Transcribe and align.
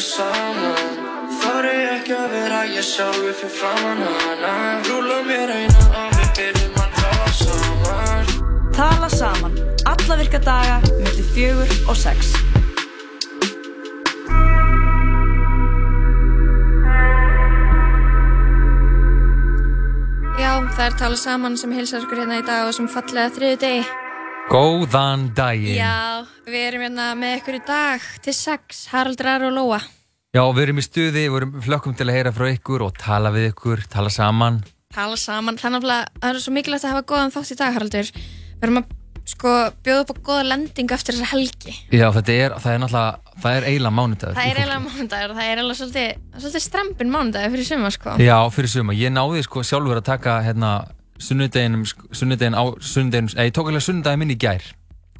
við 0.00 0.06
saman 0.06 1.08
Þar 1.40 1.66
er 1.68 1.88
ekki 1.98 2.14
að 2.16 2.32
vera 2.32 2.60
ég 2.70 2.84
sjálfur 2.84 3.34
fyrir 3.36 3.52
framann 3.58 4.00
hana 4.24 4.52
Rúla 4.88 5.18
mér 5.26 5.52
eina 5.52 5.82
og 6.04 6.14
við 6.16 6.30
byrjum 6.38 6.78
að 6.80 6.94
tala 7.00 7.32
saman 7.40 8.30
Tala 8.76 9.10
saman, 9.12 9.58
alla 9.90 10.16
virka 10.16 10.40
daga, 10.40 10.78
millir 11.02 11.26
fjögur 11.34 11.72
og 11.90 11.98
sex. 11.98 12.30
Já, 20.40 20.52
það 20.78 20.84
er 20.86 20.96
talað 21.02 21.20
saman 21.26 21.60
sem 21.60 21.74
hilsar 21.76 22.06
ykkur 22.06 22.22
hérna 22.22 22.40
í 22.40 22.46
dag 22.46 22.70
og 22.70 22.76
sem 22.78 22.88
fallega 22.88 23.34
þriðu 23.36 23.60
degi. 23.66 23.84
Góðan 24.48 25.28
daginn. 25.36 25.76
Já, 25.76 26.24
við 26.50 26.66
erum 26.66 26.84
hérna 26.86 27.08
með 27.18 27.38
ykkur 27.38 27.56
í 27.58 27.62
dag 27.66 28.04
til 28.24 28.34
sex, 28.36 28.84
Haraldur 28.90 29.30
Aru 29.30 29.50
og 29.50 29.56
Lóa. 29.56 29.80
Já, 30.30 30.42
við 30.54 30.62
erum 30.66 30.80
í 30.80 30.84
stuði, 30.86 31.24
við 31.26 31.40
erum 31.40 31.56
flökkum 31.64 31.96
til 31.98 32.06
að 32.06 32.16
heyra 32.18 32.32
frá 32.34 32.46
ykkur 32.52 32.84
og 32.86 32.94
tala 32.98 33.32
við 33.34 33.50
ykkur, 33.50 33.82
tala 33.90 34.12
saman. 34.14 34.60
Tala 34.94 35.18
saman, 35.18 35.58
þannig 35.58 35.86
að 35.86 36.06
það 36.20 36.30
er 36.30 36.40
svo 36.44 36.54
mikilvægt 36.54 36.86
að 36.86 36.94
hafa 36.94 37.06
góðan 37.10 37.34
þátt 37.34 37.54
í 37.54 37.58
dag, 37.58 37.76
Haraldur. 37.76 38.10
Við 38.14 38.66
erum 38.66 38.80
að 38.82 38.96
sko 39.30 39.50
bjóða 39.84 40.04
upp 40.04 40.10
á 40.10 40.16
góða 40.26 40.44
lendingu 40.48 40.94
eftir 40.96 41.16
þessa 41.16 41.30
helgi. 41.32 41.74
Já, 41.94 42.06
þetta 42.14 42.36
er, 42.36 42.54
það 42.62 42.76
er 42.76 42.80
náttúrulega, 42.84 43.34
það 43.42 43.58
er 43.58 43.66
eiginlega 43.70 43.96
mánudagur. 43.98 44.38
Það 44.38 44.48
er 44.50 44.60
eiginlega 44.60 44.84
mánudagur 44.86 45.34
og 45.34 45.40
það 45.40 45.50
er 45.50 45.60
eiginlega 45.60 45.80
svolítið, 45.80 46.24
svolítið 46.38 46.64
strempin 46.66 47.12
mánudagur 47.14 47.54
fyrir 47.54 47.68
suma, 47.68 47.92
sko. 47.94 48.14
Já, 48.22 48.36
fyrir 48.54 48.72
suma. 48.74 48.96
Ég 48.96 49.14
náði 49.14 49.44
sko 49.46 49.62
sjálfur 49.66 50.00
að 50.00 50.08
taka 50.08 50.38
hérna 50.46 50.72
sunnudeginum, 51.20 51.84
sunnudegin 51.86 52.58
á 52.58 52.64
sunnudeginum, 52.80 53.34
eða 53.36 53.50
ég 53.50 53.54
tók 53.54 53.70
alveg 53.70 53.86
sunnudagin 53.86 54.24
minn 54.24 54.34
í 54.34 54.38
gær. 54.40 54.66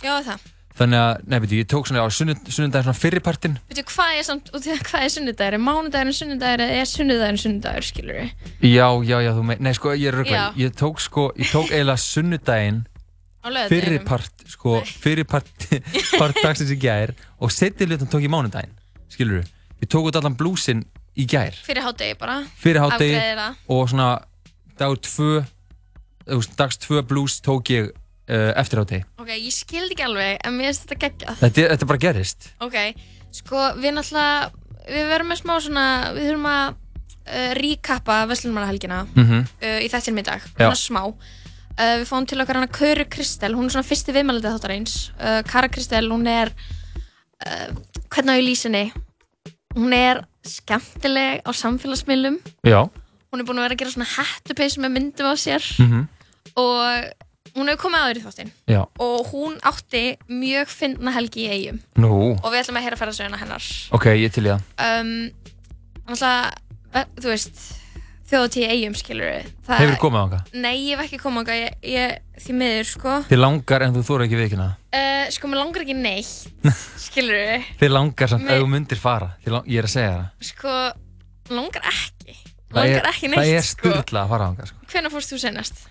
Já, 0.02 0.14
það. 0.26 0.48
Þannig 0.80 0.96
að, 0.96 1.10
nei, 1.28 1.36
veitu, 1.42 1.56
ég 1.58 1.66
tók 1.68 1.88
svona 1.90 2.00
á 2.00 2.08
sunnudagin 2.08 2.70
svona 2.72 2.94
fyrirpartin. 2.96 3.58
Veitu, 3.68 3.82
hvað 3.90 4.14
er 4.16 4.24
samt, 4.24 4.46
út 4.48 4.64
í 4.64 4.70
það, 4.70 4.78
hvað 4.88 5.02
er 5.04 5.10
sunnudagur? 5.12 5.56
Er 5.58 5.60
mánudagurinn 5.66 6.16
sunnudagur 6.16 6.62
eða 6.64 6.78
er 6.80 6.88
sunnudagurinn 6.88 7.40
sunnudagur, 7.42 7.84
skilur 7.84 8.16
við? 8.16 8.30
Já, 8.64 8.86
já, 9.04 9.16
já, 9.26 9.30
þú 9.36 9.44
með, 9.50 9.60
nei, 9.66 9.74
sko, 9.76 9.92
ég 9.92 10.08
er 10.08 10.16
rögglega, 10.16 10.46
ég 10.56 10.78
tók 10.80 11.04
sko, 11.04 11.26
ég 11.36 11.52
tók 11.52 11.68
eiginlega 11.68 12.00
sunnudagin 12.06 12.80
fyrirpart, 13.68 14.46
sko, 14.54 14.78
fyrirpart 15.04 15.68
part 16.22 16.40
dagsins 16.40 16.72
í 16.72 16.80
gær 16.80 17.12
og 17.36 17.52
setið 17.52 17.92
lutan 17.92 18.12
tók 18.16 18.24
ég 18.24 18.32
mánudagin, 18.32 18.72
skilur 19.12 19.42
við? 19.42 19.54
Ég 19.84 19.92
tók 19.92 20.08
út 20.08 20.16
allan 20.16 20.40
blúsin 20.40 20.86
í 21.12 21.28
gær. 21.28 21.60
Fyrir 21.68 21.84
hátegi 21.84 22.16
bara? 22.20 22.40
Fyrir 22.56 22.80
hátegi 22.86 23.20
og 23.68 23.84
svona 23.92 24.14
dagur 24.80 25.04
tvö, 25.04 25.42
dags 26.56 26.80
tvö 26.80 27.04
blús 27.04 27.42
tók 27.44 27.68
ég 27.76 27.92
uh, 28.30 28.50
eftir 28.60 28.80
hátegi. 28.80 29.04
Ok, 29.20 29.32
ég 29.34 29.54
skildi 29.54 29.96
ekki 29.96 30.06
alveg, 30.06 30.38
en 30.46 30.56
mér 30.56 30.70
finnst 30.70 30.86
þetta 30.86 31.00
geggjað. 31.04 31.40
Þetta, 31.42 31.66
þetta 31.74 31.88
bara 31.90 32.02
gerist. 32.04 32.48
Ok, 32.64 32.78
sko, 33.40 33.64
við 33.80 33.96
náttúrulega, 33.96 34.50
við 34.86 35.10
verum 35.12 35.30
með 35.32 35.42
smá 35.42 35.54
svona, 35.66 35.86
við 36.16 36.30
þurfum 36.30 36.48
að 36.50 36.66
uh, 36.70 37.52
recappa 37.60 38.22
Vestlunumarahelgina 38.30 39.02
mm 39.10 39.22
-hmm. 39.26 39.52
uh, 39.60 39.78
í 39.84 39.90
þettinum 39.92 40.22
í 40.22 40.26
dag, 40.30 40.48
svona 40.54 40.80
smá. 40.80 41.02
Uh, 41.80 41.96
við 42.00 42.08
fáum 42.10 42.26
til 42.28 42.40
okkar 42.42 42.60
hana 42.60 42.68
Köru 42.68 43.06
Kristel, 43.08 43.54
hún 43.54 43.68
er 43.68 43.76
svona 43.76 43.88
fyrsti 43.88 44.12
viðmældið 44.12 44.56
þáttar 44.56 44.74
eins. 44.74 44.96
Uh, 45.18 45.40
Kara 45.48 45.68
Kristel, 45.68 46.10
hún 46.10 46.26
er, 46.28 46.52
uh, 47.46 47.68
hvernig 48.10 48.34
á 48.36 48.38
ég 48.40 48.46
lýsinni, 48.46 48.84
hún 49.76 49.94
er 49.94 50.24
skemmtileg 50.44 51.42
á 51.46 51.50
samfélagsmiðlum. 51.52 52.40
Já. 52.66 52.90
Hún 53.30 53.40
er 53.40 53.46
búin 53.46 53.60
að 53.60 53.68
vera 53.68 53.76
að 53.76 53.80
gera 53.80 53.92
svona 53.94 54.10
hættupeis 54.10 54.76
með 54.80 54.94
myndum 54.96 55.30
á 55.30 55.34
sér 55.38 55.62
mm 55.78 55.86
-hmm. 55.86 56.04
og 56.56 57.12
hún 57.56 57.70
hefur 57.70 57.82
komið 57.86 58.04
aður 58.04 58.20
í 58.20 58.24
þáttinn. 58.26 58.52
Og 59.06 59.32
hún 59.32 59.58
átti 59.70 60.04
mjög 60.30 60.72
finna 60.72 61.14
helgi 61.16 61.46
í 61.46 61.50
eigum. 61.56 61.82
Nú. 62.00 62.12
Og 62.38 62.48
við 62.52 62.62
ætlum 62.62 62.80
að 62.80 62.86
heyra 62.88 63.00
ferðarsöguna 63.00 63.40
hennar. 63.40 63.68
Ok, 63.96 64.08
ég 64.20 64.32
til 64.34 64.46
ég 64.48 64.56
það. 64.56 64.88
Um, 64.88 65.12
þú 67.20 67.30
veist, 67.30 67.62
þjóðatíð 68.30 68.72
eigum, 68.74 68.96
skilur 68.98 69.26
við. 69.26 69.50
Hefur 69.66 69.92
þið 69.92 70.00
komið 70.02 70.22
á 70.22 70.26
það? 70.34 70.52
Nei, 70.62 70.74
ég 70.86 70.94
hef 70.94 71.04
ekki 71.06 71.20
komið 71.22 71.50
á 71.50 71.54
það, 71.82 72.16
því 72.44 72.56
miður, 72.60 72.88
sko. 72.90 73.14
Þið 73.30 73.42
langar 73.42 73.84
en 73.86 73.96
þú 73.96 74.04
þóru 74.06 74.26
ekki 74.26 74.40
vikina? 74.40 74.68
Uh, 74.94 75.24
sko, 75.34 75.50
mér 75.50 75.62
langar 75.62 75.84
ekki 75.86 75.96
neitt, 75.98 76.70
skilur. 77.06 77.66
Þið 77.80 77.94
langar 77.94 78.32
samt, 78.32 78.50
ef 78.50 78.62
þú 78.62 78.70
myndir 78.70 79.02
fara, 79.02 79.32
lang, 79.46 79.70
ég 79.70 79.82
er 79.82 79.88
að 79.90 79.94
segja 79.96 80.12
það. 80.14 80.28
Sko, 80.50 80.76
langar 81.58 81.88
ekki. 81.90 82.36
Það 82.70 82.80
langar 82.80 83.10
ekki 83.10 83.32
neitt, 83.32 83.40
það 83.40 83.54
er 83.56 83.66
sko. 83.66 83.94
styrla 83.94 84.24
að 84.24 84.34
fara 84.34 84.46
á 84.46 84.50
það, 84.60 84.70
sko. 84.72 84.90
Hvernig 84.94 85.16
fórst 85.16 85.34
þú 85.34 85.40
senast? 85.42 85.82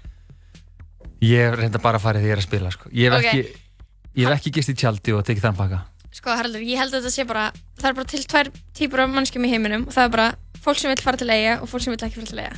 Ég 1.21 1.55
reynda 1.59 1.81
bara 1.83 1.99
að 1.99 2.05
fara 2.05 2.19
því 2.21 2.29
ég 2.29 2.35
er 2.35 2.41
að 2.41 2.47
spila, 2.47 2.71
sko. 2.71 2.89
Ég 2.95 3.11
hef 3.11 3.19
Ok. 3.19 3.25
ekki, 3.29 4.29
ekki 4.33 4.51
gist 4.55 4.69
í 4.71 4.75
tjaldi 4.79 5.15
og 5.15 5.25
tekið 5.27 5.47
þann 5.49 5.57
pakka. 5.57 5.81
Sko, 6.15 6.31
Haraldur, 6.33 6.63
ég 6.65 6.79
held 6.79 6.93
að 6.93 7.03
þetta 7.03 7.11
sé 7.13 7.25
bara, 7.27 7.51
það 7.77 7.89
er 7.89 7.97
bara 7.99 8.09
til 8.09 8.23
tvær 8.23 8.47
típur 8.73 9.03
af 9.03 9.09
mannskjum 9.13 9.45
í 9.45 9.49
heiminum 9.51 9.85
og 9.87 9.93
það 9.93 10.05
er 10.07 10.13
bara 10.15 10.29
fólk 10.63 10.79
sem 10.79 10.89
vil 10.89 11.03
fara 11.03 11.17
til 11.17 11.29
eiga 11.29 11.59
og 11.61 11.69
fólk 11.69 11.83
sem 11.85 11.93
vil 11.93 11.99
ekki 12.07 12.17
fara 12.17 12.31
til 12.31 12.39
eiga. 12.39 12.55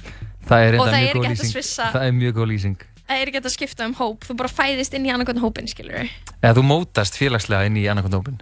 Það 0.48 0.64
er 0.66 0.72
reynda 0.78 1.02
mjög 1.02 1.18
góð 1.18 1.28
lýsing. 1.32 1.92
Það 1.92 2.06
er 2.06 2.16
mjög 2.16 2.34
góð 2.38 2.48
lýsing. 2.54 2.78
Það 3.12 3.22
er 3.22 3.28
ekki 3.32 3.42
að 3.42 3.52
skipta 3.52 3.86
um 3.90 3.94
hóp, 4.00 4.24
þú 4.24 4.38
bara 4.40 4.52
fæðist 4.52 4.94
inn 4.96 5.06
í 5.06 5.12
annarkvæmd 5.12 5.42
hópin, 5.44 5.68
skilur 5.68 5.98
við. 6.00 6.14
Eða 6.40 6.56
þú 6.56 6.64
mótast 6.64 7.18
félagslega 7.20 7.68
inn 7.68 7.76
í 7.82 7.84
annarkondópin. 7.92 8.40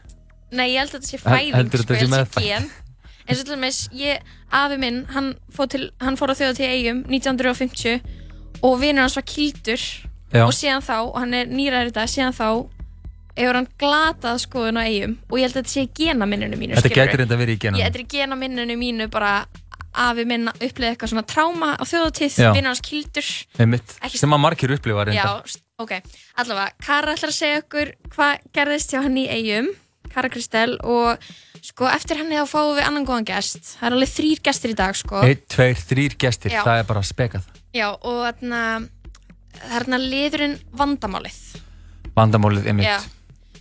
Nei, 0.52 0.76
ég 0.76 0.84
held 0.84 0.94
að 0.94 1.00
þetta 1.00 1.10
sé 1.10 1.18
fæðing, 1.24 1.72
sko, 1.74 1.94
ég 1.96 2.14
held 2.14 2.34
sé 2.36 2.44
gen. 2.46 2.70
eins 3.30 3.42
og 3.42 3.46
til 3.46 3.56
dæmis, 3.56 3.80
ég, 3.94 4.22
afi 4.52 4.78
minn, 4.82 5.04
hann 5.14 5.34
fór, 5.54 5.70
til, 5.70 5.90
hann 6.02 6.18
fór 6.18 6.34
á 6.34 6.38
þjóðatíð 6.38 6.70
eigum 6.70 7.02
1950 7.10 8.02
og 8.66 8.80
vinur 8.82 9.06
hans 9.06 9.18
var 9.18 9.26
kildur 9.30 9.84
Já. 10.34 10.44
og 10.46 10.54
síðan 10.54 10.84
þá, 10.86 10.96
og 11.08 11.16
hann 11.24 11.34
er 11.34 11.46
nýræður 11.50 11.90
í 11.92 11.96
dag, 11.96 12.10
síðan 12.12 12.36
þá 12.38 12.48
hefur 13.40 13.56
hann 13.60 13.68
glatað 13.80 14.42
skoðun 14.44 14.80
á 14.80 14.84
eigum 14.84 15.16
og 15.30 15.38
ég 15.40 15.48
held 15.48 15.56
að 15.56 15.62
þetta 15.64 15.74
sé 15.74 15.84
í 15.86 15.90
genaminninu 16.02 16.60
mínu, 16.60 16.76
Þetta 16.80 16.92
gæti 16.98 17.18
reynda 17.22 17.38
verið 17.40 17.56
í 17.56 17.60
genunum. 17.64 17.80
Ég, 17.82 17.88
þetta 17.90 18.00
er 18.00 18.06
í 18.06 18.12
genaminninu 18.14 18.78
mínu 18.78 19.08
bara 19.14 19.34
afi 20.00 20.26
minn 20.30 20.50
uppleiði 20.52 20.92
eitthvað 20.94 21.12
svona 21.14 21.26
tráma 21.26 21.70
á 21.80 21.84
þjóðatíð, 21.88 22.36
Já. 22.38 22.52
vinur 22.54 22.70
hans 22.74 22.82
kildur 22.86 23.26
Ekki- 23.58 24.20
sem 24.22 24.36
að 24.36 24.44
margir 24.44 24.74
upplifa 24.76 25.06
reynda. 25.08 25.24
Já, 25.24 25.42
st- 25.50 25.64
ok, 25.82 25.94
allavega 26.38 26.72
Kara 26.86 27.16
ætlar 27.16 27.32
að 27.34 27.40
segja 27.40 27.62
okkur 27.64 27.94
hvað 28.14 28.44
gerðist 28.54 28.94
hjá 28.94 29.02
henni 29.08 29.26
í 29.26 29.32
eigum 29.34 29.72
Kara 30.14 30.30
Kristel 30.30 30.78
og 30.84 31.18
sko 31.62 31.88
eftir 31.90 32.18
henni 32.22 32.38
þá 32.38 32.46
fáum 32.50 32.76
við 32.78 32.86
annan 32.88 33.06
góðan 33.08 33.26
gest 33.26 33.76
það 33.80 33.88
er 33.90 33.98
alveg 33.98 34.14
þrýr 34.14 34.44
gestir 34.46 34.72
í 34.72 34.78
dag 34.78 34.96
sko 34.96 35.24
Einn, 35.26 35.42
tveir, 35.50 35.76
þrýr 35.90 36.16
gestir, 36.22 36.52
Já. 36.54 36.64
það 36.64 36.80
er 36.80 36.88
bara 36.94 37.02
spekað. 37.02 37.44
Já, 37.74 37.90
og 37.94 38.26
er 38.28 38.90
þarna 39.70 40.00
liðurinn 40.02 40.58
vandamálið 40.80 41.40
Vandamálið 42.16 42.68
einmitt. 42.72 42.88
Já, 42.90 43.00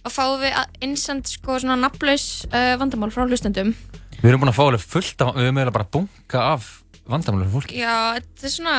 og 0.04 0.12
fáum 0.14 0.40
við 0.42 0.56
innsend 0.86 1.28
sko 1.30 1.58
svona 1.60 1.76
nafnlaus 1.82 2.44
uh, 2.48 2.74
vandamál 2.80 3.10
frá 3.14 3.26
hlustendum 3.26 3.74
Við 4.18 4.30
erum 4.32 4.40
búin 4.42 4.50
að 4.50 4.56
fá 4.58 4.64
alveg 4.66 4.82
fullt 4.82 5.22
af, 5.22 5.34
við 5.36 5.44
erum 5.46 5.58
eiginlega 5.60 5.76
bara 5.76 5.86
að 5.86 5.92
bunka 5.94 6.40
af 6.54 6.68
vandamálum 7.08 7.52
fólki. 7.52 7.76
Já, 7.78 7.94
þetta 8.18 8.46
er 8.48 8.54
svona 8.56 8.76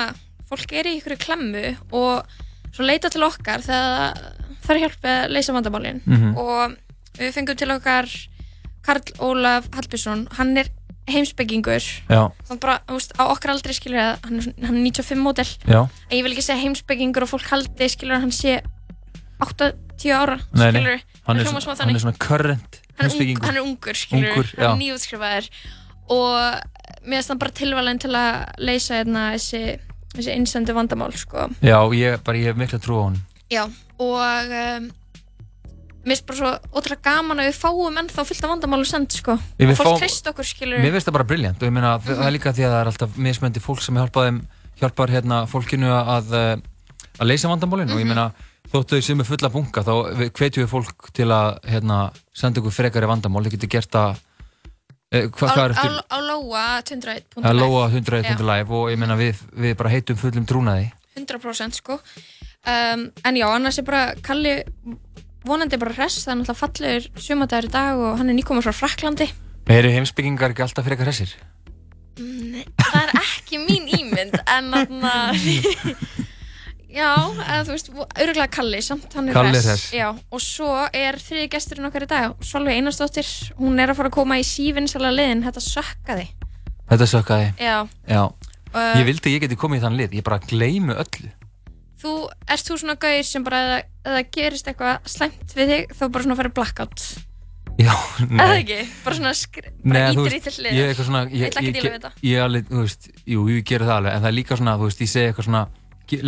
fólk 0.50 0.74
er 0.76 0.90
í 0.90 0.98
ykkur 1.00 1.16
klemmu 1.22 1.64
og 1.96 2.36
svo 2.76 2.84
leita 2.86 3.10
til 3.14 3.24
okkar 3.26 3.64
þegar 3.64 4.20
það 4.66 4.74
er 4.76 4.82
hjálp 4.84 5.08
að 5.14 5.24
leysa 5.34 5.56
vandamálin 5.56 6.02
Mhm. 6.06 6.36
og 6.38 6.76
við 7.20 7.32
fengum 7.38 7.58
til 7.58 7.72
okkar 7.74 8.10
Karl 8.86 9.02
Ólaf 9.20 9.70
Hallbjörnsson 9.76 10.28
hann 10.38 10.58
er 10.58 10.70
heimsbyggingur 11.14 11.86
þannig 12.10 12.62
bara, 12.64 12.80
þú 12.90 12.98
veist, 13.00 13.14
á 13.20 13.24
okkar 13.30 13.54
aldrei 13.56 13.74
skilur 13.78 14.02
að 14.04 14.12
hann, 14.28 14.40
hann 14.66 14.78
er 14.80 14.84
95 14.88 15.24
mótel 15.24 15.48
en 15.68 16.16
ég 16.18 16.24
vil 16.26 16.34
ekki 16.36 16.46
segja 16.46 16.62
heimsbyggingur 16.64 17.26
og 17.28 17.32
fólk 17.34 17.48
haldi 17.52 17.90
skilur 17.94 18.18
að 18.20 18.26
hann 18.28 18.36
sé 18.36 18.60
8-10 19.40 20.14
ára 20.16 20.38
Nei, 20.54 20.72
nei, 20.72 20.82
skilur, 20.82 21.04
hann 21.28 21.40
er, 21.40 21.48
svona, 21.50 21.76
hann 21.84 21.96
er 21.96 22.04
svona 22.04 22.18
current 22.20 22.80
heimspekingur. 23.00 23.46
hann 23.48 23.60
er 23.60 23.64
ungur, 23.64 23.96
skilur, 23.96 24.32
Ungur, 24.34 24.50
hann 24.58 24.74
er 24.74 24.82
nýjútskrifaður 24.82 25.50
og 26.10 26.80
mér 27.06 27.20
finnst 27.22 27.32
hann 27.32 27.40
bara 27.42 27.56
tilvalin 27.56 28.02
til 28.02 28.12
að 28.18 28.64
leysa 28.66 28.98
hérna, 29.00 29.30
þessi, 29.38 29.62
þessi 30.18 30.34
innsendu 30.36 30.74
vandamál 30.76 31.14
sko. 31.16 31.46
Já, 31.64 31.78
ég, 31.96 32.18
bara, 32.26 32.42
ég 32.42 32.52
hef 32.52 32.60
mikla 32.60 32.80
trú 32.84 32.98
á 33.00 33.04
hann. 33.08 33.20
já, 33.54 33.64
og 34.02 34.56
um, 34.60 34.90
mér 36.06 36.16
finnst 36.16 36.26
bara 36.30 36.38
svo 36.40 36.52
ótrúlega 36.80 37.02
gaman 37.10 37.40
að 37.44 37.50
við 37.50 37.58
fáum 37.60 37.98
ennþá 38.02 38.24
fullt 38.30 38.44
af 38.46 38.50
vandamálum 38.54 38.86
send 38.88 39.12
sko. 39.12 39.34
Og 39.36 39.74
fólk 39.78 39.90
fá- 39.90 40.00
treyst 40.00 40.28
okkur 40.32 40.48
skilur 40.48 40.80
Mér 40.80 40.94
finnst 40.96 41.08
það 41.10 41.18
bara 41.20 41.28
briljant 41.32 41.62
og 41.62 41.68
ég 41.68 41.74
meina 41.76 41.98
það 42.00 42.22
er 42.28 42.32
líka 42.36 42.54
því 42.56 42.64
að 42.68 42.72
það 42.74 42.82
er 42.82 42.92
alltaf 42.94 43.18
mismöndi 43.18 43.60
fólk 43.64 43.82
sem 43.84 43.96
hjálpa 44.00 44.26
þeim, 44.28 44.40
hjálpar 44.80 45.10
hérna 45.14 45.42
fólkinu 45.52 45.90
að, 45.92 46.32
eh, 46.34 46.56
að 47.20 47.28
leysa 47.28 47.50
vandamálin. 47.52 47.92
Og 47.92 48.00
ég 48.00 48.06
Mhm. 48.06 48.14
meina 48.16 48.32
þóttu 48.72 48.96
þau 48.96 49.04
sem 49.04 49.20
er 49.20 49.26
fulla 49.26 49.50
bunga 49.50 49.84
þá 49.84 49.94
hvetjum 50.32 50.64
við 50.66 50.70
fólk 50.70 51.12
til 51.14 51.26
að 51.28 51.60
hérna 51.66 52.12
senda 52.34 52.62
ykkur 52.62 52.72
frekari 52.72 53.08
vandamál, 53.08 53.44
þið 53.44 53.58
getur 53.58 53.70
gert 53.70 53.92
það 53.92 54.18
eh, 55.12 55.26
hva, 55.28 55.48
á, 55.50 55.54
hvað 55.56 55.66
er 55.66 55.74
á, 55.74 55.76
eftir? 55.76 56.04
á 56.06 56.18
lóa 56.22 56.66
101.live 56.84 57.50
að 57.50 57.60
lóa 57.60 57.90
101 57.90 58.38
Já. 58.38 58.46
live. 58.46 58.70
Og 58.72 58.90
ég 58.92 58.98
meina 58.98 59.16
við, 59.18 59.36
við 59.58 59.76
bara 59.76 59.90
heitum 59.90 60.16
fullum 60.16 60.46
trúnaði. 60.46 60.92
100% 61.18 61.74
sko. 61.74 62.00
Um, 62.68 63.12
en 63.26 63.36
já, 63.36 63.48
annars 63.50 63.80
er 63.80 63.84
bara 63.84 64.14
Kalli 64.22 64.64
vonandi 65.50 65.80
bara 65.82 65.96
hress, 65.98 66.24
það 66.24 66.34
er 66.34 66.40
náttúrulega 66.40 66.62
fallegur 66.64 67.24
sumadagur 67.28 67.70
í 67.70 67.74
dag 67.74 68.02
og 68.06 68.18
hann 68.22 68.32
er 68.32 68.38
nýkomur 68.38 68.66
frá 68.66 68.76
Fraklandi 68.76 69.30
Eru 69.70 69.92
heimsbyggingar 69.94 70.56
ekki 70.56 70.66
alltaf 70.66 70.88
frekar 70.88 71.10
hressir? 71.10 71.36
Nei, 72.20 72.66
það 72.80 73.02
er 73.04 73.14
ekki 73.22 73.62
mín 73.62 73.86
ímynd 74.00 74.40
en 74.46 74.74
þarna 74.74 75.14
Já, 76.90 77.12
eða 77.22 77.60
þú 77.68 77.74
veist, 77.76 77.90
öruglega 77.94 78.50
Kalli, 78.50 78.80
samt 78.82 79.14
hann 79.14 79.30
er 79.30 79.36
Kalli 79.38 79.60
hress. 79.62 79.92
Já, 79.94 80.08
og 80.10 80.42
svo 80.42 80.72
er 80.90 81.20
þriði 81.22 81.50
gesturinn 81.54 81.86
okkar 81.86 82.08
í 82.08 82.10
dag, 82.10 82.32
Solveig 82.42 82.80
Einarsdóttir, 82.80 83.30
hún 83.60 83.78
er 83.78 83.94
að 83.94 84.00
fara 84.00 84.10
að 84.10 84.16
koma 84.18 84.40
í 84.42 84.46
sífinnsala 84.48 85.12
liðin, 85.14 85.44
þetta 85.46 85.62
sökkaði. 85.62 86.26
Þetta 86.90 87.10
sökkaði? 87.14 87.52
Já. 87.62 87.76
Já. 88.10 88.24
Uh, 88.74 88.96
ég 88.98 89.06
vildi 89.06 89.36
ég 89.36 89.46
geti 89.46 89.58
komið 89.62 89.84
í 89.84 89.84
þann 89.86 90.00
lið, 90.02 90.18
ég 90.18 90.26
bara 90.26 90.42
gleymu 90.50 90.98
öllu. 90.98 91.30
Þú, 92.00 92.12
erst 92.48 92.70
þú 92.70 92.78
svona 92.80 92.96
gauðir 93.00 93.26
sem 93.28 93.44
bara, 93.44 93.82
ef 93.82 94.14
það 94.14 94.30
gerist 94.36 94.70
eitthvað 94.72 95.10
slæmt 95.12 95.56
við 95.58 95.74
þig, 95.74 95.98
þá 95.98 96.06
bara 96.08 96.24
svona 96.24 96.38
farið 96.40 96.56
blackout? 96.60 97.08
Já, 97.80 97.94
nei. 98.28 98.40
Eða 98.44 98.56
ekki? 98.60 98.78
Bara 99.04 99.18
svona, 99.18 99.34
bara 99.84 100.06
ítir 100.14 100.36
í 100.36 100.40
til 100.44 100.54
lið. 100.64 100.74
Ég 100.76 100.86
er 100.86 100.94
eitthvað 100.94 101.10
svona, 101.10 101.22
ég, 101.32 101.60
ég, 101.60 101.78
ég, 101.80 102.08
ég 102.28 102.42
alveg, 102.44 102.66
þú 102.72 102.82
veist, 102.84 103.12
jú, 103.24 103.44
ég 103.52 103.68
ger 103.68 103.86
það 103.88 103.94
alveg, 103.98 104.16
en 104.16 104.24
það 104.24 104.32
er 104.32 104.36
líka 104.36 104.58
svona, 104.60 104.74
þú 104.80 104.90
veist, 104.90 105.04
ég 105.04 105.12
segi 105.12 105.32
eitthvað 105.32 105.48
svona, 105.48 105.62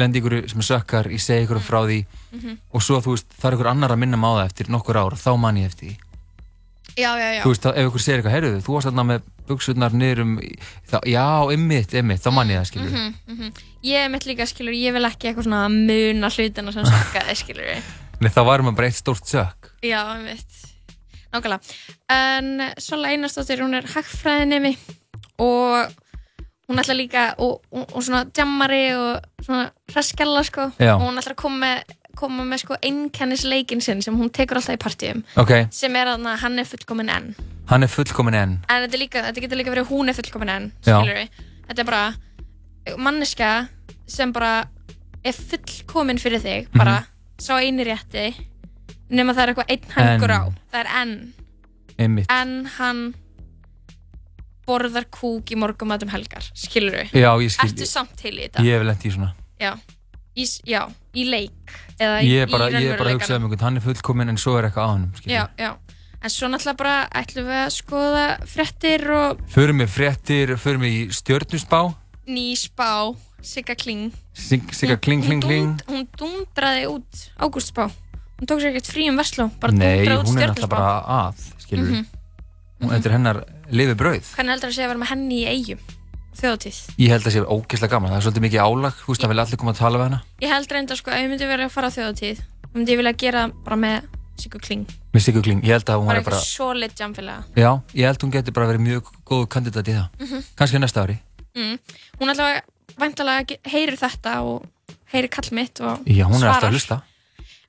lendi 0.03 0.21
ykkur 0.21 0.38
sem 0.51 0.63
sökkar, 0.68 1.09
ég 1.12 1.23
segi 1.23 1.47
ykkur 1.47 1.59
frá 1.63 1.81
því 1.88 2.00
mm 2.06 2.39
-hmm. 2.39 2.57
og 2.71 2.83
svo 2.83 3.01
þú 3.01 3.15
veist, 3.15 3.27
það 3.41 3.51
er 3.51 3.57
ykkur 3.57 3.71
annar 3.71 3.91
að 3.91 4.01
minna 4.03 4.18
má 4.18 4.29
það 4.38 4.45
eftir 4.45 4.69
nokkur 4.69 4.97
ár, 4.97 5.15
þá 5.15 5.38
man 5.38 5.57
ég 5.57 5.65
eftir 5.65 5.88
því 5.89 5.97
Já, 6.97 7.15
já, 7.15 7.27
já 7.35 7.44
Þú 7.44 7.50
veist, 7.50 7.65
ef 7.65 7.88
ykkur 7.88 8.01
segir 8.01 8.18
eitthvað, 8.19 8.33
heyrðu, 8.35 8.62
þú 8.62 8.73
varst 8.73 8.88
þarna 8.88 9.03
með 9.03 9.21
buksurnar 9.47 9.94
niður 9.94 10.21
um, 10.21 10.39
já, 11.06 11.27
ymmit, 11.53 11.94
ymmit, 11.94 12.21
þá 12.21 12.31
man 12.31 12.50
ég 12.50 12.59
það, 12.59 12.68
skilur 12.68 12.89
mm 12.89 12.95
-hmm, 12.95 13.13
mm 13.27 13.38
-hmm. 13.39 13.51
Ég 13.81 14.12
mitt 14.13 14.28
líka, 14.30 14.45
skilur, 14.45 14.75
ég 14.78 14.94
vil 14.94 15.07
ekki 15.07 15.31
eitthvað 15.31 15.48
svona 15.48 15.63
muna 15.74 16.30
hlutina 16.30 16.74
sem 16.74 16.86
sökkaði, 16.86 17.38
skilur 17.39 17.69
Nei, 18.22 18.30
þá 18.30 18.42
varum 18.45 18.68
við 18.69 18.75
bara 18.78 18.89
eitt 18.92 19.00
stórt 19.00 19.25
sökk. 19.25 19.72
Já, 19.81 20.01
ymmit 20.19 20.60
Nákvæmlega, 21.31 21.78
en 22.12 22.66
Sola 22.78 23.10
Einarstóttir, 23.10 23.63
hún 23.63 23.74
er 23.78 23.88
hagfræðinemi 23.88 24.75
og 25.42 25.94
hún 26.69 26.81
ætla 26.83 26.95
líka, 26.98 27.24
og, 27.42 27.63
og, 27.72 27.88
og 27.95 28.04
svona 28.04 28.25
jammari 28.38 28.83
og 29.00 29.45
svona 29.45 29.69
hraskjalla 29.94 30.44
sko. 30.45 30.69
Já. 30.78 30.98
og 30.98 31.07
hún 31.07 31.18
ætla 31.22 31.33
að 31.33 31.39
koma 31.42 31.62
með, 31.63 31.95
koma 32.19 32.45
með 32.45 32.66
sko 32.66 32.78
einnkennisleikin 32.83 33.81
sinn 33.81 34.04
sem 34.04 34.18
hún 34.19 34.30
tekur 34.30 34.60
alltaf 34.60 34.75
í 34.75 34.81
partíum. 34.83 35.24
Okay. 35.39 35.69
sem 35.72 35.95
er 35.95 36.12
að 36.12 36.28
hann 36.44 36.60
er 36.60 36.68
fullkomin 36.68 37.10
enn. 37.10 37.31
Hann 37.72 37.88
er 37.88 37.89
fullkomin 37.89 38.38
enn. 38.38 38.60
En 38.68 38.83
þetta, 38.86 39.00
líka, 39.00 39.24
þetta 39.30 39.45
getur 39.48 39.63
líka 39.63 39.74
verið 39.74 39.89
hún 39.89 40.12
er 40.12 40.19
fullkomin 40.19 40.54
enn 40.60 40.69
þetta 41.72 41.86
er 41.86 41.88
bara 41.88 42.06
manneska 42.98 43.68
sem 44.07 44.33
bara 44.33 44.68
er 45.24 45.36
fullkomin 45.38 46.19
fyrir 46.22 46.42
þig 46.42 46.69
mhm. 46.69 46.78
bara 46.78 47.00
mm 47.00 47.06
-hmm. 47.06 47.44
sá 47.45 47.54
eini 47.62 47.83
rétti 47.83 48.33
nema 49.10 49.33
það 49.33 49.44
er 49.44 49.50
eitthvað 49.50 49.72
einn 49.75 49.92
hangur 49.95 50.31
á 50.31 50.42
það 50.72 50.80
er 50.81 50.89
enn 51.01 51.33
en 52.30 52.66
hann 52.78 53.13
borðar 54.68 55.07
kúk 55.12 55.51
í 55.54 55.57
morgumatum 55.60 56.12
helgar, 56.13 56.45
skilur 56.57 56.98
þú? 57.00 57.22
Já, 57.22 57.31
ég 57.44 57.54
skil. 57.54 57.69
Ertu 57.69 57.88
samt 57.89 58.13
til 58.19 58.33
í 58.36 58.45
þetta? 58.45 58.66
Ég 58.66 58.78
hef 58.78 58.88
lengt 58.88 59.06
í 59.06 59.13
svona. 59.13 59.31
Já, 59.62 59.72
í, 60.36 60.45
já, 60.69 60.81
í 61.13 61.25
leik 61.30 61.74
eða 61.98 62.19
ég 62.25 62.45
í 62.45 62.51
raunveruleikanum. 62.51 62.83
Ég 62.83 62.94
er 62.94 63.01
bara 63.01 63.13
að 63.13 63.18
hugsa 63.19 63.38
um 63.38 63.48
einhvern, 63.48 63.66
hann 63.66 63.80
er 63.80 63.86
fullkominn 63.88 64.33
en 64.33 64.39
svo 64.42 64.57
er 64.60 64.69
eitthvað 64.69 64.88
á 64.88 64.92
hann, 64.94 65.07
skilur? 65.18 65.33
Já, 65.36 65.44
já. 65.60 65.98
En 66.22 66.30
svo 66.30 66.51
náttúrulega 66.51 66.78
bara 66.78 66.95
ætlum 67.18 67.48
við 67.50 67.60
að 67.63 67.72
skoða 67.74 68.25
frettir 68.45 69.07
og... 69.18 69.39
Förum 69.50 69.81
við 69.81 69.89
frettir, 69.89 70.54
förum 70.62 70.86
við 70.86 70.98
í 71.00 71.01
stjórnusbá. 71.18 71.80
Ný 72.27 72.56
spá, 72.59 73.15
Sigga 73.41 73.75
Kling. 73.75 74.13
Sigga 74.33 74.97
Kling, 74.97 75.25
Kling, 75.25 75.41
Kling. 75.41 75.81
Hún 75.89 76.07
dundraði 76.18 76.88
út 76.91 77.27
ágústspá. 77.41 77.89
Hún 78.39 78.50
tók 78.50 78.62
sér 78.62 78.73
ekkert 78.73 78.89
frí 78.89 79.09
um 79.09 79.18
Vestló, 79.18 79.50
bara 79.62 79.73
dundraði 79.73 80.18
út 80.21 80.29
stjórnusbá. 80.29 80.31
Nei, 80.31 80.33
hún 80.33 80.41
er 80.41 80.50
náttúrulega 80.50 80.73
bara 80.73 80.91
að, 81.21 81.45
skilur 81.62 81.85
þú? 81.85 81.91
Mm 81.91 82.01
-hmm 82.01 82.19
þetta 82.89 83.09
er 83.09 83.15
hennar 83.18 83.41
lifi 83.71 83.97
brauð. 83.97 84.29
Hvernig 84.35 84.56
heldur 84.56 84.69
það 84.69 84.71
að 84.71 84.77
sé 84.77 84.85
að 84.85 84.91
vera 84.91 85.01
með 85.01 85.12
henni 85.12 85.41
í 85.41 85.50
eigum 85.51 85.83
þjóðtíð? 86.41 86.79
Ég 86.97 87.12
held 87.12 87.21
að 87.21 87.27
það 87.27 87.35
sé 87.35 87.44
ógeðslega 87.45 87.91
gaman, 87.94 88.12
það 88.12 88.18
er 88.18 88.25
svolítið 88.25 88.45
mikið 88.47 88.63
álag, 88.65 88.97
þú 89.01 89.12
veist, 89.12 89.21
það 89.21 89.33
vil 89.33 89.44
allir 89.44 89.62
koma 89.62 89.73
að 89.73 89.81
tala 89.81 90.00
við 90.00 90.07
hennar. 90.07 90.23
Ég 90.41 90.53
held 90.56 90.75
reynda 90.75 90.97
sko 90.97 91.12
að 91.12 91.21
ég 91.21 91.29
myndi 91.31 91.50
verið 91.51 91.68
að 91.68 91.75
fara 91.75 91.91
á 91.91 91.95
þjóðtíð, 91.97 92.41
þá 92.41 92.75
myndi 92.79 92.95
ég 92.95 93.01
vilja 93.01 93.15
gera 93.25 93.45
bara 93.65 93.79
með 93.83 94.09
Sigur 94.41 94.63
Kling. 94.63 94.94
Með 95.12 95.25
Sigur 95.27 95.44
Kling, 95.45 95.59
ég 95.68 95.75
held 95.75 95.91
að 95.91 96.00
hún 96.01 96.07
var 96.07 96.21
bara... 96.21 96.23
Bara 96.25 96.39
eitthvað 96.39 96.47
solid 96.47 96.95
jamfélaga. 96.97 97.44
Já, 97.53 97.71
ég 97.94 98.07
held 98.07 98.18
að 98.18 98.23
hún 98.25 98.33
getur 98.33 98.56
bara 98.56 98.69
verið 98.71 98.85
mjög 98.88 99.12
góð 99.27 99.44
kandidat 99.53 99.91
í 99.91 99.97
það, 100.00 100.07
mm 100.18 100.31
-hmm. 100.31 100.47
kannski 100.57 100.81
næsta 100.81 101.03
ári. 101.03 101.19
Mm. 101.57 101.77
Hún 102.19 102.33
alltaf 102.33 102.98
vantalega 103.01 103.57
heyrir 103.71 103.98
þetta 104.00 104.38
og 104.48 104.65
heyrir 105.12 105.31
kall 105.31 105.51
mitt 105.56 105.81
og 105.83 106.06
Já, 106.07 106.25
hún 106.30 106.42
er 106.42 106.51
alltaf 106.53 106.69
að 106.69 106.77
hlusta. 106.77 107.00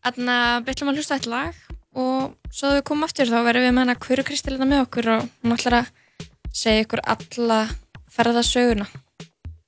Þannig 0.02 0.34
að 0.34 0.64
við 0.64 0.75
ætlum 0.75 0.93
að 0.93 1.00
hlusta 1.00 1.19
eitt 1.19 1.31
lag 1.31 1.62
og 1.93 2.32
svo 2.49 2.69
þegar 2.69 2.79
við 2.79 2.87
komum 2.88 3.06
aftur 3.06 3.29
þá 3.29 3.38
verðum 3.46 3.67
við 3.67 3.75
með 3.76 3.84
hana 3.84 3.99
Kuru 4.00 4.25
Kristelina 4.26 4.69
með 4.69 4.84
okkur 4.87 5.11
og 5.17 5.26
hún 5.43 5.56
ætlar 5.56 5.79
að 5.82 5.90
segja 6.52 6.84
ykkur 6.87 7.02
alla 7.14 7.58
ferðasöguna 8.12 8.87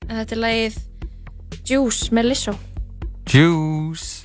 en 0.09 0.19
þetta 0.21 0.37
er 0.37 0.43
lagið 0.43 0.79
Juice 1.69 2.15
með 2.17 2.31
Lizzo 2.31 2.55
Juice 3.33 4.24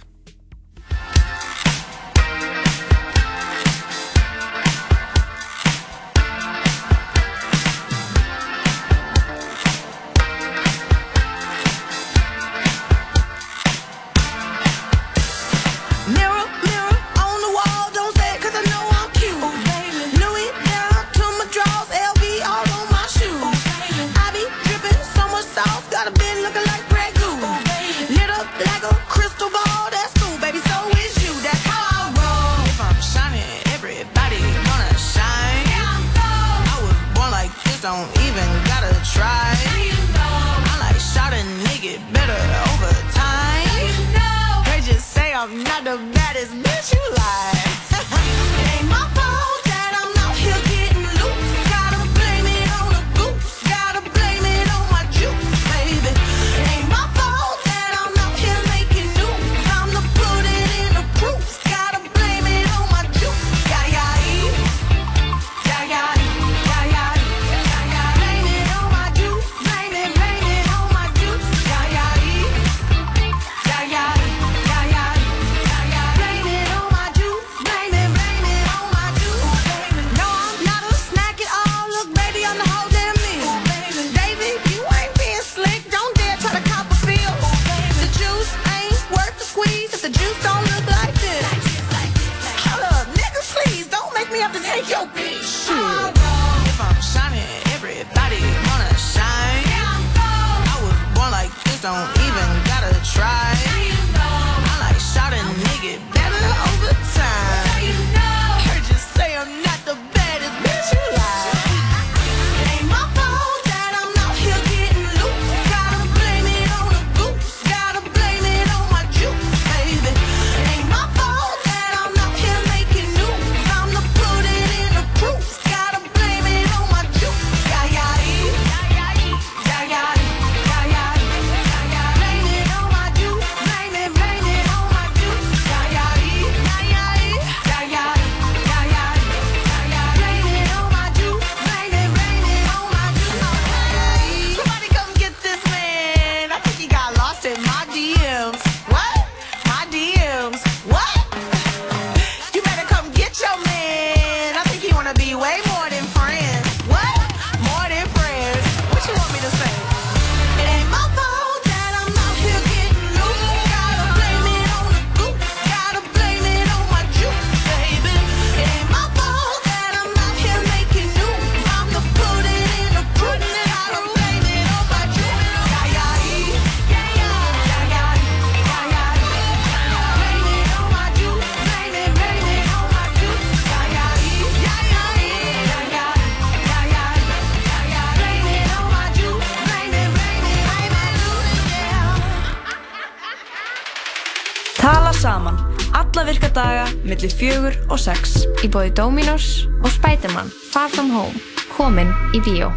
Í 198.59 198.67
bóði 198.67 198.89
Dominos 198.91 199.45
og 199.79 199.91
Spiderman 199.93 200.49
Far 200.51 200.89
From 200.91 201.13
Home. 201.15 201.31
Komin 201.71 202.09
í 202.35 202.41
bíó. 202.43 202.67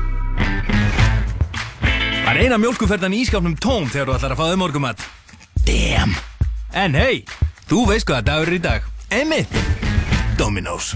Það 2.22 2.28
er 2.30 2.38
eina 2.44 2.58
mjölkuferðan 2.62 3.16
í 3.16 3.24
ískapnum 3.24 3.56
tóm 3.58 3.88
þegar 3.90 4.12
þú 4.12 4.14
ætlar 4.14 4.34
að 4.36 4.42
fáðu 4.42 4.60
morgumat. 4.60 5.02
Damn! 5.66 6.14
En 6.78 6.94
hei, 6.94 7.24
þú 7.66 7.82
veist 7.90 8.06
hvaða 8.06 8.28
dagur 8.28 8.52
er 8.52 8.58
í 8.60 8.62
dag. 8.62 8.86
Einmitt! 9.10 9.58
Dominos. 10.38 10.92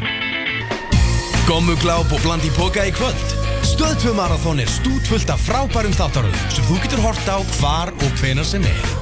Gommugláp 1.51 2.15
og 2.15 2.23
bland 2.23 2.47
í 2.47 2.53
boka 2.55 2.87
í 2.87 2.95
kvöld. 2.95 3.35
Stöðtvö 3.67 4.15
marathón 4.15 4.63
er 4.63 4.71
stútfullt 4.71 5.35
af 5.35 5.43
frábærum 5.49 5.99
þáttaröðum 5.99 6.55
sem 6.55 6.71
þú 6.71 6.79
getur 6.87 7.03
hort 7.09 7.27
á 7.27 7.43
hvar 7.59 7.91
og 7.91 8.23
hvenar 8.23 8.47
sem 8.47 8.63
er. 8.71 8.96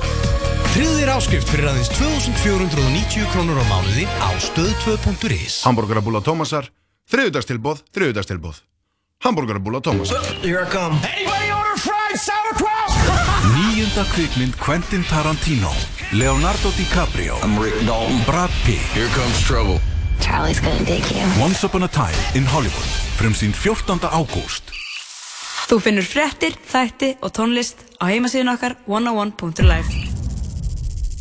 Tryggðir 0.74 1.10
áskrift 1.14 1.46
fyrir 1.52 1.68
aðeins 1.70 1.86
2490 1.94 3.28
krónur 3.30 3.60
á 3.62 3.64
mánuði 3.70 4.08
á 4.18 4.34
stöð2.is 4.42 5.60
Hamburgerabúla 5.62 6.18
Tómasar, 6.26 6.66
þriðudagstilbóð, 7.14 7.84
þriðudagstilbóð. 7.94 8.58
Hamburgerabúla 9.22 9.78
Tómasar. 9.86 10.26
Here 10.42 10.64
I 10.64 10.70
come. 10.72 10.98
Anybody 11.06 11.52
order 11.54 11.78
fried 11.78 12.18
sauerkraut? 12.18 12.90
Nýjunda 13.54 14.02
kvikmynd 14.10 14.58
Quentin 14.58 15.06
Tarantino, 15.06 15.70
Leonardo 16.10 16.74
DiCaprio, 16.74 17.38
I'm 17.46 17.54
Rick 17.62 17.78
Dalton. 17.86 18.18
Brad 18.26 18.50
Pitt, 18.66 18.82
Here 18.98 19.06
comes 19.14 19.38
trouble. 19.46 19.78
Charlie's 20.18 20.58
gonna 20.58 20.82
dig 20.82 21.06
you. 21.14 21.22
Once 21.38 21.62
Upon 21.62 21.86
a 21.86 21.90
Time 21.94 22.18
in 22.34 22.42
Hollywood, 22.50 22.90
frumsýnd 23.14 23.54
14. 23.54 24.10
ágúst. 24.10 24.74
Þú 25.70 25.78
finnur 25.86 26.02
frettir, 26.10 26.58
þætti 26.66 27.14
og 27.22 27.30
tónlist 27.30 27.86
á 28.02 28.10
heimasíðun 28.10 28.52
okkar 28.58 28.74
101.life. 28.90 30.03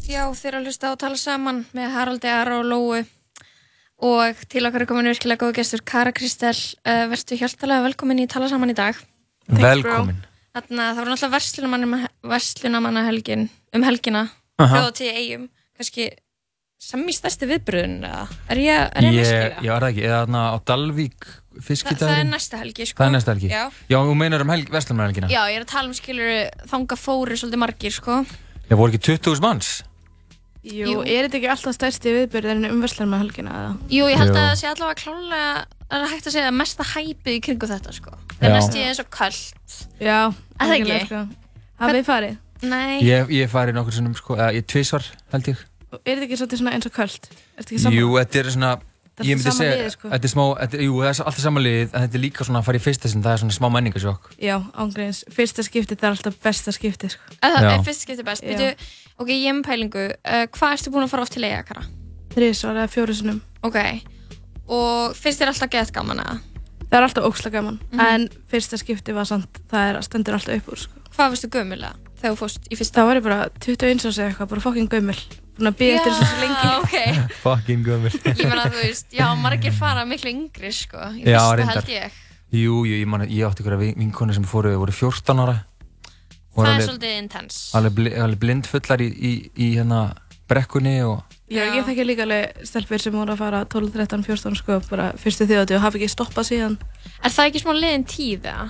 Já, 0.03 0.25
þeir 0.36 0.57
að 0.57 0.65
hlusta 0.67 0.89
á 0.91 0.93
að 0.93 1.01
tala 1.05 1.17
saman 1.19 1.62
með 1.75 1.93
Haraldi 1.95 2.27
Ara 2.31 2.57
og 2.60 2.65
Lóu 2.67 3.03
og 4.03 4.41
til 4.51 4.65
okkar 4.67 4.83
er 4.83 4.89
komin 4.89 5.07
virkilega 5.07 5.45
góð 5.45 5.53
gestur 5.62 5.83
Kara 5.88 6.12
Kristel, 6.15 6.55
uh, 6.83 7.05
verðstu 7.12 7.38
hjáltalega 7.39 7.86
velkomin 7.86 8.19
í 8.19 8.27
tala 8.27 8.50
saman 8.51 8.74
í 8.74 8.75
dag. 8.75 8.98
Velkomin. 9.48 10.17
Þannig 10.53 10.81
að 10.83 10.89
það 10.89 11.00
voru 11.00 11.13
náttúrulega 11.13 12.10
verslunamanna 12.33 13.05
helgin, 13.07 13.48
um 13.74 13.86
helgina, 13.88 14.25
hljóða 14.60 14.91
til 15.00 15.07
eigum, 15.13 15.48
kannski 15.79 16.10
sami 16.83 17.15
stærsti 17.15 17.48
viðbröðun, 17.48 18.03
er 18.03 18.60
ég, 18.60 18.91
er 19.00 19.07
ég 19.07 19.15
Ég, 19.24 19.72
var 19.72 19.86
það 19.86 19.88
ekki, 19.93 20.03
eða 20.03 20.19
þarna 20.25 20.43
á 20.51 20.55
Dalvík 20.67 21.24
Þa, 21.24 21.39
það 21.55 21.62
er 21.62 21.65
fiskidagurinn. 21.69 22.31
næsta 22.33 22.60
helgi, 22.60 22.86
sko. 22.89 23.00
Það 23.00 23.07
er 23.07 23.15
næsta 23.15 23.33
helgi. 23.33 23.50
Já. 23.53 23.63
Já, 23.88 23.98
þú 24.03 24.13
meinar 24.19 24.43
um 24.43 24.51
helg, 24.51 24.69
Vestlumarhelgina? 24.74 25.31
Já, 25.31 25.41
ég 25.48 25.62
er 25.62 25.65
að 25.65 25.72
tala 25.72 25.88
um 25.89 25.95
skilur 25.95 26.31
þanga 26.69 27.00
fóru 27.00 27.39
svolítið 27.39 27.62
margir, 27.63 27.93
sko. 27.93 28.19
Það 28.67 28.79
voru 28.83 28.93
ekki 28.93 29.03
20.000 29.13 29.45
manns? 29.48 29.72
Jú, 30.63 30.86
Jú. 30.88 31.00
er 31.03 31.25
þetta 31.27 31.39
ekki 31.41 31.50
alltaf 31.51 31.75
stærsti 31.75 32.12
viðbyrðin 32.15 32.70
um 32.70 32.79
verslar 32.86 33.08
með 33.12 33.24
helgina 33.25 33.51
eða? 33.60 33.72
Jú, 33.91 34.05
ég 34.08 34.22
held 34.22 34.32
Jú. 34.32 34.38
að 34.39 34.46
það 34.48 34.53
sé 34.62 34.70
allavega 34.70 35.00
klálega, 35.01 35.65
það 35.89 35.98
er 36.05 36.12
hægt 36.13 36.29
að 36.29 36.36
segja 36.38 36.48
að 36.48 36.55
mesta 36.62 36.86
hæpið 36.93 37.34
í 37.36 37.41
kringu 37.43 37.67
þetta, 37.74 37.96
sko. 37.98 38.13
Það 38.38 38.48
er 38.48 38.55
næst 38.55 38.77
ég 38.79 38.88
eins 38.88 39.01
og 39.03 39.10
kvöld. 39.12 39.75
Já, 40.00 40.20
Er 40.32 40.72
það 40.72 40.77
ekki? 40.77 41.01
Sko. 41.10 41.22
Hafið 41.84 42.00
þið 42.00 42.08
farið? 42.08 42.39
Nei. 42.63 42.96
Ég, 43.03 43.36
ég 43.36 43.51
farið 43.51 43.75
nokkur 43.75 43.98
sinnum, 43.98 44.15
sko, 44.15 44.39
eða 44.39 44.53
ég 44.55 44.65
tvisvar, 44.72 45.12
held 45.36 45.51
ég. 45.51 45.67
Og 45.91 46.00
Er 46.08 46.15
þetta 46.15 46.27
ekki 46.29 46.39
svolítið 46.39 46.63
svona 46.63 46.74
eins 46.77 46.88
og? 46.88 46.98
Er 47.03 47.13
þetta 47.60 47.84
saman? 47.84 48.00
Jú, 48.00 48.15
þetta 48.24 48.39
er 48.39 48.51
svona, 48.55 48.74
Það 49.13 49.22
er 49.22 49.29
ég 49.29 49.38
myndi 49.38 49.43
sama 49.46 49.60
segja, 49.60 49.74
liðið, 49.77 49.91
sko. 49.93 50.10
þetta 50.10 50.25
er 50.25 50.32
smá, 50.32 50.43
þetta, 50.58 50.77
jú, 50.82 50.93
það 51.03 51.10
er 51.12 51.20
alltaf 51.27 51.43
sama 51.43 51.62
lið, 51.62 51.84
en 51.93 52.01
þetta 52.08 52.17
er 52.17 52.22
líka 52.24 52.46
svona 52.48 52.62
að 52.63 52.65
fara 52.65 52.79
í 52.79 52.82
fyrsta 52.82 53.12
sinn, 53.12 53.22
það 53.22 53.34
er 53.36 53.41
svona 53.43 53.53
smá 53.60 53.67
menningarsjokk. 53.75 54.32
Já, 54.41 54.55
ángreins. 54.74 55.20
Fyrsta 55.29 55.62
skipti 55.67 55.93
það 56.00 56.08
er 56.08 56.15
alltaf 56.15 56.39
besta 56.41 56.74
skipti, 56.74 57.12
sko. 57.13 57.36
Að 57.46 57.53
það 57.60 57.67
er 57.70 57.84
fyrst 57.86 58.05
skiptið 58.08 58.25
best. 58.25 58.41
Ok, 59.22 59.29
ég 59.29 59.46
hef 59.46 59.58
með 59.60 59.67
pælingu. 59.67 60.05
Uh, 60.25 60.46
hvað 60.55 60.77
ertu 60.77 60.93
búin 60.93 61.05
að 61.05 61.12
fara 61.13 61.25
oft 61.25 61.36
til 61.36 61.46
eiga, 61.46 61.62
Kara? 61.67 61.84
Þrísvar 62.34 62.79
eða 62.82 62.89
fjóru 62.91 63.15
sinnum. 63.17 63.43
Ok. 63.63 63.77
Og 64.74 65.13
finnst 65.17 65.41
þér 65.41 65.51
alltaf 65.53 65.72
gett 65.74 65.93
gaman 65.93 66.24
að? 66.24 66.41
Það 66.88 66.98
er 67.00 67.08
alltaf 67.08 67.27
óksla 67.29 67.51
gaman. 67.53 67.77
Mhm. 67.91 68.01
En 68.08 68.27
fyrsta 68.50 68.77
skipti 68.77 69.13
var 69.13 69.25
samt, 69.29 69.62
það 69.72 69.89
er, 69.89 70.01
stendur 70.05 70.38
alltaf 70.38 70.58
upp 70.58 70.74
úr, 70.74 70.82
sko. 70.86 71.00
Hvað 71.13 71.38
þú 71.43 71.50
gömulega 71.53 71.93
þegar 72.17 72.34
þú 72.34 72.39
fórst 72.39 72.67
í 72.70 72.77
fyrsta? 72.79 73.00
Það 73.00 73.08
var 73.10 73.20
ég 73.20 73.24
bara 73.24 73.39
21 73.60 74.05
árs 74.08 74.17
eða 74.17 74.27
eitthvað, 74.32 74.50
bara 74.50 74.65
fokkin 74.65 74.89
gömul. 74.89 75.17
Búin 75.53 75.70
að 75.70 75.77
býja 75.77 75.98
eftir 76.00 76.13
þessu 76.13 76.27
svo 76.29 76.39
lengi. 76.41 76.62
Já, 76.63 76.74
ok. 76.82 76.98
Fucking 77.46 77.84
gömur. 77.86 78.13
Ég 78.41 78.48
meina, 78.50 78.63
þú 78.74 78.79
veist, 78.82 79.08
já, 79.13 79.25
margir 79.38 79.75
fara 79.77 80.05
miklu 80.10 80.32
yngri, 80.34 80.72
sko. 80.74 80.98
Í 81.13 81.25
fyrsta 81.27 81.67
held 81.70 81.91
ég. 81.93 82.15
Jú, 82.53 82.79
jú, 82.86 82.98
ég 83.01 83.08
man, 83.10 83.25
ég 83.25 83.46
átti 83.48 83.63
ykkur 83.63 83.74
að 83.74 83.84
vinkonu 83.98 84.34
sem 84.34 84.43
fóru, 84.46 84.74
voru 84.77 84.93
14 84.93 85.39
ára. 85.41 85.55
Það 86.55 86.67
er 86.67 86.74
alveg- 86.74 86.89
svolítið 86.89 87.17
intense. 87.24 87.62
alveg, 87.77 87.93
bli, 87.98 88.12
alveg 88.15 88.39
blindfullar 88.39 89.01
í, 89.01 89.07
í, 89.10 89.31
í 89.57 89.67
hérna 89.77 90.01
brekkunni 90.48 90.98
og 91.07 91.24
Já, 91.53 91.63
ég 91.75 91.86
þekki 91.86 92.05
líka 92.05 92.24
alveg 92.25 92.65
stelpur 92.65 93.01
sem 93.01 93.13
voru 93.13 93.33
að 93.33 93.38
fara 93.38 93.65
12, 93.65 93.91
13, 93.93 94.24
14 94.25 94.55
sko, 94.57 94.79
bara 94.89 95.12
fyrstu 95.17 95.45
þjóðati 95.50 95.75
og 95.75 95.81
hafa 95.83 95.98
ekki 96.00 96.10
stoppað 96.10 96.48
síðan. 96.50 96.77
Er 97.24 97.29
það 97.33 97.50
ekki 97.51 97.62
smá 97.62 97.74
liðin 97.77 98.05
tíð, 98.10 98.48
eða? 98.50 98.67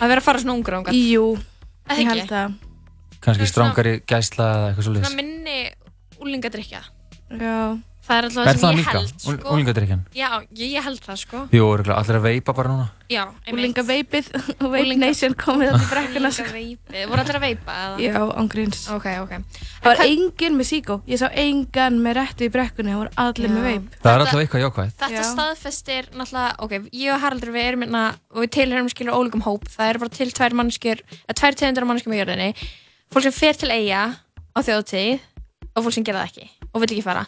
Að 0.00 0.08
vera 0.08 0.20
að 0.20 0.26
fara 0.26 0.38
svona 0.42 0.54
ungur 0.58 0.76
ángat? 0.80 0.94
Jú, 0.98 1.26
Eða 1.88 1.98
ég 2.00 2.08
held 2.10 2.30
að, 2.32 2.54
kannski 3.20 3.24
Það 3.24 3.34
svona- 3.34 3.52
strángari 3.52 3.92
gæsla 4.08 4.44
eða 4.54 4.68
eitthvað 4.70 4.84
Svona 4.88 5.00
svolítið. 5.04 5.16
minni 5.16 5.70
úlingadrykja. 6.24 6.80
já, 7.38 7.78
Það 8.04 8.18
er 8.18 8.26
alltaf 8.28 8.44
Er 8.44 8.58
það 8.58 8.60
sem 8.60 8.78
ég 8.78 8.88
held, 8.92 9.12
sko. 9.22 9.34
Úlingadrykjan? 9.54 10.00
Já, 10.12 10.28
ég, 10.52 10.72
ég 10.74 10.84
held 10.84 11.00
það, 11.00 11.18
sko. 11.22 11.38
Jú, 11.54 11.68
allir 11.72 12.18
að 12.18 12.24
veipa 12.26 12.52
bara 12.56 12.72
núna. 12.74 12.88
Já, 13.08 13.22
úlinga 13.48 13.84
veipið 13.84 14.28
og 14.64 14.74
Nation 15.00 15.36
komið 15.40 15.72
í 15.72 15.86
brekkuna. 15.88 16.30
Úlinga 16.34 16.52
veipið. 16.52 16.98
Voru 17.08 17.22
allir 17.22 17.38
að 17.38 17.44
veipa, 17.46 17.76
eða? 17.86 18.02
Já, 18.04 18.18
ángríns. 18.42 18.82
Ok, 18.92 19.08
ok. 19.22 19.32
Það 19.80 19.88
var 19.88 20.02
enginn 20.04 20.58
með 20.58 20.68
síkó. 20.68 20.98
Ég 21.08 21.22
sá 21.22 21.30
engan 21.32 21.96
með 22.04 22.16
réttu 22.20 22.44
í 22.44 22.52
brekkunni. 22.52 22.92
Það 22.92 23.00
voru 23.00 23.14
allir 23.24 23.54
með 23.54 23.68
veip. 23.70 23.96
Það 24.04 24.12
er 24.12 24.24
alltaf 24.26 24.42
eitthvað 24.42 24.64
jákvæð. 24.66 24.92
Þetta 25.00 25.24
staðfestir 25.30 26.10
náttúrulega, 26.12 26.52
ok, 26.66 26.76
ég 26.92 27.14
og 27.14 27.24
Haraldur 27.24 27.54
við 27.56 27.68
erum 27.70 27.86
hérna 27.86 28.04
og 28.34 28.44
við 28.44 28.52
tilhörum 28.58 28.92
skilur 28.92 29.16
ólíkum 29.16 29.44
hóp. 29.48 29.64
Það 29.72 29.94
eru 29.94 30.04
bara 30.04 30.16
til 30.20 30.28
tvær 30.34 30.58
mannskjur, 30.60 31.04
eða 31.24 31.38
tvær 31.40 31.60
tegundur 31.60 31.88
af 31.88 31.92
mannskjum 31.92 32.16
í 32.16 32.20
jörðinni. 32.20 32.50
Fólk 33.12 33.28
sem 33.28 33.36
fer 33.36 33.56
til 33.60 33.72
eiga 33.72 34.04
á 34.52 34.58
þjóðtíð 34.64 35.24
og 35.74 35.84
fólk 35.86 35.96
sem 35.96 36.06
gera 36.06 36.24
það 36.24 36.32
ekki 36.32 36.50
og 36.74 36.82
vill 36.82 36.90
ekki 36.90 37.04
fara. 37.06 37.26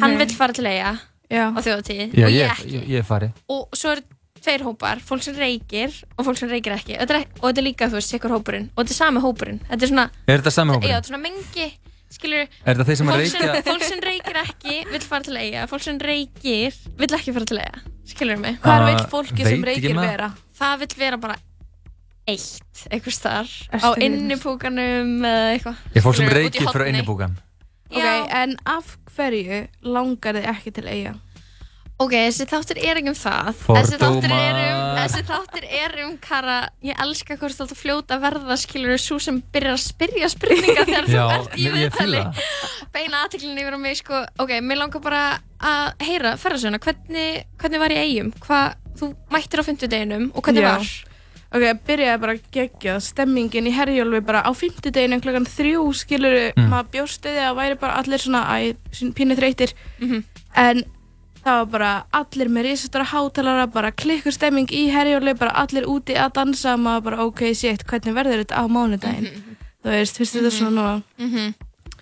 Hann 0.00 0.12
Ok. 0.12 0.18
vill 0.18 0.36
fara 0.36 0.52
til 0.52 0.66
eiga 0.66 0.98
Já. 1.30 1.48
á 1.52 1.58
þjóðtíð 1.64 2.14
Já, 2.14 2.24
og 2.26 2.30
ég 2.32 2.38
ég, 2.42 2.50
ekki. 2.50 2.68
ég, 2.72 2.88
ég 2.88 2.98
er 2.98 3.06
farið. 3.08 3.32
Og 3.48 3.68
svo 3.72 3.90
eru 3.92 4.02
tveir 4.40 4.62
hópar, 4.62 5.00
fólk 5.02 5.22
sem 5.22 5.34
reykir 5.34 5.90
og 6.16 6.24
fólk 6.26 6.36
sem 6.38 6.48
reykir 6.48 6.72
ekki. 6.76 6.94
Og 7.00 7.08
þetta 7.08 7.16
er, 7.18 7.26
er 7.58 7.62
líka, 7.66 7.88
þú 7.90 7.98
veist, 7.98 8.08
sikkur 8.12 8.30
hópurinn. 8.30 8.68
Og 8.76 8.84
þetta 8.84 8.90
er 8.94 8.98
sami 9.00 9.20
hópurinn. 9.20 9.60
Þetta 9.68 9.82
er 9.82 9.88
svona, 9.88 10.10
Er 10.28 10.38
þetta 10.38 10.52
sami 10.52 10.70
já, 10.70 10.76
hópurinn? 10.76 10.94
þetta 10.94 10.98
er 10.98 11.10
svona 11.10 11.22
mengi, 11.24 11.66
skilur, 12.10 12.46
Er 12.64 12.74
þetta 12.76 12.84
þeir 12.88 12.96
sem 12.96 13.08
reykja? 13.08 13.62
fólk 13.66 13.82
sem 13.82 14.00
reykir 14.00 14.36
ekki 14.44 14.76
vill 14.92 15.00
fara 15.00 15.22
til 15.24 15.36
eiga, 15.36 15.66
fólk 15.68 15.82
sem 15.82 15.98
reykir 15.98 16.72
vill 16.98 17.16
ekki 17.18 17.32
fara 17.34 17.44
til 17.44 17.58
eiga, 17.58 17.82
skilur 18.06 18.38
mig 18.38 18.58
Hvar 18.62 18.80
Ah, 18.80 18.86
vill 18.86 19.04
fólki 19.10 19.44
sem 19.44 19.62
reykir 19.64 19.94
vera? 19.98 20.30
það 20.58 20.78
vill 20.78 20.94
vera 20.98 21.16
bara 21.18 21.36
eitt, 22.28 22.86
þar 22.88 23.44
Ertu 23.72 23.84
á 23.84 23.90
innipúkanum 24.00 25.20
eða 25.24 25.52
eitthvað 25.56 25.76
Ég 25.96 26.02
fólk 26.04 26.16
sem 26.16 26.28
reykir 26.28 26.62
frá 26.68 26.72
horni. 26.84 26.92
innibúkan. 26.94 27.36
Ok, 27.90 28.04
en 28.30 28.56
af 28.66 28.96
hverju 29.18 29.64
langar 29.82 30.38
þið 30.38 30.52
ekki 30.54 30.76
til 30.78 30.86
eiga? 30.88 31.16
ok, 31.98 32.12
þessi 32.14 32.46
þáttur 32.46 32.78
er 32.78 33.00
ekki 33.00 33.10
um 33.10 33.16
það. 33.18 33.48
Þessi 33.66 33.98
þáttur 33.98 34.34
er 34.34 34.58
um, 34.62 34.82
þessi 34.98 35.22
þáttur 35.26 35.64
er 35.80 35.96
um 36.04 36.12
kara, 36.22 36.58
ég 36.86 37.00
elska 37.02 37.36
hvort 37.40 37.56
þú 37.58 37.64
ert 37.64 37.74
að 37.74 37.80
fljóta 37.80 38.18
verða 38.22 38.58
skilur 38.60 39.02
svo 39.02 39.18
sem 39.22 39.40
byrjar 39.54 39.74
að 39.74 39.82
spyrja 39.82 40.30
spurningar 40.30 40.86
þegar 40.86 41.08
þú 41.10 41.24
ert 41.24 41.58
í 41.58 41.66
ég 41.66 41.76
viðtali. 41.76 42.22
beina 42.94 43.24
aðteklinu 43.24 43.64
yfir 43.64 43.78
á 43.78 43.80
mig 43.82 43.98
sko, 43.98 44.22
ok, 44.44 44.54
mér 44.62 44.82
langar 44.84 45.02
bara 45.02 45.24
að 45.58 46.06
heyra 46.06 46.36
ferðarsöguna, 46.38 46.82
hvernig, 46.86 47.44
hvernig 47.58 47.82
var 47.82 47.94
í 47.94 48.00
eigum 48.04 48.32
hvað, 48.46 48.78
þú 49.00 49.12
mættir 49.34 49.62
á 49.62 49.68
fymtudeginum 49.68 50.30
og 50.34 50.46
hvernig 50.46 50.66
Já. 50.66 50.70
var 50.76 50.92
Ok, 51.48 51.62
byrjaði 51.88 52.20
bara 52.20 52.32
að 52.36 52.42
gegja 52.52 52.98
stemmingin 53.00 53.66
í 53.70 53.72
herjólfi 53.72 54.20
bara 54.26 54.42
á 54.44 54.52
fimmtudeginu 54.52 55.16
klokkan 55.24 55.46
þrjú 55.48 55.86
skilur 55.96 56.52
Mm. 56.56 56.68
maður 56.68 56.90
bjóstu 56.92 57.30
því 57.32 57.40
að 57.48 57.56
væri 57.56 57.78
bara 57.80 57.94
allir 58.02 58.18
svona 58.20 58.42
æ, 58.52 58.76
sín 58.92 59.14
pínu 59.16 59.36
þreytir 59.38 59.72
Mhm. 60.00 60.24
en 60.56 60.84
það 61.44 61.56
var 61.58 61.66
bara 61.66 62.04
allir 62.12 62.48
með 62.52 62.66
risastóra 62.68 63.06
hátalara 63.06 63.66
bara 63.72 63.90
klikkur 63.92 64.32
stemming 64.32 64.68
í 64.68 64.90
herjólfi 64.92 65.38
bara 65.38 65.52
allir 65.56 65.86
úti 65.88 66.14
að 66.14 66.32
dansa 66.34 66.76
maður 66.76 67.02
bara 67.04 67.24
ok, 67.24 67.40
shit, 67.54 67.86
hvernig 67.86 68.12
verður 68.14 68.44
þetta 68.44 68.60
á 68.60 68.64
mánudaginn 68.68 69.30
þú 69.82 69.88
veist, 69.88 70.16
finnst 70.18 70.34
þetta 70.36 70.50
svona 70.52 70.70
núna 70.76 71.02
Mhm. 71.18 71.54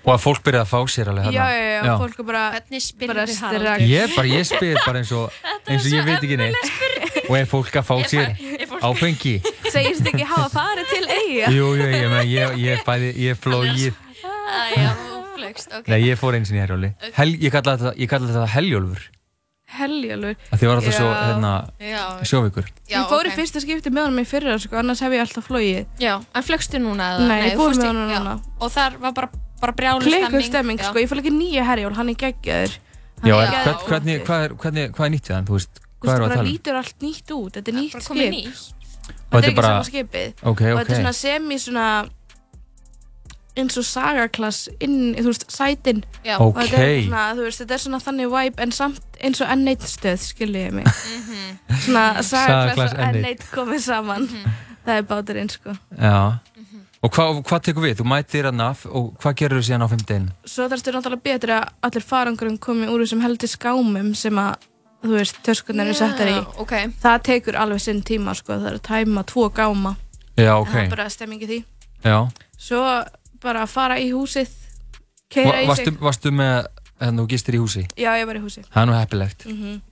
Og 0.07 0.15
að 0.15 0.23
fólk 0.23 0.43
byrjaði 0.43 0.63
að 0.63 0.71
fá 0.71 0.81
sér 0.87 1.09
alveg 1.11 1.25
já, 1.25 1.31
hérna. 1.31 1.51
já, 1.51 1.85
já, 1.87 1.99
fólk 1.99 2.19
er 2.19 2.23
bara 2.25 2.51
hvernig 2.53 2.83
spyrðu 2.83 3.27
strak 3.27 3.53
Haraldur 3.53 3.87
Ég 3.91 4.15
bara, 4.17 4.29
ég 4.29 4.45
spyr 4.47 4.77
bara 4.87 4.99
eins 5.01 5.13
og, 5.13 5.31
eins 5.67 5.83
og 5.87 5.93
ég 5.93 6.05
veit 6.05 6.23
ekki 6.23 6.37
neitt. 6.39 6.71
Og 7.29 7.35
er 7.37 7.45
fólk 7.51 7.73
að 7.75 7.83
fá 7.83 7.97
sér 8.07 8.37
fólk- 8.81 8.87
áfengi? 8.97 9.35
segist 9.75 10.07
ekki 10.13 10.25
hafa 10.29 10.49
farið 10.55 10.93
til 10.95 11.05
eiga 11.17 11.51
Jú, 11.55 11.67
jú, 11.81 11.89
ég 11.91 12.07
meina, 12.13 12.23
ég, 12.29 12.57
ég 12.63 12.85
bæði, 12.87 13.11
ég 13.27 13.41
flóið. 13.43 13.93
Æja, 14.23 14.95
þú 15.03 15.21
flögst, 15.37 15.73
ok 15.81 15.89
Nei, 15.93 16.01
ég 16.07 16.19
fór 16.21 16.37
eins 16.39 16.51
og 16.53 16.57
í 16.57 16.63
herjóli. 16.63 16.93
Hel, 17.17 17.31
ég 17.43 17.53
kalla 17.55 17.77
þetta, 17.77 17.93
þetta 17.99 18.47
heljólfur. 18.55 19.05
heljólfur 19.77 20.37
Að 20.55 20.61
þið 20.63 20.69
var 20.71 20.79
alltaf 20.81 20.95
svo, 20.97 21.09
Já. 21.11 21.17
hérna, 21.27 21.53
Já, 21.83 22.03
sjóvíkur. 22.31 22.69
já, 22.89 22.99
ég 23.01 23.09
fór 23.11 23.27
í 23.27 23.33
ok. 23.33 23.37
fyrsta 23.41 23.61
skipti 23.65 23.91
með 23.93 24.07
honum 24.07 24.23
í 24.23 24.27
fyrra 24.31 24.55
sko, 24.63 24.79
annars 24.81 25.03
hef 25.05 25.13
ég 25.17 25.25
alltaf 25.25 25.49
flóið 25.51 26.01
Já, 26.01 26.15
en 26.23 26.47
flögstu 26.47 26.79
núna 26.81 27.09
eða? 27.17 27.27
Nei, 27.29 27.41
ég 27.51 27.57
þú 27.57 27.59
fór 27.59 27.73
fórst 27.73 27.83
með 27.83 27.91
honum 27.91 28.13
já. 28.15 28.19
núna. 28.23 28.37
Og 28.63 28.73
þar 28.77 28.99
var 29.03 29.13
bara, 29.19 29.31
bara 29.61 29.73
brjálu 29.77 30.43
stemming, 30.47 30.79
já. 30.81 30.89
sko, 30.93 31.03
ég 31.03 31.11
fór 31.11 31.21
ekki 31.25 31.35
nýja 31.35 31.67
herjól, 31.67 31.95
hann 31.99 32.09
er 32.15 32.19
geggjaður 32.23 32.77
Já, 33.25 33.33
Hann 33.33 33.43
er, 33.43 33.49
er 33.49 33.51
hvern, 33.51 33.57
geðveikt 33.57 33.89
hvernig, 33.91 34.17
flottur. 34.17 34.27
hvað 34.29 34.43
er, 34.47 34.55
hvernig, 34.63 34.91
hvað 34.97 35.07
er 35.07 35.13
nýtt 35.17 35.29
við 35.31 35.35
hann, 35.37 35.47
þú 35.51 35.55
veist, 35.57 35.81
Þú 36.07 36.11
hvað 36.11 36.15
veist, 36.15 36.23
er 36.23 36.23
það 36.23 36.27
að 36.27 36.29
bara 36.29 36.37
tala 36.37 36.47
um? 36.47 36.53
lítur 36.53 36.79
allt 36.81 36.99
nýtt 37.07 37.33
út, 37.37 37.53
þetta 37.59 37.73
er 37.73 37.77
nýtt 37.81 38.03
skip. 38.07 38.17
nýtt. 38.17 38.73
Þetta 39.07 39.13
er 39.13 39.27
þetta 39.27 39.43
er 39.43 39.51
ekki 39.51 39.57
bara- 39.61 39.73
sama 39.75 39.89
skipið. 39.91 40.31
Ok, 40.43 40.47
Og 40.47 40.79
þetta 40.79 40.81
ok. 40.83 40.91
er 40.91 41.01
svona 41.03 41.13
semi 41.15 41.59
svona 41.63 41.87
eins 43.57 43.77
og 43.81 43.87
sagaklass 43.89 44.67
inn, 44.85 45.15
þú 45.17 45.31
veist, 45.31 45.47
sætin. 45.49 46.03
Já. 46.27 46.37
Og 46.45 46.55
þetta 46.59 46.77
er 46.77 46.99
Ok. 46.99 47.05
svona, 47.07 47.23
þú 47.39 47.45
veist, 47.47 47.61
þetta 47.63 47.75
er 47.79 47.83
svona 47.87 48.01
þannig 48.05 48.29
vibe 48.35 48.63
en 48.67 48.73
samt 48.73 49.01
eins 49.25 49.41
og 49.41 49.49
N1 49.49 49.87
stöð, 49.89 50.21
skiljiði 50.21 50.73
mig. 50.73 50.85
Svona 51.87 52.03
sagaklass 52.21 52.31
Sagaklass 52.31 52.93
og 52.93 52.99
N1. 52.99 53.23
N1 53.25 53.47
komið 53.55 53.81
saman. 53.87 54.29
Það 54.87 54.99
er 55.01 55.03
báturinn, 55.09 55.49
sko. 55.51 55.73
Já. 55.99 56.39
Og 57.03 57.11
hvað, 57.13 57.41
hvað 57.49 57.61
tekur 57.63 57.83
við? 57.87 57.97
Þú 58.01 58.05
mætir 58.11 58.45
hann 58.45 58.61
af 58.61 58.85
og 58.87 59.17
hvað 59.23 59.35
gerur 59.41 59.61
þú 59.61 59.67
síðan 59.69 59.85
á 59.85 59.89
fimmdegin? 59.93 60.29
Svo 60.45 60.69
þarfstu 60.69 60.93
náttúrulega 60.95 61.23
betur 61.23 61.53
að 61.57 61.69
allir 61.83 62.03
farangurum 62.03 62.59
komi 62.59 62.87
úr 62.91 63.05
þessum 63.05 63.23
heldur 63.25 63.49
skámum 63.53 64.15
sem 64.17 64.35
að, 64.35 64.57
þú 65.07 65.17
veist, 65.21 65.39
töskunar 65.47 65.87
eru 65.87 65.95
settar 65.99 66.29
í. 66.33 66.37
ok. 66.63 66.73
Það 67.03 67.23
tekur 67.31 67.57
alveg 67.63 67.81
sinn 67.81 68.03
tíma, 68.07 68.35
sko. 68.39 68.53
Það 68.59 68.71
er 68.73 68.79
að 68.79 68.85
tæma 68.91 69.25
tvo 69.27 69.49
gáma. 69.51 69.97
Já, 70.37 70.53
En 70.53 70.63
ok. 70.63 70.69
það 70.73 70.83
er 70.85 70.91
bara 70.97 71.09
stemmingi 71.11 71.47
því. 71.51 71.59
Já. 72.05 72.19
Svo 72.59 72.83
bara 73.43 73.63
að 73.65 73.69
fara 73.73 73.97
í 74.01 74.11
húsið, 74.13 74.49
keira 75.31 75.53
Va, 75.53 75.63
í 75.73 75.77
sig. 75.77 75.97
varstu 76.01 76.31
með, 76.33 76.67
en 77.01 77.17
þú 77.21 77.27
gistir 77.29 77.55
í 77.57 77.61
húsi? 77.61 77.83
Já, 77.97 78.13
ég 78.21 78.27
var 78.27 78.37
í 78.37 78.43
húsi. 78.45 78.63
Það 78.73 78.83
er 78.83 78.87
nú 78.91 78.95
heppilegt. 78.97 79.47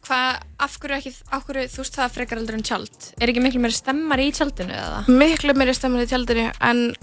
Hvað, 0.06 0.38
af 0.58 0.78
hverju 0.80 0.96
ekki, 0.98 1.12
af 1.32 1.44
hverju 1.46 1.68
þú 1.74 1.82
veist 1.82 1.96
það 1.98 2.14
frekar 2.16 2.38
aldrei 2.40 2.56
en 2.58 2.62
tjald? 2.64 3.10
Er 3.20 3.28
ekki 3.32 3.42
miklu 3.44 3.60
meiri 3.60 3.76
stemmar 3.76 4.18
í 4.24 4.30
tjaldinu 4.32 4.72
eða? 4.72 5.02
Miklu 5.08 5.54
meiri 5.56 5.74
stemmar 5.76 6.04
í 6.06 6.08
tjaldinu, 6.08 6.46
en 6.60 6.94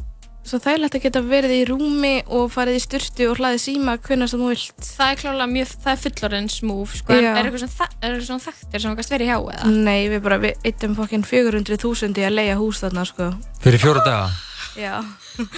svo 0.44 0.58
þægilegt 0.60 0.96
að 0.98 1.04
geta 1.06 1.22
verið 1.22 1.52
í 1.56 1.62
rúmi 1.70 2.14
og 2.34 2.48
farið 2.54 2.78
í 2.80 2.84
styrtu 2.84 3.28
og 3.32 3.38
hlaðið 3.40 3.62
síma 3.66 3.98
hvernig 4.02 4.30
sem 4.32 4.42
þú 4.42 4.50
vilt. 4.52 4.88
Það 4.98 5.12
er 5.14 5.20
klálega 5.22 5.50
mjög, 5.54 5.74
það 5.84 5.92
er 5.94 6.02
fullorðins 6.06 6.58
move, 6.68 6.98
sko, 6.98 7.14
er 7.14 7.28
eitthvað 7.42 7.66
svona, 7.66 7.90
er 8.02 8.16
þekktir 8.48 8.82
sem 8.82 8.92
þú 8.92 8.96
kannast 8.96 9.14
verið 9.16 9.32
hjá 9.32 9.38
eða? 9.42 9.74
Nei, 9.90 10.00
við 10.12 10.22
bara, 10.26 10.40
við 10.42 10.66
eittum 10.72 10.96
fokkin 10.98 11.24
400.000 11.28 12.22
í 12.22 12.26
að 12.28 12.36
leia 12.40 12.56
hús 12.60 12.82
þarna, 12.82 13.06
sko. 13.06 13.30
Fyrir 13.62 13.84
fjóra 13.86 14.06
daga? 14.08 14.32
Já, 14.80 15.02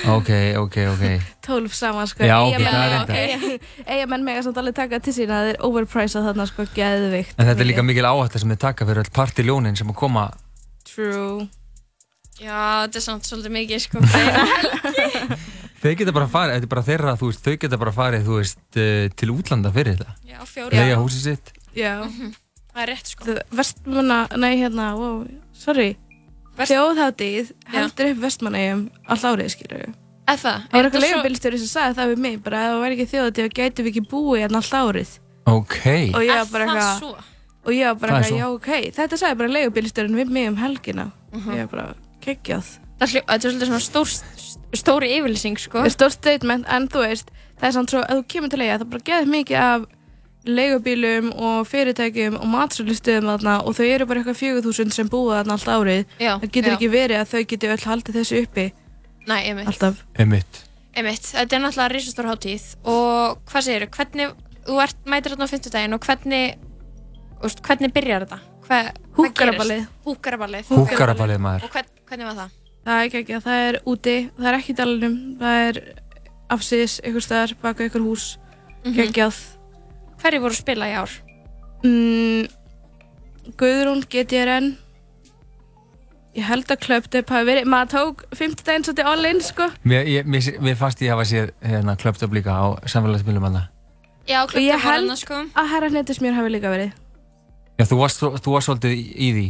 Ok, 0.10 0.30
ok, 0.58 0.76
ok. 0.94 1.04
12 1.46 1.74
saman, 1.76 2.08
sko. 2.10 2.24
Já, 2.26 2.38
ok, 2.46 2.60
það 2.62 2.78
er 2.78 2.92
reyndar. 2.94 3.18
Eyja- 3.18 3.60
Eyjamenn 3.96 4.24
mega 4.26 4.44
samt 4.46 4.58
alveg 4.62 4.76
taka 4.78 5.00
til 5.04 5.14
sína, 5.14 5.40
það 5.42 5.50
er 5.54 5.58
overpriced 5.66 6.24
þarna, 6.28 6.46
sko, 6.50 6.66
geðvikt. 6.76 7.34
En 7.38 7.48
þetta 7.50 7.62
er 7.66 7.70
líka 7.72 7.84
mikil 7.86 8.06
áhætta 8.10 8.40
sem 8.42 8.50
þið 8.54 8.62
taka 8.68 8.86
fyrir 8.90 9.04
öll 9.04 9.12
partiljónin 9.14 9.78
sem 9.78 9.90
að 9.90 9.96
koma. 10.02 10.28
True. 10.86 11.48
Já, 12.42 12.88
þetta 12.88 13.00
er 13.00 13.04
samt 13.06 13.28
svolítið 13.30 13.54
mikið, 13.54 13.84
sko. 13.86 14.02
Þeir 15.84 15.98
geta 16.00 16.14
bara 16.16 16.30
farið, 16.32 16.54
þetta 16.56 16.68
er 16.68 16.72
bara 16.72 16.84
þeirra, 16.88 17.14
þú 17.20 17.28
veist, 17.30 17.42
þau 17.44 17.56
geta 17.60 17.80
bara 17.82 17.92
farið, 17.96 18.22
þú 18.28 18.38
veist, 18.40 18.62
uh, 18.80 19.08
til 19.20 19.30
útlanda 19.34 19.72
fyrir 19.76 19.98
þetta. 20.00 20.14
Já, 20.32 20.38
fjóra. 20.48 20.78
Lega 20.80 21.00
húsið 21.02 21.26
sitt. 21.28 21.52
Já. 21.76 21.92
Það 22.74 22.84
er 22.86 22.90
rétt, 22.94 23.12
sko. 23.12 23.36
Vestmanna, 23.60 24.20
nei 24.40 24.54
hérna, 24.62 24.86
wow, 24.98 25.18
sorry. 25.58 25.90
Vest- 26.58 26.72
Þjóðháttið 26.72 27.52
heldur 27.74 28.12
upp 28.14 28.22
Vestmannaeyjum 28.24 28.82
all 29.12 29.26
árið, 29.34 29.52
skilur. 29.58 29.84
Eða 30.24 30.38
það? 30.40 30.64
Það 30.70 30.78
var 30.78 30.88
eitthvað 30.88 31.04
leigubílstjóri 31.04 31.60
sem 31.64 31.70
sagði 31.74 31.98
það 32.00 32.12
við 32.14 32.22
mig, 32.26 32.36
bara 32.46 32.60
að 32.64 32.72
það 32.72 32.82
væri 32.86 32.98
ekki 32.98 33.10
þjóðháttið 33.14 33.48
og 33.50 33.56
gætum 33.60 33.86
við 33.88 33.92
ekki 33.94 34.04
búið 34.14 34.44
hérna 34.46 34.62
all 34.64 34.88
árið. 34.88 35.14
Ok. 35.52 35.80
Og 36.16 36.24
ég 36.24 36.38
var 36.40 36.52
bara 36.54 36.68
það 36.72 36.92
svo? 37.02 37.12
og 37.64 37.72
ég 37.76 37.88
var 37.90 38.00
bara 38.04 38.22
já 38.28 38.46
ok, 38.52 38.70
þetta 38.96 39.20
sagði 39.20 39.40
bara 39.42 39.54
leigubílstjórin 39.58 40.16
við 40.22 40.32
mig 40.38 40.48
um 40.54 40.58
helgina. 40.62 41.10
Ég 41.34 41.60
var 41.66 41.70
bara, 41.74 41.86
geggjað. 42.24 42.72
Það 43.04 43.18
er 43.18 43.42
svolítið 43.44 43.68
svona 43.68 43.82
stór, 43.84 44.14
stóri 44.80 45.10
yfirlýsing, 45.18 45.60
sko. 45.60 45.82
Er 45.84 45.94
stórt 45.94 46.16
statement, 46.16 46.68
en 46.72 46.88
þú 46.92 47.04
veist, 47.04 47.34
það 47.60 47.68
er 47.68 47.76
samt 47.76 47.94
svo, 47.94 48.04
ef 48.06 48.22
þú 48.22 48.26
kemur 48.32 48.54
til 48.54 48.62
eiga, 48.64 48.80
það 48.80 48.92
bara 48.94 49.08
geður 49.10 49.32
mikið 49.34 49.60
af 49.64 49.88
leigubílum 50.44 51.32
og 51.40 51.68
fyrirtækjum 51.72 52.36
og 52.40 52.48
matsölustöðum 52.52 53.30
þarna 53.32 53.56
og 53.64 53.78
þau 53.78 53.86
eru 53.88 54.08
bara 54.10 54.22
eitthvað 54.24 54.40
4000 54.42 54.92
sem 54.96 55.10
búa 55.12 55.40
þarna 55.40 55.56
allt 55.56 55.70
árið. 55.72 56.06
Já, 56.20 56.34
það 56.42 56.50
getur 56.50 56.72
já. 56.72 56.76
ekki 56.76 56.90
verið 56.92 57.20
að 57.22 57.32
þau 57.32 57.44
geti 57.54 57.72
öll 57.72 57.86
haldið 57.88 58.20
þessu 58.20 58.42
uppi 58.44 58.66
Nei, 59.28 59.40
einmitt. 59.48 59.70
alltaf. 59.72 60.04
Einmitt. 60.20 60.64
Einmitt, 60.94 61.30
þetta 61.32 61.58
er 61.58 61.64
náttúrulega 61.64 61.94
risastór 61.96 62.30
hátíð 62.30 62.66
og 62.84 63.40
hvað 63.50 63.68
segir 63.70 63.86
þú, 63.88 63.92
hvernig, 63.98 64.34
þú 64.68 64.82
ert 64.84 65.08
mætir 65.10 65.34
hérna 65.34 65.48
á 65.48 65.52
fimmtudaginn 65.54 65.96
og 65.96 66.08
hvernig, 66.10 66.58
úst, 67.42 67.64
hvernig 67.64 67.96
byrjar 67.96 68.28
þetta? 68.28 68.53
Hva, 68.68 68.78
hvað 68.80 68.92
Húkaraballið. 69.18 69.82
gerist? 69.84 70.06
Húkaraballið. 70.08 70.70
Húkaraballið, 70.74 71.40
maður. 71.44 71.64
Og 71.68 71.72
hvern, 71.76 71.90
hvernig 72.10 72.26
var 72.30 72.38
það? 72.42 72.50
Það 72.84 73.00
er 73.00 73.06
ekki 73.08 73.20
ekki, 73.24 73.42
það 73.46 73.60
er 73.70 73.78
úti, 73.94 74.16
það 74.38 74.48
er 74.52 74.58
ekki 74.60 74.74
í 74.74 74.78
dalinum, 74.80 75.18
það 75.40 75.68
er 75.68 75.82
afsýðis, 76.54 76.96
einhver 77.04 77.24
staðar, 77.24 77.54
baka 77.62 77.84
einhver 77.86 78.04
hús, 78.04 78.38
Mhm. 78.86 78.94
geggjað. 78.98 79.38
Hverju 80.24 80.40
voru 80.44 80.54
að 80.54 80.62
spila 80.64 80.86
í 80.86 80.96
ár? 80.96 81.12
Mm, 81.84 82.48
Guðrún, 83.60 84.04
GTRN, 84.08 84.78
ég 86.36 86.44
held 86.48 86.66
að 86.72 86.80
klöptip 86.86 87.30
hafi 87.30 87.46
verið, 87.50 87.66
maður 87.70 87.90
tók 87.94 88.24
50 88.34 88.64
daginn 88.64 88.84
svolítið 88.88 89.06
all 89.12 89.26
in, 89.26 89.42
sko. 89.42 89.68
Mér, 89.86 90.08
ég, 90.08 90.26
mér, 90.26 90.60
mér 90.64 90.76
fannst 90.80 91.00
ég 91.04 91.10
hafa 91.14 91.24
séð 91.28 91.52
hérna 91.62 91.96
klöpt 92.00 92.24
upp 92.24 92.32
líka 92.34 92.52
á 92.56 92.66
samfélagsmiðlum 92.88 93.44
hann. 93.50 93.68
Já, 94.28 94.44
Og 94.44 94.50
klöpta 94.50 94.64
ég 94.64 94.72
var 94.72 94.80
held 94.94 95.08
hann, 95.10 95.18
sko. 95.18 95.34
að 95.56 95.68
herra 95.74 95.90
hnetusmjör 95.90 96.34
hafi 96.40 96.50
líka 96.56 96.72
verið. 96.72 96.94
Já, 97.80 97.86
þú 97.90 98.00
varst, 98.00 98.22
þú 98.22 98.54
varst 98.54 98.70
svolítið 98.70 98.96
í, 98.96 99.04
í 99.14 99.30
því. 99.38 99.46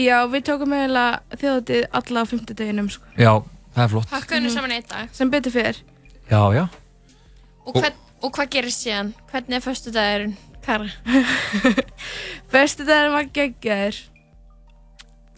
Já, 0.00 0.16
við 0.30 0.44
tókum 0.46 0.74
eiginlega 0.76 1.38
þjóðatið 1.40 1.88
alla 1.98 2.22
á 2.22 2.24
50 2.30 2.58
daginnum, 2.60 2.90
sko. 2.94 3.08
Já, 3.18 3.32
það 3.74 3.82
er 3.84 3.90
flott. 3.94 4.12
Pakkaðu 4.12 4.38
henni 4.38 4.52
saman 4.54 4.76
einn 4.76 4.86
dag. 4.90 5.10
Sem 5.16 5.32
betur 5.32 5.54
fyrir. 5.54 5.80
Já, 6.30 6.42
já. 6.54 6.62
Og, 7.66 7.74
hvern, 7.74 7.98
og 8.22 8.32
hvað 8.36 8.52
gerist 8.54 8.84
síðan? 8.86 9.10
Hvernig 9.32 9.58
er 9.58 9.64
föstudagurinn, 9.64 10.36
Kara? 10.62 10.86
Bestu 12.52 12.86
daginn 12.86 13.16
var 13.16 13.26
geggjaður. 13.34 13.98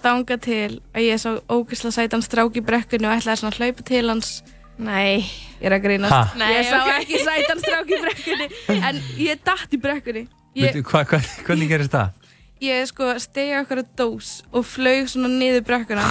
Þanga 0.03 0.37
til 0.43 0.81
að 0.93 1.07
ég 1.07 1.23
sá 1.23 1.31
ógisla 1.49 1.93
sætan 1.95 2.25
strák 2.25 2.59
í 2.59 2.65
brekkunni 2.67 3.09
og 3.09 3.17
ætlaði 3.17 3.41
svona 3.41 3.55
að 3.55 3.61
hlaupa 3.63 3.87
til 3.89 4.05
hans. 4.11 4.35
Nei. 4.83 5.23
Ég 5.63 5.69
er 5.71 5.77
að 5.79 5.85
grínast. 5.87 6.13
Ha? 6.13 6.23
Nei, 6.41 6.49
ég 6.59 6.69
sá 6.69 6.79
ok. 6.81 6.93
ekki 6.99 7.21
sætan 7.23 7.61
strák 7.63 7.93
í 7.93 8.01
brekkunni, 8.03 8.49
en 8.77 9.03
ég 9.23 9.45
datt 9.47 9.73
í 9.73 9.81
brekkunni. 9.81 10.27
Ég, 10.53 10.69
Veitu, 10.69 10.83
hva, 10.91 11.05
hva, 11.09 11.23
hvernig 11.47 11.71
gerist 11.73 11.95
það? 11.95 12.19
ég 12.63 12.85
sko 12.87 13.09
stegi 13.19 13.57
okkur 13.59 13.81
að 13.83 13.89
dós 13.99 14.29
og 14.55 14.67
flög 14.69 15.09
svona 15.11 15.31
niður 15.33 15.65
brekkuna 15.67 16.05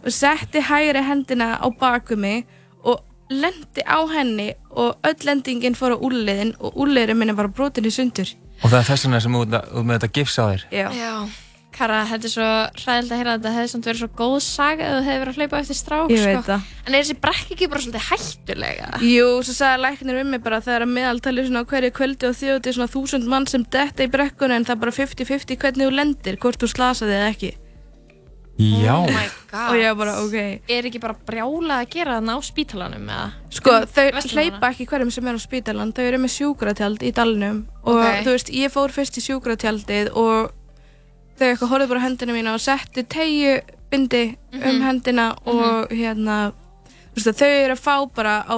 og 0.00 0.14
setti 0.14 0.62
hægri 0.64 1.02
hendina 1.04 1.56
á 1.60 1.66
baku 1.68 2.16
mig 2.16 2.46
og 2.80 3.02
lendi 3.28 3.84
á 3.84 4.00
henni 4.08 4.52
og 4.70 4.96
öll 5.04 5.26
lendingin 5.28 5.76
fór 5.76 5.96
á 5.96 5.98
úrliðin 5.98 6.54
og 6.62 6.78
úrliðurinn 6.80 7.18
minn 7.20 7.34
er 7.34 7.36
bara 7.36 7.52
brotin 7.52 7.88
í 7.88 7.92
sundur. 7.92 8.30
Og 8.62 8.70
það 8.70 8.78
er 8.78 8.88
þess 8.88 9.04
vegna 9.06 9.20
sem 9.20 9.36
þú 9.36 9.82
með 9.82 9.98
þetta 9.98 10.12
gifs 10.16 10.38
á 10.40 10.44
þér. 10.46 10.64
Já. 10.72 10.88
Já. 10.96 11.12
Kara, 11.78 11.98
þetta 12.10 12.26
er 12.26 12.32
svo 12.32 12.46
hræðilegt 12.82 13.12
að 13.14 13.18
heyra 13.20 13.32
að 13.32 13.38
þetta 13.38 13.50
hefði 13.54 13.70
samt 13.72 13.86
verið 13.88 14.00
svo 14.02 14.08
góð 14.18 14.36
saga 14.42 14.82
ef 14.88 14.94
þú 14.96 15.02
hefði 15.06 15.20
verið 15.22 15.30
að 15.30 15.38
hlaupa 15.38 15.58
eftir 15.62 15.78
strák, 15.78 16.10
Ég 16.10 16.24
sko. 16.24 16.40
það. 16.48 16.64
En 16.88 16.94
er 16.98 17.04
þessi 17.04 17.16
brekk 17.22 17.52
ekki 17.54 17.68
bara 17.70 17.82
svolítið 17.84 18.08
hættulega? 18.08 18.88
Jú, 19.06 19.28
svo 19.46 19.54
sagði 19.54 19.82
læknir 19.84 20.20
um 20.24 20.30
mig 20.34 20.42
bara 20.42 20.58
þegar 20.64 20.82
að 20.88 20.92
meðaltali 20.96 21.44
svona 21.46 21.62
hverju 21.70 21.92
kvöldi 22.00 22.28
og 22.28 22.34
þjóti 22.40 22.74
svona 22.74 22.90
þúsund 22.90 23.30
mann 23.30 23.46
sem 23.46 23.62
detta 23.70 24.02
í 24.02 24.10
brekkunni 24.10 24.58
en 24.58 24.66
það 24.66 24.74
er 24.76 24.82
bara 24.82 24.96
50-50 24.98 25.56
hvernig 25.62 25.86
þú 25.86 25.94
lendir, 25.94 26.36
hvort 26.42 26.58
þú 26.58 26.72
slasaði 26.74 27.14
eða 27.20 27.30
ekki. 27.36 27.52
Já. 28.58 28.90
Oh 28.98 29.06
my 29.06 29.26
god. 29.52 29.70
Og 29.70 29.76
ég 29.78 29.94
bara, 30.00 30.12
ok. 30.24 30.34
Er 30.66 30.86
ekki 30.88 30.98
bara 30.98 31.14
brjála 31.14 31.76
að 31.84 31.90
gera 31.94 32.16
þarna 32.18 32.34
á 32.34 32.38
spítalanum 32.42 33.04
eða? 33.06 33.26
Sko, 33.54 33.70
þau 33.86 34.06
Vesturlandanna? 34.18 34.34
hleypa 34.34 34.70
ekki 34.74 34.86
hverjum 34.90 35.12
sem 35.14 35.28
er 35.30 35.38
á 35.38 35.40
spítalan, 35.46 35.92
þau 35.94 36.02
eru 36.08 36.18
með 36.24 36.32
sjúkratjald 36.34 37.04
í 37.06 37.12
dalnum 37.14 37.60
og 37.86 38.00
Ok. 38.02 38.24
þú 38.26 38.34
veist, 38.34 38.50
ég 38.50 38.74
fór 38.74 38.90
fyrst 38.90 39.14
í 39.14 39.22
sjúkratjaldið 39.28 40.10
og 40.18 40.50
þau 41.38 41.46
eitthvað 41.52 41.70
horfðu 41.72 41.88
bara 41.88 42.00
á 42.02 42.06
hendina 42.06 42.32
mína 42.36 42.54
og 42.54 42.60
settu 42.60 43.04
tegju 43.06 43.60
bindi 43.90 44.36
um 44.52 44.60
Mhm. 44.60 44.82
hendina 44.84 45.28
og 45.46 45.88
hérna, 45.90 46.52
þú 47.14 47.24
veist, 47.24 47.38
þau 47.40 47.48
eru 47.64 47.74
að 47.74 47.80
fá 47.86 47.94
bara 48.14 48.44
á 48.48 48.56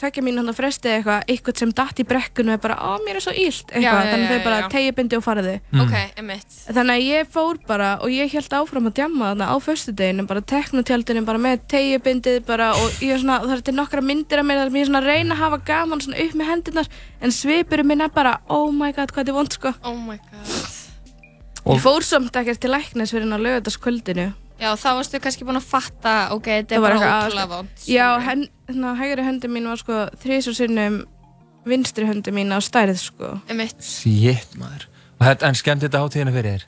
tvekja 0.00 0.22
mín 0.24 0.36
hann 0.40 0.48
að 0.48 0.56
fresti 0.56 0.88
eitthvað, 0.88 1.24
eitthvað 1.28 1.56
sem 1.60 1.70
datt 1.76 1.98
í 2.00 2.04
brekkunu 2.08 2.52
er 2.54 2.56
bara, 2.58 2.74
á 2.80 2.96
mér 3.04 3.16
er 3.16 3.20
svo 3.20 3.32
illt 3.36 3.66
eitthvað, 3.68 3.82
Já, 3.84 3.92
já, 4.00 4.12
þannig 4.14 4.30
já, 4.30 4.32
þau 4.38 4.44
bara 4.44 4.60
já. 4.62 4.68
tegju 4.72 4.92
bindi 4.96 5.16
og 5.16 5.24
faraðu 5.24 5.60
Mm. 5.72 5.80
Ok, 5.82 5.94
emitt. 6.16 6.46
Þannig 6.72 6.94
að 6.96 7.04
ég 7.04 7.26
fór 7.28 7.58
bara 7.66 7.98
og 8.00 8.08
ég 8.08 8.32
held 8.32 8.48
áfram 8.48 8.86
að 8.88 8.94
djamma 8.96 9.24
þarna 9.34 9.48
á 9.52 9.56
föstudeginu, 9.60 10.26
bara 10.26 10.40
teknotjaldinu, 10.40 11.24
bara 11.26 11.38
með 11.38 11.60
tegjubindið 11.68 12.46
bara 12.46 12.70
og 12.72 12.90
ég 13.04 13.12
er 13.12 13.18
svona, 13.18 13.40
það 13.44 13.52
er 13.52 13.60
til 13.60 13.74
nokkra 13.74 14.00
myndir 14.00 14.38
af 14.40 14.44
mér 14.46 14.56
þar 14.56 14.66
sem 14.70 14.74
ég 14.74 14.80
er 14.80 14.86
svona 14.88 15.02
að 15.02 15.10
reyna 15.12 15.34
að 15.34 15.38
hafa 15.44 15.58
gaman 15.66 16.00
svona 16.00 16.24
upp 16.24 16.32
með 16.34 16.48
hendurnar 16.48 16.88
en 17.20 17.30
svipurinn 17.30 17.86
minn 17.86 18.00
er 18.00 18.08
bara, 18.08 18.40
oh 18.48 18.70
my 18.72 18.92
god, 18.92 19.12
hvað 19.12 19.24
þetta 19.24 19.28
er 19.28 19.32
vond 19.36 19.52
sko. 19.52 19.74
Oh 19.84 19.94
my 19.96 20.16
god. 20.16 20.48
Og- 20.48 20.59
Ég 21.66 21.82
fór 21.84 22.04
samt 22.06 22.36
ekkert 22.40 22.60
til 22.62 22.70
læknis 22.72 23.12
fyrir 23.12 23.26
hann 23.28 23.36
á 23.36 23.40
lögataskvöldinu. 23.44 24.32
Já, 24.60 24.74
þá 24.76 24.88
varstu 24.98 25.20
kannski 25.24 25.46
búin 25.48 25.56
að 25.56 25.68
fatta, 25.70 26.14
ok, 26.36 26.44
þetta 26.44 26.74
Það 26.74 26.76
er 26.76 26.84
bara 26.84 27.12
ótrúlega 27.24 27.48
vond. 27.48 27.68
Já, 27.88 28.06
hérna, 28.26 28.90
hægri 28.98 29.24
höndi 29.24 29.48
mín 29.48 29.68
var 29.70 29.80
sko 29.80 30.00
þrísar 30.20 30.56
sinnum 30.58 30.98
vinstri 31.68 32.04
höndi 32.08 32.32
mín 32.36 32.52
á 32.52 32.58
stærð 32.60 32.98
sko. 33.00 33.38
Emitt. 33.48 33.80
Shit, 33.84 34.52
maður. 34.60 34.84
Og 35.20 35.24
þetta, 35.26 35.48
en 35.48 35.56
skemmt 35.56 35.86
þetta 35.86 36.02
hátíðina 36.04 36.34
fyrir 36.34 36.58
þér? 36.58 36.66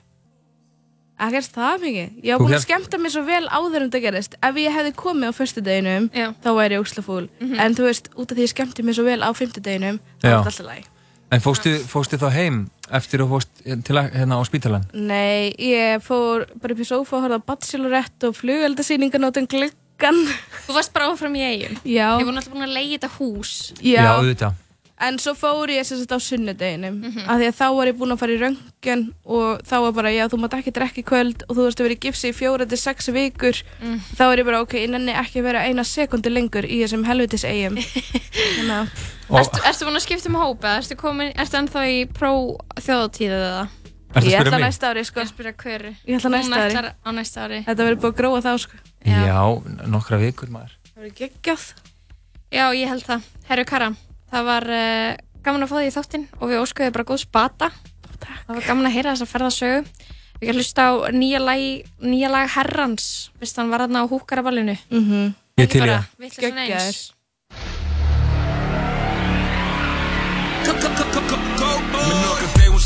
Ekkert 1.23 1.53
það 1.55 1.85
mikið. 1.85 2.15
Ég 2.25 2.33
var 2.33 2.41
Þú 2.41 2.47
búin 2.49 2.57
að 2.57 2.65
skemmta 2.65 2.99
mér 2.99 3.13
svo 3.15 3.23
vel 3.29 3.45
áður 3.53 3.85
en 3.85 3.91
það 3.93 4.05
gerist. 4.07 4.33
Ef 4.43 4.57
ég 4.59 4.75
hefði 4.75 4.93
komið 4.99 5.29
á 5.31 5.33
föstudeginum, 5.37 6.09
Já. 6.17 6.27
þá 6.43 6.49
væri 6.57 6.79
ég 6.79 6.83
úslafúl. 6.87 7.29
Mhm. 7.41 7.61
En 7.61 7.77
þú 7.77 7.85
veist, 7.87 8.09
út 8.17 8.33
af 8.33 8.37
því 8.39 8.43
ég 8.49 8.53
skemmti 8.57 8.83
mér 8.83 8.97
svo 8.97 9.05
vel 9.07 9.21
á 9.23 9.31
fymtudeginum, 9.37 10.01
þá 10.19 10.25
Já. 10.27 10.33
var 10.33 10.43
þetta 10.43 10.51
alltaf 10.51 10.67
læg. 10.67 10.85
En 11.33 11.41
fóstu, 11.41 11.71
fóstu 11.89 12.19
þá 12.19 12.29
heim 12.33 12.71
eftir 12.99 13.25
að 13.25 13.31
fóst 13.35 13.63
til 13.87 13.97
að, 13.99 14.11
hérna 14.17 14.39
á 14.39 14.43
spítalan? 14.49 14.87
Nei, 14.93 15.53
ég 15.59 16.03
fór 16.05 16.47
bara 16.63 16.77
upp 16.77 16.83
í 16.85 16.89
sofa 16.89 17.17
og 17.19 17.27
horfði 17.27 17.41
á 17.41 17.47
Bachelorette 17.53 18.31
og 18.31 18.37
flugeldasýningan 18.41 19.29
át 19.29 19.41
um 19.43 19.47
gluggan. 19.55 20.25
Þú 20.67 20.77
varst 20.79 20.93
bara 20.97 21.11
áfram 21.13 21.37
í 21.39 21.45
eigum? 21.47 21.79
Já. 21.85 22.09
Ég 22.19 22.27
voru 22.27 22.37
náttúrulega 22.37 22.59
búin 22.59 22.69
að 22.69 22.77
leiði 22.79 22.99
þetta 22.99 23.13
hús. 23.19 23.55
Já, 23.81 24.03
Já 24.03 24.13
auðvitað. 24.19 24.59
En 25.03 25.17
svo 25.19 25.33
fór 25.35 25.67
ég 25.75 25.83
sem 25.83 25.99
sagt 25.99 26.13
á 26.15 26.19
sunnudeginum 26.23 27.01
mm 27.03 27.25
af 27.27 27.41
því 27.41 27.47
að 27.49 27.57
þá 27.59 27.65
var 27.75 27.89
ég 27.91 27.97
búin 27.99 28.13
að 28.15 28.21
fara 28.21 28.35
í 28.37 28.39
röntgen 28.39 29.01
og 29.27 29.63
þá 29.67 29.73
var 29.83 29.95
bara, 29.97 30.13
já, 30.15 30.29
þú 30.31 30.39
mátt 30.39 30.55
ekki 30.55 30.71
drekka 30.77 31.01
í 31.03 31.07
kvöld 31.09 31.43
og 31.49 31.57
þú 31.57 31.65
veist 31.67 31.81
að 31.81 31.87
vera 31.89 31.97
í 31.97 32.03
gipsi 32.05 32.31
í 32.31 32.37
fjóra 32.39 32.69
til 32.71 32.79
sex 32.79 33.09
vikur 33.11 33.59
Mm. 33.83 33.99
þá 34.15 34.23
er 34.29 34.39
ég 34.39 34.47
bara, 34.47 34.61
ok, 34.63 34.77
ég 34.79 34.93
nenni 34.93 35.11
ekki 35.19 35.41
að 35.43 35.49
vera 35.49 35.65
eina 35.67 35.83
sekundi 35.83 36.31
lengur 36.31 36.63
í 36.71 36.79
þessum 36.85 37.03
helvitis 37.09 37.43
eigum 37.49 37.81
Að 39.33 39.39
Ertu, 39.41 39.61
ertu 39.65 39.87
búin 39.89 39.97
að 39.97 40.05
skipta 40.05 40.29
um 40.29 40.35
hópa? 40.37 40.75
Ertu, 40.77 40.97
komin, 41.01 41.31
ertu 41.41 41.57
ennþá 41.57 41.83
í 41.89 42.01
pró 42.13 42.33
þjóðatíðu 42.85 43.39
eða? 43.39 43.63
Ertu 44.13 44.21
að 44.21 44.27
ég 44.29 44.35
spyrja 44.37 44.41
ætla 44.45 44.59
mig? 44.59 44.65
næsta 44.67 44.91
ári, 44.91 45.05
sko 45.09 45.21
Ég 45.23 45.31
spyrja 45.31 45.53
hverju? 45.63 45.93
Ég 46.05 46.19
ætla 46.19 46.31
næsta 46.35 46.53
Hún 46.53 46.59
ári. 46.59 46.75
ætlar 46.75 46.89
á 47.01 47.09
næsta 47.17 47.45
ári. 47.47 47.61
Þetta 47.65 47.87
verður 47.87 48.01
búið 48.03 48.13
að 48.13 48.19
gróa 48.21 48.43
þá, 48.45 48.53
sko 48.61 48.77
Já, 49.09 49.41
nokkra 49.89 50.19
vikur 50.21 50.53
maður. 50.53 50.75
Það 50.93 51.01
verður 51.01 51.17
geggjað 51.23 51.65
Já, 52.53 52.65
ég 52.77 52.89
held 52.93 53.07
það. 53.09 53.29
Herru 53.49 53.65
Kara, 53.65 53.89
það 54.29 54.45
var 54.51 54.69
uh, 54.69 55.15
gaman 55.47 55.65
að 55.65 55.71
fá 55.73 55.77
því 55.79 55.87
í 55.89 55.95
þáttinn 55.97 56.27
og 56.37 56.51
við 56.51 56.61
óskuðum 56.61 56.93
bara 56.93 57.09
góð 57.09 57.23
spata. 57.25 57.71
Takk. 58.21 58.43
Það 58.45 58.59
var 58.59 58.67
gaman 58.69 58.91
að 58.91 58.97
heyra 58.99 59.15
þess 59.15 59.25
að 59.25 59.33
ferða 59.33 59.51
sögu. 59.57 60.11
Við 60.43 60.51
kan 60.51 60.59
hlusta 60.61 60.85
á 60.85 60.93
nýja 61.17 61.41
lag, 61.41 61.65
nýja 62.05 62.29
lag 62.29 62.53
Herrans, 62.53 63.07
vist 63.41 63.57
hann 63.57 63.73
var 63.73 63.87
þarna 63.87 64.05
á 64.05 64.11
húkaraballinu. 64.13 64.77
mm 64.91 65.05
-hmm. 65.09 65.33
Ég 65.57 65.69
til 65.71 65.83
ég. 65.89 66.05
Vittlega 66.19 66.51
svona 66.53 67.22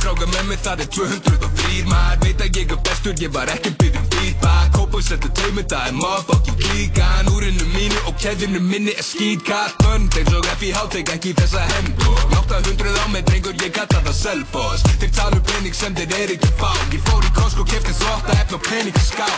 skráka 0.06 0.26
með 0.30 0.44
mig 0.46 0.58
það 0.62 0.82
er 0.84 0.88
203 0.94 1.78
Maður 1.90 2.20
veit 2.22 2.42
að 2.44 2.58
ég 2.60 2.72
er 2.72 2.78
bestur, 2.86 3.14
ég 3.18 3.30
var 3.34 3.50
ekki 3.50 3.72
byrjum 3.80 4.04
feedback. 4.12 4.68
Kópus 4.76 5.08
entertainment, 5.14 5.72
það 5.72 5.88
er 5.88 5.96
motherfucking 5.96 6.60
klíkan. 6.62 7.30
Úrinu 7.32 7.66
mínu 7.72 8.02
og 8.06 8.14
keðinu 8.22 8.60
minni 8.62 8.94
er 8.94 9.06
skýtkatt 9.06 9.74
Bönn, 9.82 10.06
þeir 10.14 10.30
svo 10.30 10.42
F 10.52 10.62
í 10.62 10.70
hátek, 10.76 11.10
ekki 11.16 11.34
þessa 11.40 11.64
hembo 11.72 12.14
800 12.38 12.94
á 13.02 13.06
mig, 13.10 13.26
drengur, 13.26 13.58
ég 13.64 13.74
kalla 13.74 14.04
það 14.06 14.16
self-boss 14.20 14.86
Þeir 15.02 15.12
tala 15.18 15.40
um 15.40 15.44
pening 15.50 15.74
sem 15.74 15.98
þeir 15.98 16.16
er 16.20 16.34
ekki 16.36 16.52
fá. 16.60 16.70
Ég 16.94 17.02
fór 17.10 17.26
í 17.26 17.34
Costco, 17.40 17.66
kefti 17.66 17.98
svo 17.98 18.14
8 18.20 18.38
efn 18.44 18.58
og 18.60 18.64
pening 18.70 18.94
að 18.94 19.10
ská 19.10 19.28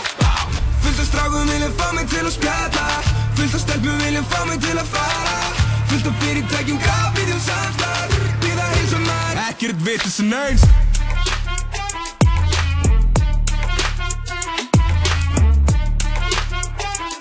Fullt 0.85 1.01
af 1.01 1.09
strákum 1.09 1.49
viljum 1.49 1.75
fá 1.81 1.89
mig 1.97 2.13
til 2.13 2.27
að 2.27 2.35
spjalla. 2.37 2.87
Fullt 3.41 3.57
af 3.57 3.65
stelpum 3.65 3.99
viljum 4.05 4.31
fá 4.31 4.41
mig 4.49 4.61
til 4.63 4.77
að 4.77 4.93
fara. 4.93 5.37
Fullt 5.89 6.13
af 6.13 6.25
fyrirtækjum, 6.25 6.81
samstarf 6.85 7.19
Býða 7.19 7.37
eins 7.39 7.78
og 9.59 9.65
maður 9.65 9.79
Ekkert 9.79 9.85
vitlis 9.85 10.19
en 10.21 10.33
eins 10.33 10.63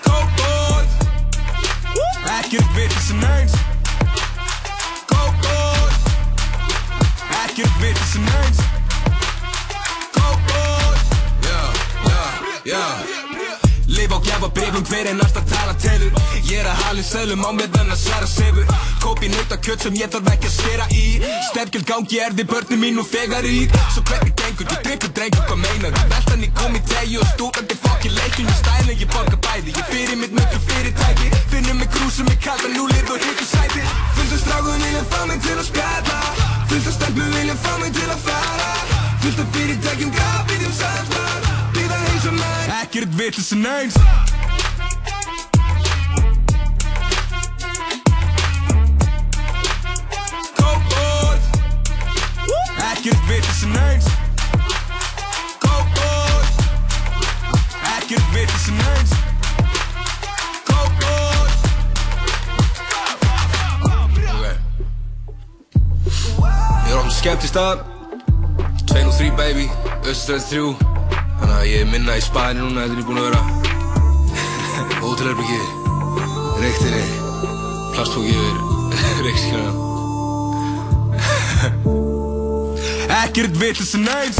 Go-boys 0.04 0.92
Ekkert 2.38 2.70
vitlis 2.76 3.10
en 3.10 3.24
eins 3.26 3.52
Go-boys 5.10 5.98
Ekkert 7.42 7.80
vitlis 7.82 8.14
en 8.14 8.28
eins 8.38 8.60
Go-boys 10.14 11.02
Já, 11.42 11.62
já, 12.04 12.22
já 12.64 12.84
Leif 13.04 13.24
á 13.24 13.27
gefa 14.16 14.48
brefum 14.48 14.84
hver 14.88 15.06
en 15.10 15.20
alltaf 15.20 15.44
tala 15.50 15.74
telur 15.82 16.12
Ég 16.48 16.60
er 16.60 16.66
að 16.70 16.80
halin 16.84 17.04
seglum 17.04 17.44
á 17.44 17.50
mér 17.52 17.68
þannig 17.74 17.92
að 17.92 18.00
særa 18.00 18.28
sefur 18.30 18.64
Kópi 19.02 19.28
nautakjöt 19.28 19.84
sem 19.84 19.98
ég 20.00 20.10
þarf 20.12 20.30
ekki 20.32 20.48
að 20.48 20.54
stera 20.54 20.86
í 20.94 21.04
Stefgjald 21.50 21.86
gangi 21.90 22.20
er 22.24 22.36
þið 22.38 22.48
börnum 22.52 22.80
mín 22.84 23.00
og 23.02 23.08
fegar 23.08 23.44
í 23.44 23.68
Svo 23.92 24.02
hvernig 24.08 24.34
gengur, 24.40 24.66
ég 24.72 24.82
drikkur 24.86 25.12
drengur, 25.18 25.44
hvað 25.50 25.60
meinar? 25.64 26.00
Veltan 26.14 26.46
í 26.46 26.50
komi 26.56 26.82
tegi 26.88 27.20
og 27.20 27.28
stúkandi 27.34 27.78
fokki 27.84 28.12
leikin 28.16 28.48
Ég 28.48 28.58
stæla, 28.62 28.96
ég 28.96 29.12
borga 29.12 29.40
bæði, 29.46 29.76
ég 29.76 29.92
fyrir 29.92 30.20
mitt 30.22 30.36
mökku 30.38 30.60
fyrirtæki 30.66 31.32
Finnum 31.52 31.80
mig 31.82 31.92
krúsum, 31.92 32.32
ég 32.32 32.40
kalda 32.44 32.72
núlið 32.74 33.14
og 33.14 33.24
hittu 33.28 33.48
sæti 33.52 33.84
Fullt 34.16 34.36
af 34.36 34.44
strákum 34.44 34.84
vilja 34.84 35.06
fá 35.12 35.24
mig 35.28 35.40
til 35.44 35.56
að 35.58 35.66
spjalla 35.68 36.20
Fullt 36.68 36.92
af 36.92 37.00
stelpum 37.00 37.32
vilja 37.36 37.58
fá 37.64 37.72
mig 37.82 37.96
til 37.98 38.08
að 38.08 38.28
fara 38.28 38.70
Fullt 39.24 39.42
af 39.44 39.56
fyrirtækjum, 39.56 40.14
grafíðum 40.16 40.47
maður 43.18 43.28
Ekkert 43.28 43.34
vitlis 43.34 43.52
en 43.52 43.66
eins 43.66 43.94
Go-boys 50.56 51.46
Ekkert 52.92 53.22
vitlis 53.28 53.62
en 53.62 53.76
eins 53.76 54.04
Go-boys 55.64 56.52
Ekkert 57.96 58.28
vitlis 58.34 58.68
en 58.68 58.80
eins 58.86 59.12
Go-boys 60.68 61.58
Ok 63.88 64.18
Ég 66.86 66.92
er 66.92 66.98
á 66.98 67.10
skemmt 67.10 67.42
í 67.42 67.50
stað 67.50 67.82
2 68.88 69.02
og 69.04 69.12
3 69.18 69.34
baby. 69.36 69.66
Östuröð 70.08 70.42
3 70.48 70.97
Þannig 71.58 71.72
að 71.72 71.74
ég 71.74 71.80
er 71.82 71.88
minna 71.90 72.14
í 72.14 72.20
spæðinu 72.22 72.68
núna 72.68 72.82
er 72.86 72.92
ég 72.94 73.06
búin 73.08 73.18
að 73.18 73.24
vera. 73.26 73.40
Hótelherbyggi 75.02 75.56
Reyktinni 76.62 77.00
Plastfóki 77.96 78.30
yfir. 78.30 78.56
Reyktinni 79.26 79.66
Ekkert 83.18 83.58
vitlis 83.58 83.90
en 83.98 84.06
eins 84.12 84.38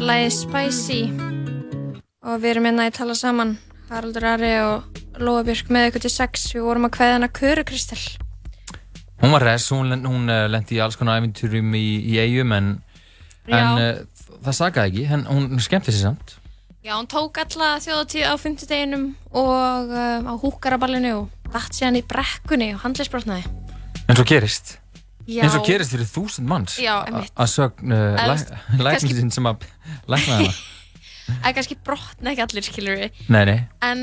lagið 0.00 0.32
Spicy. 0.36 1.00
Og 2.22 2.40
við 2.40 2.50
erum 2.54 2.68
hérna 2.68 2.86
í 2.88 2.92
tala 2.94 3.16
saman 3.18 3.56
Haraldur 3.90 4.24
Ari 4.30 4.52
og 4.62 5.00
Lóa 5.20 5.42
Björk 5.44 5.72
með 5.74 5.90
ykkur 5.90 6.04
til 6.06 6.12
sex. 6.14 6.46
Við 6.54 6.64
vorum 6.64 6.88
að 6.88 6.94
kveða 6.96 7.16
hana 7.18 7.28
Köru 7.28 7.64
Kristel. 7.68 8.00
Hún 9.22 9.34
var 9.34 9.44
res, 9.46 9.68
hún, 9.74 9.92
hún 10.06 10.30
uh, 10.32 10.46
lendi 10.50 10.78
í 10.78 10.82
alls 10.82 10.96
konar 10.98 11.20
æfinturum 11.20 11.74
í, 11.78 11.86
í 12.14 12.18
eigum 12.22 12.54
en, 12.56 12.70
en 13.46 13.82
uh, 13.82 14.30
það 14.42 14.58
sagaði 14.58 14.90
ekki, 14.90 15.08
en 15.14 15.26
hún 15.28 15.62
skemmti 15.62 15.94
sér 15.94 16.08
samt. 16.08 16.36
Já, 16.82 16.96
hún 16.96 17.06
tók 17.06 17.38
alla 17.38 17.76
þjóðatíð 17.78 18.26
á 18.26 18.34
fymtudeginum 18.42 19.04
og 19.30 19.92
uh, 19.94 20.18
á 20.26 20.32
húkaraballinu 20.42 21.12
og 21.20 21.52
dætt 21.52 21.76
síðan 21.78 22.00
í 22.00 22.06
brekkunni 22.10 22.72
og 22.74 22.82
handleisbrotnaði 22.82 23.44
En 24.08 24.18
svo 24.18 24.24
gerist 24.26 24.80
Já. 25.26 25.42
En 25.44 25.52
svo 25.54 25.62
gerist 25.66 25.94
fyrir 25.94 26.08
þúsund 26.10 26.48
manns. 26.50 26.76
Já, 26.82 26.96
að 27.06 27.50
sögn 27.52 27.94
uh, 27.94 28.80
læknisinn 28.82 29.30
sem 29.34 29.46
að 29.48 29.66
lækna 30.10 30.40
hana. 30.40 30.54
Er 31.46 31.54
kannski 31.54 31.76
brotna 31.86 32.32
ekki 32.32 32.42
allir, 32.42 32.64
skilur 32.66 32.96
við 32.98 33.20
Nei, 33.30 33.44
nei, 33.46 33.60
En 33.86 34.00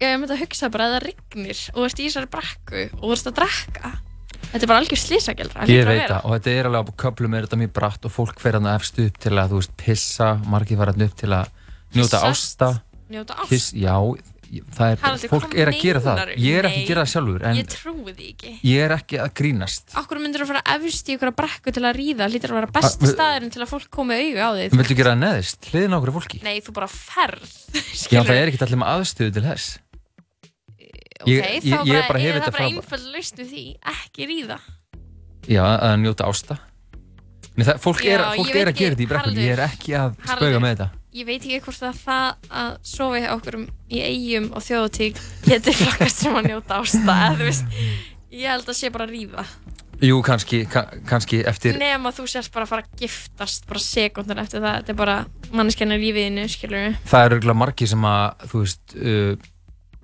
ég 0.00 0.04
hef 0.06 0.20
myndið 0.20 0.36
að 0.36 0.42
hugsa 0.44 0.68
bara 0.72 0.86
að 0.86 0.94
það 0.94 1.02
rignir 1.08 1.62
og 1.72 1.80
þú 1.80 1.86
ert 1.88 1.98
í 2.00 2.06
þessari 2.06 2.30
brekku 2.30 2.84
og 2.86 3.02
þú 3.02 3.10
ert 3.16 3.30
að 3.30 3.36
drekka. 3.40 3.90
Þetta 4.50 4.60
er 4.64 4.70
bara 4.70 4.80
algjör 4.80 5.00
slísagjaldra 5.02 5.66
ég 5.70 5.88
veit 5.90 6.04
það 6.06 6.24
og 6.24 6.36
þetta 6.36 6.54
er 6.54 6.68
alveg 6.70 6.92
á 6.94 7.00
köflum 7.02 7.34
er 7.36 7.46
þetta 7.46 7.58
mjög 7.60 7.72
bratt 7.76 8.06
og 8.08 8.14
fólk 8.14 8.40
fer 8.42 8.56
hann 8.56 8.70
efst 8.70 9.02
upp 9.02 9.18
til 9.20 9.34
að 9.34 9.52
þú 9.52 9.60
veist 9.60 9.74
pissa, 9.82 10.30
margir 10.50 10.80
fara 10.80 10.94
hann 10.94 11.06
upp 11.06 11.18
til 11.20 11.30
að 11.36 11.52
njóta 11.98 12.22
Kyssast? 12.22 12.64
ásta. 12.64 12.70
Njóta 13.10 13.36
ást? 13.42 13.50
Kiss, 13.52 13.68
Já, 13.74 13.94
það 14.50 14.92
er, 14.92 14.98
Haraldur, 15.04 15.30
fólk 15.30 15.52
er 15.62 15.68
að 15.70 15.76
gera 15.80 16.00
það? 16.02 16.20
Ég 16.42 16.56
er 16.58 16.66
ekki 16.66 16.80
að 16.80 16.88
gera 16.90 17.02
það 17.04 17.10
sjálfur 17.12 17.44
en 17.46 17.58
Ég 17.60 17.68
trúi 17.70 18.14
því 18.16 18.28
ekki. 18.32 18.52
ég 18.66 18.80
er 18.86 18.94
ekki 18.96 19.20
að 19.22 19.28
grínast. 19.40 19.84
Akkur 20.00 20.18
myndir 20.22 20.42
þú 20.42 20.48
fara 20.50 20.62
efst 20.74 21.06
í 21.10 21.14
ykkur 21.14 21.32
brekku 21.38 21.74
til 21.76 21.84
að 21.86 21.98
ríða 22.00 22.26
hlýtur 22.30 22.50
að 22.54 22.58
vera 22.58 22.70
besti 22.80 23.10
staðurinn 23.12 23.52
til 23.54 23.62
að 23.62 23.70
fólk 23.70 23.86
komi 23.94 24.18
auga 24.18 24.48
á 24.48 24.50
þig 24.58 24.74
viltu 24.80 24.96
gera 24.98 25.12
það 25.14 25.22
neðist, 25.22 25.70
hliðin 25.70 25.94
á 25.94 25.98
okkur 26.00 26.14
fólki? 26.18 26.40
Nei, 26.42 26.56
þú 26.66 26.74
bara 26.80 26.90
ferð 26.90 27.54
Já, 28.12 28.20
það 28.26 28.34
er 28.40 28.50
ekki 28.50 28.62
allir 28.66 28.82
með 28.82 28.92
aðstöðu 28.96 29.36
til 29.38 29.44
þess. 29.46 29.68
Ok, 31.20 31.28
Ég- 31.30 31.44
þá 31.44 31.52
ég- 31.52 31.64
ég 31.64 31.94
bara, 31.94 32.08
bara 32.08 32.20
er 32.24 32.40
það 32.40 32.54
bara 32.56 32.68
einföld 32.70 33.08
lausn 33.14 33.40
við 33.42 33.48
því 33.54 33.64
Ekki 33.94 34.28
ríða. 34.30 34.58
Já, 35.50 35.62
að 35.66 35.98
njóta 36.02 36.26
ásta. 36.30 36.56
Nei, 37.56 37.66
það, 37.66 37.78
fólk 37.82 38.00
er, 38.06 38.20
Já, 38.22 38.30
fólk 38.38 38.48
ég 38.50 38.56
er 38.60 38.70
að 38.70 38.78
gera 38.78 38.94
þetta 38.96 39.04
í 39.04 39.08
brekkunni. 39.10 39.44
Ég 39.44 39.52
er 39.58 39.62
ekki 39.66 39.94
að 39.98 40.14
spauga 40.24 40.60
með 40.62 40.74
þetta 40.74 40.88
Ég 41.10 41.26
veit 41.26 41.42
ekki 41.42 41.58
hvort 41.64 41.82
að 41.82 41.96
það 42.04 42.50
að 42.60 42.70
sofa 42.86 43.18
hjá 43.18 43.30
okkur 43.34 43.56
í 43.90 44.02
eigum 44.04 44.48
og 44.54 44.62
þjóðutík 44.62 45.18
getur 45.48 45.74
flokkast 45.80 46.22
sem 46.22 46.36
að 46.38 46.50
njóta 46.52 46.78
ásta 46.78 47.16
eða 47.16 47.36
þú 47.40 47.48
veist, 47.48 47.76
ég 48.30 48.52
held 48.54 48.70
að 48.70 48.78
sé 48.78 48.90
bara 48.94 49.08
að 49.08 49.14
ríða 49.16 49.46
Jú, 50.00 50.22
kannski, 50.24 50.62
ka, 50.70 50.86
kannski 51.10 51.42
eftir 51.44 51.76
nema 51.76 52.12
þú 52.16 52.24
sérst 52.30 52.54
bara 52.54 52.64
að 52.64 52.70
fara 52.72 52.84
að 52.86 53.02
giftast 53.02 53.66
bara 53.68 53.82
sekundar 53.84 54.38
eftir 54.40 54.62
það, 54.62 54.78
þetta 54.78 54.94
er 54.94 55.00
bara 55.02 55.16
manneskjarnir 55.50 55.98
í 55.98 56.06
lífiðinu, 56.06 56.46
skilur 56.48 56.94
Það 57.10 57.26
eru 57.26 57.40
örgulega 57.40 57.60
margir 57.64 57.90
sem 57.90 58.06
að, 58.08 58.46
þú 58.52 58.62
veist, 58.62 58.94
uh, 58.96 59.50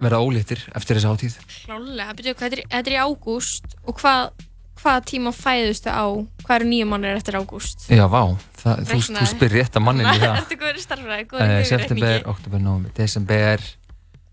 verða 0.03 0.21
ólítir 0.21 0.64
eftir 0.77 0.99
þessa 0.99 1.14
hátíð. 1.14 1.38
Klálega, 1.64 2.16
byrju, 2.19 2.35
hvað 2.37 2.59
er, 2.59 2.62
þetta 2.75 2.90
er 2.90 2.97
í 2.97 3.01
ágúst 3.01 3.77
og 3.87 3.97
hvað, 4.03 4.45
hvað 4.87 5.01
tíma 5.11 5.33
fæðustu 5.35 5.90
á 5.90 6.07
hvað 6.46 6.55
eru 6.61 6.68
nýju 6.70 6.87
mannir 6.87 7.18
eftir 7.18 7.38
ágúst 7.40 7.88
Já, 7.90 8.05
vá, 8.07 8.22
það, 8.61 8.85
þú, 8.87 9.01
þú 9.16 9.27
spyrir 9.33 9.59
rétt 9.59 9.79
að 9.79 9.85
mannin 9.87 10.07
í 10.07 10.20
það. 10.22 10.38
Ertu 10.42 10.59
góður 10.61 10.79
í 10.79 10.85
starfræði, 10.85 11.27
góður 11.33 11.46
Uh, 11.46 11.59
í 11.59 11.68
september, 11.70 12.22
oktober, 12.31 12.62
november, 12.62 12.94
desember, 12.94 13.66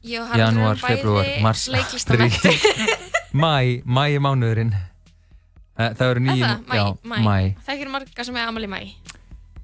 bæði 0.04 0.78
februar, 0.84 1.30
mars, 1.46 1.66
leiklistamenntuð. 1.74 2.68
mæ, 3.44 3.82
mæ 3.82 4.04
er 4.12 4.22
mánuðurinn. 4.22 4.74
Uh, 5.74 5.89
það 5.98 6.06
eru 6.12 6.22
Er? 6.22 6.56
Mæ, 6.70 6.78
já, 6.78 6.86
mæ. 7.10 7.38
Það 7.66 7.82
er 7.82 7.94
marga 7.98 8.28
sem 8.28 8.38
er 8.38 8.50
amal 8.52 8.68
í 8.68 8.70
mæ 8.70 8.82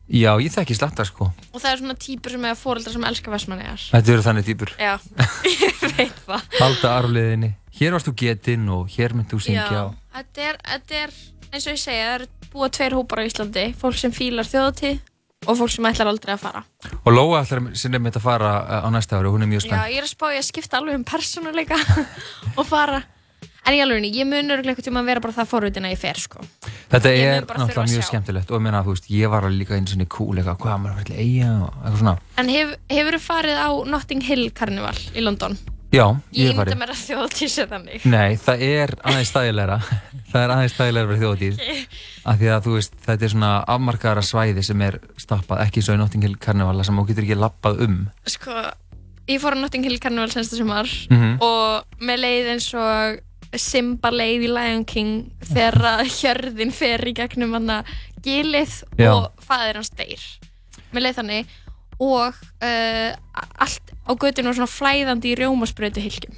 Já, 0.09 0.31
ég 0.41 0.49
þekki 0.49 0.73
slatta, 0.73 1.05
sko. 1.05 1.27
Og 1.53 1.61
það 1.61 1.69
er 1.69 1.81
svona 1.83 1.95
típur 2.01 2.33
sem 2.33 2.45
er 2.49 2.55
fóreldrar 2.57 2.95
sem 2.95 3.03
elskar 3.05 3.33
Vestmannegar 3.35 3.83
Þetta 3.91 4.13
eru 4.15 4.23
þannig 4.25 4.47
týpur. 4.47 4.71
Já, 4.81 4.95
ég 5.53 5.83
veit 5.99 6.23
það 6.25 6.55
Halda 6.57 6.93
arfliðinni. 6.95 7.51
Hér 7.77 7.93
varst 7.93 8.09
þú 8.09 8.15
getinn 8.23 8.65
og 8.73 8.89
hér 8.95 9.13
mynd 9.13 9.29
þú 9.29 9.37
syngja. 9.45 9.67
Já, 9.69 9.83
þetta 10.15 10.47
er, 10.49 10.59
þetta 10.71 11.03
er 11.03 11.15
eins 11.49 11.67
og 11.67 11.75
ég 11.75 11.81
segja, 11.81 12.07
það 12.07 12.15
eru 12.17 12.49
búa 12.53 12.71
tveir 12.73 12.97
hópar 12.97 13.21
á 13.21 13.27
Íslandi 13.29 13.67
Fólk 13.77 13.99
sem 13.99 14.13
fílar 14.15 14.47
þjóðatíð 14.49 15.05
og 15.47 15.55
fólk 15.55 15.71
sem 15.71 15.87
ætlar 15.87 16.09
aldrei 16.11 16.33
að 16.35 16.41
fara 16.43 16.63
Og 17.05 17.13
Lóa 17.13 17.43
ætlar 17.43 17.63
sinni 17.79 18.01
með 18.01 18.19
að 18.19 18.25
fara 18.25 18.55
uh, 18.59 18.81
á 18.85 18.89
næsta 18.93 19.19
ári 19.19 19.29
og 19.29 19.37
hún 19.37 19.45
er 19.45 19.51
mjög 19.51 19.63
Já, 19.63 19.69
spennt. 19.69 19.93
ég 19.93 20.01
er 20.01 20.07
að 20.07 20.11
spá 20.11 20.27
ég 20.33 20.41
að 20.41 20.49
skipta 20.49 20.81
alveg 20.81 20.99
um 20.99 21.07
persónuleika 21.07 21.79
og 22.59 22.67
fara 22.67 23.01
En 23.67 23.75
í 23.75 23.81
alveg, 23.83 24.07
ég 24.15 24.25
mun 24.25 24.49
örgulega 24.49 24.73
eitthvað 24.73 24.87
tíma 24.87 25.01
að 25.03 25.09
vera 25.11 25.21
bara 25.23 25.35
það 25.35 25.65
að 25.69 25.91
ég 25.91 25.99
fer, 26.01 26.19
sko 26.19 26.43
Þetta 26.89 27.11
Ég 27.13 27.33
er 27.35 27.45
náttúrulega 27.45 27.91
mjög 27.91 28.05
skemmtilegt 28.07 28.51
og 28.51 28.57
ég 28.57 28.63
meina, 28.65 28.79
þú 28.85 28.95
veist, 28.95 29.09
ég 29.13 29.29
var 29.29 29.45
líka 29.53 29.75
einu 29.77 29.91
svona 29.91 30.07
cool 30.09 30.39
eitthvað, 30.39 30.57
hvað 30.63 30.79
maður 30.85 31.09
til 31.09 31.17
eiga 31.21 31.49
og 31.51 31.67
eitthvað 31.75 31.99
svona. 31.99 32.13
En 32.41 32.49
hef, 32.49 32.71
hefur 32.89 33.17
þú 33.17 33.19
farið 33.27 33.59
á 33.61 33.69
Notting 33.93 34.25
Hill 34.25 34.47
karnival 34.57 34.95
í 35.13 35.21
London? 35.21 35.59
Já, 35.89 36.03
Ég 36.31 36.43
ég 36.43 36.49
hef 36.51 36.57
farið. 36.59 36.75
mér 36.77 36.91
að 36.93 36.99
þjóðatíð 37.01 37.49
sé 37.49 37.63
þannig 37.71 38.03
Nei, 38.05 38.35
það 38.37 38.63
er 38.67 38.91
aðeins 39.09 39.29
stæðilegra. 39.31 39.77
það 40.31 40.43
er 40.43 40.51
aðeins 40.53 40.75
stæðilegra 40.75 41.15
fyrir 41.15 41.23
þjóðatíð. 41.23 41.95
Af 42.29 42.37
því 42.41 42.49
að, 42.53 42.59
þú 42.67 42.73
veist, 42.75 42.99
þetta 43.07 43.25
er 43.25 43.31
svona 43.33 43.49
afmarkaðara 43.73 44.23
svæði 44.27 44.65
sem 44.67 44.83
er 44.85 44.99
stappað, 45.17 45.63
ekki 45.65 45.81
svo 45.81 45.95
í 45.97 46.01
Notting 46.03 46.27
Hill 46.27 46.35
karnevala 46.37 46.85
sem 46.85 46.99
þú 47.01 47.07
getur 47.09 47.25
ekki 47.25 47.39
lappað 47.41 47.81
um. 47.87 47.95
Sko, 48.29 48.53
ég 49.33 49.41
fór 49.41 49.57
á 49.57 49.61
Notting 49.63 49.87
Hill 49.89 49.97
karnival 50.03 50.29
sensta 50.35 50.59
sumar 50.61 50.85
Mhm. 51.09 51.39
og 51.41 51.97
með 52.05 52.21
leið 52.25 52.51
eins 52.53 52.69
og 52.77 53.25
Simba 53.57 54.11
leið 54.13 54.43
í 54.45 54.49
Lion 54.53 54.85
King 54.85 55.31
þegar 55.41 56.03
hjörðin 56.19 56.69
fer 56.71 57.01
í 57.09 57.15
gegnum 57.17 57.55
hann 57.57 57.71
gilið 58.21 58.83
Já. 59.01 59.09
og 59.15 59.31
faðir 59.41 59.79
hans 59.81 59.89
deyr 59.97 60.21
með 60.93 61.07
leið 61.07 61.17
þannig 61.23 61.55
og 61.99 62.37
uh, 62.61 63.41
allt 63.59 63.88
á 64.09 64.11
göttinu 64.17 64.49
var 64.49 64.57
svona 64.57 64.73
flæðandi 64.73 65.29
í 65.33 65.37
rjómasprötu 65.39 66.01
hilgjum 66.01 66.33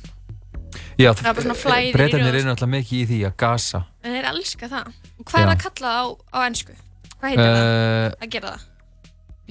Já, 1.00 1.12
Það 1.18 1.26
er 1.26 1.34
bara 1.34 1.44
svona 1.46 1.58
flæðir 1.58 1.88
í 1.90 1.94
breytanir 1.96 2.26
rjóðs- 2.28 2.42
eru 2.42 2.50
náttúrulega 2.52 2.76
mikið 2.76 3.00
í 3.02 3.06
því 3.10 3.20
að 3.28 3.34
gasa. 3.42 3.80
en 4.04 4.12
þeir 4.16 4.28
elska 4.32 4.68
það 4.72 4.92
og 4.92 5.26
hvað 5.26 5.40
er 5.40 5.48
Já. 5.48 5.52
það 5.52 5.64
kallað 5.66 5.96
á, 5.98 6.04
á 6.32 6.38
ennsku? 6.48 6.74
Hvað 7.22 7.30
heitir 7.32 7.48
Uh, 7.48 8.12
það 8.12 8.26
að 8.26 8.30
gera 8.36 8.52
það? 8.52 8.68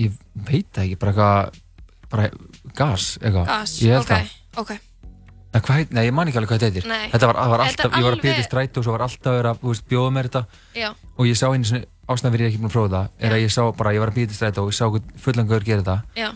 Ég 0.00 0.12
veit 0.50 0.68
það 0.72 0.84
ekki, 0.84 0.98
bara 1.00 1.12
eitthvað, 1.12 1.58
bara 2.10 2.30
gas, 2.80 3.08
eitthvað. 3.20 3.46
Gas, 3.50 3.74
ok, 3.82 4.08
það. 4.10 4.30
ok 4.62 4.72
hvað 5.50 5.90
nei, 5.90 6.04
ég 6.06 6.14
man 6.14 6.28
ekki 6.30 6.38
alveg 6.38 6.50
hvað 6.52 6.60
þetta 6.60 6.68
heitir. 6.70 6.84
Nei. 6.88 7.08
Þetta 7.10 7.26
var, 7.26 7.36
var 7.50 7.62
Þetta 7.66 7.82
er 7.82 7.86
alltaf, 7.88 7.98
ég 7.98 8.04
var 8.06 8.14
að 8.16 8.20
byrja 8.22 8.44
stræt 8.46 8.76
og 8.78 8.84
svo 8.86 8.92
var 8.94 9.02
alltaf 9.02 9.38
að, 9.40 9.58
þú 9.60 9.72
veist, 9.72 9.86
bjóða 9.90 10.10
mér 10.14 10.28
þetta. 10.30 10.42
Já. 10.78 10.88
Og 11.18 11.26
ég 11.26 11.34
sá 11.40 11.46
einu 11.50 11.66
svona, 11.66 11.84
ástæðan 12.06 12.34
fyrir 12.36 12.44
ég 12.46 12.52
ekki 12.52 12.60
búin 12.62 12.70
að 12.70 12.74
prófa 12.76 12.90
það, 12.94 13.08
er 13.18 13.34
að 13.34 13.42
ég 13.42 13.50
sá 13.50 13.62
bara, 13.80 13.92
ég 13.96 14.00
var 14.04 14.12
að 14.12 14.18
byrja 14.20 14.36
stræt 14.38 14.60
og 14.62 14.70
ég 14.70 14.78
sá 14.78 14.84
hvað 14.86 15.10
fullangur 15.24 15.66
gera 15.66 15.82
þetta. 15.82 15.96
Já. 16.14 16.28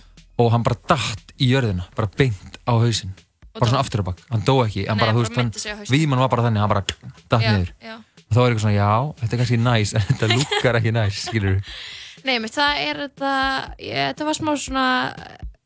Og 0.42 0.50
hann 0.50 0.64
bara 0.66 0.76
datt 0.90 1.34
í 1.38 1.50
jörðina, 1.52 1.84
bara 1.94 2.08
beint 2.18 2.58
á 2.66 2.72
hausinn. 2.74 3.12
Bara 3.54 3.70
svona 3.70 3.84
aftur 3.84 4.02
á 4.02 4.04
bakk. 4.08 4.22
Hann 4.32 4.42
dó 4.42 4.56
ekki, 4.64 4.82
hann 4.88 4.98
Nei, 4.98 5.04
bara, 5.04 5.14
þú 5.14 5.22
veist, 5.22 5.36
hann, 5.38 5.52
víman 5.92 6.18
var 6.18 6.30
bara 6.32 6.48
þannig, 6.48 6.64
hann 6.64 6.72
bara 6.72 6.82
datt 6.88 7.44
Já, 7.44 7.52
niður. 7.54 7.70
já. 7.78 7.94
Og 8.24 8.34
þá 8.34 8.40
er 8.40 8.46
eitthvað 8.48 8.64
svona, 8.64 8.74
já, 8.74 8.88
þetta 9.20 9.36
er 9.36 9.40
kannski 9.44 9.58
næs, 9.62 9.92
en 9.94 10.06
þetta 10.08 10.30
lúkar 10.34 10.78
ekki 10.80 10.92
næs, 10.96 11.20
skilur 11.28 11.60
Nei, 12.24 12.38
mitt, 12.40 12.54
það 12.56 12.80
er 12.82 13.00
þetta, 13.04 13.32
þetta 13.84 14.26
var 14.26 14.38
smá 14.38 14.50
svona 14.58 14.84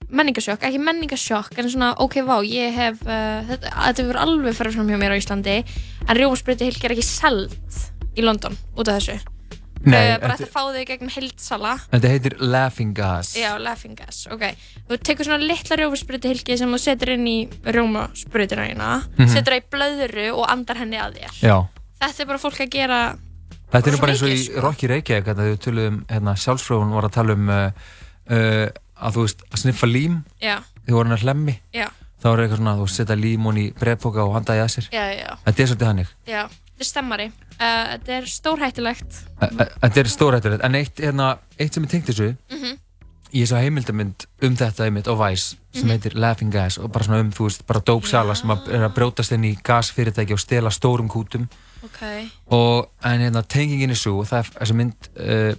menningasjokk, 0.08 0.64
ekki 0.68 0.80
menningasjokk, 0.82 1.52
en 1.62 1.68
svona, 1.72 1.90
ok, 2.02 2.18
vá, 2.26 2.36
ég 2.44 2.76
hef, 2.76 3.00
uh, 3.06 3.40
þetta, 3.48 3.72
þetta 3.72 4.06
verður 4.08 4.20
alveg 4.24 4.56
farið 4.58 4.78
fram 4.78 4.92
hjá 4.92 4.98
mér 5.00 5.14
á 5.14 5.20
Íslandi, 5.20 5.56
en 6.08 6.18
rjómaspröyti 6.18 6.68
hilk 6.68 6.84
er 6.88 6.96
ekki 6.96 7.04
seld 7.06 7.56
í 8.18 8.24
London 8.26 8.56
út 8.74 8.88
af 8.88 8.98
þessu. 8.98 9.18
Nei, 9.84 10.12
uh, 10.14 10.18
bara 10.20 10.34
þetta- 10.34 10.46
þetta 10.46 10.52
fá 10.52 10.62
þau 10.74 10.80
í 10.82 10.86
gegnum 10.88 11.10
hildsala. 11.14 11.72
Þetta 11.92 12.08
heitir 12.12 12.34
laughing 12.40 12.94
gas. 12.94 13.34
Já, 13.38 13.52
laughing 13.62 13.94
gas, 13.96 14.26
ok. 14.30 14.42
Þú 14.88 14.98
tekur 14.98 15.24
svona 15.28 15.38
litla 15.46 15.76
rjómaspröyti 15.76 16.28
hilki 16.32 16.56
sem 16.58 16.68
þú 16.72 16.78
setur 16.82 17.08
inn 17.14 17.26
í 17.26 17.38
rjómaspröytina 17.64 18.66
hérna, 18.68 18.90
Mhm. 19.18 19.28
setur 19.28 19.52
það 19.54 19.62
í 19.62 19.68
blöðru 19.70 20.26
og 20.38 20.46
andar 20.50 20.76
henni 20.76 20.96
að 20.96 21.14
þér. 21.18 21.32
Já. 21.42 21.66
Þetta 22.00 22.20
er 22.20 22.26
bara 22.26 22.38
fólk 22.38 22.58
að 22.66 22.70
gera, 22.70 23.18
Þetta 23.72 23.92
er 23.92 23.96
bara 24.00 24.12
eins 24.12 24.22
og 24.22 24.28
í 24.30 24.36
sko. 24.46 24.60
Rocky 24.62 24.86
Reykjavík 24.88 25.24
hérna, 25.26 25.42
þegar 25.44 25.56
við 25.56 25.62
töluðum, 25.66 26.04
hérna, 26.08 26.32
sjálfsfróðun 26.40 26.92
var 26.94 27.02
að 27.04 27.12
tala 27.12 27.32
um 27.34 27.48
uh, 27.50 27.70
uh, 28.30 28.68
að 29.02 29.12
þú 29.12 29.20
veist, 29.26 29.42
að 29.52 29.58
sniffa 29.62 29.86
lím 29.92 30.24
já, 30.40 30.56
þegar 30.86 30.96
voru 30.96 31.08
hann 31.08 31.18
að 31.18 31.22
hlemmi 31.26 31.58
já, 31.74 31.88
þá 32.22 32.26
er 32.32 32.38
eitthvað 32.48 32.56
svona 32.58 32.72
að 32.74 32.80
þú 32.80 32.88
setja 32.88 33.16
lím 33.20 33.40
hún 33.44 33.58
í 33.60 33.66
breyðpoka 33.74 34.24
og 34.24 34.32
handaði 34.38 34.62
að 34.64 34.72
sér 34.72 34.88
já, 34.90 35.04
já, 35.20 35.36
Þetta 35.44 35.60
er 35.62 35.66
svolítið 35.68 35.86
hannig 35.86 36.08
já, 36.26 36.48
þetta 36.78 36.84
er 36.86 36.90
stemmari. 36.92 37.26
Uh, 37.58 37.84
þetta 37.92 38.12
er 38.18 38.26
ä- 39.42 39.70
Þetta 39.82 40.00
er 40.00 40.08
stórættilegt 40.12 40.64
en 40.64 40.74
eitt, 40.78 41.00
hérna, 41.02 41.38
eitt 41.58 41.74
sem 41.74 41.84
er 41.84 41.88
tengt 41.90 42.06
þessu 42.06 42.36
Mhm. 42.50 42.78
ég 43.34 43.44
sá 43.50 43.58
heimildamynd 43.60 44.24
um 44.42 44.54
þetta 44.56 44.84
einmitt 44.86 45.04
á 45.10 45.14
Vice 45.18 45.56
sem 45.74 45.84
Mhm. 45.84 45.90
heitir 45.90 46.14
Laughing 46.14 46.52
Gas 46.52 46.78
og 46.78 46.92
bara 46.92 47.04
svona 47.04 47.20
um, 47.20 47.30
þú 47.32 47.44
veist, 47.48 47.66
bara 47.66 47.80
dópsala 47.80 48.34
sem 48.36 48.48
að, 48.50 48.68
er 48.72 48.88
að 48.88 48.94
brjótast 48.94 49.32
inn 49.32 49.44
í 49.44 49.56
gasfyrirtæki 49.62 50.32
og 50.32 50.40
stela 50.40 50.70
stórum 50.70 51.08
kútum 51.08 51.48
Ok. 51.84 52.30
og 52.50 52.88
en 53.04 53.20
hérna 53.20 53.42
tengingin 53.46 53.90
er 53.90 53.94
svo 53.96 54.20
og 54.20 54.26
það 54.26 54.38
er 54.38 54.64
þessi 54.64 54.74
mynd 54.74 54.94
uh, 55.18 55.54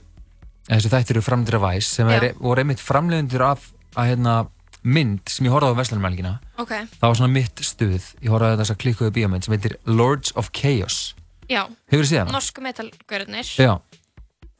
þessi 0.69 0.89
þættir 0.89 1.11
eru 1.11 1.21
framleidir 1.21 1.55
af 1.55 1.75
Vice 1.75 1.87
sem 1.95 2.07
er, 2.09 2.33
voru 2.39 2.59
einmitt 2.61 2.79
framleidendur 2.79 3.41
af 3.41 3.71
að 3.95 4.15
hérna 4.15 4.47
mynd 4.83 5.21
sem 5.27 5.45
ég 5.47 5.51
horfði 5.53 5.73
á 5.75 5.79
Veslanmælgina 5.79 6.33
Ok. 6.57 6.71
það 6.99 7.07
var 7.07 7.15
svona 7.19 7.33
mitt 7.33 7.59
stuð 7.65 8.05
ég 8.23 8.29
horfði 8.31 8.55
á 8.55 8.59
þessa 8.61 8.77
klikkuðu 8.79 9.11
bíómynd 9.17 9.43
sem 9.45 9.55
heitir 9.57 9.75
Lords 9.85 10.31
of 10.39 10.51
Chaos 10.55 11.15
Já. 11.49 11.63
Hefurðu 11.89 12.05
séð 12.11 12.19
hana? 12.21 12.31
Norsku 12.35 12.61
metalgörðnir. 12.61 13.47
Já 13.57 13.79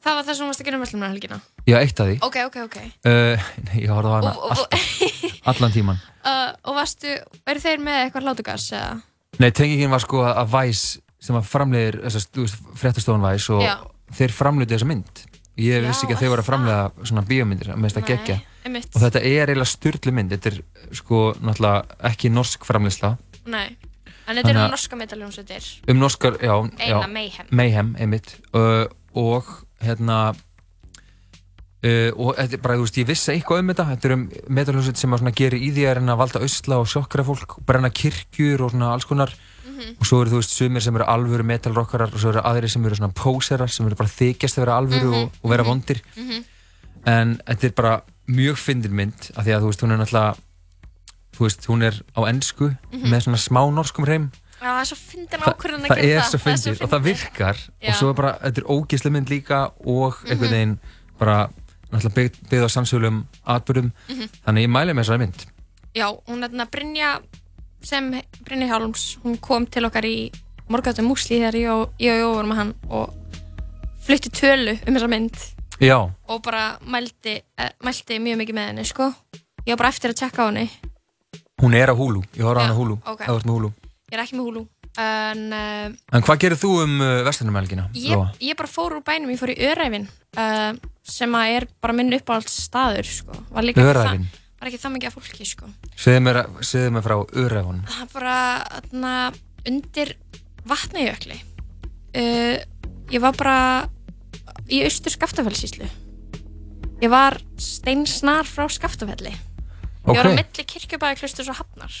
Það 0.00 0.14
var 0.16 0.24
það 0.24 0.34
sem 0.34 0.40
þú 0.42 0.46
varst 0.48 0.60
að 0.62 0.66
gera 0.66 0.76
um 0.78 0.82
Vestlumnahelgina? 0.82 1.36
Já, 1.68 1.74
eitt 1.84 2.00
af 2.00 2.06
því. 2.08 2.14
Ok, 2.24 2.36
ok, 2.48 2.56
ok. 2.64 2.76
Uh, 3.04 3.42
nei, 3.68 3.74
ég 3.84 3.90
horfði 3.92 4.10
á 4.10 4.16
hana 4.16 4.30
Og- 4.32 4.44
og- 4.48 4.56
alltaf, 4.56 5.44
allan 5.52 5.74
tíman. 5.74 5.98
Uh, 6.24 6.48
og 6.64 6.78
varstu, 6.80 7.12
eru 7.46 7.60
þeir 7.62 7.82
með 7.84 7.98
eitthvað 8.06 8.26
hlátugas 8.26 8.64
eða? 8.72 8.94
Nei, 9.44 9.50
tengingin 9.52 9.92
var 9.92 10.00
sko 10.02 10.22
að 10.24 10.48
Vice 10.56 11.02
sem 11.20 11.36
að 11.36 11.46
framleiðir, 11.52 12.00
þess 12.08 12.30
að 12.32 12.56
fréttastofan 12.80 13.26
Vice 13.28 13.52
og 13.54 13.60
Já. 13.62 13.74
þeir 14.18 14.34
framleiði 14.40 14.72
þessa 14.78 14.88
mynd. 14.88 15.22
Ég 15.60 15.78
Já, 15.84 15.86
vissi 15.90 16.06
ekki 16.08 16.16
að 16.16 16.22
þeir 16.24 16.32
voru 16.34 16.42
að 16.46 16.48
framleiða 16.48 17.06
svona 17.12 17.26
bíómyndir, 17.28 17.70
með 17.76 17.92
þetta 17.92 18.06
geggja. 18.08 18.38
Einmitt. 18.64 18.90
Og 18.94 19.00
þetta 19.02 19.20
er 19.24 19.48
eiginlega 19.50 19.66
styrlu 19.70 20.12
mynd, 20.12 20.30
þetta 20.34 20.52
er 20.52 20.60
sko 21.00 21.22
náttúrulega 21.40 21.84
ekki 22.10 22.30
norsk 22.32 22.64
framleiðsla. 22.68 23.16
Nei. 23.46 23.76
En 24.28 24.36
þetta 24.36 24.50
eru 24.52 24.58
að- 24.62 24.70
norska 24.70 24.96
metaljónsveitir. 24.96 25.64
Um 25.88 25.98
norskar, 25.98 26.36
já. 26.38 26.54
Já, 26.78 27.00
Mayhem. 27.08 27.46
Mayhem, 27.50 27.96
einmitt. 27.98 28.36
Uh, 28.54 28.86
og 29.14 29.44
hérna, 29.82 30.34
uh, 31.84 32.10
og 32.16 32.36
þetta 32.38 32.56
er 32.58 32.62
bara, 32.62 32.76
þú 32.78 32.84
veist, 32.86 32.98
ég 33.00 33.08
vissi 33.08 33.32
eitthvað 33.34 33.62
um 33.64 33.72
þetta. 33.72 33.86
Þetta 33.94 34.08
er 34.10 34.14
um 34.16 34.26
metaljónsveit 34.60 35.00
sem 35.00 35.16
að 35.16 35.30
gerir 35.40 35.58
í 35.60 35.70
því 35.74 35.86
að 35.88 35.96
reyna 35.98 36.14
að 36.16 36.20
valda 36.22 36.42
ausla 36.46 36.78
og 36.82 36.90
sjokkra 36.92 37.24
fólk, 37.26 37.56
brenna 37.66 37.90
kirkjur 37.90 38.66
og 38.66 38.74
svona 38.74 38.92
alls 38.94 39.08
konar. 39.08 39.32
Og 39.80 40.04
svo 40.04 40.18
eru, 40.20 40.28
þú 40.34 40.40
veist, 40.42 40.52
sumir 40.52 40.82
sem 40.84 40.96
eru 40.98 41.06
alvöru 41.08 41.44
metalrockarar 41.48 42.12
og 42.12 42.20
svo 42.20 42.34
eru 42.34 42.42
aðrir 42.44 42.68
sem 42.68 42.84
eru 42.84 42.98
svona 42.98 43.14
poserar 43.16 43.70
sem 43.72 43.86
eru 43.88 43.96
bara 43.96 44.10
þykjast 44.12 44.58
að 44.58 44.64
vera 44.66 44.74
alvöru 44.76 45.08
Mhm, 45.08 45.22
og, 45.24 45.38
og 45.42 45.50
vera 45.54 45.64
vondir. 45.64 46.02
Mhm. 46.16 46.44
En 47.06 47.36
þetta 47.48 47.64
er 47.64 47.72
bara 47.72 48.02
mjög 48.30 48.58
fyndin 48.62 48.94
mynd 48.94 49.30
af 49.36 49.44
því 49.46 49.54
að, 49.56 49.64
þú 49.64 49.70
veist, 49.72 49.82
hún 49.84 49.92
er 49.94 50.00
náttúrulega, 50.00 50.36
þú 51.36 51.44
veist, 51.46 51.66
hún 51.70 51.82
er 51.88 51.94
á 52.14 52.20
ennsku 52.30 52.70
Mhm. 52.92 53.06
með 53.10 53.24
svona 53.26 53.40
smá 53.42 53.62
norskum 53.74 54.04
hreim. 54.06 54.30
Já, 54.60 54.66
það 54.76 54.80
er 54.80 54.88
svo 54.90 54.98
fyndin 55.00 55.40
Þa, 55.40 55.52
ákvörðan 55.54 55.84
að 55.84 55.88
það 55.88 56.00
gera 56.00 56.12
er 56.12 56.20
það. 56.20 56.30
svo 56.30 56.38
fyndið 56.44 56.82
og 56.84 56.90
það 56.90 57.02
virkar 57.08 57.56
Já. 57.80 57.88
og 57.88 57.94
svo 57.96 58.10
er 58.10 58.14
bara, 58.14 58.32
þetta 58.44 58.58
er 58.60 58.68
ógeðslega 58.76 59.12
mynd 59.12 59.28
líka 59.30 59.60
og 59.86 60.14
einhvern 60.28 60.50
veginn 60.50 60.78
bara 61.18 61.36
náttúrulega 61.90 62.14
bygg, 62.14 62.32
byggð 62.50 62.66
á 62.66 62.70
sannsögulegum 62.74 63.24
atbyrðum 63.46 63.92
Mhm. 64.08 64.28
þannig 64.46 64.64
ég 64.66 64.70
mæli 64.70 64.92
með 64.92 65.04
þessari 65.04 65.18
mynd 65.18 65.46
Já, 65.94 66.06
hún 66.28 66.44
er 66.44 66.48
þarna 66.50 66.70
Brynja 66.70 67.20
sem 67.82 68.10
Brynja 68.44 68.66
Hjálms, 68.68 69.16
hún 69.24 69.40
kom 69.40 69.66
til 69.66 69.82
okkar 69.88 70.04
í 70.04 70.30
morgáttum 70.68 71.08
músli 71.08 71.40
þegar 71.40 71.54
ég 71.56 71.70
og 71.72 71.90
ég 71.98 72.12
og 72.12 72.20
Jó 72.20 72.34
vorum 72.36 72.50
með 72.52 72.56
hann 72.56 72.74
og 72.90 73.14
flutti 74.04 74.28
tölu 74.30 74.78
um 74.86 74.94
þessa 74.94 75.08
mynd 75.08 75.34
Já, 75.80 75.98
og 76.28 76.42
bara 76.44 76.78
mældi, 76.84 77.40
eh, 77.58 77.70
mældi 77.84 78.18
mjög 78.20 78.42
mikið 78.42 78.56
með 78.56 78.66
henni, 78.68 78.84
sko. 78.84 79.12
Ég 79.66 79.74
var 79.74 79.84
bara 79.84 79.92
eftir 79.92 80.12
að 80.12 80.20
tjekka 80.20 80.44
á 80.44 80.48
henni. 80.50 80.70
hún 81.60 81.74
er 81.74 81.92
á 81.92 81.94
Hulu, 81.96 82.22
ég 82.36 82.44
horfði 82.44 82.60
á 82.60 82.64
hana 82.64 82.72
á 82.72 82.80
Hulu 82.80 82.96
ok. 83.04 83.20
ef 83.20 83.28
þú 83.28 83.36
ert 83.36 83.46
með 83.46 83.56
Hulu 83.56 83.72
Ég 84.10 84.18
er 84.18 84.24
ekki 84.24 84.36
með 84.40 84.46
húlu. 84.48 84.64
En 84.98 85.42
uh, 85.54 86.16
En 86.18 86.24
hvað 86.26 86.40
gerir 86.42 86.58
þú 86.58 86.70
um 86.82 86.94
uh, 86.98 87.20
vestlunumhelgina? 87.28 87.84
ég, 87.94 88.24
ég 88.42 88.56
bara 88.58 88.70
fór 88.70 88.96
úr 88.96 89.04
bænum, 89.06 89.30
ég 89.30 89.38
fór 89.38 89.52
í 89.54 89.58
Öræfin 89.70 90.08
uh, 90.34 90.72
sem 91.06 91.36
að 91.38 91.52
er 91.60 91.66
bara 91.78 91.94
minn 91.94 92.16
uppáhalds 92.16 92.56
staður, 92.66 93.06
sko. 93.06 93.38
Var 93.54 93.70
Öræfin? 93.70 94.26
Það, 94.26 94.58
var 94.58 94.70
ekki 94.72 94.82
það 94.82 94.94
mikið 94.96 95.12
af 95.12 95.14
fólki, 95.14 95.46
sko. 95.46 95.70
Segðu 95.94 96.24
mér, 96.26 96.40
mér 96.96 97.06
frá 97.06 97.16
Öræfunum 97.22 97.86
það 97.86 98.02
er 98.02 98.10
bara 98.16 98.36
þarna, 98.74 99.14
undir 99.70 100.12
vatnajökli 100.66 101.38
ég 103.14 103.22
var 103.22 103.38
bara 103.38 103.58
í 104.70 104.84
austur 104.86 105.14
Skaftafellsíslu 105.14 105.88
ég 107.00 107.10
var 107.10 107.38
steinsnar 107.60 108.48
frá 108.48 108.68
Skaftafelli. 108.68 109.32
Ég 109.32 110.16
var 110.16 110.28
á 110.28 110.36
milli 110.36 110.64
kirkjubæði 110.64 111.20
klusturs 111.20 111.50
og 111.52 111.60
hafnar. 111.60 111.92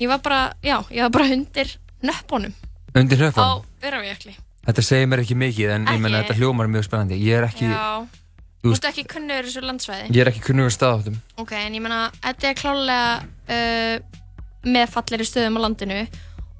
Ég 0.00 0.08
var 0.08 0.20
bara, 0.24 0.40
já, 0.64 0.78
ég 0.88 1.04
var 1.04 1.12
bara 1.12 1.32
undir 1.34 1.74
nöppunum 2.04 2.54
Undir 2.96 3.20
á 3.20 3.28
hlöfunum? 3.28 3.66
Öræfajökli. 3.84 4.32
Þetta 4.66 4.84
segir 4.84 5.08
mér 5.08 5.22
ekki 5.22 5.36
mikið 5.38 5.74
en 5.76 5.86
ég 5.88 6.00
menna 6.00 6.22
þetta 6.22 6.36
hljómar 6.40 6.68
er 6.68 6.72
mjög 6.74 6.86
spennandi. 6.88 7.20
Ég 7.20 7.38
er 7.38 7.46
ekki, 7.46 7.68
já, 7.70 8.06
þú 8.64 8.72
ert 8.74 8.88
ekki 8.90 9.04
kunnur 9.08 9.46
þessu 9.46 9.62
landsvæði. 9.64 10.08
Ég 10.10 10.24
er 10.24 10.32
ekki 10.32 10.42
kunnugur 10.44 10.74
staðáttum 10.74 11.20
Ok, 11.40 11.54
en 11.56 11.76
ég 11.76 11.84
meina, 11.84 12.00
þetta 12.24 12.50
er 12.50 12.58
klálega 12.58 13.06
uh, 13.56 14.20
með 14.66 14.92
falleri 14.96 15.28
stöðum 15.28 15.60
á 15.60 15.64
landinu 15.64 16.00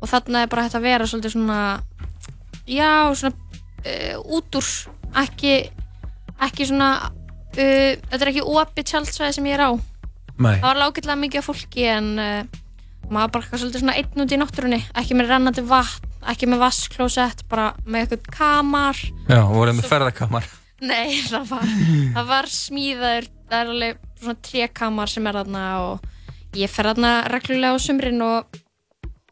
og 0.00 0.08
þarna 0.08 0.44
er 0.44 0.52
bara 0.52 0.64
hægt 0.64 0.78
að 0.78 0.86
vera 0.86 1.08
svolítið 1.08 1.34
svona, 1.34 1.60
já, 2.64 2.92
svona 3.20 3.49
uh, 3.80 4.36
út 4.36 4.60
úr, 4.60 4.70
ekki, 5.22 5.54
ekki 6.46 6.68
svona, 6.70 6.90
uh, 7.08 7.56
þetta 7.56 8.20
er 8.20 8.32
ekki 8.32 8.46
opið 8.46 8.90
tjaldsvæði 8.92 9.38
sem 9.38 9.50
ég 9.50 9.58
er 9.58 9.66
á. 9.68 9.70
Nei. 10.40 10.54
Það 10.56 10.68
var 10.68 10.80
lágillega 10.84 11.20
mikið 11.20 11.42
af 11.42 11.50
fólki 11.50 11.88
en 11.90 12.12
uh, 12.20 12.60
maður 13.10 13.34
bara 13.36 13.58
svolítið 13.58 13.84
svona 13.84 13.98
einn 14.00 14.24
út 14.24 14.32
í 14.32 14.40
náttúrunni, 14.40 14.80
ekki 15.02 15.18
með 15.18 15.34
rennandi 15.34 15.66
vatn, 15.66 16.08
ekki 16.30 16.48
með 16.48 16.64
vassklósett, 16.66 17.44
bara 17.50 17.72
með 17.86 18.06
eitthvað 18.16 18.32
kamar. 18.36 19.04
Já, 19.28 19.42
voruð 19.50 19.78
með 19.80 19.92
ferðakamar 19.92 20.48
Nei, 20.80 21.20
það 21.28 21.50
var, 21.50 21.72
það 22.14 22.28
var 22.30 22.48
smíðaður, 22.48 23.28
það 23.50 23.58
er 23.58 23.72
alveg 23.74 23.98
svona 24.20 24.40
trékamar 24.46 25.12
sem 25.12 25.26
er 25.28 25.38
þarna 25.40 25.64
og 25.84 26.56
ég 26.56 26.72
fer 26.72 26.88
þarna 26.90 27.12
reglulega 27.30 27.76
á 27.76 27.84
sumrin 27.84 28.24
og, 28.24 28.60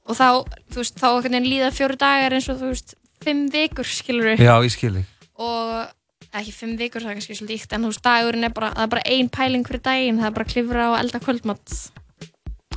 og 0.04 0.18
þá, 0.18 0.28
þú 0.68 0.82
veist, 0.82 1.00
þá 1.00 1.40
líða 1.40 1.70
fjóru 1.74 1.96
dagar 2.00 2.37
eins 2.37 2.50
og 2.52 2.61
þú 2.61 2.72
veist, 2.74 2.94
fimm 3.24 3.46
vikur, 3.52 3.85
skilur 3.88 4.35
Já, 4.40 4.54
ég 4.64 4.72
skil 4.74 4.94
þig 4.98 5.07
og 5.38 6.34
ekki 6.38 6.53
fimm 6.53 6.74
vikur, 6.78 7.01
það 7.05 7.12
er 7.12 7.16
kannski 7.18 7.36
svolítið 7.38 7.57
íkt, 7.61 7.72
en 7.76 7.84
þú 7.86 7.92
veist, 7.92 8.03
dagurinn 8.05 8.45
er 8.49 8.53
bara, 8.57 8.72
það 8.74 8.82
er 8.84 8.90
bara 8.95 9.05
ein 9.14 9.28
pæling 9.32 9.64
fyrir 9.68 9.82
daginn, 9.86 10.18
það 10.20 10.26
er 10.28 10.34
bara 10.36 10.45
að 10.49 10.53
klifra 10.53 10.88
og 10.92 10.97
elda 10.99 11.20
kvöldmatt. 11.24 11.76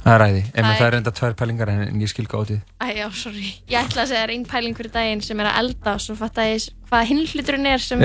Það 0.01 0.13
er 0.15 0.21
ræði, 0.23 0.43
en 0.55 0.65
Það 0.65 0.77
það 0.77 0.85
er- 0.87 0.95
enda 0.97 1.11
tvær 1.17 1.33
pælingar 1.37 1.69
en 1.69 1.99
ég 2.01 2.09
skil 2.09 2.25
gáttið 2.25 2.61
Æ, 2.81 2.85
já, 2.97 3.07
sorry. 3.13 3.49
Ég 3.69 3.77
ætla 3.83 4.01
að 4.01 4.07
segja 4.09 4.21
það 4.21 4.23
er 4.23 4.31
ein 4.33 4.45
pæling 4.49 4.77
fyrir 4.77 4.91
daginn 4.95 5.21
sem 5.21 5.39
er 5.39 5.49
að 5.51 5.59
elda 5.61 5.93
og 5.93 6.01
svo 6.01 6.15
fatt 6.17 6.39
að 6.41 6.49
ég 6.55 6.69
hvað 6.89 7.05
hinn 7.11 7.21
hluturinn 7.27 7.67
er 7.69 7.77
sem 7.77 7.99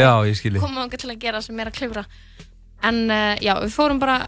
komum 0.60 0.82
ánga 0.82 0.98
til 1.00 1.10
að 1.10 1.18
gera 1.22 1.40
sem 1.40 1.60
er 1.60 1.70
að 1.70 1.78
klifra. 1.78 2.04
En 2.84 2.98
uh, 3.08 3.36
já, 3.40 3.54
við 3.62 3.72
fórum 3.72 3.98
bara 4.02 4.18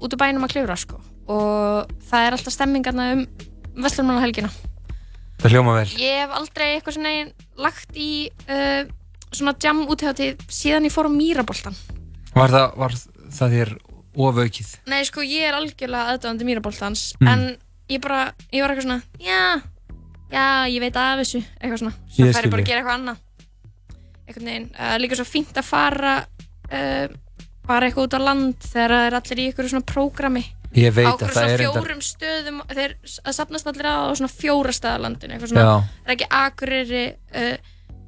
út 0.00 0.08
úr 0.12 0.16
bænum 0.20 0.44
að 0.46 0.54
klifra, 0.54 0.76
sko. 0.76 1.00
Og 1.28 1.92
það 2.08 2.26
er 2.26 2.32
alltaf 2.38 2.54
stemmingarna 2.54 3.12
um 3.12 3.26
Vestlurmannahelgina. 3.76 4.48
Það 5.42 5.52
hljóma 5.52 5.74
vel 5.76 5.88
Ég 6.00 6.22
hef 6.22 6.30
aldrei 6.38 6.66
eitthvað 6.76 6.96
svona 6.96 7.12
lagt 7.60 7.98
í 8.00 8.10
uh, 8.48 8.88
svona 9.36 9.52
jam 9.62 9.82
útihátið 9.86 10.40
síðan 10.48 10.86
ég 10.88 10.94
fór 10.94 11.08
á 11.08 11.12
Mýraboltan. 11.12 11.76
Var 12.36 12.52
það, 12.54 12.66
var 12.80 12.94
það 13.36 13.54
þér 13.56 13.72
ofaukið? 14.16 14.70
Nei, 14.88 15.00
sko, 15.08 15.24
ég 15.26 15.44
er 15.50 15.56
algjörlega 15.58 16.14
aðdáðandi 16.14 16.48
Mýraboltans, 16.48 17.02
Mm. 17.20 17.28
en 17.28 17.58
ég 17.92 18.00
bara, 18.00 18.32
ég 18.52 18.62
var 18.64 18.72
eitthvað 18.72 18.86
svona, 18.88 19.02
já, 19.20 19.60
já, 20.32 20.46
ég 20.72 20.80
veit 20.80 20.96
af 20.96 21.20
þessu, 21.20 21.42
eitthvað 21.60 21.82
svona, 21.82 21.94
svo 22.08 22.30
fær 22.32 22.48
ég 22.48 22.50
bara 22.54 22.62
að 22.64 22.70
gera 22.70 22.80
eitthvað 22.80 22.96
annað. 22.96 23.20
Eitthvað 24.26 24.46
neginn, 24.48 24.70
uh, 24.74 24.96
líka 24.98 25.18
svo 25.20 25.26
fínt 25.28 25.60
að 25.60 25.68
fara, 25.68 26.14
uh, 26.72 27.06
fara 27.66 27.86
eitthvað 27.90 28.08
út 28.08 28.16
á 28.16 28.20
land 28.24 28.56
þegar 28.72 28.94
það 28.96 29.06
er 29.10 29.18
allir 29.20 29.38
í 29.42 29.46
eitthvað 29.50 29.70
svona 29.74 29.90
prógrami. 29.92 30.44
Ég 30.76 30.92
veit 30.92 31.08
á 31.08 31.16
að 31.16 31.30
það 31.32 31.50
er 31.54 31.62
enda 31.64 31.80
fjórum 31.80 32.02
stöðum, 32.04 32.58
þeir 32.68 32.94
sapnast 33.32 33.68
allir 33.70 33.88
að 33.88 34.02
á 34.04 34.12
svona 34.20 34.32
fjóra 34.32 34.74
staðalandinu, 34.76 35.36
eitthvað 35.36 35.52
svona, 35.52 35.64
Já. 35.64 35.76
það 36.04 36.10
er 36.10 36.16
ekki 36.16 36.28
Akureyri, 36.40 37.04
uh, 37.32 37.56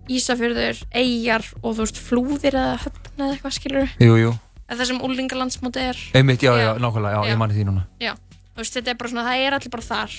Ísafjörður, 0.09 0.83
Eyjar 0.97 1.47
og 1.63 1.75
þú 1.77 1.85
veist, 1.85 2.01
Flúðir 2.01 2.57
eða 2.57 2.77
Höfn 2.85 3.09
eða 3.19 3.31
eitthvað, 3.35 3.57
skilur 3.59 3.97
Jú, 4.01 4.15
jú 4.21 4.35
Það 4.69 4.83
sem 4.85 4.99
úlingalandsmóti 5.01 5.81
er. 5.81 6.01
Einmitt, 6.19 6.43
já, 6.45 6.53
já, 6.61 6.75
nákvæmlega, 6.77 7.15
já, 7.17 7.25
Já. 7.25 7.33
ég 7.33 7.39
mani 7.41 7.55
því 7.57 7.65
núna 7.71 7.87
Já, 8.05 8.13
þú 8.53 8.61
veist, 8.61 8.75
þetta 8.77 8.93
er 8.93 8.99
bara 9.01 9.13
svona, 9.15 9.25
það 9.25 9.45
er 9.47 9.57
allir 9.57 9.73
bara 9.73 9.87
þar. 9.89 10.17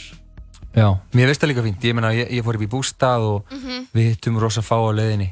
Já, 0.74 0.88
mér 1.14 1.30
veist 1.30 1.42
það 1.44 1.52
líka 1.52 1.66
fínt, 1.66 1.86
ég 1.86 1.98
meina, 1.98 2.10
ég, 2.18 2.32
ég 2.34 2.46
fór 2.46 2.58
upp 2.58 2.66
í 2.66 2.70
bústað 2.70 3.26
og 3.30 3.54
Mhm. 3.54 3.86
við 3.94 4.10
hittum 4.10 4.40
rosa 4.42 4.62
fá 4.66 4.78
á 4.78 4.90
leiðinni 4.94 5.30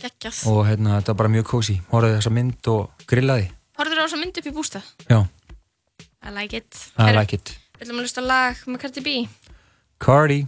Geggjað. 0.00 0.46
og 0.52 0.66
hérna, 0.68 1.00
þetta 1.00 1.12
var 1.12 1.20
bara 1.22 1.28
mjög 1.32 1.46
kósi, 1.48 1.80
horfði 1.90 2.16
þessa 2.20 2.32
mynd 2.32 2.68
og 2.68 2.90
grillaði 3.08 3.48
á 3.76 3.80
þessa 3.84 4.20
mynd 4.20 4.38
upp 4.38 4.46
í 4.46 4.52
bústað? 4.52 4.84
Já, 5.08 5.26
I 6.22 6.30
like 6.30 6.56
it. 6.56 6.90
I 6.98 7.12
like 7.14 7.32
it 7.36 7.58
Við 7.76 7.86
ætlum 7.86 7.98
að 8.00 8.06
hlusta 8.06 8.22
lag 8.24 8.60
með 8.66 8.80
Cardi 8.86 9.02
B. 9.04 9.14
Cardi 10.00 10.38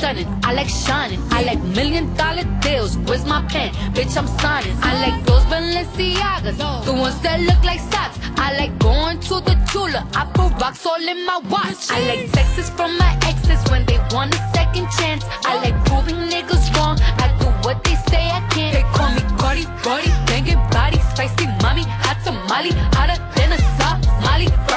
stunning, 0.00 0.28
I 0.42 0.54
like 0.54 0.68
shining, 0.68 1.20
I 1.30 1.42
like 1.42 1.60
million 1.78 2.14
dollar 2.14 2.44
deals. 2.62 2.96
Where's 3.06 3.26
my 3.26 3.40
pen? 3.52 3.70
Bitch, 3.94 4.16
I'm 4.16 4.28
signing. 4.40 4.74
I 4.80 4.92
like 5.04 5.16
those 5.26 5.44
Balenciagas, 5.52 6.56
the 6.86 6.92
ones 7.04 7.20
that 7.20 7.38
look 7.48 7.62
like 7.70 7.80
socks. 7.92 8.16
I 8.46 8.48
like 8.60 8.72
going 8.78 9.20
to 9.28 9.34
the 9.48 9.54
Tula, 9.70 10.00
I 10.20 10.24
put 10.36 10.50
rocks 10.62 10.86
all 10.86 11.04
in 11.12 11.20
my 11.26 11.38
watch. 11.52 11.82
I 11.90 11.98
like 12.08 12.32
texts 12.32 12.70
from 12.70 12.96
my 12.96 13.12
exes 13.30 13.62
when 13.70 13.84
they 13.84 13.98
want 14.14 14.34
a 14.34 14.40
second 14.56 14.88
chance. 14.98 15.22
I 15.50 15.52
like 15.64 15.76
proving 15.84 16.20
niggas 16.32 16.64
wrong. 16.74 16.96
I 17.24 17.26
do 17.40 17.48
what 17.66 17.84
they 17.84 17.96
say 18.10 18.24
I 18.38 18.40
can't. 18.54 18.72
They 18.76 18.86
call 18.96 19.10
me 19.16 19.22
Cardi, 19.40 19.64
Cardi, 19.84 20.10
banging 20.28 20.62
body, 20.76 20.98
spicy 21.12 21.46
mommy, 21.62 21.84
hot 22.04 22.18
tamale, 22.24 22.72
hotter 22.96 23.20
than 23.36 23.52
a 23.52 23.58
Somali. 23.76 24.69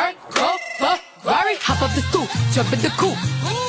Ferg, 1.24 1.56
hop 1.64 1.82
up 1.82 1.96
the 1.96 2.02
stoop, 2.12 2.28
jump 2.52 2.74
in 2.74 2.82
the 2.84 2.92
coupe. 3.00 3.16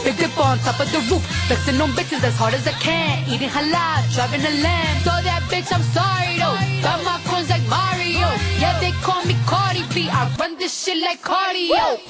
Big 0.03 0.17
dip 0.19 0.37
on 0.37 0.59
top 0.59 0.81
of 0.81 0.91
the 0.91 0.99
roof. 1.07 1.23
Flexing 1.47 1.81
on 1.81 1.91
bitches 1.95 2.23
as 2.25 2.35
hard 2.37 2.53
as 2.53 2.67
I 2.67 2.73
can. 2.83 3.23
Eating 3.31 3.49
halal, 3.49 4.03
driving 4.13 4.43
a 4.43 4.51
lamb. 4.59 4.99
So 5.07 5.15
that 5.23 5.43
bitch, 5.47 5.71
I'm 5.71 5.87
sorry 5.95 6.35
though. 6.35 6.59
Got 6.83 7.05
my 7.07 7.21
coins 7.31 7.49
like 7.49 7.63
Mario. 7.71 8.27
Yeah, 8.59 8.75
they 8.81 8.91
call 9.07 9.25
me 9.25 9.37
Cardi 9.47 9.87
B. 9.95 10.11
I 10.11 10.27
run 10.35 10.59
this 10.59 10.75
shit 10.75 10.99
like 10.99 11.23
cardio. 11.23 12.03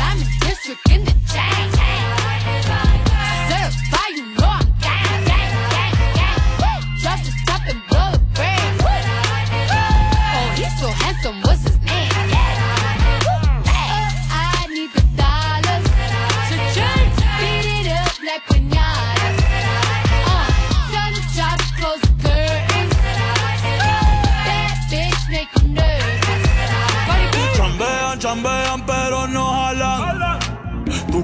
I'm 0.00 0.16
in 0.16 0.28
district 0.40 0.88
in 0.88 1.04
the 1.04 1.12
chain. 1.28 1.75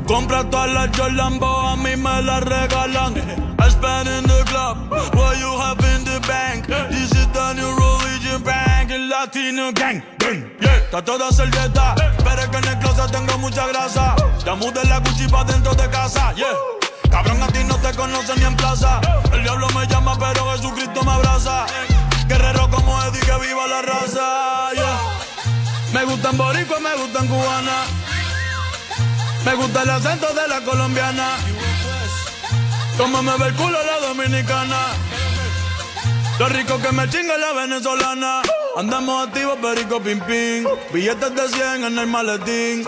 Tú 0.02 0.14
compras 0.14 0.50
todas 0.50 0.70
las 0.72 0.88
Jordan, 0.96 1.38
a 1.42 1.76
mí 1.76 1.96
me 1.96 2.22
las 2.22 2.42
regalan. 2.42 3.14
I 3.58 3.70
spend 3.70 4.08
in 4.08 4.24
the 4.24 4.42
club, 4.46 4.90
what 5.14 5.38
you 5.38 5.48
have 5.58 5.78
in 5.94 6.04
the 6.04 6.18
bank. 6.26 6.66
This 6.90 7.12
is 7.12 7.28
the 7.28 7.52
new 7.54 7.70
religion 7.76 8.42
bank, 8.42 8.90
el 8.90 9.08
latino 9.08 9.72
gang. 9.72 10.02
gang, 10.18 10.50
Yeah, 10.60 10.76
está 10.76 11.04
toda 11.04 11.30
servieta, 11.30 11.94
pero 12.24 12.42
es 12.42 12.48
que 12.48 12.56
en 12.56 12.68
el 12.68 12.78
closet 12.80 13.10
tengo 13.12 13.38
mucha 13.38 13.66
grasa. 13.68 14.16
Ya 14.44 14.54
mudé 14.54 14.84
la 14.88 14.98
Gucci 14.98 15.28
pa' 15.28 15.44
dentro 15.44 15.74
de 15.74 15.88
casa, 15.88 16.32
yeah. 16.34 16.56
Cabrón, 17.10 17.42
a 17.42 17.46
ti 17.48 17.60
no 17.64 17.76
te 17.76 17.94
conocen 17.94 18.38
ni 18.40 18.44
en 18.44 18.56
plaza. 18.56 19.00
El 19.32 19.42
diablo 19.42 19.68
me 19.68 19.86
llama, 19.86 20.16
pero 20.18 20.50
Jesucristo 20.52 21.04
me 21.04 21.12
abraza. 21.12 21.66
Guerrero 22.26 22.68
como 22.70 23.00
Eddie, 23.04 23.20
que 23.20 23.46
viva 23.46 23.66
la 23.68 23.82
raza, 23.82 24.72
yeah. 24.74 24.98
Me 25.92 26.04
gustan 26.04 26.36
boricua, 26.36 26.80
me 26.80 26.96
gustan 26.96 27.28
cubana. 27.28 27.84
Me 29.44 29.54
gusta 29.54 29.82
el 29.82 29.90
acento 29.90 30.26
de 30.32 30.48
la 30.48 30.60
colombiana. 30.60 31.36
Como 32.96 33.22
me 33.22 33.36
ve 33.38 33.48
el 33.48 33.54
culo 33.54 33.78
la 33.84 34.06
dominicana. 34.06 34.78
Lo 36.38 36.48
rico 36.48 36.78
que 36.80 36.92
me 36.92 37.08
chinga 37.08 37.36
la 37.38 37.52
venezolana. 37.52 38.42
Andamos 38.76 39.26
activos, 39.26 39.58
perico 39.60 40.00
pim 40.00 40.20
pim. 40.20 40.64
Billetes 40.92 41.34
de 41.34 41.48
100 41.48 41.84
en 41.84 41.98
el 41.98 42.06
maletín. 42.06 42.84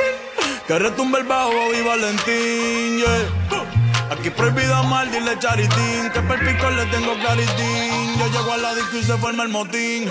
Que 0.66 0.78
retumbe 0.78 1.18
el 1.18 1.24
bajo 1.26 1.52
y 1.74 1.82
Valentín. 1.82 2.98
yeah. 2.98 4.10
Aquí 4.10 4.30
prohibido 4.30 4.82
mal, 4.84 5.10
dile 5.10 5.38
charitín. 5.38 6.10
Que 6.12 6.20
per 6.20 6.38
pico 6.38 6.70
le 6.70 6.86
tengo 6.86 7.14
claritín. 7.18 8.18
Yo 8.18 8.26
llego 8.28 8.52
a 8.52 8.56
la 8.58 8.74
disco 8.74 8.96
y 8.96 9.02
se 9.02 9.16
forma 9.18 9.42
el 9.42 9.48
motín. 9.50 10.08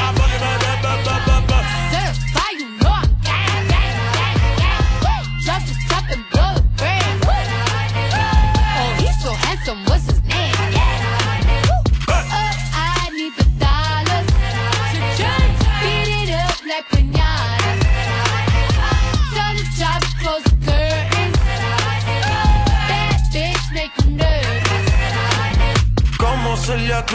I'm 0.00 0.77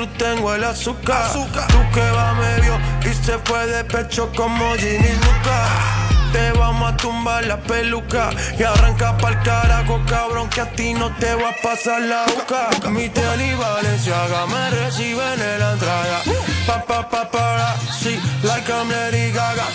Cruz 0.04 0.18
tengo 0.18 0.54
el 0.54 0.64
azúcar. 0.64 1.32
Tú 1.32 1.45
que 1.93 2.12
va 2.12 2.34
medio 2.34 2.78
y 3.10 3.14
se 3.26 3.38
fue 3.39 3.66
de 3.68 3.84
pecho 3.86 4.30
como 4.36 4.74
Ginny 4.76 5.14
Luca. 5.14 5.68
Te 6.34 6.51
vamos 6.54 6.93
a 6.93 6.97
tumbar 6.97 7.45
la 7.45 7.58
peluca 7.62 8.32
y 8.58 8.64
arranca 8.64 9.16
pa'l 9.18 9.41
carajo, 9.43 10.01
cabrón, 10.08 10.49
que 10.49 10.62
a 10.62 10.72
ti 10.72 10.93
no 10.93 11.16
te 11.18 11.34
va 11.36 11.49
a 11.49 11.62
pasar 11.62 12.01
la 12.01 12.26
boca. 12.26 12.89
Mi 12.89 13.08
tenis 13.10 13.58
Valenciaga 13.58 14.45
me 14.47 14.70
reciben 14.72 15.39
en 15.39 15.60
la 15.60 15.74
entrada. 15.74 16.22
Pa, 16.66 16.84
pa, 16.84 17.08
pa, 17.10 17.30
para, 17.30 17.76
sí, 18.01 18.20
like 18.43 18.70
I'm 18.72 18.89
Lady 18.89 19.32
Gaga. 19.32 19.66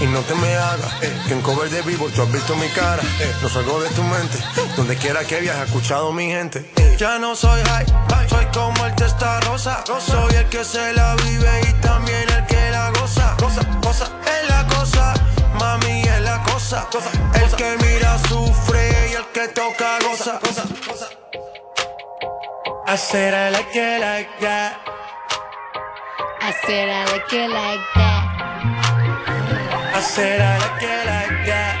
Y 0.00 0.06
no 0.06 0.20
te 0.20 0.34
me 0.34 0.54
hagas, 0.54 0.92
eh, 1.02 1.12
que 1.28 1.34
en 1.34 1.42
cover 1.42 1.68
de 1.68 1.82
vivo 1.82 2.08
tú 2.14 2.22
has 2.22 2.32
visto 2.32 2.56
mi 2.56 2.68
cara. 2.68 3.02
eh, 3.20 3.34
no 3.42 3.48
salgo 3.48 3.80
de 3.82 3.90
tu 3.90 4.02
mente, 4.02 4.38
donde 4.76 4.96
quiera 4.96 5.24
que 5.24 5.40
viajes, 5.40 5.66
escuchado 5.66 6.12
mi 6.12 6.26
gente. 6.26 6.81
Ya 6.98 7.18
no 7.18 7.34
soy 7.34 7.60
high, 7.62 7.86
soy 8.28 8.46
como 8.52 8.86
el 8.86 8.94
testa 8.94 9.40
rosa. 9.40 9.82
Soy 9.86 10.34
el 10.36 10.48
que 10.48 10.64
se 10.64 10.92
la 10.92 11.16
vive 11.16 11.60
y 11.68 11.72
también 11.80 12.28
el 12.30 12.46
que 12.46 12.70
la 12.70 12.90
goza. 12.90 13.36
Cosa, 13.38 13.62
cosa, 13.80 14.06
es 14.24 14.48
la 14.48 14.66
cosa, 14.68 15.14
mami 15.58 16.02
es 16.02 16.20
la 16.20 16.42
cosa. 16.44 16.86
El 17.34 17.50
que 17.56 17.76
mira 17.84 18.18
sufre 18.28 19.10
y 19.10 19.14
el 19.14 19.26
que 19.32 19.48
toca 19.48 19.98
goza. 20.08 20.38
I 22.86 22.96
said 22.96 23.34
I 23.34 23.50
like 23.50 23.74
it 23.74 24.00
like 24.00 24.28
that. 24.40 24.76
I 26.40 26.52
said 26.66 26.88
I 26.88 27.04
like 27.10 27.32
it 27.32 27.50
like 27.50 27.80
that. 27.94 28.22
I 29.94 30.00
said 30.00 30.40
I 30.40 30.58
like 30.58 30.82
it 30.82 31.06
like 31.06 31.46
that. 31.46 31.76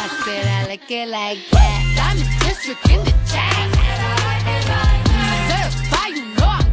I 0.00 0.08
said 0.24 0.46
I 0.46 0.66
like 0.68 0.90
it 0.90 1.08
like 1.08 1.50
that. 1.50 1.83
In 2.54 2.70
the. 3.04 3.10
Certified, 5.50 6.14
you 6.16 6.24
know 6.36 6.46
I'm 6.46 6.70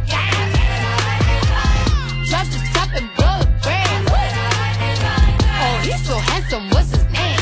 the 2.52 2.60
top 2.72 2.90
and 2.94 3.08
blow 3.16 3.38
the. 3.62 4.06
Oh, 5.60 5.76
he's 5.82 6.02
so 6.06 6.16
handsome, 6.16 6.70
what's 6.70 6.92
his 6.92 7.04
name? 7.10 7.38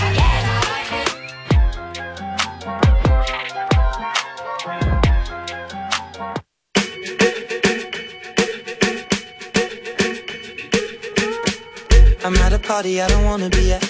I'm 12.24 12.36
at 12.36 12.52
a 12.54 12.58
party 12.58 13.00
I 13.02 13.06
don't 13.06 13.24
wanna 13.24 13.50
be 13.50 13.74
at. 13.74 13.84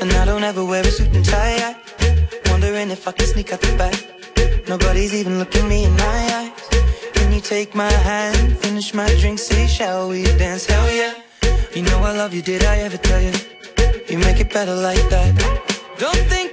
And 0.00 0.12
I 0.12 0.24
don't 0.26 0.44
ever 0.44 0.64
wear 0.64 0.82
a 0.82 0.90
suit 0.90 1.12
and 1.14 1.24
tie. 1.24 1.56
I 1.56 1.89
wondering 2.60 2.90
if 2.90 3.08
I 3.08 3.12
can 3.12 3.26
sneak 3.26 3.52
out 3.54 3.60
the 3.62 3.74
back. 3.76 3.96
Nobody's 4.68 5.14
even 5.14 5.38
looking 5.38 5.66
me 5.66 5.84
in 5.84 5.96
my 5.96 6.20
eyes. 6.38 6.68
Can 7.14 7.32
you 7.32 7.40
take 7.40 7.74
my 7.74 7.90
hand, 7.90 8.58
finish 8.58 8.92
my 8.92 9.08
drink, 9.20 9.38
say, 9.38 9.66
shall 9.66 10.10
we 10.10 10.24
dance? 10.36 10.66
Hell 10.66 10.94
yeah. 10.94 11.14
You 11.74 11.82
know 11.82 11.98
I 12.00 12.12
love 12.14 12.34
you, 12.34 12.42
did 12.42 12.62
I 12.64 12.76
ever 12.80 12.98
tell 12.98 13.22
you? 13.22 13.32
You 14.10 14.18
make 14.18 14.40
it 14.40 14.52
better 14.52 14.74
like 14.74 15.04
that. 15.08 15.32
Don't 15.96 16.24
think 16.32 16.49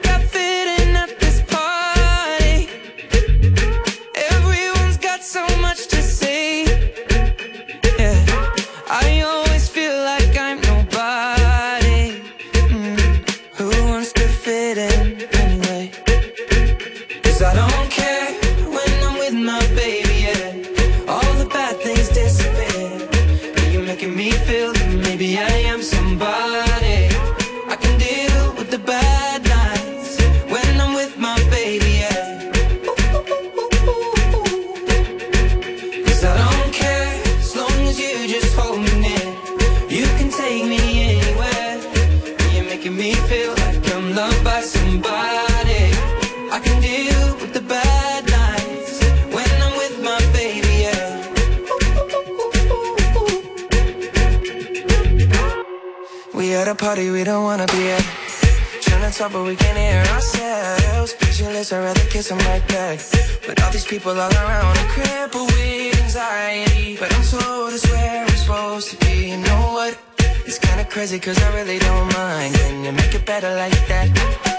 at 56.67 56.71
a 56.71 56.75
party 56.75 57.09
we 57.11 57.23
don't 57.23 57.43
wanna 57.43 57.65
be 57.67 57.89
at. 57.89 58.03
Trying 58.81 59.09
to 59.09 59.17
talk 59.17 59.31
but 59.31 59.43
we 59.43 59.55
can't 59.55 59.77
hear 59.77 60.03
ourselves. 60.15 61.13
Pictureless, 61.13 61.71
I'd 61.71 61.83
rather 61.83 62.05
kiss 62.09 62.27
them 62.29 62.39
right 62.39 62.65
back. 62.67 62.99
But 63.45 63.61
all 63.63 63.71
these 63.71 63.85
people 63.85 64.11
all 64.11 64.33
around 64.43 64.77
are 64.77 64.89
crippled 64.95 65.49
with 65.51 66.01
anxiety. 66.03 66.97
But 66.99 67.13
I'm 67.15 67.23
told 67.23 67.73
it's 67.73 67.89
where 67.89 68.25
we're 68.25 68.41
supposed 68.43 68.89
to 68.91 68.97
be. 69.05 69.29
You 69.31 69.37
know 69.37 69.63
what? 69.77 69.97
It's 70.45 70.59
kinda 70.59 70.83
crazy 70.85 71.19
cause 71.19 71.41
I 71.41 71.49
really 71.55 71.79
don't 71.79 72.11
mind. 72.13 72.53
Can 72.55 72.83
you 72.83 72.91
make 72.91 73.13
it 73.15 73.25
better 73.25 73.51
like 73.55 73.87
that? 73.87 74.56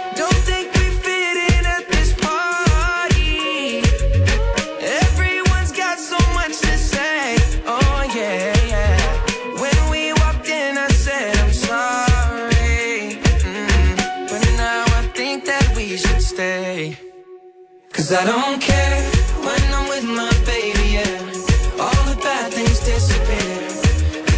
Cause 18.09 18.25
I 18.25 18.25
don't 18.25 18.59
care 18.59 19.03
when 19.45 19.63
I'm 19.77 19.87
with 19.93 20.07
my 20.09 20.33
baby, 20.49 20.97
yeah. 20.97 21.83
All 21.85 22.03
the 22.09 22.17
bad 22.25 22.51
things 22.57 22.81
disappear. 22.81 23.61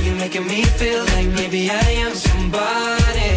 You're 0.03 0.19
making 0.19 0.49
me 0.49 0.65
feel 0.65 1.05
like 1.15 1.29
maybe 1.39 1.71
I 1.71 1.91
am 2.03 2.13
somebody. 2.13 3.31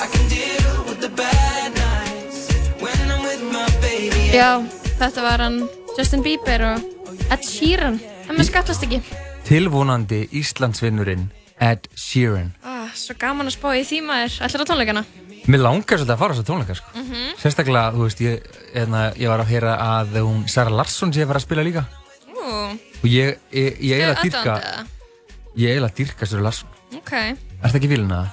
I 0.00 0.06
can 0.08 0.24
deal 0.32 0.72
with 0.88 1.00
the 1.04 1.12
bad 1.12 1.76
nights 1.76 2.48
when 2.80 2.96
I'm 3.12 3.20
with 3.20 3.42
my 3.52 3.68
baby, 3.84 4.32
Já, 4.32 4.64
þetta 4.96 5.20
var 5.28 5.44
hann 5.44 5.60
Justin 5.98 6.24
Bieber 6.24 6.64
og 6.72 6.88
Ed 7.28 7.44
Sheeran. 7.44 8.00
Það 8.24 8.40
með 8.40 8.48
skattast 8.48 8.88
ekki. 8.88 9.04
Tilvonandi 9.44 10.30
Íslandsvinnurinn 10.32 11.28
Ed 11.60 11.92
Sheeran. 11.92 12.54
Ah, 12.64 12.88
svo 12.96 13.20
gaman 13.20 13.52
að 13.52 13.58
spá 13.60 13.76
í. 13.76 13.84
Ætlar 13.84 14.64
á 14.64 14.68
tónleikana? 14.72 15.04
Mér 15.48 15.62
langar 15.64 15.96
svolítið 15.96 16.12
að 16.12 16.20
fara 16.20 16.34
á 16.34 16.36
þessa 16.36 16.46
tónleika 16.48 16.74
sko. 16.76 16.90
Mhm. 16.98 17.20
Sérstaklega, 17.40 17.92
þú 17.94 18.02
veist, 18.04 18.20
ég, 18.20 18.48
eðna, 18.76 19.02
ég 19.16 19.28
var 19.32 19.40
að 19.40 19.48
heyra 19.52 19.76
að 19.80 20.18
hún 20.20 20.42
Sara 20.50 20.70
Larsson 20.74 21.12
sé 21.14 21.22
að 21.24 21.30
fara 21.30 21.40
að 21.40 21.46
spila 21.46 21.64
líka 21.64 21.84
Ú, 22.28 22.42
og 22.44 23.08
ég, 23.08 23.38
ég, 23.52 23.78
ég 23.80 23.96
eiginlega 23.96 24.22
dyrka 24.22 24.56
ég 25.56 25.70
eiginlega 25.72 25.94
dyrka 25.96 26.26
Sara 26.28 26.42
Larsson 26.42 26.68
ok. 26.98 27.12
Er 27.12 27.36
þetta 27.64 27.78
ekki 27.80 27.88
fílinn 27.94 28.12
að 28.12 28.28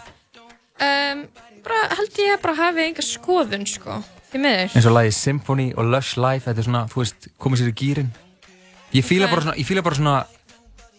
Um, 0.75 1.21
bara 1.63 1.77
held 1.95 2.17
ég 2.19 2.33
að 2.35 2.41
bara 2.43 2.53
hafi 2.59 2.81
enga 2.83 3.03
skoðun, 3.07 3.61
sko. 3.65 4.01
Því 4.33 4.39
miður. 4.43 4.73
eins 4.75 4.85
og 4.89 4.91
lagið 4.97 5.13
Symphony 5.15 5.67
og 5.77 5.85
Lush 5.87 6.17
Life 6.19 6.49
þetta 6.49 6.59
er 6.59 6.67
svona, 6.67 6.81
þú 6.91 6.99
veist, 6.99 7.27
komið 7.39 7.61
sér 7.61 7.69
í 7.71 7.75
gýrin 7.79 8.09
ég 8.91 9.05
fíla 9.07 9.29
Ok. 9.29 9.31
bara 9.31 9.41
svona, 9.45 9.55
ég 9.55 9.65
fíla 9.69 9.83
bara 9.87 9.95
svona 9.95 10.17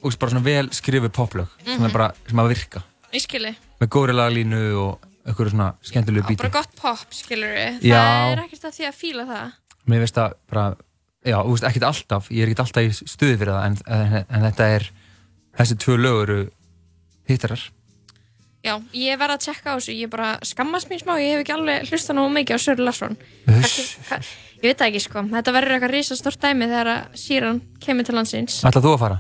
þú 0.01 0.09
veist, 0.09 0.19
bara 0.19 0.31
svona 0.33 0.45
vel 0.49 0.71
skrifið 0.73 1.13
poplög 1.13 1.49
sem 1.63 1.77
Mhm. 1.77 1.85
er 1.85 1.93
bara, 1.93 2.09
sem 2.27 2.39
að 2.41 2.49
virka 2.55 2.83
Ég 3.13 3.21
skilji. 3.21 3.53
með 3.83 3.89
góðri 3.93 4.15
laglínu 4.17 4.63
og 4.81 4.99
eitthvað 5.27 5.53
svona 5.53 5.69
skemmtilegu 5.85 6.27
bíti 6.31 6.41
Bara 6.43 6.55
gott 6.57 6.75
pop, 6.81 7.07
skilur 7.15 7.55
við. 7.57 7.81
Já. 7.87 8.01
Það 8.01 8.33
er 8.33 8.43
ekkert 8.47 8.69
að 8.71 8.77
því 8.79 8.89
að 8.91 8.99
fíla 9.01 9.25
það. 9.31 9.55
mér 9.91 10.05
veist 10.07 10.21
að 10.23 10.37
bara, 10.51 10.67
já, 11.27 11.37
þú 11.43 11.55
veist, 11.57 11.67
ekkert 11.71 11.89
alltaf 11.91 12.29
ég 12.31 12.43
er 12.45 12.53
ekkert 12.53 12.65
alltaf 12.67 12.87
í 12.87 12.93
stuði 13.15 13.39
fyrir 13.41 13.53
það 13.55 13.67
en, 13.71 13.79
en, 13.97 14.19
en 14.27 14.47
þetta 14.51 14.69
er, 14.77 14.87
þessi 15.61 15.79
tvö 15.85 15.97
lög 16.03 16.21
eru 16.27 16.39
hittarar 17.31 17.65
Já, 18.67 18.73
ég 18.99 19.15
verð 19.21 19.37
að 19.37 19.45
tjekka 19.45 19.75
á 19.75 19.79
þessu, 19.79 19.93
ég 19.95 20.11
bara 20.11 20.33
skammast 20.43 20.89
mér 20.91 20.99
smá, 20.99 21.13
ég 21.23 21.37
hef 21.37 21.45
ekki 21.45 21.53
alveg 21.55 21.85
hlustað 21.87 22.17
nógu 22.19 22.33
mikið 22.35 22.59
á 22.59 22.61
Söru 22.65 22.83
Larsson. 22.83 23.13
Ég 23.47 24.65
veit 24.65 24.81
það 24.81 24.89
ekki 24.89 25.03
sko, 25.05 25.23
þetta 25.31 25.53
verður 25.55 25.75
eitthvað 25.77 25.93
risa 25.93 26.17
stórt 26.19 26.41
dæmi 26.43 26.67
þegar 26.67 26.91
Sheeran 27.15 27.61
kemur 27.85 28.09
til 28.09 28.17
landsins. 28.17 28.57
ætlað 28.67 28.89
þú 28.89 28.95
að 28.97 29.03
fara? 29.05 29.19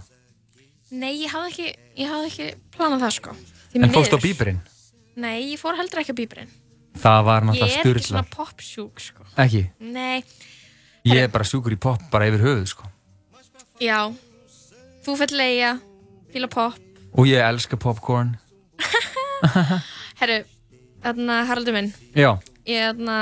Nei, 0.96 1.12
ég 1.22 1.30
hafði 1.30 1.52
ekki, 1.52 1.68
ég 2.02 2.10
hafði 2.10 2.32
ekki 2.32 2.48
planað 2.74 3.04
það 3.04 3.14
sko. 3.20 3.36
En 3.76 3.94
fórst 3.94 4.16
á 4.16 4.20
bíberinn? 4.24 4.58
Nei, 5.16 5.52
ég 5.52 5.60
fór 5.60 5.76
heldur 5.78 6.02
ekki 6.02 6.12
á 6.12 6.18
bíberinn. 6.18 6.50
það 7.00 7.22
var 7.24 7.42
Ég 7.42 7.46
náttúrulega 7.48 7.66
er 7.66 7.72
ekki 7.72 7.82
styrla 7.84 8.06
svona 8.08 8.24
popsjúk 8.36 9.00
sko. 9.00 9.24
ekki, 9.36 9.62
Nei, 9.80 10.24
ég 11.04 11.22
er 11.26 11.28
bara 11.32 11.44
sjúkur 11.44 11.72
í 11.76 11.78
pop 11.80 12.00
bara 12.12 12.28
yfir 12.28 12.40
höfuð 12.44 12.66
sko. 12.72 12.84
já, 13.80 14.00
þú 15.04 15.16
fell 15.20 15.36
leia, 15.36 15.74
fíla 16.32 16.48
pop. 16.48 16.76
og 17.16 17.26
ég 17.28 17.40
elska 17.44 17.76
popcorn 17.76 18.36
Herru, 20.20 20.42
þarna 21.04 21.40
Haraldur 21.48 21.76
minn, 21.76 21.92
já, 22.16 22.36
ég 22.68 22.92
þarna 22.92 23.18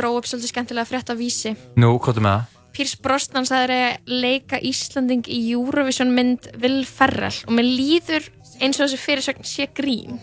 dró 0.00 0.14
upp 0.16 0.28
svolítið 0.28 0.52
skemmtilega 0.54 0.88
frétt 0.88 1.10
af 1.12 1.18
vísi. 1.20 1.54
nú, 1.76 1.94
hvað 1.98 2.20
er 2.20 2.26
með 2.26 2.36
það? 2.40 2.56
Pírs 2.70 2.92
Brosnan 3.02 3.44
sagði 3.48 3.76
að 3.82 4.12
leika 4.22 4.60
Íslanding 4.62 5.24
í 5.26 5.40
Eurovision 5.56 6.12
mynd 6.14 6.46
Will 6.62 6.84
Ferrell 6.86 7.40
og 7.48 7.56
mér 7.56 7.66
líður 7.66 8.28
eins 8.62 8.78
og 8.78 8.86
þessi 8.86 9.00
fyrirsögn 9.02 9.44
sé 9.48 9.66
grín. 9.74 10.20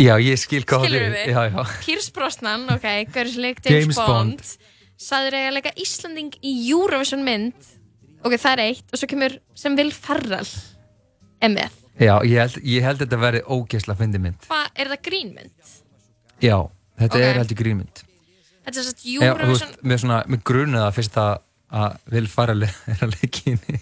Já, 0.00 0.14
ég 0.22 0.40
skil 0.40 0.62
hvað 0.64 0.86
Skilur 0.86 1.14
við? 1.14 1.30
Já, 1.34 1.40
já. 1.50 1.64
Pírs 1.84 2.10
Brosnan, 2.14 2.66
ok, 2.74 2.86
hverjus 3.14 3.38
leik 3.40 3.60
James, 3.64 3.84
James 3.84 3.98
Bond, 4.00 4.40
Bond. 4.40 4.72
sagði 5.00 5.42
að 5.48 5.56
leika 5.58 5.72
Íslanding 5.84 6.36
í 6.42 6.54
Eurovision 6.72 7.24
mynd, 7.26 7.70
ok, 8.24 8.36
það 8.36 8.52
er 8.56 8.62
eitt, 8.68 8.86
og 8.92 9.00
svo 9.00 9.10
kemur 9.10 9.38
sem 9.58 9.76
Ferrell 9.92 10.52
er 11.44 11.52
með. 11.54 11.80
Já, 12.00 12.16
ég 12.26 12.40
held, 12.40 12.56
ég 12.66 12.82
held 12.82 13.02
þetta 13.04 13.18
verði 13.22 13.42
ógeðsla 13.54 13.94
fyndi 13.98 14.18
mynd. 14.18 14.40
Hvað, 14.48 14.66
er 14.74 14.90
það 14.94 15.02
grínmynd? 15.08 15.74
Já, 16.42 16.56
þetta 16.98 17.20
Ok. 17.20 17.22
er 17.28 17.38
heldur 17.38 17.58
grínmynd. 17.60 18.02
Þetta 18.64 18.80
er 18.80 18.86
svo 18.88 18.94
Já, 19.04 19.18
þú 19.20 19.28
Eurovision, 19.28 19.68
veist, 19.74 19.82
með 19.84 20.00
svona, 20.02 20.18
með 20.26 20.42
grunið 20.50 20.82
að 20.82 20.94
fyrst 20.96 21.18
að, 21.20 21.34
að 21.70 21.98
vil 22.16 22.26
fara 22.32 22.56
er 22.94 23.04
að 23.04 23.14
leiki 23.14 23.52
inni. 23.54 23.80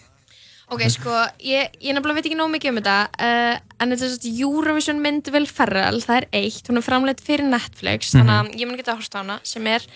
Ok, 0.72 0.82
sko, 0.94 1.16
ég, 1.44 1.74
ég 1.80 1.94
nefnilega 1.96 2.16
veit 2.18 2.28
ekki 2.30 2.38
nóg 2.38 2.50
mikið 2.54 2.72
um 2.72 2.78
þetta, 2.80 2.96
uh, 3.20 3.58
en 3.80 3.92
þetta 3.94 4.06
er 4.08 4.14
svo 4.16 4.32
Eurovision 4.48 5.02
mynd 5.04 5.28
Will 5.34 5.46
Ferrell, 5.50 6.00
það 6.04 6.16
er 6.22 6.26
eitt, 6.40 6.62
hún 6.70 6.80
er 6.80 6.86
framleitt 6.86 7.20
fyrir 7.24 7.44
Netflix, 7.48 8.12
þannig 8.14 8.32
Mhm. 8.32 8.52
að 8.54 8.60
ég 8.60 8.66
mun 8.70 8.76
geta 8.80 8.92
að 8.94 9.02
horsta 9.02 9.18
á 9.18 9.22
hana, 9.22 9.40
sem 9.44 9.66
er 9.66 9.86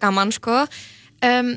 gaman, 0.00 0.32
sko. 0.32 0.66
Um, 1.24 1.56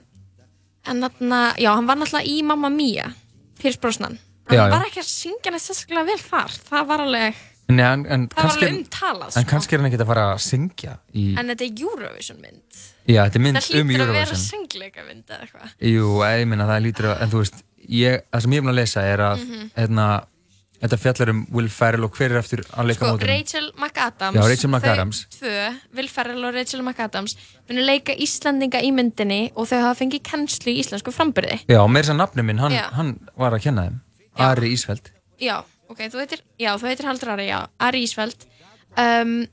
en 0.87 1.01
þarna, 1.03 1.41
já, 1.59 1.73
hann 1.75 1.85
var 1.89 1.95
náttúrulega 1.99 2.25
í 2.31 2.41
Mamma 2.43 2.69
Mia, 2.71 3.11
Pírs 3.59 3.77
Brosnan. 3.77 4.17
Já, 4.49 4.63
hann 4.63 4.71
já. 4.71 4.77
var 4.79 4.85
ekki 4.87 5.01
að 5.03 5.09
syngja 5.11 5.51
neitt 5.53 5.61
sérstaklega 5.61 6.05
vel 6.07 6.17
þar, 6.17 6.49
það 6.71 6.87
var 6.89 6.99
alveg, 7.05 7.35
Nei, 7.69 7.83
en, 7.85 8.05
en 8.09 8.23
það 8.33 8.43
var 8.47 8.55
alveg 8.55 8.71
umtalað, 8.79 9.35
en 9.37 9.43
sko. 9.43 9.49
kannski 9.51 9.73
er 9.75 9.77
hann 9.83 9.89
ekkert 9.91 10.01
að 10.01 10.07
fara 10.09 10.23
að 10.33 10.39
syngja 10.41 10.93
í, 11.13 11.25
En 11.37 11.51
þetta 11.51 11.65
er 11.67 11.83
Eurovision 11.83 12.39
mynd. 12.41 12.79
já, 13.05 13.19
þetta 13.27 13.35
er 13.37 13.43
mynd 13.45 13.59
það 13.59 13.81
um 13.81 13.87
hlýtur 13.91 14.01
að 14.01 14.13
vera 14.15 14.23
Eurovision. 14.23 14.45
söngleika 14.49 15.05
mynd 15.05 15.25
eða 15.29 15.41
eitthvað. 15.45 15.75
Jú, 15.91 16.07
ég 16.25 16.47
minna 16.49 16.65
það 16.71 16.81
lítur 16.87 17.05
að, 17.11 17.21
en 17.21 17.29
þú 17.29 17.43
veist, 17.43 17.61
ég, 17.87 18.21
það 18.33 18.41
sem 18.45 18.51
ég 18.51 18.57
er 18.57 18.65
búin 18.67 18.73
að 18.73 18.79
lesa 18.81 19.01
er 19.05 19.17
að, 19.23 19.39
Mhm. 19.45 19.69
hérna, 19.77 20.07
þetta 20.81 20.97
fjallar 20.97 21.29
um 21.33 21.39
Will 21.51 21.67
Ferrell 21.69 22.03
og 22.07 22.13
hver 22.15 22.31
er 22.31 22.39
eftir 22.39 22.61
að 22.71 22.85
leika 22.87 22.99
Sko, 23.03 23.05
mótum? 23.17 23.27
Rachel 23.27 23.71
McAdams 23.77 24.35
Já, 24.39 24.47
Rachel 24.49 24.69
McAdams. 24.71 25.25
Þau 25.27 25.39
tvö, 25.39 25.75
Will 25.95 26.07
Ferrell 26.07 26.45
og 26.45 26.53
Rachel 26.55 26.81
McAdams 26.81 27.35
munu 27.69 27.81
leika 27.85 28.13
Íslandinga 28.15 28.81
í 28.81 28.91
myndinni 28.95 29.51
og 29.55 29.67
þau 29.67 29.81
hafa 29.81 29.99
fengið 30.05 30.23
kennslu 30.23 30.71
í 30.71 30.79
íslensku 30.83 31.11
frambyrði 31.11 31.59
Já, 31.67 31.81
meira 31.87 32.03
þess 32.07 32.13
að 32.15 32.21
nafni 32.23 32.45
minn, 32.45 32.57
hann, 32.59 32.71
Já. 32.71 32.89
hann 32.91 33.19
var 33.37 33.51
að 33.51 33.61
kenna 33.63 33.87
þeim. 33.89 33.99
Ari 34.39 34.71
Ísfeld. 34.73 35.11
Já, 35.39 35.63
ok, 35.89 35.97
þú 36.07 36.19
heitir, 36.23 36.39
já, 36.59 36.75
þú 36.79 36.87
heitir 36.87 37.05
Haldur 37.05 37.29
Ari, 37.35 37.47
já, 37.47 37.67
Ari 37.79 38.03
Ísfeld 38.05 38.45
um, 38.97 39.47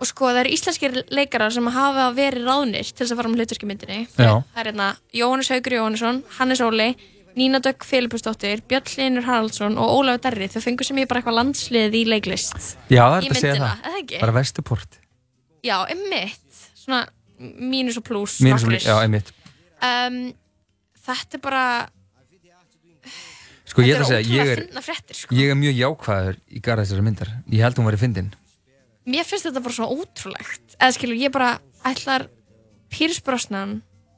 og 0.00 0.06
sko, 0.08 0.26
það 0.32 0.40
eru 0.44 0.52
íslenskir 0.56 0.94
leikarar 1.12 1.52
sem 1.52 1.66
hafa 1.66 2.06
verið 2.16 2.44
ráðnir 2.48 2.84
til 2.92 3.04
þess 3.06 3.12
að 3.12 3.16
fara 3.20 3.28
um 3.28 3.34
hlutverki 3.36 3.64
í 3.64 3.68
myndinni 3.68 3.98
Já. 4.16 4.42
Það 4.54 4.60
er 4.62 4.70
hérna 4.72 4.96
Jóhannes 5.12 5.48
Haugur 5.52 5.72
Jóhannesson, 5.76 6.22
Hannes 6.38 6.60
Óli 6.64 6.96
Nína 7.38 7.60
Dögg 7.62 7.84
Filipusdóttir, 7.86 8.62
Björn 8.68 8.90
Linur 8.98 9.22
Haraldsson 9.28 9.76
og 9.78 9.92
Ólafur 10.00 10.22
Derri, 10.24 10.48
þau 10.50 10.60
fengur 10.64 10.84
sem 10.88 10.98
ég 10.98 11.06
bara 11.10 11.20
eitthvað 11.22 11.36
landslið 11.38 11.94
í 11.94 12.02
leiklist 12.08 12.56
Já, 12.90 13.04
það 13.06 13.16
er 13.16 13.22
í 13.22 13.28
þetta 13.28 13.36
að 13.36 13.40
segja 13.40 13.54
myndina, 13.54 13.70
það. 13.70 13.86
eða 13.90 14.00
ekki? 14.02 14.20
Bara 14.24 14.34
Vestuport. 14.40 14.98
Já, 15.62 15.76
einmitt 15.92 16.60
Svona 16.80 17.00
mínus 17.40 17.96
og 18.00 18.04
pluss 18.08 18.40
Mínus 18.44 18.64
og 18.66 18.72
nokkrir. 18.72 18.88
já, 18.88 18.96
einmitt. 19.04 19.32
um, 19.84 20.20
Þetta 21.06 21.38
er 21.38 21.44
bara 21.44 21.64
Sko, 23.70 23.84
ég 23.86 24.00
Þetta 24.00 24.16
að 24.16 24.24
ég 24.26 24.26
ótrúlega 24.26 24.50
er, 24.50 24.60
fyndnar 24.64 24.82
fréttir, 24.82 25.14
sko. 25.20 25.34
ég 25.38 25.50
er 25.52 25.58
mjög 25.60 25.76
jákvæður 25.78 26.38
í 26.50 26.60
garða 26.66 26.82
þessari 26.82 27.04
myndar. 27.06 27.28
Ég 27.54 27.60
held 27.62 27.76
hún 27.78 27.86
væri 27.86 28.00
fyndin. 28.00 28.30
Mér 29.06 29.28
finnst 29.28 29.46
þetta 29.46 29.62
bara 29.62 29.76
svo 29.76 29.86
ótrúlegt 29.94 30.74
Eða 30.80 30.94
skilur, 30.96 31.20
ég 31.22 31.30
bara 31.32 31.52
ætlar 31.86 32.24
Pírs 32.90 33.20
Brosnan 33.24 33.76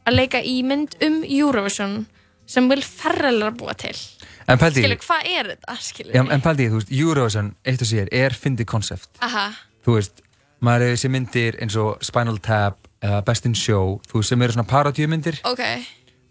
að 0.09 0.17
leika 0.17 0.41
í 0.41 0.57
mynd 0.67 0.97
um 1.05 1.21
Eurovision 1.23 2.07
sem 2.47 2.69
Will 2.71 2.83
Ferrell 2.83 3.43
er 3.43 3.51
að 3.53 3.59
búa 3.63 3.75
til 3.79 3.95
Skilur, 3.97 4.99
hvað 4.99 5.27
er 5.31 5.49
þetta? 5.53 5.77
Skilur, 5.81 6.13
já, 6.17 6.23
en 6.35 6.43
pældi, 6.43 6.67
þú 6.69 6.81
veist, 6.81 6.91
Eurovision, 6.93 7.53
eitt 7.65 7.83
og 7.85 7.89
sér, 7.89 8.09
er 8.13 8.35
fyndið 8.35 8.67
konsept. 8.67 9.11
Aha, 9.23 9.53
Þú 9.87 9.95
veist, 9.97 10.21
maður 10.63 10.85
hefur 10.91 11.01
sér 11.03 11.13
myndir 11.15 11.57
eins 11.63 11.77
og 11.79 12.03
Spinal 12.05 12.39
Tap, 12.43 12.77
eða 13.03 13.23
Best 13.27 13.47
in 13.47 13.55
Show, 13.59 14.01
þú 14.11 14.19
veist, 14.21 14.29
sem 14.35 14.43
eru 14.43 14.53
svona 14.57 14.67
parodíumyndir. 14.69 15.39
ok 15.49 15.63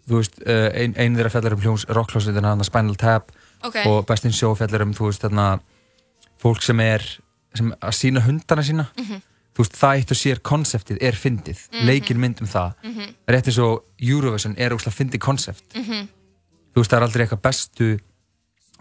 Þú 0.08 0.18
veist, 0.18 0.38
uh, 0.44 0.68
ein, 0.76 0.94
ein 0.98 1.16
þeirra 1.16 1.30
fjallar 1.30 1.54
um 1.56 1.60
hljóms 1.64 1.84
rockljómsveitina, 1.88 2.52
þarna 2.52 2.64
Spinal 2.68 2.96
Tap 3.00 3.32
Ok. 3.62 3.76
og 3.86 4.06
Best 4.06 4.24
in 4.28 4.32
Show 4.34 4.54
fjallar 4.58 4.82
um, 4.82 4.92
þú 4.94 5.08
veist, 5.08 5.22
þarna 5.24 5.60
fólk 6.42 6.62
sem 6.62 6.80
er, 6.84 7.04
sem 7.54 7.72
að 7.80 7.92
sína 7.96 8.22
hundana 8.24 8.62
sína. 8.66 8.86
Mhm. 8.98 9.22
Þú 9.52 9.60
veist, 9.64 9.74
það 9.76 9.98
eitt 9.98 10.10
og 10.14 10.16
sér 10.16 10.38
konseptið 10.40 10.98
er 11.04 11.12
fyndið, 11.12 11.58
Mhm. 11.72 11.84
leikir 11.86 12.16
mynd 12.16 12.40
um 12.40 12.46
það. 12.48 12.72
Mhm. 12.84 13.14
Rétt 13.28 13.46
eins 13.50 13.58
og 13.58 13.84
Eurovision 14.00 14.54
er 14.56 14.70
óslega 14.70 14.96
fyndið 14.96 15.18
konsept. 15.20 15.74
Mhm. 15.74 16.08
Þú 16.74 16.80
veist, 16.80 16.90
það 16.90 16.96
er 16.96 17.02
aldrei 17.06 17.26
eitthvað 17.26 17.42
bestu, 17.42 17.98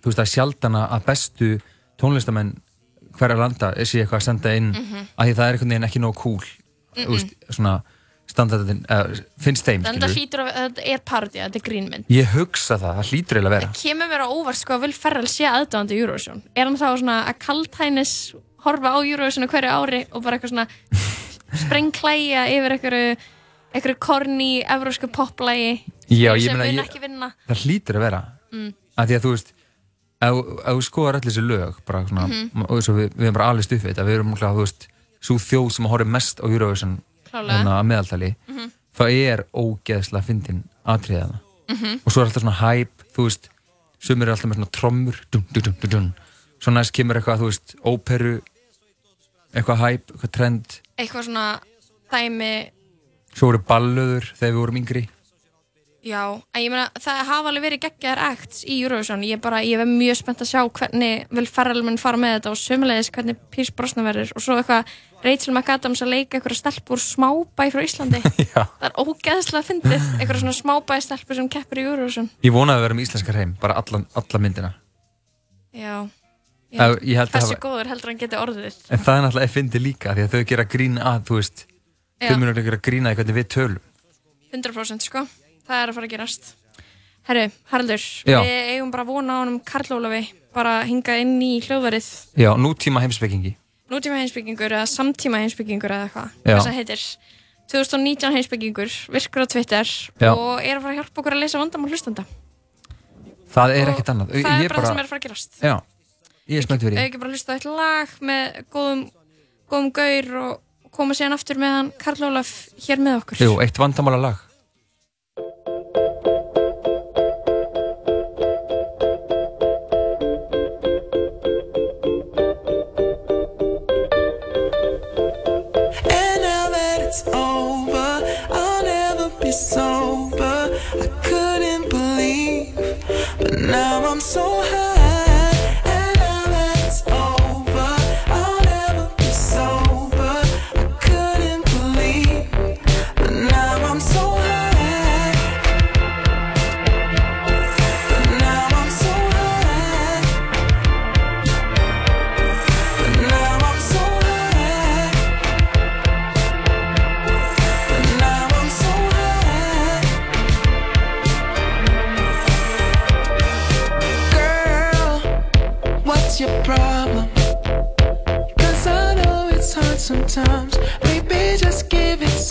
þú 0.01 0.05
veist, 0.07 0.17
það 0.17 0.27
er 0.27 0.33
sjaldana 0.35 0.89
að 0.89 1.05
bestu 1.05 1.61
tónlistamenn 1.99 2.55
hverja 3.19 3.37
landa 3.37 3.73
sé 3.83 3.99
eitthvað 4.05 4.19
að 4.21 4.23
senda 4.23 4.55
inn 4.55 4.71
Mhm. 4.71 5.07
af 5.17 5.27
því 5.27 5.33
það 5.35 5.47
er 5.49 5.53
einhvern 5.57 5.69
veginn 5.69 5.83
ekki 5.89 5.99
nóg 5.99 6.15
cool. 6.15 6.39
Þú 6.95 7.07
veist, 7.07 7.33
svona 7.51 7.81
standardin, 8.27 8.85
uh, 8.89 9.11
finnst 9.43 9.65
þeim, 9.67 9.83
að 9.83 9.97
skilur 9.99 10.15
hlýtur 10.15 10.39
að 10.39 10.53
þetta 10.55 10.83
er 10.87 10.97
parodía, 10.99 11.49
þetta 11.49 11.55
er 11.55 11.65
grínmynd 11.67 12.05
Ég 12.07 12.25
hugsa 12.31 12.77
það, 12.79 12.95
það 12.95 13.09
hlýtur 13.11 13.35
eiginlega 13.37 13.51
að 13.51 13.59
vera. 13.59 13.71
Kemur 13.75 14.07
mér 14.07 14.21
á 14.23 14.27
óvart 14.31 14.55
sko 14.55 14.73
að 14.77 14.81
Will 14.81 14.93
Ferrell 14.93 15.27
sé 15.27 15.43
aðdáðandi 15.51 15.97
Eurovision 15.99 16.41
Er 16.55 16.63
hann 16.65 16.77
þá 16.77 16.95
svona 16.97 17.25
að 17.27 17.39
kaltænis 17.39 18.33
horfa 18.65 18.93
á 18.93 18.99
Eurovision 19.03 19.47
hverju 19.47 19.69
ári 19.71 20.01
og 20.11 20.23
bara 20.23 20.37
eitthvað 20.37 20.53
svona 20.53 20.67
sprengklæja 21.65 22.45
yfir 22.51 22.75
einhverju 22.77 23.15
einhverju 23.71 23.97
korni, 24.03 24.51
evrósku 24.67 25.07
poplægi 25.11 25.81
sem 26.07 26.59
ég- 26.59 26.79
ekki 26.83 26.99
vinna 27.01 27.31
Það 27.47 27.61
hlýtur 27.65 27.95
að 27.95 27.99
vera. 28.05 28.21
mm. 28.51 28.73
Af 28.97 29.07
því 29.07 29.15
að 29.15 29.23
þú 29.25 29.31
veist, 29.31 29.53
ef 30.21 30.33
þú 30.75 30.81
skoðar 30.83 31.15
öll 31.15 31.21
þessi 31.27 31.41
lög, 31.47 31.75
bara 31.85 32.05
svona, 32.05 32.27
Mhm. 32.27 32.61
og 32.67 32.77
þessu, 32.77 32.93
við, 32.93 33.09
við 33.15 33.23
erum 33.23 33.33
bara 33.33 33.49
alveg 33.53 33.63
stuffið 33.65 33.93
þetta, 33.93 34.03
við 34.05 34.13
erum, 34.15 34.31
náttúrulega, 34.33 34.55
þú 34.55 34.65
veist, 34.65 34.87
svo 35.21 35.35
þjóð 35.35 35.71
sem 35.71 35.85
horfir 35.85 36.07
mest 36.07 36.39
á 36.41 36.45
Eurovision 36.45 37.01
hérna 37.31 37.79
að 37.79 37.85
meðaltali, 37.87 38.35
Mhm. 38.47 38.71
þá 38.97 39.03
er 39.09 39.45
ógeðslega 39.55 40.23
fyndin 40.23 40.63
atriðaða 40.85 41.39
Mhm. 41.69 41.99
og 42.05 42.11
svo 42.13 42.21
er 42.21 42.25
alltaf 42.27 42.43
svona 42.43 42.59
hæp, 42.59 42.89
þú 43.15 43.23
veist 43.25 43.49
sumir 44.01 44.27
er 44.27 44.31
alltaf 44.35 44.49
með 44.51 44.55
svona 44.59 44.71
trommur 44.71 45.15
dun, 45.31 45.45
dun, 45.53 45.63
dun, 45.63 45.75
dun, 45.79 45.89
dun. 45.89 46.13
Svo 46.61 46.73
næst 46.75 46.93
kemur 46.95 47.19
eitthvað, 47.19 47.41
þú 47.41 47.49
veist, 47.49 47.75
óperu 47.81 48.35
eitthvað 49.55 49.81
hæp, 49.81 50.13
eitthvað 50.13 50.35
trend. 50.37 50.77
Eitthvað 50.99 51.27
svona 51.29 51.47
dæmi. 52.11 52.53
Svo 53.31 53.51
voru 53.51 53.63
ballöður 53.67 54.31
þegar 54.35 54.53
við 54.53 54.61
vorum 54.61 54.79
yngri. 54.81 55.07
Já, 56.01 56.33
en 56.33 56.63
ég 56.63 56.71
meina 56.73 56.87
það 56.97 57.19
hafa 57.27 57.49
alveg 57.51 57.61
verið 57.61 57.81
geggjaðar 57.83 58.19
acts 58.31 58.63
í 58.65 58.79
Eurovision. 58.81 59.21
Ég 59.21 59.37
er 59.37 59.41
bara, 59.43 59.59
ég 59.61 59.77
er 59.77 59.85
mjög 59.85 60.17
spennt 60.17 60.39
að 60.41 60.49
sjá 60.49 60.61
hvernig 60.65 61.27
vil 61.29 61.45
Ferrell 61.45 61.83
mun 61.85 61.99
fara 62.01 62.17
með 62.17 62.39
þetta 62.39 62.53
og 62.55 62.57
sömulegis 62.57 63.11
hvernig 63.13 63.37
Pís 63.53 63.69
Brosnan 63.69 64.07
verður. 64.09 64.31
Og 64.33 64.41
svo 64.41 64.57
eitthvað 64.57 64.89
Rachel 65.21 65.53
McAdams 65.53 66.01
að 66.01 66.13
leika 66.15 66.39
eitthvað 66.39 66.57
stelpur 66.57 67.03
smábæ 67.03 67.67
frá 67.69 67.83
Íslandi. 67.85 68.23
Það 68.55 68.87
er 68.87 68.97
ógeðslega 68.97 69.67
fyndið 69.67 70.07
eitthvað 70.17 70.41
svona 70.41 70.55
smábæ 70.57 70.97
stelpur 71.05 71.37
sem 71.37 71.51
keppur 71.53 71.83
í 71.83 71.85
Eurovision. 71.85 72.31
Ég 72.41 72.55
vonaði 72.55 72.81
að 72.81 72.87
vera 72.87 72.97
með 72.97 73.05
íslenskar 73.05 73.37
heim, 73.37 73.53
bara 73.61 73.77
alla, 73.77 74.01
alla 74.23 74.41
myndina. 74.41 74.73
Já, 75.77 76.09
Hversu 76.71 77.57
góður 77.59 77.89
heldur 77.91 78.11
hann 78.11 78.19
geti 78.21 78.37
orðið 78.39 78.77
en 78.93 79.01
það 79.03 79.17
er 79.17 79.23
náttúrulega 79.25 79.51
fyndi 79.51 79.81
líka 79.81 80.13
því 80.15 80.23
að 80.23 80.35
þau 80.35 80.43
gera 80.51 80.65
grína 80.71 81.03
að, 81.09 81.23
þú 81.27 81.39
veist 81.39 81.63
Já. 82.21 82.29
þau 82.29 82.37
munur 82.39 82.59
gera 82.63 82.79
grína 82.87 83.11
í 83.11 83.17
hvernig 83.17 83.37
við 83.37 83.47
tölum. 83.51 83.85
100% 84.55 85.07
sko, 85.07 85.25
það 85.67 85.81
er 85.81 85.91
að 85.91 85.97
fara 85.97 86.07
að 86.07 86.13
gerast. 86.13 86.51
Herru, 87.27 87.43
Haraldur, 87.71 88.05
Já. 88.27 88.37
við 88.39 88.69
eigum 88.75 88.91
bara 88.93 89.03
að 89.05 89.11
vona 89.11 89.35
á 89.35 89.41
honum 89.41 89.59
Karl 89.67 89.97
Ólafi 89.97 90.21
bara 90.55 90.77
hinga 90.87 91.17
inn 91.21 91.35
í 91.43 91.51
hljóðverið. 91.65 92.07
Já, 92.39 92.51
nútíma 92.59 93.03
heimspekingi. 93.03 93.55
Nútíma 93.91 94.21
heimsbyggingur 94.21 94.71
eða 94.71 94.87
samtíma 94.87 95.41
heimsbyggingur 95.43 95.91
eða 95.91 96.07
eitthvað, 96.07 96.35
hvað 96.47 96.61
það 96.63 96.77
heitir. 96.79 97.01
2019 97.71 98.35
heimsbyggingur, 98.37 98.95
virkur 99.11 99.43
á 99.43 99.47
Twitter 99.51 99.91
Já. 99.91 100.31
og 100.31 100.63
er 100.63 100.77
að 100.77 100.85
fara 100.85 100.93
að 100.95 100.99
hjálpa 101.01 101.21
okkur 101.23 101.35
að 101.35 101.43
leysa 101.43 101.59
vandamál 101.59 101.91
hlustanda 101.91 102.25
það 103.51 103.73
er 103.75 103.91
ekkert 103.91 104.11
annað. 104.13 104.33
það 104.35 104.61
Ég 104.61 104.65
er 104.65 104.73
bara 104.73 104.83
það 104.83 104.91
sem 104.91 105.01
er 105.01 105.05
að 105.07 105.11
fara 105.11 105.21
að 105.21 105.25
gerast. 105.25 105.57
Já, 105.61 105.73
ég 106.49 106.61
er 106.61 106.67
spennt 106.67 106.85
fyrir 106.85 106.97
því. 106.97 107.07
Ekki 107.07 107.21
bara 107.21 107.33
hlusta 107.33 107.53
á 107.53 107.55
eitt 107.57 107.67
lag 107.69 108.13
með 108.25 108.61
góðum, 108.73 109.03
góðum 109.71 109.91
gaur 109.97 110.31
og 110.41 110.93
koma 110.95 111.17
síðan 111.17 111.37
aftur 111.37 111.59
með 111.61 111.75
hann 111.77 111.91
Karl 112.01 112.29
Ólaf 112.29 112.55
hér 112.87 113.03
með 113.03 113.19
okkur. 113.21 113.43
Jú, 113.45 113.59
eitt 113.63 113.81
vandamála 113.81 114.21
lag 114.29 114.47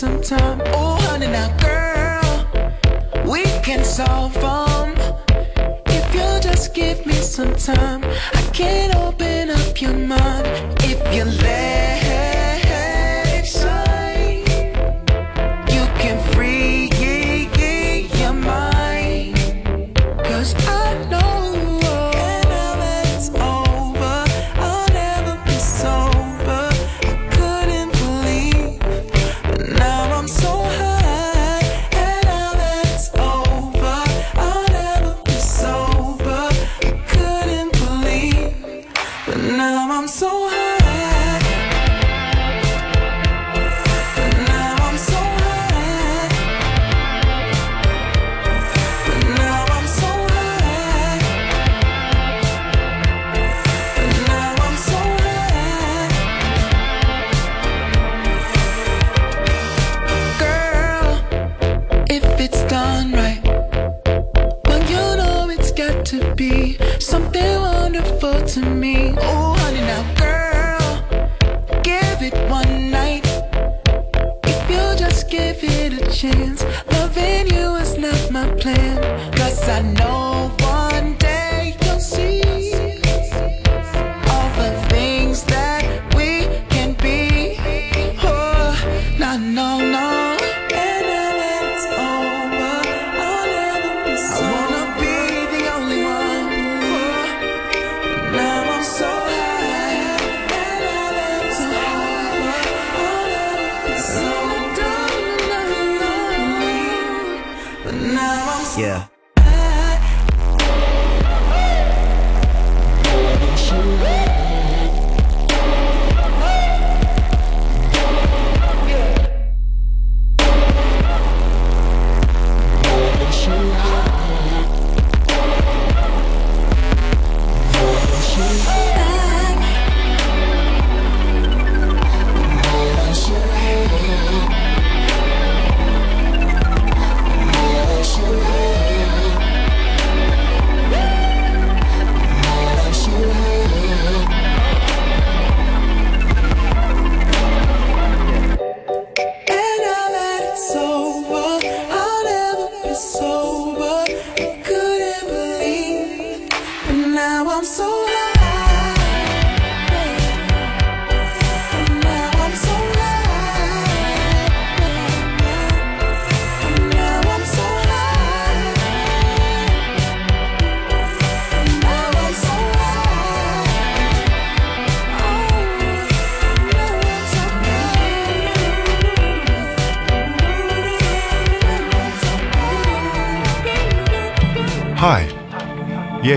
give 0.01 0.09
some 0.09 0.21
time. 0.21 0.61
Oh, 0.73 0.97
honey, 1.01 1.27
now, 1.27 1.49
girl, 1.57 3.31
we 3.31 3.43
can 3.61 3.83
solve 3.83 4.33
them. 4.33 4.95
If 5.87 6.15
you 6.15 6.39
just 6.41 6.73
give 6.73 7.05
me 7.05 7.13
some 7.13 7.55
time, 7.55 8.03
I 8.33 8.41
can 8.53 8.95
open 8.95 9.49
up 9.51 9.81
your 9.81 9.93
mind. 9.93 10.47
If 10.83 10.99
you 11.15 11.25
let 11.25 11.90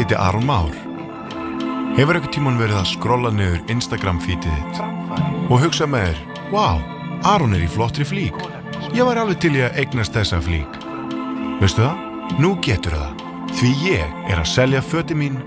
heiti 0.05 0.17
Aron 0.21 0.45
Már. 0.45 0.73
Hefur 1.97 2.19
eitthvað 2.19 2.33
tíman 2.35 2.59
verið 2.61 2.77
að 2.77 2.91
skrolla 2.91 3.31
niður 3.33 3.61
Instagram 3.73 4.19
feedið 4.21 4.53
þitt 4.53 4.81
og 5.49 5.63
hugsa 5.63 5.87
með 5.89 6.11
þér, 6.11 6.19
wow, 6.53 6.81
Aron 7.31 7.55
er 7.57 7.65
í 7.65 7.69
flottri 7.71 8.05
flík. 8.05 8.37
Ég 8.93 9.07
var 9.07 9.21
alveg 9.21 9.41
til 9.41 9.55
í 9.57 9.63
að 9.65 9.79
eignast 9.81 10.17
þessa 10.17 10.43
flík. 10.45 10.77
Veistu 11.63 11.87
það? 11.87 12.03
Nú 12.43 12.53
getur 12.65 12.97
það. 12.99 13.25
Því 13.55 13.71
ég 13.87 14.19
er 14.29 14.43
að 14.43 14.51
selja 14.51 14.83
föti 14.85 15.17
mín 15.17 15.39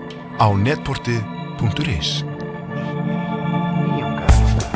á 0.42 0.48
netportið.is. 0.58 2.12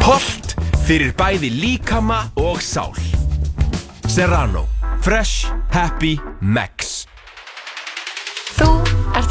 Holt 0.04 0.54
fyrir 0.86 1.14
bæði 1.18 1.50
líkama 1.56 2.26
og 2.38 2.62
sál. 2.62 2.92
Serrano. 4.06 4.68
Fresh. 5.02 5.50
Happy. 5.72 6.18
Max. 6.40 6.81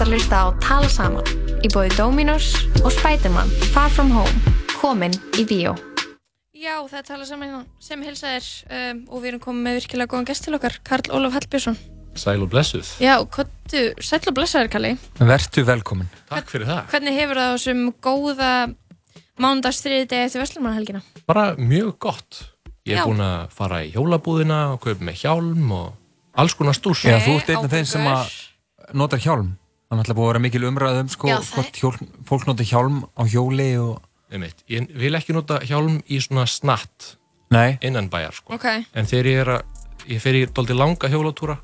Að 0.01 0.15
hlusta 0.15 0.37
á 0.41 0.45
Tala 0.57 0.87
Saman 0.89 1.27
í 1.61 1.69
bóði 1.69 1.91
Dominos 1.93 2.47
og 2.81 2.87
Spiderman 2.89 3.51
Far 3.69 3.91
From 3.93 4.09
Home 4.09 4.53
komin 4.79 5.13
í 5.37 5.43
bíó. 5.45 5.75
Já, 6.57 6.79
það 6.89 6.95
er 6.97 7.05
Tala 7.05 7.27
Saman 7.29 7.67
sem 7.77 8.01
hilsa 8.01 8.31
þér 8.31 8.47
um, 8.79 9.03
og 9.13 9.21
við 9.21 9.29
erum 9.29 9.43
komið 9.43 9.67
með 9.67 9.77
virkilega 9.77 10.09
góðan 10.09 10.25
gest 10.31 10.47
til 10.47 10.55
okkar, 10.57 10.79
Karl 10.89 11.13
Ólaf 11.13 11.37
Hallbjörnsson. 11.37 11.77
Sæl 12.17 12.41
og 12.41 12.49
blessuð. 12.49 12.89
Já, 12.97 13.13
kottu, 13.29 13.83
sæll 14.01 14.25
og 14.25 14.39
blessaður 14.39 14.71
Kalli. 14.73 14.95
Vertu 15.21 15.67
velkomin. 15.69 16.09
Takk 16.33 16.49
fyrir 16.49 16.71
það. 16.71 16.81
Hvernig 16.95 17.21
hefur 17.21 17.43
það 17.43 17.53
þessum 17.59 17.85
góða 18.01 18.51
mándagsstriði 19.45 20.09
degi 20.09 20.31
eftir 20.31 20.45
Vestlumannhelgina? 20.47 21.05
Bara 21.29 21.47
mjög 21.61 21.93
gott. 22.09 22.43
Ég 22.89 22.97
Já. 22.97 23.03
er 23.03 23.05
búinn 23.05 23.21
að 23.29 23.53
fara 23.53 23.85
í 23.85 23.93
hjólabúðina 23.93 24.63
og 24.73 24.81
kaupa 24.81 25.11
með 25.11 25.27
hjálm 25.27 25.73
og 25.77 26.41
alls 26.41 26.57
konar 26.57 26.73
stús. 26.73 27.05
Já, 27.05 27.21
þú 27.21 27.37
ert 27.37 27.53
einn 27.53 27.69
af 27.69 27.75
þeim 27.77 27.91
sem 27.93 28.13
að 28.17 28.39
notar 28.97 29.21
hjálm. 29.21 29.59
Það 29.91 29.97
er 29.97 29.99
náttúrulega 29.99 30.17
búið 30.21 30.23
að 30.23 30.31
vera 30.31 30.41
mikil 30.45 30.63
umræðum 30.69 31.07
sko, 31.11 31.27
Já, 31.27 31.35
það- 31.43 31.55
hvort 31.57 31.79
hjól, 31.81 31.95
fólk 32.29 32.45
notar 32.47 32.67
hjálm 32.69 32.99
á 33.11 33.21
hjóli 33.27 33.65
og... 33.81 33.97
Einmitt. 34.31 34.61
Ég 34.71 34.85
vil 34.95 35.11
ekki 35.19 35.33
nota 35.35 35.57
hjálm 35.67 35.97
í 36.07 36.19
svona 36.23 36.45
snatt 36.47 37.17
Nei. 37.51 37.75
innan 37.83 38.07
bæjar 38.07 38.37
sko. 38.37 38.55
Ok. 38.55 38.63
En 38.95 39.09
þegar 39.09 39.27
ég 39.27 39.41
er 39.43 39.51
að, 39.57 39.81
ég 40.07 40.21
fer 40.23 40.37
í 40.39 40.45
dóldi 40.47 40.77
langa 40.79 41.09
hjólatúra 41.11 41.57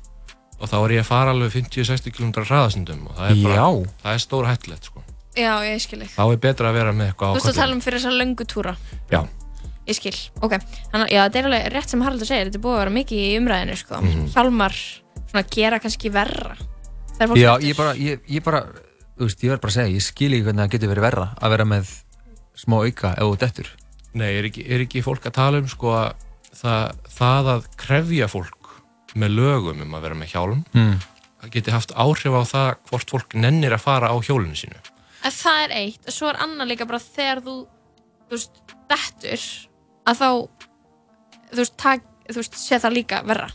og 0.60 0.68
þá 0.68 0.76
er 0.82 0.94
ég 0.98 1.00
að 1.06 1.08
fara 1.08 1.32
alveg 1.32 1.54
50-60 1.56 2.12
km 2.18 2.34
hraðasundum 2.44 3.08
og 3.08 3.16
það 3.16 3.32
er 3.32 3.42
bara, 3.46 3.64
það 4.04 4.12
er 4.12 4.22
stóra 4.26 4.52
hættulegt 4.52 4.90
sko. 4.92 5.00
Já, 5.38 5.52
ég 5.64 5.80
skil 5.80 6.02
ekki. 6.04 6.12
Þá 6.18 6.24
er 6.28 6.40
betra 6.44 6.68
að 6.68 6.78
vera 6.82 6.92
með 6.92 7.12
eitthvað 7.14 7.28
á 7.28 7.32
Þú 7.32 7.40
veist 7.40 7.52
að 7.54 7.60
tala 7.62 7.76
um 7.78 7.82
fyrir 7.88 8.02
þessar 8.02 8.20
löngu 8.20 8.46
túra. 8.52 8.76
Já. 9.08 9.20
Ég 9.88 9.96
skil, 9.96 10.16
ok. 10.44 10.58
Þannig 10.92 11.12
að 11.16 11.22
þetta 11.24 11.38
er 11.40 11.48
alveg 11.48 11.68
rétt 11.72 11.88
sem 11.94 12.02
Haraldur 12.04 12.28
segir, 12.28 12.50
þetta 12.50 12.60
er 12.60 12.64
búið 12.68 12.76
að 12.76 12.82
vera 12.84 12.96
mikið 13.00 13.20
í 13.24 13.36
umræðinu, 13.40 13.76
sko. 13.80 14.00
Mhm. 14.04 14.26
Hjálmar, 14.34 14.76
svona, 15.30 15.44
gera 15.56 15.78
kannski 15.80 16.12
verra. 16.12 16.58
Það 17.18 17.36
Já, 17.40 17.50
ég 17.64 17.76
bara, 17.78 17.94
ég, 17.98 18.20
ég 18.30 18.44
bara, 18.46 18.60
þú 19.18 19.26
veist, 19.26 19.42
ég 19.42 19.50
verð 19.52 19.62
bara 19.64 19.72
að 19.72 19.76
segja, 19.78 19.94
ég 19.96 20.04
skil 20.06 20.30
ekki 20.36 20.46
hvernig 20.46 20.62
það 20.64 20.72
getur 20.76 20.92
verið 20.92 21.06
verra 21.08 21.26
að 21.42 21.54
vera 21.54 21.66
með 21.72 21.92
smá 22.58 22.76
auka 22.84 23.12
ef 23.14 23.26
þú 23.26 23.36
dettur. 23.42 23.70
Nei, 24.18 24.30
er 24.38 24.48
ekki, 24.48 24.64
er 24.66 24.84
ekki 24.86 25.02
fólk 25.04 25.26
að 25.28 25.36
tala 25.38 25.60
um 25.62 25.68
sko 25.70 25.92
að 25.94 26.26
það, 26.58 26.98
það 27.18 27.50
að 27.54 27.66
krefja 27.78 28.28
fólk 28.30 28.70
með 29.18 29.34
lögum 29.38 29.82
um 29.84 29.96
að 29.98 30.04
vera 30.06 30.18
með 30.18 30.32
hjálm 30.34 30.62
Mm. 30.74 30.94
það 31.42 31.50
geti 31.54 31.74
haft 31.74 31.92
áhrif 31.94 32.34
á 32.34 32.42
það 32.50 32.70
hvort 32.90 33.10
fólk 33.14 33.34
nennir 33.38 33.74
að 33.76 33.84
fara 33.84 34.10
á 34.10 34.16
hjólinu 34.18 34.56
sínu. 34.58 34.78
En 35.24 35.34
það 35.34 35.60
er 35.64 35.74
eitt, 35.82 36.02
og 36.06 36.14
svo 36.14 36.28
er 36.30 36.38
annað 36.44 36.70
líka 36.72 36.86
bara 36.86 36.98
þegar 37.02 37.42
þú, 37.42 37.54
þú 38.28 38.36
veist, 38.36 38.60
dettur, 38.90 39.46
að 40.06 40.20
þá, 40.22 40.28
þú 41.50 41.60
veist, 41.62 41.76
tak, 41.78 42.04
þú 42.28 42.38
veist, 42.42 42.58
sé 42.58 42.78
það 42.78 42.96
líka 42.98 43.22
verra. 43.26 43.48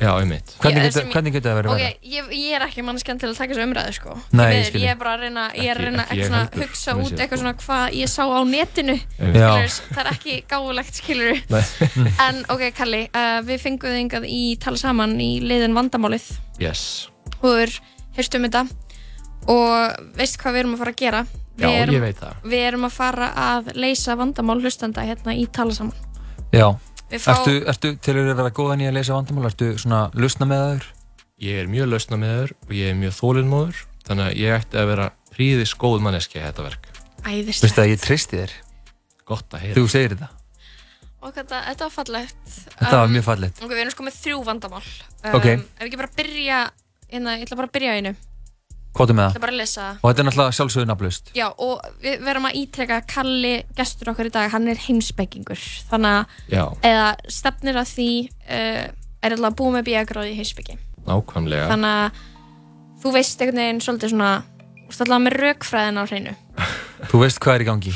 Já, 0.00 0.10
einmitt. 0.16 0.54
Hvernig 0.62 1.34
getur, 1.34 1.50
það 1.50 1.56
verið 1.58 1.70
Ok, 1.74 1.80
verra? 1.80 1.88
ég, 2.08 2.28
ég 2.32 2.54
er 2.56 2.62
ekki 2.64 2.84
mannskjan 2.86 3.18
til 3.20 3.28
að 3.28 3.34
taka 3.36 3.52
þessu 3.52 3.64
umræðu, 3.66 3.92
sko. 3.98 4.14
Nei, 4.32 4.44
ég 4.46 4.54
miður, 4.54 4.68
skil 4.70 4.80
Ég 4.80 4.92
er 4.94 4.98
bara 5.02 5.10
að 5.12 5.24
reyna, 5.26 5.42
ég 5.60 5.68
er 5.74 5.80
að 5.80 5.84
reyna 5.84 6.04
ekki 6.06 6.14
ekki 6.16 6.28
svona 6.30 6.40
heldur, 6.40 6.62
hugsa 6.64 6.94
út 6.96 7.20
eitthvað 7.20 7.42
svona 7.42 7.52
hvað 7.60 7.96
ég 7.98 8.08
sá 8.08 8.22
á 8.24 8.40
netinu. 8.48 8.96
Það 9.94 10.00
er 10.04 10.10
ekki 10.14 10.36
gáfulegt, 10.48 11.00
skilur 11.02 11.42
En 12.26 12.40
ok, 12.56 12.64
Kalli, 12.80 13.02
uh, 13.12 13.40
við 13.44 13.60
fengum 13.66 13.92
þig 13.92 14.04
yngað 14.06 14.28
í 14.32 14.40
tala 14.64 14.80
saman 14.80 15.16
í 15.20 15.30
liðin 15.44 15.76
vandamálið 15.76 16.30
Yes. 16.60 16.82
og 17.40 17.44
þú 17.44 17.52
er 17.66 17.76
heyrst 18.16 18.34
um 18.40 18.48
þetta 18.48 18.64
og 19.50 20.10
veist 20.18 20.36
hvað 20.40 20.52
við 20.56 20.62
erum 20.64 20.74
að 20.76 20.82
fara 20.82 20.92
að 20.96 21.00
gera 21.04 21.22
Já, 21.60 21.68
erum, 21.68 21.92
ég 21.94 22.00
veit 22.04 22.16
það. 22.20 22.36
Við 22.48 22.62
erum 22.70 22.84
að 22.88 22.92
fara 22.96 23.26
að 23.36 23.70
leysa 23.76 24.14
vandamál 24.16 24.60
hlustanda 24.64 25.04
hérna 25.04 25.34
í 25.36 25.44
tala 25.52 25.76
saman 25.76 25.96
Já. 26.56 26.66
Fá- 27.10 27.32
Ertu, 27.34 27.54
ertu 27.72 27.90
til 27.98 28.14
að 28.20 28.28
vera 28.38 28.50
góðan 28.54 28.82
í 28.84 28.88
að 28.88 28.96
leysa 29.00 29.16
vandamál? 29.16 29.48
Ertu 29.50 29.70
svona 29.82 30.00
lusna 30.14 30.46
með 30.46 30.60
það 30.62 30.74
þur? 30.74 30.88
Ég 31.40 31.60
er 31.62 31.70
mjög 31.72 31.88
lausna 31.90 32.18
með 32.20 32.34
þeur 32.36 32.52
og 32.68 32.74
ég 32.76 32.90
er 32.92 32.98
mjög 33.00 33.14
þólinnmóður 33.16 33.80
þannig 34.06 34.26
að 34.28 34.36
ég 34.42 34.56
ætti 34.60 34.78
að 34.82 34.90
vera 34.92 35.06
príðis 35.34 35.72
góð 35.80 36.02
manneski 36.04 36.38
að 36.40 36.46
þetta 36.50 36.66
verk. 36.68 36.90
Æðislegt 37.24 37.64
Veistu 37.66 37.82
að 37.82 37.90
ég 37.90 38.02
treysti 38.04 38.40
þér? 38.42 38.52
Gott 39.30 39.56
að 39.56 39.64
heyra. 39.64 39.74
Þú 39.80 39.86
segir 39.90 40.14
þetta. 40.14 40.28
Og 41.20 41.34
þetta, 41.36 41.58
þetta 41.66 41.84
var 41.84 41.92
fallegt 41.92 42.52
Þetta 42.80 42.96
var 43.02 43.10
mjög 43.12 43.24
fallegt. 43.26 43.58
Ok, 43.60 43.70
við 43.74 43.80
erum 43.82 43.92
sko 43.92 44.04
með 44.06 44.14
þrjú 44.22 44.38
vandamál 44.46 44.84
um, 44.86 45.34
Ok. 45.36 45.46
Ef 45.50 45.82
ekki 45.84 45.98
bara 46.00 46.12
byrja 46.16 46.60
hérna, 47.10 47.34
ég 47.36 47.44
ætla 47.44 47.58
bara 47.60 47.68
að 47.68 47.74
byrja 47.76 47.96
einu 47.98 48.12
Er 48.90 49.14
með 49.14 49.22
Ég 49.22 49.30
ætla 49.30 49.30
það? 49.30 49.40
bara 49.40 49.52
að 49.52 49.60
lesa 49.60 49.84
Og 50.00 50.10
þetta 50.10 50.20
er 50.20 50.26
náttúrulega 50.26 50.56
sjálfsögðu 50.56 50.88
nafnlaust. 50.90 51.30
Já, 51.36 51.46
og 51.62 51.84
við 52.02 52.24
verum 52.26 52.48
að 52.48 52.56
ítreka 52.60 52.96
að 52.98 53.06
Kalli, 53.14 53.52
gestur 53.78 54.10
okkar 54.10 54.26
í 54.26 54.32
dag, 54.34 54.50
hann 54.50 54.68
er 54.68 54.80
heimspekingur 54.82 55.62
þannig 55.90 56.16
að, 56.16 56.24
Já. 56.50 56.64
eða 56.90 57.06
stefnir 57.30 57.78
að 57.80 57.92
því 57.94 58.08
uh, 58.50 58.84
er 59.22 59.36
alltaf 59.36 59.56
búa 59.60 59.74
með 59.76 59.86
bíagráði 59.90 60.32
í 60.34 60.38
heimspeki 60.40 60.76
Nákvæmlega. 61.06 61.68
þannig 61.70 61.94
að 62.00 62.10
þú 63.00 63.14
veist 63.14 63.40
einhvern 63.40 63.62
veginn 63.62 63.82
svolítið 63.86 64.12
svona, 64.14 64.32
alltaf 64.90 65.22
með 65.22 65.38
raukfræðin 65.38 66.00
á 66.00 66.04
hreinu 66.10 66.34
Þú 67.10 67.22
veist 67.22 67.40
hvað 67.40 67.54
er 67.56 67.62
í 67.64 67.68
gangi. 67.70 67.92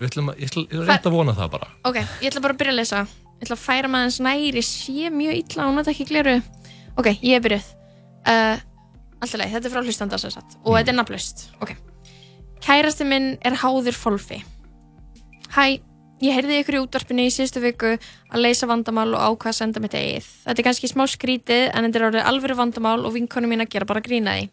Við 0.00 0.08
ætlum 0.08 0.32
að, 0.32 0.40
ég 0.42 0.50
ætla, 0.50 0.62
ég 0.64 0.80
ætla 0.80 0.88
rétt 0.88 1.06
að 1.06 1.14
vona 1.14 1.34
það 1.36 1.52
bara. 1.52 1.68
Ok, 1.86 1.98
ég 2.00 2.32
ætla 2.32 2.42
bara 2.42 2.56
að 2.56 2.62
byrja 2.62 2.72
að 2.72 2.80
lesa 2.80 3.02
Ég 3.42 3.46
ætla 3.46 3.56
að 3.58 3.62
Alltaf 9.22 9.38
leið, 9.38 9.54
þetta 9.54 9.68
er 9.68 9.74
frá 9.76 9.86
hlustanda 9.86 10.18
og 10.18 10.76
þetta 10.76 10.90
er 10.90 10.98
nafnlaust. 10.98 11.46
Ok. 11.62 11.76
Kærasti 12.62 13.06
minn 13.06 13.36
er 13.42 13.56
háður 13.58 13.96
fólfi 13.98 14.38
Hæ, 15.52 15.82
ég 16.22 16.36
heyrði 16.36 16.60
ykkur 16.62 16.76
í 16.78 16.82
útvarpinu 16.84 17.24
í 17.26 17.32
síðustu 17.34 17.62
viku 17.62 17.96
að 17.96 18.38
leysa 18.38 18.68
vandamál 18.70 19.08
og 19.16 19.22
ákvað 19.22 19.50
að 19.50 19.56
senda 19.58 19.82
mitt 19.82 19.96
eigið 19.98 20.28
Þetta 20.44 20.62
er 20.62 20.66
kannski 20.68 20.90
smá 20.92 21.02
skrítið 21.10 21.64
en 21.72 21.88
þetta 21.88 21.98
er 21.98 22.06
orðið 22.08 22.28
alvöru 22.30 22.58
vandamál 22.60 23.00
og 23.02 23.16
vinkonu 23.16 23.50
mín 23.50 23.64
að 23.64 23.72
gera 23.74 23.88
bara 23.90 24.04
grína 24.04 24.36
því. 24.38 24.46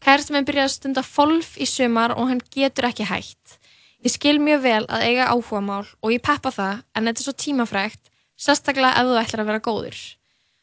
Kærasti 0.00 0.36
minn 0.36 0.46
byrjaði 0.48 0.70
að 0.70 0.76
stunda 0.76 1.04
fólf 1.04 1.56
í 1.60 1.66
sumar 1.68 2.14
og 2.14 2.30
hann 2.30 2.44
getur 2.54 2.88
ekki 2.88 3.08
hætt. 3.10 3.58
Ég 4.00 4.14
skil 4.14 4.38
mjög 4.40 4.62
vel 4.64 4.84
að 4.86 5.04
eiga 5.10 5.28
áhugamál 5.34 5.84
og 6.00 6.14
ég 6.14 6.22
peppa 6.24 6.54
það 6.54 6.86
en 6.94 7.10
þetta 7.10 7.20
er 7.20 7.26
svo 7.26 7.36
tímafrægt, 7.36 8.14
sérstaklega 8.40 8.94
ef 9.02 9.10
þú 9.10 9.20
ætlar 9.20 9.42
að 9.42 9.50
vera 9.50 9.64
góður. 9.66 9.98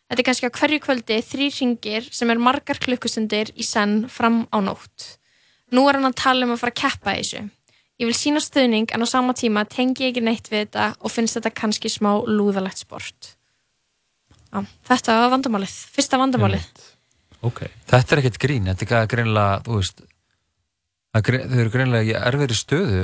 Þetta 0.08 0.22
er 0.24 0.28
kannski 0.30 0.48
á 0.48 0.58
hverju 0.58 0.80
kvöldi 0.86 1.20
þrý 1.26 1.48
ringir 1.52 2.06
sem 2.16 2.30
er 2.32 2.40
margar 2.40 2.80
klukkustundir 2.80 3.52
í 3.60 3.66
senn 3.68 4.06
fram 4.12 4.46
á 4.56 4.58
nótt. 4.64 5.18
Nú 5.76 5.84
er 5.90 6.00
hann 6.00 6.08
að 6.08 6.20
tala 6.22 6.48
um 6.48 6.54
að 6.56 6.62
fara 6.62 6.74
að 6.76 6.82
keppa 6.82 7.16
þessu. 7.18 7.42
Ég 7.98 8.08
vil 8.08 8.16
sína 8.16 8.40
stuðning 8.40 8.94
en 8.94 9.04
á 9.04 9.08
sama 9.10 9.34
tíma 9.36 9.66
tengi 9.68 10.06
ég 10.06 10.14
ekki 10.14 10.24
neitt 10.24 10.48
við 10.52 10.68
þetta 10.68 10.92
og 11.02 11.12
finnst 11.12 11.40
þetta 11.40 11.52
kannski 11.60 11.92
smá 11.92 12.14
lúðalegt 12.24 12.80
sport. 12.80 13.34
Já, 14.48 14.62
þetta 14.88 15.18
var 15.26 15.34
vandamálið, 15.34 15.74
fyrsta 15.92 16.20
vandamálið. 16.22 16.68
Ok. 17.44 17.66
Þetta 17.90 18.16
er 18.16 18.22
ekkert 18.22 18.40
grín, 18.42 18.70
þetta 18.72 19.02
er 19.02 19.10
greinilega, 19.12 19.58
þú 19.66 19.80
veist, 19.82 20.06
þau 21.12 21.34
eru 21.36 21.74
greinilega 21.74 22.08
í 22.08 22.16
erfiðri 22.16 22.58
stöðu, 22.58 23.02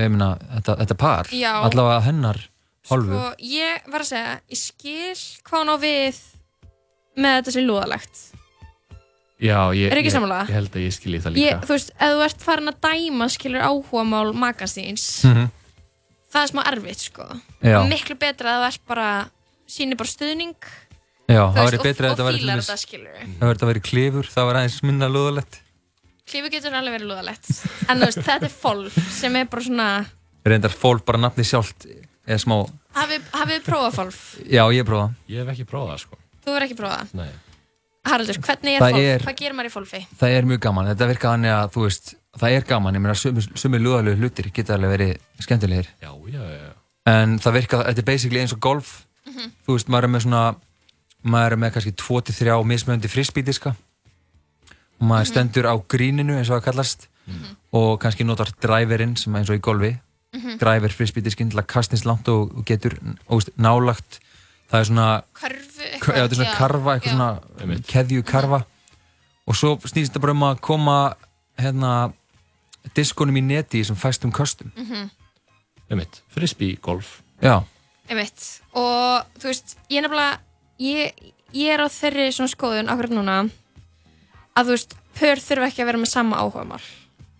ég 0.00 0.10
meina, 0.12 0.32
þetta, 0.56 0.76
þetta 0.82 0.96
par, 0.98 1.30
Já. 1.30 1.52
allavega 1.62 2.02
hennar 2.08 2.42
hálfu. 2.90 3.14
Og 3.14 3.34
ég 3.38 3.88
var 3.92 4.00
að 4.04 4.10
segja, 4.12 4.40
ég 4.50 4.58
skil 4.58 5.14
hvað 5.46 5.58
hann 5.58 5.72
á 5.72 5.76
við 5.82 6.20
með 7.22 7.36
þetta 7.38 7.52
sem 7.56 7.66
lúðalegt. 7.68 8.22
Já, 9.42 9.58
ég, 9.74 9.90
Er 9.90 9.98
ég, 9.98 10.06
ég 10.06 10.52
held 10.54 10.70
að 10.76 10.84
ég 10.84 10.92
skilji 10.94 11.18
það 11.24 11.32
líka. 11.34 11.46
Ég, 11.50 11.64
þú 11.66 11.74
veist, 11.74 11.90
ef 11.98 12.12
þú 12.14 12.20
ert 12.28 12.44
farin 12.46 12.70
að 12.70 12.76
dæma 12.86 13.26
skilur 13.34 13.64
áhugamál 13.66 14.30
makans 14.38 14.76
þíns 14.78 15.06
Mhm. 15.26 15.48
það 16.32 16.42
er 16.42 16.50
smá 16.52 16.62
erfitt 16.70 17.00
sko 17.02 17.26
Já. 17.62 17.82
miklu 17.90 18.14
betra 18.18 18.54
að 18.54 18.62
þú 18.62 18.68
ert 18.70 18.86
bara 18.86 19.08
sýnir 19.66 19.96
bara 19.98 20.08
stuðning 20.08 20.54
Já, 21.28 21.42
það 21.50 21.66
væri 21.66 21.82
betra 21.82 22.10
og, 22.12 22.18
að 22.18 22.20
og 22.22 22.30
til 22.30 22.38
fílar 22.38 22.54
dæmis- 22.54 22.68
þetta 22.70 22.78
skilur 22.78 23.18
það 23.18 23.42
væri 23.42 23.54
þetta 23.58 23.66
væri 23.72 23.82
klifur, 23.82 24.26
það 24.30 24.46
var 24.46 24.54
aðeins 24.62 24.82
minna 24.82 25.08
lúðalegt. 25.08 25.58
klífu 26.26 26.50
getur 26.50 26.72
alveg 26.78 26.94
verið 27.00 27.08
lúðalegt 27.10 27.66
en 27.90 27.98
þú 27.98 28.06
veist, 28.06 28.22
þetta 28.22 28.44
er 28.46 28.54
fólk 28.62 28.92
sem 29.10 29.36
er 29.36 29.44
bara 29.46 29.62
svona 29.62 30.06
Reyndar 30.46 30.70
fólk 30.70 31.04
bara 31.04 31.18
nafni 31.18 31.42
sjálft 31.44 31.86
eða 32.26 32.38
smá, 32.44 32.56
hafið 32.94 33.22
þið 33.32 33.64
prófað 33.66 33.96
fólk 33.98 34.18
já 34.50 34.62
ég 34.72 34.84
prófa. 34.86 35.08
Ég 35.28 35.38
hef 35.42 35.48
ekki 35.54 35.64
prófað 35.68 35.98
sko. 36.04 36.16
þú 36.44 36.52
verður 36.54 36.66
ekki 36.68 36.78
prófað 36.82 37.14
Nei. 37.14 37.30
Haraldur, 38.04 38.38
hvernig 38.42 38.74
er 38.76 38.80
Það 38.82 38.90
fólk? 38.92 39.02
er- 39.06 39.22
Hvað 39.22 39.36
gerir 39.38 39.54
maður 39.54 39.68
í 39.70 39.72
fólfi? 39.76 40.00
Það 40.18 40.32
er 40.36 40.42
mjög 40.50 40.60
gaman, 40.60 40.86
þetta 40.90 41.06
virkar 41.06 41.30
þannig 41.36 41.52
að 41.54 41.68
þú 41.72 41.82
veist, 41.86 42.14
það 42.38 42.50
er 42.56 42.64
gaman, 42.66 42.94
ég 42.94 43.00
meina 43.04 43.14
sumi, 43.14 43.40
sumi 43.54 43.78
lúðalegu 43.78 44.18
hlutir 44.18 44.48
geta 44.52 44.74
alveg 44.74 44.90
verið 44.90 45.18
skemmtilegir. 45.38 45.86
Já, 46.02 46.10
já, 46.32 46.42
já. 46.42 46.72
En 47.06 47.38
það 47.38 47.52
virkar, 47.60 47.84
þetta 47.86 47.98
er 47.98 48.08
basically 48.10 48.40
eins 48.40 48.52
og 48.52 48.60
golf, 48.60 49.06
Mhm. 49.26 49.52
þú 49.66 49.76
veist, 49.76 49.86
maður 49.88 50.04
er 50.04 50.08
með 50.08 50.22
svona, 50.26 50.56
maður 51.24 51.52
er 51.52 51.56
með 51.56 51.72
kannski 51.74 51.92
2-3 51.94 52.64
mismöndi 52.66 53.06
frisbítiska 53.08 53.76
og 55.00 55.06
maður 55.06 55.26
stendur 55.30 55.66
á 55.70 55.74
gríninu 55.86 56.36
eins 56.38 56.50
og 56.50 56.58
það 56.60 56.64
kallast 56.72 57.06
og 57.72 58.00
kannski 58.00 58.24
notar 58.26 58.50
driverinn 58.60 59.16
sem 59.16 59.34
er 59.34 59.38
eins 59.44 59.50
og 59.50 59.56
í 59.56 59.60
golfi 59.62 59.92
Mhm. 60.32 60.58
driver 60.58 60.88
frisbeediskinn 60.88 61.50
til 61.52 61.60
að 61.60 61.66
kasta 61.68 61.96
eins 61.96 62.06
langt 62.08 62.28
og, 62.28 62.54
og 62.56 62.64
getur 62.64 62.94
og, 63.28 63.36
veist, 63.36 63.50
nálagt 63.60 64.20
það 64.70 64.78
er 64.80 64.86
svona 64.88 65.08
Körfu 65.36 65.82
já, 65.82 66.22
þetta 66.22 66.24
er 66.24 66.38
svona 66.38 66.48
já, 66.48 66.56
karfa, 66.56 66.94
eitthvað 66.94 67.12
svona 67.12 67.80
keðju 67.92 68.22
karfa. 68.24 68.62
Og 69.46 69.58
svo 69.58 69.74
snýst 69.84 70.12
þetta 70.12 70.22
bara 70.22 70.32
um 70.36 70.44
að 70.46 70.60
koma 70.64 70.96
hérna 71.60 72.12
diskonum 72.96 73.36
í 73.36 73.42
neti 73.44 73.82
sem 73.84 73.96
fæstum 73.98 74.32
köstum. 74.32 74.72
Mhm. 74.76 75.10
Einmitt, 75.90 76.22
frisbee 76.32 76.78
golf. 76.80 77.20
Já, 77.42 77.62
Einmitt. 78.08 78.62
og 78.72 79.26
þú 79.38 79.50
veist, 79.50 79.76
ég 79.90 79.98
er 79.98 80.08
nefnilega 80.08 80.38
ég, 80.80 81.12
ég 81.52 81.74
er 81.74 81.84
á 81.84 81.88
þeirri 81.92 82.30
svona 82.32 82.48
skoðun 82.48 82.88
akkurat 82.88 83.12
núna 83.12 83.50
að 84.56 84.64
þú 84.64 84.76
veist, 84.76 84.94
pör 85.18 85.36
þurfa 85.42 85.68
ekki 85.68 85.82
að 85.82 85.90
vera 85.90 85.98
með 85.98 86.12
sama 86.12 86.36
áhugamál 86.40 86.80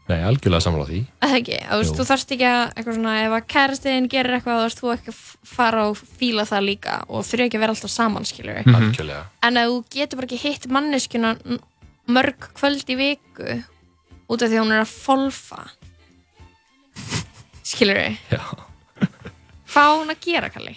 Nei, 0.08 0.18
algjörlega 0.26 0.60
sammála 0.64 0.86
því 0.88 1.00
eða 1.22 1.36
ekki, 1.38 1.56
að 1.62 1.72
þú 1.72 1.82
veist, 1.82 1.96
þú 2.00 2.04
þarft 2.08 2.32
ekki 2.34 2.46
að 2.50 2.62
eitthvað 2.74 2.96
svona, 2.96 3.12
ef 3.22 3.34
að 3.36 3.44
kærastiðin 3.54 4.08
gerir 4.10 4.34
eitthvað 4.36 4.56
þú 4.58 4.64
veist, 4.66 4.80
þú 4.82 4.90
ekki 4.96 5.12
að 5.12 5.20
fara 5.52 5.84
og 5.92 6.00
fíla 6.18 6.44
það 6.48 6.64
líka 6.66 6.96
og 7.08 7.22
þurfa 7.28 7.46
ekki 7.46 7.58
að 7.58 7.62
vera 7.64 7.74
alltaf 7.76 7.92
saman, 7.94 8.24
skilur 8.26 8.58
Mhm. 8.66 8.74
Algjörlega 8.80 9.22
en 9.42 9.56
ef 9.62 9.68
þú 9.70 9.78
getur 9.94 10.16
bara 10.18 10.26
ekki 10.26 10.40
hitt 10.42 10.66
manneskjuna 10.68 11.30
n- 11.46 11.60
mörg 12.08 12.48
kvöld 12.58 12.84
í 12.90 12.96
viku 12.98 13.62
út 14.28 14.42
af 14.42 14.50
því 14.50 14.58
að 14.58 14.64
hún 14.64 14.72
er 14.74 14.82
að 14.82 14.90
folfa 14.90 15.62
skilur 17.62 17.96
við 18.02 18.16
Já. 18.32 18.42
hvað 19.72 19.86
á 19.86 19.92
hún 20.02 20.10
að 20.12 20.20
gera, 20.26 20.50
Kalli? 20.50 20.74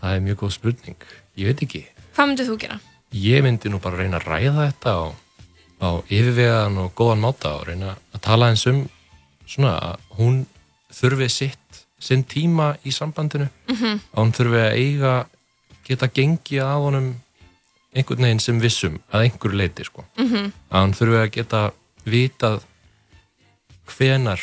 Það 0.00 0.14
er 0.16 0.20
mjög 0.26 0.36
góð 0.42 0.52
spurning 0.58 1.06
Ég 1.38 1.46
veit 1.52 1.62
ekki 1.64 1.84
hvað 2.16 2.28
myndið 2.32 2.50
þú 2.50 2.58
gera? 2.66 2.80
Ég 3.14 3.42
myndi 3.46 3.70
nú 3.72 3.78
bara 3.80 3.96
reyna 4.02 4.18
að 4.18 4.26
ræða 4.28 4.66
þetta 4.72 4.90
á, 4.90 5.02
á 5.80 5.88
yfirvegaðan 6.10 6.78
og 6.82 6.94
góðan 6.98 7.20
máta 7.22 7.52
og 7.60 7.66
reyna 7.68 7.96
að 8.14 8.20
tala 8.20 8.48
eins 8.50 8.66
um 8.66 8.88
svona 9.46 9.74
að 9.78 9.96
hún 10.18 10.46
þurfi 10.92 11.28
sitt, 11.30 11.84
sinn 11.98 12.24
tíma 12.24 12.76
í 12.84 12.90
sambandinu 12.94 13.48
Mhm. 13.68 14.00
að 14.14 14.22
hún 14.22 14.32
þurfi 14.32 14.60
að 14.64 14.76
eiga 14.76 15.26
geta 15.88 16.06
gengið 16.08 16.62
að 16.62 16.82
honum 16.84 17.14
einhvern 17.96 18.22
veginn 18.22 18.40
sem 18.40 18.60
vissum 18.60 18.98
að 19.12 19.22
einhverju 19.30 19.56
leiti 19.56 19.84
sko. 19.84 20.04
Mhm. 20.18 20.52
að 20.70 20.80
hann 20.80 20.92
þurfi 20.92 21.22
að 21.24 21.30
geta 21.32 21.70
vitað 22.06 22.62
hvenar 23.88 24.40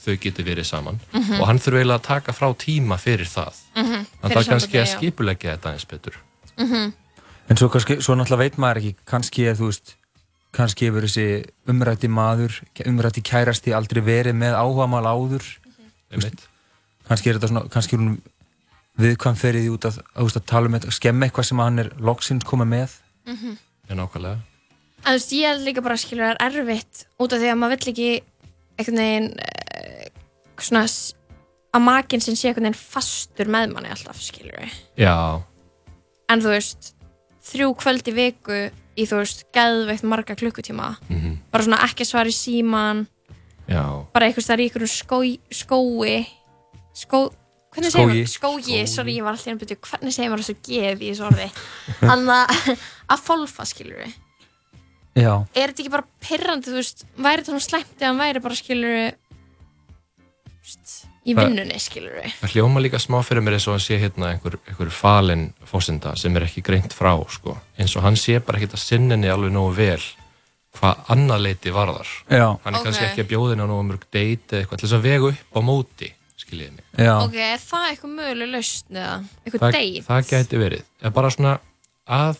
þau 0.00 0.16
geti 0.16 0.42
verið 0.42 0.64
saman 0.66 1.00
Mhm. 1.12 1.40
og 1.40 1.46
hann 1.46 1.58
þurfi 1.58 1.78
eiginlega 1.82 1.98
að 2.00 2.02
taka 2.02 2.32
frá 2.32 2.54
tíma 2.56 2.96
fyrir 2.98 3.26
það 3.28 3.54
Mhm. 3.76 3.84
hann 3.84 4.06
Fyrir 4.30 4.36
þarf 4.36 4.48
kannski 4.48 4.72
sambandið, 4.72 4.82
að 4.82 4.86
já. 4.86 4.96
skipulegja 4.96 5.56
þetta 5.56 5.72
eins 5.72 5.84
betur 5.86 6.14
Mhm. 6.58 6.92
en 7.50 7.56
svo, 7.56 7.68
kannski, 7.70 7.96
svo 8.02 8.14
náttúrulega 8.14 8.38
veit 8.38 8.56
maður 8.56 8.76
ekki 8.76 8.94
kannski 9.06 9.46
er 9.48 9.54
þú 9.54 9.66
veist 9.70 9.94
kannski 10.56 10.88
hefur 10.88 11.06
þessi 11.06 11.26
umrætti 11.70 12.10
maður 12.10 12.56
umrætti 12.88 13.22
kærasti 13.26 13.74
aldrei 13.76 14.02
verið 14.04 14.36
með 14.40 14.56
áhugamál 14.58 15.06
áður. 15.06 15.46
Þú 16.10 16.22
veist, 16.22 16.46
kannski 17.08 17.30
er 17.30 17.38
þetta 17.38 17.50
svona 17.52 17.64
kannski 17.70 17.96
er 17.96 18.02
hún 18.02 18.16
viðkvæm 19.00 19.38
ferið 19.38 19.68
út 19.74 19.86
að, 19.88 20.00
að, 20.12 20.24
að, 20.26 20.38
að 20.40 20.46
tala 20.50 20.68
um 20.70 20.76
þetta, 20.76 20.94
skemma 20.96 21.26
eitthvað 21.26 21.48
sem 21.50 21.62
hann 21.62 21.84
er 21.84 21.92
loksins 22.02 22.46
komið 22.48 22.72
með. 22.74 22.96
Mhm. 23.30 23.58
En 23.90 24.00
nákvæmlega. 24.02 24.40
En 25.00 25.14
þú 25.14 25.16
veist, 25.16 25.32
ég 25.32 25.48
held 25.48 25.64
líka 25.64 25.84
bara 25.84 25.96
að 25.96 26.02
skilja 26.04 26.26
það 26.28 26.34
er 26.34 26.58
erfitt 26.60 27.04
út 27.16 27.32
af 27.32 27.40
því 27.40 27.48
að 27.50 27.60
maður 27.60 27.76
vill 27.76 27.92
ekki 27.94 28.10
einhvern 28.80 29.00
veginn 29.00 29.30
uh, 29.40 30.10
svona 30.60 30.82
að 31.70 31.86
makinn 31.86 32.22
sinn 32.24 32.36
sé 32.36 32.50
einhvern 32.50 32.68
veginn 32.68 32.82
fastur 32.82 33.48
með 33.48 33.72
manni 33.72 33.94
alltaf, 33.94 34.20
skilur 34.20 34.58
við. 34.60 34.76
Já, 35.00 35.40
En 36.30 36.42
þú 36.42 36.52
veist, 36.52 36.92
þrjú 37.50 37.72
kvöld 37.80 38.06
í 38.06 38.14
viku 38.14 38.58
í 39.00 39.06
þú 39.08 39.20
veist, 39.22 39.44
geðveikt 39.56 40.06
marga 40.08 40.36
klukkutíma. 40.38 40.92
Mhm. 41.08 41.36
Bara 41.52 41.64
svona 41.66 41.80
ekki 41.86 42.06
svar 42.08 42.28
í 42.30 42.34
síman, 42.36 43.06
já 43.68 43.82
bara 44.12 44.26
einhvers 44.28 44.48
þar 44.50 44.60
í 44.60 44.68
einhverjum 44.68 44.92
skói, 44.94 45.30
skói, 45.50 46.26
skó, 46.94 47.20
hvernig 47.74 47.92
segir 47.94 48.08
maður? 48.10 48.24
Skógi. 48.26 48.32
Skógi, 48.34 48.80
sorry, 48.90 49.14
ég 49.18 49.22
var 49.26 49.36
alltaf 49.36 49.52
einhvern 49.52 49.68
veginn, 49.68 49.84
hvernig 49.90 50.16
segir 50.16 50.30
maður 50.32 50.44
þessu 50.44 50.56
gef 50.66 51.00
í 51.00 51.12
þessu 51.12 51.26
orði? 51.28 51.48
Þannig 52.00 52.34
að, 52.36 52.84
að 53.14 53.24
fólfa, 53.28 53.66
skilur 53.70 54.02
við. 54.04 54.14
já, 55.20 55.32
er 55.54 55.70
þetta 55.70 55.82
ekki 55.82 55.90
bara 55.94 56.06
pirrandi, 56.22 56.70
þú 56.70 56.78
veist, 56.80 57.04
væri 57.16 57.42
þetta 57.42 57.50
svona 57.54 57.66
slæmt 57.66 57.94
ef 57.96 58.06
hann 58.06 58.20
væri 58.20 58.42
bara, 58.42 58.58
skilur 58.58 58.96
í 61.26 61.34
Það- 61.34 61.44
vinnunni, 61.50 61.78
skilur 61.78 62.14
við 62.16 62.32
Það 62.40 62.52
hljóma 62.54 62.80
líka 62.80 62.98
smá 62.98 63.18
fyrir 63.22 63.42
mér 63.44 63.52
eins 63.58 63.66
og 63.68 63.74
hann 63.76 63.84
sé 63.84 63.98
hérna 64.00 64.30
einhver, 64.32 64.56
einhver 64.68 64.90
falin 64.90 65.52
fósenda 65.68 66.14
sem 66.16 66.36
er 66.36 66.42
ekki 66.46 66.62
greint 66.62 66.92
frá 66.96 67.12
sko. 67.28 67.58
eins 67.78 67.96
og 67.96 68.02
hann 68.02 68.16
sé 68.16 68.38
bara 68.40 68.58
ekkert 68.58 68.74
að 68.78 68.84
sinninni 68.86 69.28
alveg 69.28 69.52
nógu 69.52 69.74
vel 69.76 70.00
hvað 70.78 70.96
annað 71.10 71.40
leiti 71.42 71.70
varðar 71.74 72.06
Já. 72.30 72.56
hann 72.64 72.74
er 72.74 72.84
kannski 72.84 73.04
Ok. 73.04 73.10
ekki 73.10 73.22
að 73.24 73.30
bjóða 73.32 73.50
henni 73.50 73.64
á 73.66 73.70
nógu 73.72 73.84
mörg 73.90 74.04
date 74.10 74.56
eða 74.56 74.60
eitthvað 74.64 74.78
til 74.78 74.88
þess 74.88 74.98
að 74.98 75.02
vega 75.02 75.26
upp 75.28 75.56
á 75.56 75.60
móti 75.60 76.12
skiljiði 76.38 76.70
mig 76.70 76.84
Já. 76.96 77.16
ok, 77.24 77.34
er 77.34 77.58
það 77.58 77.88
eitthvað 77.90 78.14
möguleg 78.16 78.48
lausn 78.54 78.96
eða 78.96 79.16
eitthvað 79.44 79.60
það, 79.60 79.72
date 79.72 80.06
það 80.06 80.30
gæti 80.30 80.56
verið 80.64 80.84
eða 81.02 81.12
bara 81.12 81.30
svona 81.30 81.58
að 82.08 82.36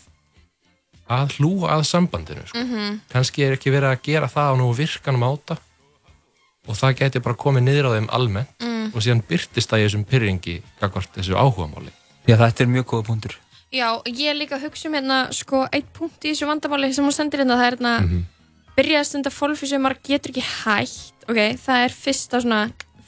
að 1.11 1.33
hlúa 1.41 1.69
að 1.75 1.83
sambandinu 1.91 2.45
sko. 2.47 2.59
Mhm. 2.59 3.01
kannski 3.11 3.43
er 3.45 3.57
ekki 3.57 3.71
verið 3.75 3.91
að 3.93 4.03
gera 4.03 4.27
það 4.31 4.47
á 4.47 4.55
nógu 4.57 4.77
virkanum 4.79 5.27
áta 5.27 5.59
og 6.69 6.77
það 6.77 6.97
gæti 7.01 7.23
bara 7.25 7.39
komið 7.41 7.63
niður 7.69 7.89
á 7.89 7.97
þeim 7.97 8.09
almennt 8.17 8.57
Mm. 8.61 8.91
og 8.95 9.03
síðan 9.05 9.23
byrtist 9.29 9.71
það 9.71 9.81
í 9.81 9.85
þessum 9.87 10.05
pyrringi 10.09 10.55
gagvart 10.81 11.13
þessu 11.15 11.37
áhugamáli. 11.37 11.93
Já, 12.27 12.37
þetta 12.37 12.61
er 12.65 12.67
mjög 12.75 12.85
góða 12.91 13.07
punktur. 13.07 13.35
Já, 13.73 14.03
ég 14.07 14.27
er 14.31 14.35
líka 14.35 14.57
að 14.59 14.65
hugsa 14.67 14.89
um 14.89 14.95
hérna 14.95 15.19
sko, 15.33 15.67
eitt 15.73 15.93
punkt 15.93 16.25
í 16.25 16.33
þessu 16.33 16.47
vandamáli 16.49 16.93
sem 16.95 17.05
hún 17.05 17.15
sendir 17.15 17.41
hérna 17.45 17.57
það 17.61 17.67
er 17.67 17.77
hérna, 17.77 18.25
byrjaði 18.77 19.07
stundar 19.07 19.33
fólfi 19.33 19.67
sem 19.71 19.83
maður 19.83 20.01
getur 20.09 20.31
ekki 20.33 20.45
hægt. 20.65 21.13
Ok, 21.29 21.39
það 21.61 21.85
er 21.85 21.95
fyrsta 21.95 22.41
svona 22.43 22.61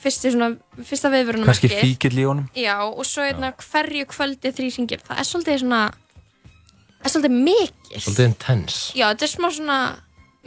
fyrsti 0.03 0.33
svona, 0.35 0.49
fyrsta 0.83 1.11
viðvörunum 1.13 1.47
kannski 1.47 1.69
fíkil 1.71 2.15
í 2.19 2.25
honum. 2.27 2.47
Já, 2.59 2.77
og 2.83 3.05
svo 3.07 3.23
hérna 3.27 3.53
hverju 3.55 4.07
kvöldi 4.11 4.51
þrý 4.55 4.71
ringir, 4.77 5.03
það 5.07 5.19
er 5.23 5.29
svolítið 5.29 5.59
svona 5.63 5.83
það 7.03 7.07
er 7.07 7.13
svolítið 7.15 7.37
mikið. 7.47 8.01
Svolítið 8.03 8.27
intense. 8.31 8.81
Já, 8.99 9.07
þetta 9.13 9.27
er 9.29 9.33
smá 9.35 9.49
svona 9.51 9.79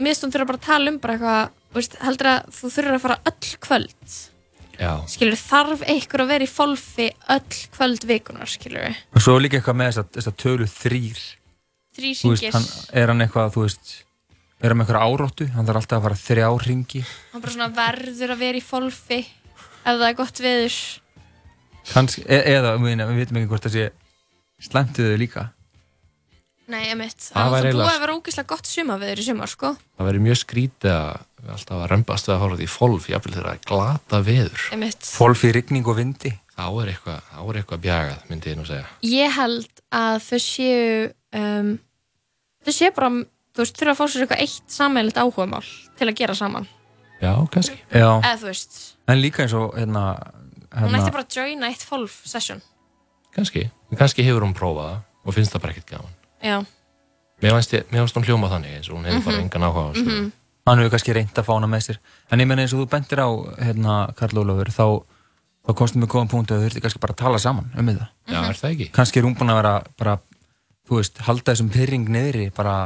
miðstum 0.00 0.32
þurfa 0.32 0.48
bara 0.50 0.60
að 0.60 0.66
tala 0.68 0.92
um 0.92 0.98
bara 1.00 1.16
eitthvað 1.16 1.50
veist, 1.78 1.98
heldur 2.02 2.30
að 2.32 2.48
þú 2.56 2.72
þurfur 2.76 2.96
að 2.96 3.04
fara 3.04 3.18
öll 3.30 3.52
kvöld? 3.66 4.16
Já, 4.76 4.90
skilur, 5.08 5.38
þarf 5.40 5.84
einhver 5.88 6.24
að 6.24 6.32
vera 6.34 6.44
í 6.44 6.50
fólfi 6.52 7.06
öll 7.32 7.60
kvöld 7.76 8.02
vikunar, 8.08 8.50
skilur 8.50 8.90
og 8.92 9.22
svo 9.24 9.38
líka 9.40 9.56
eitthvað 9.60 9.78
með 9.80 9.88
þess 9.88 10.02
að, 10.02 10.10
þess 10.18 10.30
að 10.32 10.36
tölu 10.42 10.66
þrýr 10.68 11.22
þrý 11.96 12.10
Þú 12.18 12.32
veist, 12.34 12.44
ringir 12.44 12.58
hann, 12.58 12.66
er 12.92 13.12
hann 13.12 13.24
eitthvað, 13.24 13.54
þú 13.54 13.64
veist 13.64 13.94
er 14.60 14.72
hann 14.72 14.80
með 14.80 14.90
eitthvað 14.90 15.06
áróttu, 15.06 15.48
hann 15.54 15.70
þarf 15.70 15.80
alltaf 15.80 15.96
að 15.96 16.06
fara 16.08 16.20
þrjá 16.20 16.50
ringi 16.66 17.02
hann 17.06 17.44
bara 17.46 17.56
svona 17.56 17.70
verður 17.78 18.34
að 18.36 18.44
vera 18.44 18.60
í 18.60 18.66
fólfi 18.66 19.22
ef 19.86 20.00
það 20.00 20.08
er 20.08 20.16
gott 20.18 20.40
veður. 20.42 20.78
Kannski, 21.86 22.24
e 22.26 22.38
eða 22.56 22.72
við, 22.82 22.98
við 22.98 23.20
veitum 23.20 23.38
ekki 23.40 23.50
hvort 23.52 23.68
það 23.68 23.76
sé 23.76 23.90
þau 24.96 25.20
líka. 25.20 25.44
Nei, 26.66 26.88
ég 26.88 26.96
mitt, 26.98 27.28
Það 27.30 27.52
búið 27.68 27.84
að 27.86 28.00
vera 28.02 28.14
ógeðslega 28.16 28.50
gott 28.50 28.66
sumaveður 28.66 29.20
í 29.22 29.26
sumar, 29.28 29.50
sko. 29.52 29.68
Það 29.94 30.08
verður 30.08 30.24
mjög 30.24 30.38
skrítið 30.40 30.94
að 30.96 31.20
alltaf 31.54 31.76
að 31.82 31.86
rembast 31.92 32.26
við 32.28 32.34
að 32.34 32.40
fara 32.42 32.54
út 32.56 32.60
í 32.64 32.68
fólf 32.70 33.08
jafnvel 33.10 33.34
þegar 33.34 33.46
það 33.46 33.54
er 33.56 33.64
glata 33.70 34.20
veður. 34.26 34.64
Ég 34.72 34.78
mitt, 34.82 35.06
Fólf 35.16 35.44
í 35.44 35.52
rigning 35.54 35.86
og 35.86 35.96
vindi. 35.96 36.32
Þá 36.56 36.66
er 36.82 36.90
eitthvað, 36.94 37.20
þá 37.30 37.40
er 37.52 37.58
eitthvað 37.60 37.80
bjagað 37.84 38.20
myndi 38.30 38.50
ég 38.52 38.56
nú 38.56 38.64
segja. 38.64 38.86
Ég 39.04 39.34
held 39.36 39.82
að 39.92 40.16
þau 40.24 40.38
séu 40.40 41.10
um, 41.36 41.72
þau 42.64 42.72
séu 42.72 42.94
bara, 42.96 43.10
þú 43.52 43.62
veist, 43.64 43.76
þurfa 43.76 43.92
að 43.92 43.98
fá 44.00 44.06
sér 44.14 44.24
eitthvað 44.24 44.44
eitt 44.46 44.76
sammeilegt 44.78 45.20
áhugamál 45.20 45.64
til 45.98 46.08
að 46.08 46.16
gera 46.22 46.34
saman. 46.38 46.66
Já, 47.20 47.32
kannski. 47.52 47.76
Já. 47.92 48.08
eða 48.20 48.38
þú 48.40 48.48
veist, 48.50 48.78
en 49.08 49.20
líka 49.20 49.44
eins 49.44 49.54
og 49.56 49.76
hérna, 49.76 50.06
hún 50.72 50.88
hérna 50.88 51.02
ætti 51.02 51.12
bara 51.14 51.24
að 51.28 51.36
joina 51.38 51.68
eitt 51.70 51.84
fólf 51.84 52.16
session. 52.28 52.62
Kannski, 53.36 53.66
kannski 53.96 54.24
hefur 54.24 54.44
hún 54.48 54.56
prófað 54.56 54.98
og 55.24 55.34
finnst 55.36 55.52
það 55.52 55.62
bara 55.66 55.76
ekkert 55.76 55.92
gaman. 55.92 56.16
Já, 56.44 56.56
mér 57.42 57.56
finnst, 57.60 58.16
hún 58.16 58.24
hljóma 58.26 58.48
þannig 58.52 58.76
eins 58.78 58.88
og 58.90 58.96
hún 58.98 59.04
hefur 59.08 59.24
bara 59.28 59.36
Mhm. 59.36 59.44
engan 59.44 59.66
áhuga 59.68 59.84
á 59.84 59.88
þessu. 59.92 60.04
Mhm. 60.08 60.32
Hann 60.66 60.80
hefur 60.82 60.94
kannski 60.96 61.14
reynd 61.14 61.36
að 61.38 61.46
fá 61.46 61.52
hana 61.54 61.68
með 61.70 61.84
sér. 61.86 61.98
En 62.30 62.42
ég 62.42 62.48
menna 62.50 62.64
eins 62.66 62.74
og 62.74 62.82
þú 62.82 62.88
bendir 62.94 63.22
á 63.22 63.28
hérna, 63.62 63.98
Karl 64.18 64.40
Ólafur 64.42 64.70
þá, 64.74 64.86
þá 65.66 65.74
komstu 65.78 66.00
með 66.02 66.10
góðan 66.14 66.30
punkt 66.32 66.50
að 66.50 66.62
þau 66.62 66.66
þurfti 66.66 66.82
kannski 66.84 67.02
bara 67.04 67.14
að 67.16 67.20
tala 67.22 67.42
saman 67.42 67.68
um 67.74 67.90
þetta. 67.92 68.08
Já, 68.26 68.38
er 68.42 68.60
það 68.60 68.72
ekki? 68.72 68.88
kannski 68.96 69.20
er 69.22 69.28
hún 69.28 69.36
búin 69.38 69.54
að 69.54 69.60
vera 69.60 69.74
bara, 70.02 70.16
þú 70.88 71.00
veist, 71.00 71.22
halda 71.28 71.52
þessum 71.52 71.70
pyrring 71.74 72.10
niðri 72.10 72.48
bara, 72.56 72.76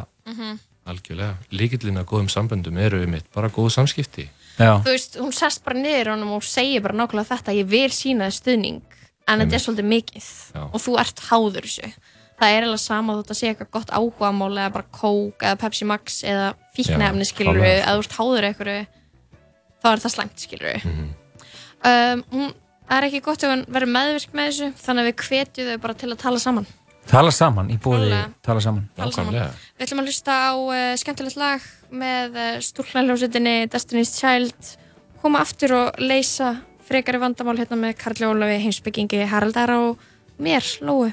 algjörlega, 0.90 1.34
líkillin 1.54 2.00
að 2.02 2.08
góðum 2.12 2.30
samböndum 2.32 2.78
eru 2.82 3.02
um 3.04 3.16
mitt 3.16 3.28
bara 3.34 3.50
góð 3.52 3.72
samskipti. 3.78 4.28
Já, 4.60 4.74
þú 4.84 4.92
veist, 4.92 5.16
hún 5.20 5.32
sest 5.32 5.64
bara 5.64 5.80
niður 5.80 6.14
honum 6.14 6.36
og 6.36 6.44
segir 6.44 6.82
bara 6.84 6.98
nákvæmlega 7.00 7.32
þetta 7.32 7.56
ég 7.56 7.68
vil 7.70 7.88
sína 7.94 8.28
þér 8.28 8.36
stuðning 8.36 8.96
en 9.30 9.44
þetta 9.44 9.56
er 9.56 9.62
svolítið 9.62 9.88
mikið. 9.88 10.30
Já. 10.56 10.62
og 10.66 10.80
þú 10.82 10.96
ert 11.00 11.22
háður 11.30 11.68
þessu 11.68 11.92
það 12.40 12.54
er 12.56 12.66
alveg 12.66 12.80
sama 12.82 13.16
þótt 13.18 13.32
að 13.34 13.38
sé 13.40 13.50
eitthvað 13.52 13.70
gott 13.76 13.92
áhugamál 13.92 14.50
eða 14.56 14.72
bara 14.78 14.88
Coke 14.96 15.46
eða 15.46 15.58
Pepsi 15.60 15.84
Max 15.90 16.22
eða 16.24 16.48
fíknefni 16.76 17.26
skilur 17.28 17.58
klárlega. 17.60 17.84
eða 17.84 17.94
þú 17.98 18.04
ert 18.06 18.18
háður 18.18 18.48
eitthvað 18.48 18.86
þá 19.80 19.86
er 19.92 20.02
það 20.04 20.14
slæmt 20.16 20.44
skilur 20.46 20.82
Mhm. 20.84 21.08
um, 21.84 22.24
hún 22.32 22.52
það 22.90 22.96
er 22.98 23.06
ekki 23.08 23.22
gott 23.22 23.44
ef 23.44 23.50
hann 23.54 23.64
verður 23.70 23.92
meðvirk 23.94 24.32
með 24.34 24.48
þessu 24.50 24.68
þannig 24.84 25.00
að 25.04 25.10
við 25.10 25.16
hvetjum 25.28 25.68
þau 25.70 25.80
bara 25.84 25.94
til 25.94 26.10
að 26.12 26.18
tala 26.26 26.38
saman 26.38 26.66
Tala 27.10 27.30
saman, 27.32 27.70
í 27.72 27.78
bóði 27.80 28.10
tala 28.44 28.60
saman. 28.60 28.84
Tala 28.94 29.10
saman. 29.10 29.34
Við 29.34 29.86
ætlum 29.86 30.02
að 30.02 30.10
hlusta 30.10 30.34
á 30.46 30.52
uh, 30.54 30.96
skemmtilegt 31.00 31.38
lag 31.40 31.64
með 31.90 32.36
uh, 32.36 32.58
stúlknarljósutinni 32.62 33.54
Destiny's 33.72 34.12
Child 34.20 34.68
koma 35.22 35.40
aftur 35.42 35.72
og 35.74 35.98
leysa 35.98 36.52
frekari 36.86 37.18
vandamál 37.18 37.56
hérna 37.58 37.78
með 37.80 37.96
Karli 37.98 38.28
Ólafi, 38.28 38.60
heimsbyggingi 38.62 39.24
Haraldar 39.26 39.72
og 39.78 39.98
mér, 40.38 40.62
Lóu. 40.84 41.08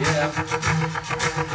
Yeah. 0.00 1.54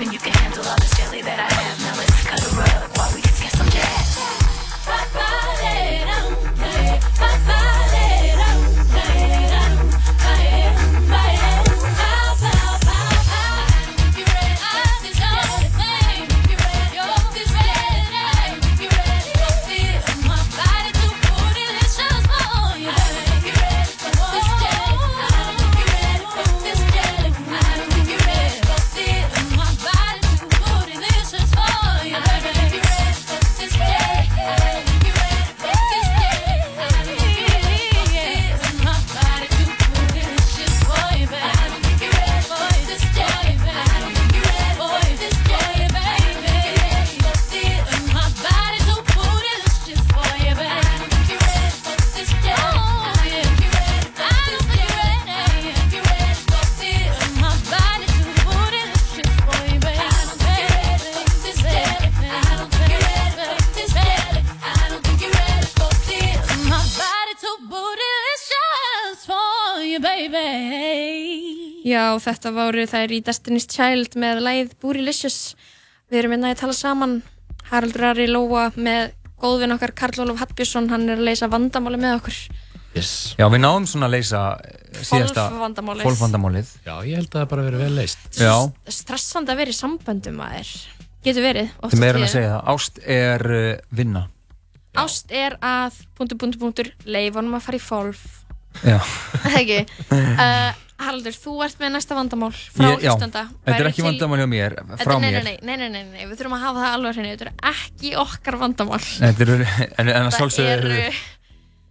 Trance. 0.00 0.08
I'm 0.08 0.08
hoping 0.08 0.12
you 0.12 0.18
can 0.18 0.39
voru 72.70 72.86
þær 72.86 73.12
í 73.16 73.20
Destiny's 73.26 73.66
Child 73.70 74.16
með 74.20 74.42
læð 74.46 74.74
Bootylicious. 74.82 75.54
Við 76.10 76.22
erum 76.22 76.36
hérna 76.36 76.52
að 76.54 76.60
tala 76.62 76.76
saman. 76.76 77.20
Haraldur 77.70 78.10
Ari 78.10 78.26
Lóa 78.30 78.70
með 78.78 79.12
góðvinn 79.40 79.74
okkar 79.74 79.94
Karl 79.98 80.22
Ólaf 80.24 80.42
Hallbjörnsson, 80.44 80.90
hann 80.92 81.08
er 81.08 81.18
að 81.18 81.28
leysa 81.30 81.48
vandamáli 81.50 82.00
með 82.00 82.18
okkur. 82.20 82.38
Yes. 82.94 83.10
Já, 83.38 83.46
við 83.52 83.62
náðum 83.62 83.86
svona 83.86 84.08
að 84.08 84.16
leysa 84.16 84.40
eh, 84.66 85.02
síðasta 85.06 85.44
Fólfvandamálið. 85.52 86.06
fólfvandamálið. 86.08 86.72
Já, 86.86 86.94
ég 87.06 87.20
held 87.20 87.28
að 87.30 87.36
það 87.38 87.46
bara 87.52 87.66
verið 87.68 87.84
vel 87.84 87.92
leist. 88.00 88.24
Já, 88.34 88.54
Stressandi 88.90 89.54
að 89.54 89.62
vera 89.62 89.74
í 89.74 89.78
samböndum 89.78 90.42
að 90.42 90.56
er. 90.58 90.72
Getur 91.26 91.46
verið. 91.46 91.70
oft 91.78 91.94
það 91.94 92.02
á 92.02 92.02
meira 92.02 92.18
en 92.18 92.26
að 92.26 92.34
segja 92.34 92.50
það. 92.50 92.74
Ást 92.74 93.00
er 93.06 93.46
uh, 93.54 93.70
vinna. 94.00 94.24
Ást 94.98 95.30
er 95.30 95.56
að, 95.62 96.00
leifunum 97.06 97.58
að 97.60 97.66
fara 97.68 97.78
í 97.78 97.84
fólf. 97.84 98.24
Já. 98.84 98.98
Ekki. 99.60 99.80
Uh, 100.10 100.70
Haraldur, 101.00 101.32
þú 101.32 101.54
ert 101.64 101.78
með 101.80 101.94
næsta 101.94 102.16
vandamál 102.16 102.50
frá 102.52 102.90
Ég- 102.92 103.04
já, 103.06 103.10
hlustanda. 103.14 103.42
þetta 103.64 103.72
er 103.72 103.78
Væri 103.80 103.88
ekki 103.90 104.02
til- 104.02 104.06
vandamál 104.10 104.40
hjá 104.42 104.48
mér, 104.52 104.74
Þetta 104.90 105.04
frá 105.06 105.14
er- 105.14 105.20
nei, 105.22 105.30
mér. 105.32 105.44
Nei, 105.46 105.56
nei, 105.64 105.76
nei, 105.80 105.88
nei, 105.94 106.02
nei, 106.12 106.24
við 106.28 106.34
þurfum 106.42 106.56
að 106.58 106.64
hafa 106.66 106.82
það 106.84 106.96
alveg 106.98 107.14
hreinu. 107.16 107.30
Þetta 107.32 107.46
er 107.48 107.70
ekki 107.72 108.10
okkar 108.20 108.58
vandamál. 108.60 109.00
Þetta 109.00 109.46
eru, 109.46 109.56
en, 109.64 110.08
en 110.12 110.26
að 110.28 110.36
sjálfsögðu 110.36 110.74
eru, 110.74 110.98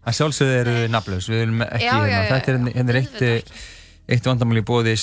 að 0.06 0.18
sjálfsögðu 0.20 0.60
eru 0.62 0.76
nafnlaus. 0.94 1.30
Við 1.34 1.42
viljum 1.44 1.66
ekki, 1.66 1.84
Já, 1.88 1.90
já, 1.90 1.98
hérna, 1.98 2.22
já, 2.22 2.30
þetta 2.36 2.54
er, 2.54 2.62
hérna 2.78 2.94
er 2.96 3.02
eitt, 3.02 3.22
eh, 3.22 3.66
eitt 4.16 4.30
vandamál 4.30 4.62
í 4.62 4.66
bóði, 4.70 4.96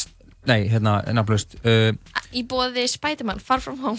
nei, 0.47 0.61
hérna, 0.71 0.97
nafnlaust. 1.19 1.59
Uh, 1.67 1.91
Í 2.37 2.47
bóði 2.47 2.87
Spiderman, 2.91 3.43
Far 3.43 3.59
From 3.65 3.79
Home. 3.83 3.99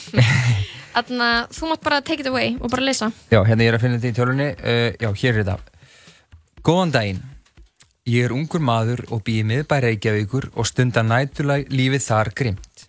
Þannig 0.97 1.19
að 1.27 1.51
þú 1.59 1.67
mátt 1.75 1.83
bara 1.83 1.99
take 2.01 2.23
it 2.23 2.27
away 2.31 2.55
og 2.61 2.71
bara 2.71 2.81
lesa. 2.87 3.11
Já, 3.29 3.43
hérna 3.43 3.67
ég 3.67 3.73
er 3.73 3.75
að 3.77 3.83
finna 3.83 3.99
þetta 3.99 4.15
í 4.15 4.17
tölunni. 4.17 4.47
Uh, 4.63 4.95
já, 5.03 5.11
hér 5.19 5.35
er 5.35 5.43
þetta. 5.43 5.59
Góðan 6.63 6.95
daginn. 6.95 7.19
Ég 8.07 8.23
er 8.23 8.31
ungur 8.35 8.61
maður 8.63 9.01
og 9.11 9.19
býð 9.27 9.43
miðbæri 9.49 9.89
Reykjavíkur 9.91 10.45
og 10.55 10.67
stunda 10.69 11.01
næturlag 11.03 11.67
lífið 11.73 12.03
þar 12.05 12.29
grimt. 12.39 12.85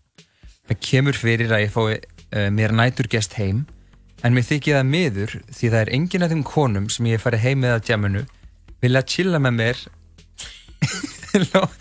Það 0.68 0.78
kemur 0.88 1.16
fyrir 1.18 1.50
að 1.56 1.64
ég 1.64 1.72
fái 1.74 1.96
uh, 1.98 2.48
mér 2.54 2.74
næturgest 2.76 3.34
heim 3.40 3.64
en 4.26 4.34
mér 4.36 4.46
þykir 4.46 4.76
það 4.78 4.88
miður 4.92 5.34
því 5.48 5.66
það 5.72 5.80
er 5.80 5.90
enginn 5.96 6.24
af 6.26 6.30
þeim 6.34 6.44
konum 6.46 6.86
sem 6.92 7.06
ég 7.08 7.16
hef 7.18 7.24
farið 7.26 7.44
heim 7.46 7.58
með 7.64 7.72
að 7.76 7.84
djamunu 7.88 8.22
vilja 8.84 9.02
chilla 9.14 9.38
með 9.42 9.54
mér 9.58 9.76
Ló- 11.52 11.74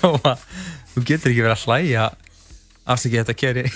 Lóa, 0.00 0.32
þú 0.94 0.98
getur 1.08 1.32
ekki 1.32 1.44
verið 1.44 1.56
að 1.56 1.64
hlæja 1.66 2.04
afsakið 2.90 3.20
þetta 3.20 3.36
keri 3.40 3.64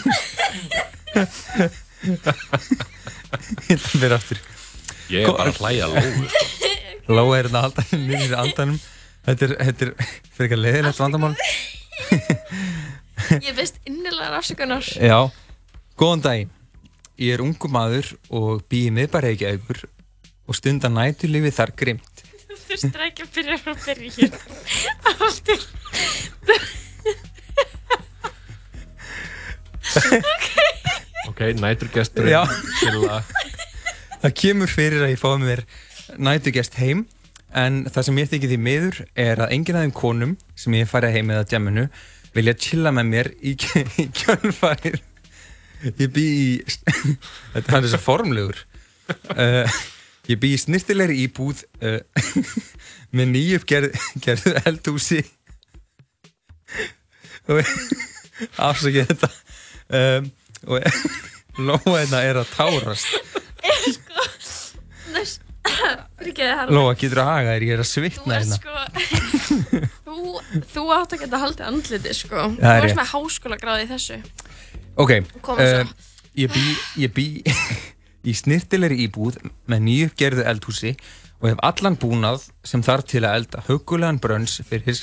Ég 3.64 3.76
ætla 3.76 3.88
að 3.94 4.00
vera 4.04 4.16
aftur 4.20 4.38
Ég 5.12 5.24
er 5.24 5.32
bara 5.36 5.50
að 5.52 5.60
hlæja 5.60 5.86
sko. 5.92 6.70
Lóa 7.08 7.38
er 7.38 7.48
hérna 7.48 7.60
að 7.60 7.66
halda 7.68 7.84
niður 8.06 8.34
í 8.34 8.40
andanum 8.42 8.78
Þetta 9.24 9.46
er, 9.46 9.54
þetta 9.68 9.86
er 9.86 9.92
fyrir 10.34 10.46
ekki 10.46 10.56
að 10.58 10.64
leiðilegt 10.64 11.00
vandamál 11.00 11.34
Ég 13.40 13.54
veist 13.56 13.78
innilega 13.88 14.36
afsökunar. 14.40 14.84
Já, 15.10 15.18
góðan 16.00 16.24
daginn 16.24 16.52
Ég 17.20 17.36
er 17.36 17.44
ungu 17.44 17.70
maður 17.70 18.10
og 18.34 18.64
býi 18.70 18.90
miðbæra 18.94 19.30
ekki 19.34 19.52
aukur 19.54 19.84
og 20.44 20.58
stundar 20.58 20.92
næturlífi 20.92 21.52
þar 21.56 21.72
grimt 21.78 22.24
Þú 22.44 22.58
þurftir 22.68 23.04
ekki 23.06 23.24
að 23.24 23.30
byrja 23.34 23.56
frá 23.60 23.72
byrjun. 23.84 24.34
Aftur. 25.10 25.62
Ok, 31.28 31.40
næturgestur 31.60 32.28
Já. 32.28 32.42
Killa 32.80 33.22
Það 34.22 34.34
kemur 34.40 34.70
fyrir 34.72 35.04
að 35.04 35.12
ég 35.14 35.20
fái 35.20 35.34
mér 35.42 35.62
nætugest 36.18 36.78
heim 36.80 37.06
en 37.54 37.84
það 37.86 38.08
sem 38.08 38.20
ég 38.20 38.30
þykir 38.32 38.52
því 38.52 38.60
miður 38.66 39.00
er 39.14 39.42
að 39.44 39.56
enginn 39.56 39.78
af 39.78 39.86
þeim 39.86 39.96
konum 39.96 40.36
sem 40.58 40.76
ég 40.78 40.90
færi 40.90 41.12
heim 41.14 41.30
með 41.30 41.42
að 41.42 41.50
djaminu 41.52 41.88
vilja 42.34 42.56
chilla 42.58 42.90
með 42.94 43.10
mér 43.10 43.34
í, 43.40 43.56
í 44.02 44.08
kjölfærir 44.10 45.02
ég 45.92 46.12
bý 46.12 46.24
í 46.24 46.48
þetta 47.54 47.80
er 47.80 47.90
svo 47.92 48.00
formlegur. 48.02 48.56
Uh, 49.34 49.68
ég 50.30 50.40
bý 50.40 50.54
í 50.54 50.60
snirtilegri 50.60 51.24
íbúð 51.26 51.64
uh, 51.84 52.00
með 53.16 53.32
nýjuppgerðu 53.34 54.54
eldhúsi. 54.64 55.22
Afsakið 58.56 59.12
þetta. 59.12 59.30
Um, 59.94 60.30
og 60.64 60.80
Lóa 61.60 62.00
þetta 62.00 62.22
er 62.26 62.40
að 62.40 62.54
tárast. 62.56 63.10
Sko, 63.84 64.24
næst, 65.14 65.43
Lóa, 65.64 66.94
getur 66.98 67.20
að 67.22 67.28
haga 67.30 67.54
þér, 67.54 67.64
ég 67.66 67.74
er 67.74 67.82
að 67.82 67.88
svitna 67.88 68.38
hérna. 68.38 68.58
sko, 68.58 68.72
þú, 70.06 70.62
þú 70.72 70.84
átt 70.94 71.16
að 71.16 71.24
geta 71.24 71.40
haldið 71.42 71.68
andliti, 71.70 72.14
sko. 72.16 72.46
Það 72.58 72.70
er 72.70 72.80
þú 72.80 72.86
varst 72.86 73.00
með 73.00 73.10
háskóla 73.12 73.58
gráði 73.60 73.86
í 73.86 73.90
þessu. 73.92 74.18
Ok, 75.00 75.12
uh, 75.56 75.92
ég 76.38 76.52
bý, 76.54 76.64
ég 77.02 77.14
bý 77.16 77.26
í 78.28 78.36
snirtilegri 78.36 79.06
íbúð 79.08 79.40
með 79.70 79.84
nýjuppgerðu 79.88 80.46
eldhúsi 80.52 80.94
og 81.40 81.50
hef 81.50 81.64
allan 81.66 81.98
búnað 82.00 82.46
sem 82.64 82.84
þarf 82.84 83.08
til 83.10 83.24
að 83.24 83.40
elda 83.40 83.64
hugulegan 83.66 84.20
brönns 84.22 84.60
fyrir 84.68 85.00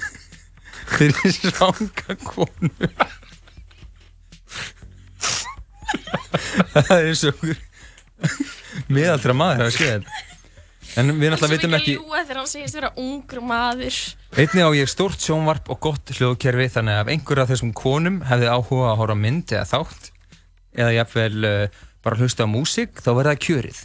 fyrir 0.94 1.36
svanga 1.36 2.16
konu. 2.24 2.70
Það 6.72 6.96
er 6.96 7.28
okkur 7.32 7.58
miðaldra 8.94 9.36
maður 9.36 9.66
hafa 9.66 9.74
skrifað 9.76 10.04
þetta 10.04 10.30
en 10.98 11.12
við 11.16 11.32
náttúrulega 11.32 11.56
vitum 11.56 11.76
ekki 11.76 11.94
Svo 11.94 12.02
ekki 12.02 12.02
að 12.02 12.08
ljúga 12.08 12.22
þegar 12.22 12.40
hann 12.40 12.50
segist 12.50 12.76
vera 12.76 12.90
ungur 13.00 13.44
maður. 13.48 14.00
Einnig 14.36 14.66
á 14.66 14.70
ég 14.76 14.90
stórt 14.90 15.24
sjónvarp 15.24 15.70
og 15.72 15.80
gott 15.86 16.12
hljóðkerfi 16.16 16.68
þannig 16.74 16.98
að 16.98 17.04
ef 17.04 17.12
einhver 17.14 17.42
af 17.42 17.52
þessum 17.52 17.72
konum 17.76 18.18
hefði 18.28 18.50
áhuga 18.52 18.90
að 18.90 18.98
horfa 19.00 19.16
á 19.16 19.22
mynd 19.22 19.54
eða 19.54 19.68
þátt 19.70 20.10
eða 20.72 20.96
jafnvel 20.98 21.48
uh, 21.48 21.80
bara 22.04 22.18
hlusta 22.20 22.48
á 22.48 22.52
músík 22.52 23.00
þá 23.00 23.10
verða 23.12 23.34
það 23.34 23.44
kjörið. 23.46 23.80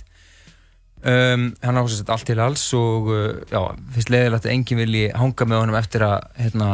Um, 1.07 1.43
hann 1.61 1.77
ásett 1.77 2.09
allt 2.11 2.25
til 2.27 2.39
alls 2.41 2.65
og 2.75 3.11
uh, 3.13 3.27
já, 3.51 3.61
finnst 3.93 4.11
leiðilegt 4.11 4.47
að 4.47 4.55
enginn 4.55 4.81
vilji 4.81 5.05
hanga 5.15 5.47
með 5.47 5.61
honum 5.61 5.77
eftir 5.77 6.03
að 6.07 6.25
hérna, 6.41 6.69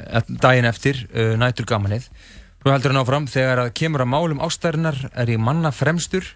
eh, 0.00 0.32
daginn 0.42 0.70
eftir 0.70 1.04
uh, 1.12 1.34
nætur 1.38 1.68
gamanið. 1.68 2.08
Svo 2.62 2.72
heldur 2.72 2.94
hann 2.94 3.02
áfram 3.04 3.28
þegar 3.30 3.62
að 3.66 3.74
kemur 3.78 4.02
að 4.02 4.10
málum 4.14 4.42
ástæðunar 4.42 4.96
er 5.12 5.30
ég 5.30 5.42
manna 5.42 5.70
fremstur 5.70 6.32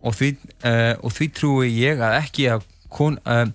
og 0.00 0.16
því, 0.16 0.30
uh, 0.64 0.94
og 1.04 1.12
því 1.16 1.28
trúi 1.36 1.68
ég 1.76 2.00
að 2.02 2.16
ekki 2.22 2.48
að 2.54 2.64
kon, 2.92 3.18
uh, 3.28 3.46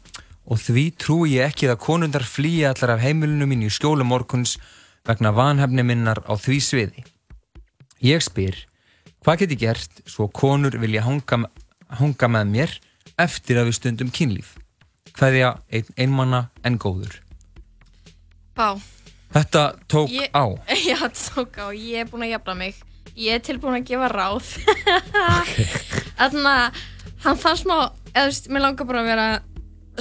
og 0.45 0.61
því 0.61 0.85
trúi 1.01 1.35
ég 1.37 1.49
ekki 1.49 1.69
að 1.71 1.81
konundar 1.81 2.25
flýja 2.27 2.73
allar 2.73 2.95
af 2.95 3.03
heimilinu 3.05 3.47
mín 3.49 3.65
í 3.65 3.71
skjólu 3.73 4.05
morguns 4.05 4.57
vegna 5.05 5.33
vanhefni 5.35 5.85
minnar 5.85 6.21
á 6.25 6.33
því 6.37 6.59
sviði. 6.61 7.05
Ég 8.05 8.21
spyr, 8.21 8.57
hvað 9.25 9.41
get 9.41 9.55
ég 9.55 9.63
gert 9.65 10.01
svo 10.05 10.27
konur 10.29 10.77
vilja 10.81 11.05
hanga, 11.05 11.45
hanga 11.97 12.29
með 12.29 12.51
mér 12.53 12.75
eftir 13.21 13.57
að 13.61 13.71
við 13.71 13.77
stundum 13.79 14.11
kynlíf? 14.13 14.55
Hverja 15.15 15.55
ein, 15.71 15.87
einmanna 15.97 16.49
en 16.67 16.77
góður? 16.81 17.21
Bá. 18.55 18.75
Þetta 19.35 19.63
tók 19.91 20.11
Ég- 20.13 20.29
á. 20.31 20.45
Já, 20.87 20.97
þetta 21.01 21.23
tók 21.33 21.57
á. 21.59 21.67
Ég 21.73 22.03
er 22.03 22.11
búin 22.11 22.27
að 22.27 22.35
jafna 22.35 22.55
mig. 22.59 22.77
Ég 23.15 23.37
er 23.37 23.43
tilbúin 23.45 23.77
að 23.79 23.85
gefa 23.89 24.09
ráð. 24.11 24.53
Þannig 26.19 26.47
að 26.51 26.79
hann 27.25 27.41
þarf 27.41 27.61
smá, 27.61 27.75
eða 28.11 28.23
þú 28.25 28.31
veist, 28.31 28.49
mér 28.51 28.65
langar 28.65 28.89
bara 28.89 29.03
að 29.03 29.11
vera 29.13 29.27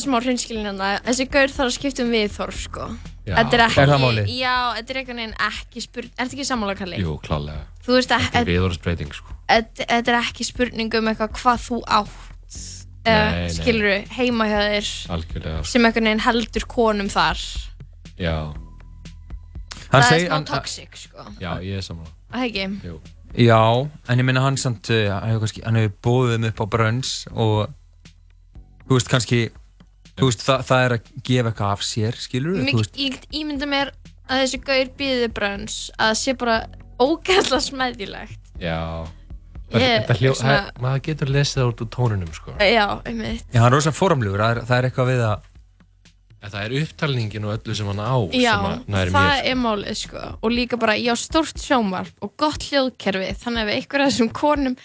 smá 0.03 0.17
hreinskilin 0.21 0.67
hérna. 0.67 0.95
Þessi 1.07 1.29
gaur 1.31 1.53
þarf 1.55 1.71
að 1.71 1.77
skipta 1.79 2.05
um 2.05 2.11
viðþorf, 2.15 2.65
sko. 2.67 2.89
Já. 3.25 3.37
Þetta 3.39 3.57
er 3.57 3.63
ekki, 3.65 3.81
Er 3.81 3.93
það? 3.95 4.19
Já, 4.35 4.57
þetta 4.77 4.93
er 4.93 4.99
einhvern 5.01 5.21
veginn 5.23 5.39
ekki 5.47 5.85
spurning, 5.85 6.11
er 6.13 6.27
þetta 6.27 6.37
ekki 6.37 6.45
sammála 6.51 6.75
Kalli? 6.77 6.99
Jú, 7.01 7.15
klálega 7.25 7.63
Þú 7.87 7.95
veist 7.97 8.13
að, 8.13 8.27
Þetta 8.27 8.43
er 8.43 8.51
viðhorfsbreyting, 8.51 9.15
sko 9.17 9.35
þetta 9.49 10.13
er 10.13 10.19
ekki 10.21 10.47
spurning 10.47 10.95
um 10.99 11.11
eitthvað 11.11 11.35
hvað 11.41 11.65
þú 11.69 11.79
átt. 11.85 12.21
Nei, 13.05 13.13
Eða, 13.13 13.25
nei. 13.37 13.49
skilur 13.53 13.85
du, 13.91 14.13
heima 14.17 14.47
hjá 14.49 14.59
þér 14.65 14.91
Algjörlega, 15.13 15.57
sko. 15.61 15.71
sem 15.75 15.85
einhvern 15.85 16.09
veginn 16.09 16.23
heldur 16.25 16.65
konum 16.73 17.11
þar. 17.13 17.43
Já, 18.17 18.37
það 19.91 20.07
er 20.09 20.23
smá 20.25 20.39
toxic, 20.49 20.97
sko. 21.03 21.27
já, 21.43 21.51
ég 21.61 21.81
er 21.83 21.85
saman 21.85 22.09
Það 22.35 22.47
ekki? 22.49 22.95
Já, 23.35 23.61
en 24.09 24.21
ég 24.23 24.27
minna 24.29 24.43
hann 24.45 24.57
samt, 24.61 24.91
uh, 24.95 25.11
hann 25.19 25.33
hefur 25.35 25.51
hefur 25.51 25.97
bóðið 26.07 26.35
þeim 26.37 26.47
upp 26.51 26.63
á 26.63 26.67
brönns 26.71 27.13
og 27.33 27.73
þú 28.85 28.95
veist 28.99 29.11
kannski, 29.11 29.41
þú 30.15 30.29
veist 30.31 30.45
það, 30.47 30.65
það 30.69 30.85
er 30.87 30.95
að 30.99 31.11
gefa 31.27 31.51
eitthvað 31.51 31.73
af 31.75 31.85
sér, 31.89 32.19
skilur 32.21 32.61
ég 32.63 33.17
get 33.17 33.27
ímynda 33.35 33.67
mér 33.71 33.91
að 34.29 34.45
þessi 34.45 34.61
gaur 34.65 34.93
býði 34.99 35.29
brönns 35.35 35.79
að 35.99 36.13
það 36.13 36.21
sé 36.23 36.37
bara 36.45 36.59
ógæðslega 37.03 37.65
smæðilegt. 37.69 38.41
Já 38.63 38.79
Ég- 39.75 40.05
Þetta 40.07 40.15
hljó, 40.21 40.33
svona- 40.39 40.71
maður 40.79 41.01
getur 41.03 41.31
lesið 41.35 41.59
það 41.59 41.71
út 41.73 41.81
úr 41.83 41.89
tónunum, 41.91 42.33
sko 42.37 42.53
Já, 42.61 43.01
einmitt. 43.03 43.43
Já, 43.51 43.61
hann 43.61 43.73
er 43.73 43.75
rosa 43.75 43.91
formlugur, 43.91 44.39
það 44.39 44.51
er, 44.57 44.61
það 44.69 44.77
er 44.79 44.89
eitthvað 44.91 45.09
við 45.11 45.23
að 45.27 45.41
En 46.45 46.53
það 46.53 46.65
er 46.67 46.75
upptalningin 46.83 47.45
og 47.49 47.55
öllu 47.57 47.75
sem 47.79 47.89
hann 47.89 48.03
á 48.05 48.17
Já, 48.37 48.53
sem 48.53 48.67
að 48.69 48.89
næri 48.93 49.13
það 49.15 49.29
mér. 49.31 49.47
er 49.49 49.59
málið 49.65 49.99
sko. 50.03 50.25
Og 50.45 50.53
líka 50.53 50.77
bara 50.81 50.97
ég 51.01 51.09
á 51.09 51.17
stórt 51.17 51.61
sjónvarp 51.63 52.19
og 52.21 52.35
gott 52.41 52.67
hljóðkerfi. 52.69 53.31
Þannig 53.41 53.63
að 53.65 53.71
ef 53.73 53.79
einhver 53.81 54.05
af 54.05 54.11
þessum 54.13 54.33
konum 54.37 54.77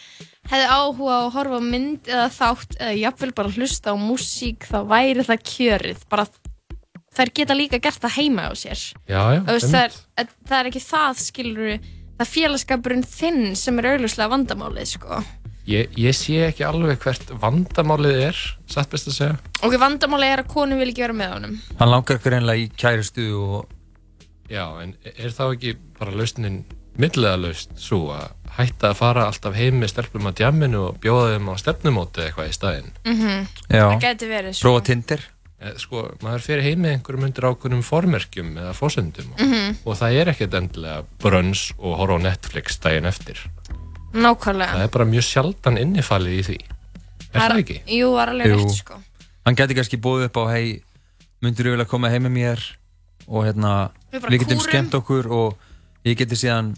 hefði 0.50 0.70
áhuga 0.72 1.12
á 1.12 1.20
að 1.26 1.34
horfa 1.36 1.60
á 1.60 1.64
mynd 1.68 2.08
eða 2.10 2.30
þátt 2.38 2.78
eða 2.80 2.96
jafnvel 3.02 3.32
bara 3.42 3.52
hlusta 3.58 3.92
á 3.92 3.96
músík 4.00 4.70
þá 4.72 4.78
væri 4.88 5.26
það 5.28 5.44
kjörið. 5.52 6.06
Bara 6.10 6.26
þær 7.20 7.34
geta 7.36 7.58
líka 7.60 7.80
gert 7.84 8.00
það 8.06 8.16
heima 8.22 8.48
á 8.48 8.54
sér. 8.56 8.80
Já, 9.10 9.20
já, 9.36 9.42
Þú 9.44 9.56
veist, 9.58 9.74
það, 9.74 9.84
einmitt. 9.84 10.04
er, 10.24 10.32
það 10.48 10.60
er 10.64 10.72
ekki 10.72 10.84
það 10.88 11.20
skilur 11.26 11.74
það 12.20 12.32
félagskapurinn 12.36 13.04
þinn 13.08 13.44
sem 13.60 13.80
er 13.80 13.92
augljóslega 13.94 14.32
vandamálið 14.34 14.90
sko 14.96 15.20
ég, 15.70 15.92
ég 16.00 16.16
sé 16.18 16.40
ekki 16.50 16.66
alveg 16.68 17.00
hvert 17.04 17.32
vandamálið 17.42 18.20
er 18.30 18.40
Satt 18.70 18.90
best 18.94 19.10
að 19.12 19.18
segja 19.20 19.38
og 19.66 19.76
vandamálið 19.82 20.34
er 20.36 20.44
að 20.44 20.52
konum 20.54 20.82
vil 20.82 20.90
ekki 20.92 21.06
vera 21.06 21.18
með 21.22 21.34
honum 21.38 21.56
hann 21.80 21.94
langar 21.94 22.22
greinlega 22.26 22.66
í 22.66 22.70
kærustu 22.80 23.30
og 23.40 23.76
Já, 24.50 24.66
en 24.82 24.96
er 25.06 25.30
þá 25.30 25.44
ekki 25.54 25.76
bara 26.00 26.12
lausnin 26.18 26.64
millilega 27.00 27.38
laust 27.38 27.76
svo 27.80 28.08
að 28.16 28.32
hætta 28.58 28.90
að 28.90 28.98
fara 28.98 29.28
alltaf 29.30 29.54
heim 29.56 29.78
með 29.80 29.92
stelpum 29.94 30.26
að 30.32 30.40
djamminu 30.42 30.80
og 30.88 30.98
bjóða 31.04 31.36
þeim 31.36 31.52
á 31.54 31.56
stefnumóti 31.62 32.24
eitthvað 32.26 32.50
í 32.50 32.56
staðinn 32.58 32.90
mm 33.06 33.44
Já. 33.70 33.86
það 33.94 34.02
geti 34.08 34.32
verið 34.32 34.56
sko. 34.58 34.64
prófa 34.70 34.88
Tinder 34.90 35.28
Eh, 35.60 35.74
Sko, 35.76 36.06
maður 36.24 36.40
fer 36.46 36.62
heim 36.64 36.80
með 36.86 36.94
einhverjum 36.96 37.24
undir 37.28 37.46
ákveðnum 37.50 37.82
formerkjum 37.84 38.54
eða 38.62 38.70
fósendum 38.78 39.34
Mhm. 39.36 39.74
og 39.84 39.98
það 40.00 40.14
er 40.22 40.30
ekkert 40.32 40.54
endilega 40.56 41.02
brönns 41.20 41.64
og 41.78 41.98
horfa 42.00 42.16
á 42.16 42.24
Netflix 42.24 42.78
daginn 42.80 43.04
eftir. 43.10 43.42
Nákvæmlega 44.14 44.76
Það 44.78 44.88
er 44.88 44.94
bara 44.98 45.10
mjög 45.12 45.28
sjaldan 45.28 45.80
innifalið 45.82 46.40
í 46.40 46.44
því. 46.50 46.58
Er 47.30 47.40
það 47.46 47.62
ekki? 47.64 47.80
Jú, 48.00 48.12
það 48.16 48.24
er 48.24 48.34
alveg 48.34 48.56
rétt 48.56 48.76
sko 48.80 49.00
hann 49.50 49.58
geti 49.58 49.78
kannski 49.78 49.98
bóðið 50.02 50.30
upp 50.30 50.40
á 50.42 50.44
hei, 50.54 50.80
myndur 51.42 51.70
þú 51.70 51.74
vilja 51.74 51.90
koma 51.90 52.12
heim 52.14 52.28
með 52.28 52.36
mér 52.36 52.68
og 53.30 53.48
hérna, 53.48 53.74
Við 54.14 54.30
við 54.30 54.44
getum 54.44 54.62
skemmt 54.62 54.96
okkur 54.98 55.30
og 55.34 56.08
ég 56.08 56.18
geti 56.20 56.38
síðan 56.38 56.74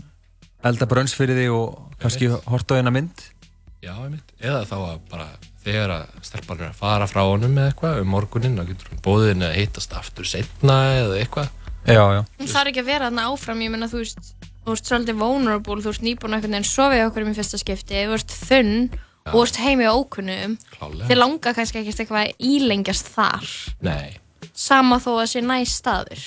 elda 0.68 0.88
brönns 0.90 1.16
fyrir 1.18 1.40
þig 1.40 1.56
og 1.56 1.80
kannski 2.02 2.30
horta 2.32 2.78
á 2.78 2.80
eina 2.80 2.94
mynd 2.94 3.24
Já, 3.82 3.96
einmitt. 3.98 4.28
Eða 4.38 4.60
þá 4.70 4.76
að 4.78 4.98
bara 5.10 5.24
þegar 5.64 5.92
að 5.96 6.26
stelpan 6.28 6.60
er 6.60 6.68
að 6.70 6.78
fara 6.78 7.08
frá 7.10 7.24
honum 7.26 7.56
með 7.58 7.72
eitthvað 7.72 8.02
um 8.04 8.12
morguninn 8.14 8.62
og 8.62 8.68
getur 8.70 8.92
hún 8.92 9.02
bóðið 9.08 9.32
henni 9.32 9.48
að 9.48 9.56
hittast 9.58 9.96
aftur 9.98 10.30
setna 10.30 10.76
eða 11.00 11.16
eitthvað. 11.18 11.50
Já, 11.90 12.04
já. 12.14 12.20
Hún 12.38 12.52
þarf 12.52 12.70
ekki 12.70 12.84
að 12.84 12.92
vera 12.92 13.08
þarna 13.10 13.26
áfram, 13.32 13.64
ég 13.66 13.74
meina 13.74 13.90
þú 13.90 14.04
veist 14.04 14.51
þú 14.66 14.76
ert 14.76 14.90
svolítið 14.92 15.18
vulnerable, 15.22 15.82
þú 15.82 15.94
ert 15.94 16.06
nýbúin 16.06 16.36
einhvern 16.38 16.56
veginn 16.58 16.70
sofið 16.70 17.06
okkur 17.08 17.26
um 17.26 17.32
í 17.32 17.38
fyrsta 17.38 17.60
skipti, 17.62 18.04
þú 18.06 18.18
ert 18.20 18.36
þunn 18.48 18.76
og 19.22 19.34
þú 19.34 19.42
ert 19.46 19.60
heimi 19.62 19.86
á 19.90 19.94
ókunnum 19.94 20.56
þið 21.10 21.18
langar 21.18 21.56
kannski 21.58 21.82
ekkert 21.82 22.04
eitthvað 22.04 22.24
að 22.26 22.48
ílengjast 22.52 23.12
þar. 23.14 23.52
Nei. 23.86 24.18
sama 24.54 24.98
þó 25.02 25.12
að 25.22 25.28
sé 25.32 25.42
næst 25.46 25.78
staður. 25.82 26.24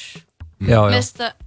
Já, 0.64 0.78
já. 0.78 0.92
Finnst 0.94 1.18
það 1.22 1.40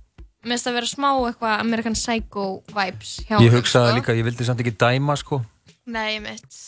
Mér 0.48 0.54
finnst 0.54 0.68
það 0.68 0.76
vera 0.78 0.88
smá 0.88 1.08
eitthvað 1.28 1.54
American 1.60 1.96
Psycho 1.98 2.44
vibes 2.72 3.14
hjá 3.26 3.34
Ég 3.34 3.50
honum, 3.50 3.56
hugsaði 3.58 3.90
sko. 3.90 3.96
líka, 3.98 4.14
ég 4.16 4.28
vildi 4.28 4.46
samt 4.48 4.62
ekki 4.64 4.76
dæma 4.80 5.16
sko. 5.20 5.40
Nei, 5.92 6.20
mitt 6.24 6.60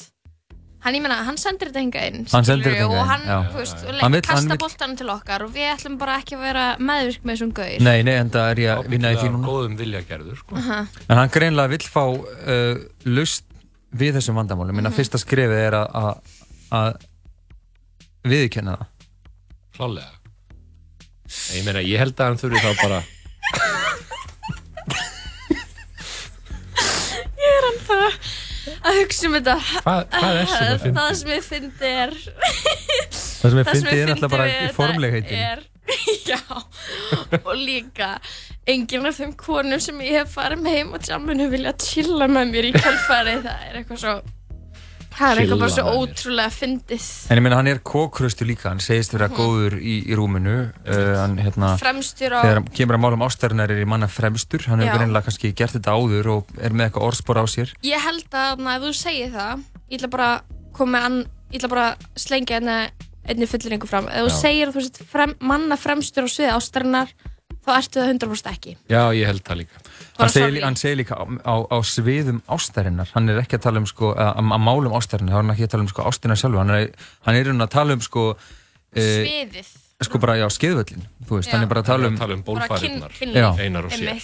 Hann, 0.80 0.95
ég 0.95 1.01
meina, 1.03 1.15
hann 1.27 1.35
sendir 1.35 1.68
þetta 1.73 1.81
hinga 1.84 2.01
inn 2.07 2.22
Hann 2.31 2.45
sendir 2.47 2.72
þetta 2.72 2.85
hingað 2.85 2.99
Og 3.01 3.07
hann, 3.10 3.22
inn, 3.26 3.30
já. 3.34 3.39
þú 3.51 3.57
veist, 3.60 3.80
Hann 3.84 3.97
hann 3.99 4.14
vill- 4.15 4.22
hann 4.30 4.38
kasta 4.38 4.49
vill- 4.53 4.61
boltanum 4.64 4.95
til 5.01 5.10
okkar 5.11 5.43
Og 5.43 5.51
við 5.51 5.68
ætlum 5.73 5.97
bara 5.99 6.14
ekki 6.22 6.38
að 6.38 6.43
vera 6.45 6.65
meðvirk 6.80 7.23
með 7.27 7.34
þessum 7.35 7.51
gaur 7.57 7.81
Nei, 7.84 7.97
nei, 8.07 8.14
en 8.22 8.30
það 8.31 8.45
er 8.53 8.61
ég 8.64 8.69
að 8.77 8.88
vinna 8.93 9.11
í 9.11 9.18
því 9.19 9.27
núna 9.34 9.47
góðum 9.49 9.76
vilja 9.81 10.01
gerður 10.07 10.38
sko. 10.39 10.56
Aha. 10.56 10.80
En 11.10 11.18
hann 11.19 11.30
greinlega 11.35 11.69
vill 11.73 11.88
fá 11.91 12.03
uh, 12.07 12.76
lust 13.11 13.43
við 13.91 14.15
þessum 14.19 14.35
vandamálum 14.39 14.76
Minna 14.80 14.89
Mhm. 14.93 14.97
fyrsta 15.01 15.18
skrefið 15.19 15.60
er 15.68 15.73
að- 15.81 15.91
að 15.91 16.14
að 16.72 16.93
viðurkenna 18.23 18.77
það 18.77 18.88
Klálega 19.76 20.11
Ég 21.57 21.64
meina, 21.68 21.80
ég 21.84 21.99
held 21.99 22.15
að 22.15 22.26
hann 22.26 22.38
þurfi 22.38 22.60
þá 22.64 22.72
bara 22.81 23.03
Ég 27.39 27.51
er 27.56 27.65
hann 27.68 27.80
það 27.88 28.19
að 28.84 28.99
hugsa 29.01 29.27
um 29.30 29.35
þetta 29.38 29.56
Hvað- 29.65 30.06
hvað 30.15 30.39
er 30.41 30.49
svona 30.53 30.77
fyndið? 30.84 30.99
Það 30.99 31.18
sem 31.19 31.34
ég 31.34 31.43
fyndi 31.49 31.91
er 32.03 32.14
Það 32.19 33.49
sem 33.49 33.60
ég 33.60 33.72
fyndi 33.73 33.95
er 33.99 34.07
náttúrulega 34.14 34.31
bara 34.35 34.47
við 34.49 34.57
þetta 34.60 34.77
formlegheitin 34.80 35.43
er, 35.49 35.64
Já 36.30 36.39
Og 37.43 37.53
líka 37.57 38.10
Engin 38.69 39.07
af 39.10 39.18
þeim 39.18 39.31
konum 39.39 39.81
sem 39.81 40.01
ég 40.06 40.19
hef 40.22 40.35
farið 40.38 40.61
með 40.65 40.76
heim 40.77 40.91
og 40.93 41.01
tjamminu 41.07 41.47
vilja 41.49 41.73
chilla 41.81 42.27
með 42.30 42.51
mér 42.53 42.68
í 42.69 42.73
kjálfari 42.76 43.38
Það 43.45 43.64
er 43.69 43.80
eitthvað 43.81 44.03
svo 44.03 44.14
Það 45.10 45.31
er 45.34 45.40
eitthvað 45.41 45.61
bara 45.64 45.73
svo 45.73 45.94
ótrúlega 45.99 46.52
fyndið. 46.53 47.06
En 47.34 47.40
ég 47.40 47.44
meina 47.44 47.57
hann 47.60 47.68
er 47.72 47.80
kókröstu 47.84 48.45
líka, 48.48 48.69
hann 48.69 48.80
segist 48.84 49.11
vera 49.15 49.27
góður 49.34 49.76
í, 49.81 49.95
í 50.07 50.15
rúminu 50.15 50.53
uh, 50.69 50.99
hann, 51.18 51.34
hérna. 51.41 51.72
Fremstur 51.81 52.36
á- 52.38 52.44
Þegar 52.45 52.60
hann 52.61 52.69
kemur 52.77 52.98
að 52.99 53.03
málum 53.03 53.26
ástæðunar 53.26 53.73
er 53.73 53.81
í 53.84 53.88
manna 53.90 54.07
fremstur 54.11 54.64
Hann 54.69 54.84
hefur 54.86 55.02
greinlega 55.02 55.26
kannski 55.27 55.52
gert 55.57 55.76
þetta 55.76 55.95
áður 55.98 56.30
og 56.38 56.53
er 56.61 56.72
með 56.77 56.88
eitthvað 56.88 57.07
orðspor 57.10 57.41
á 57.41 57.45
sér. 57.52 57.73
Ég 57.84 58.06
held 58.06 58.30
að 58.38 58.64
na, 58.64 58.77
ef 58.77 58.86
þú 58.88 58.94
segir 59.02 59.34
það 59.34 59.65
Ég 59.90 59.98
ætla 59.99 60.11
bara 60.14 60.30
að 60.38 60.56
koma 60.80 60.94
með 60.95 61.10
ann 61.10 61.19
Ég 61.49 61.57
ætla 61.60 61.72
bara 61.73 61.88
að 61.90 62.07
slengja 62.22 62.60
einni, 62.61 62.77
einni 63.26 63.49
fullinningu 63.49 63.90
fram. 63.90 64.07
Ef 64.14 64.30
þú 64.30 64.36
segir 64.38 64.69
að 64.69 64.77
þú 64.77 64.86
sett 64.88 65.02
frem, 65.10 65.34
manna 65.41 65.76
fremstur 65.81 66.30
á 66.30 66.30
sviði 66.30 66.53
ástarinnar 66.53 67.11
Þá 67.60 67.73
ertu 67.76 67.99
það 67.99 68.11
100% 68.15 68.49
ekki. 68.53 68.72
Já, 68.90 69.02
ég 69.18 69.27
held 69.27 69.41
það 69.45 69.57
líka 69.65 69.81
hann 70.19 70.31
segir, 70.34 70.63
hann 70.63 70.80
segir 70.80 71.01
líka 71.01 71.17
á, 71.19 71.23
á, 71.43 71.55
á 71.69 71.77
sviðum 71.85 72.39
ástæðarinnar 72.47 73.11
Hann 73.15 73.30
er 73.34 73.41
ekki 73.43 73.59
að 73.59 73.65
tala 73.67 73.84
um 73.84 73.89
sko, 73.89 74.13
að, 74.15 74.31
að, 74.39 74.63
málum 74.69 74.95
ástæðarinnar 74.99 75.35
Þá 75.35 75.39
er 75.39 75.43
hann 75.43 75.53
ekki 75.55 75.67
að 75.67 75.73
tala 75.76 75.85
um 75.85 75.91
sko 75.91 76.07
ástina 76.09 76.39
sjálfu 76.39 76.61
Hann 76.63 76.73
er, 76.76 76.89
hann 77.27 77.39
er 77.39 77.51
að 77.55 77.71
tala 77.76 77.97
um 77.97 78.05
sko 78.05 78.26
uh, 78.35 78.39
Sviðið. 78.95 79.76
Sko 79.99 80.21
bara, 80.23 80.38
já, 80.39 80.47
skeiðvöllin 80.55 81.03
Þú 81.27 81.39
veist, 81.39 81.49
Já. 81.49 81.57
hann 81.57 81.65
er 81.65 81.71
bara 81.73 81.84
að 81.84 81.91
tala 81.91 82.07
um, 82.07 82.17
Hann 82.21 82.38
um 82.39 83.35
Já. 83.35 83.49
einar 83.59 83.89
og 83.89 83.93
sér. 83.93 84.23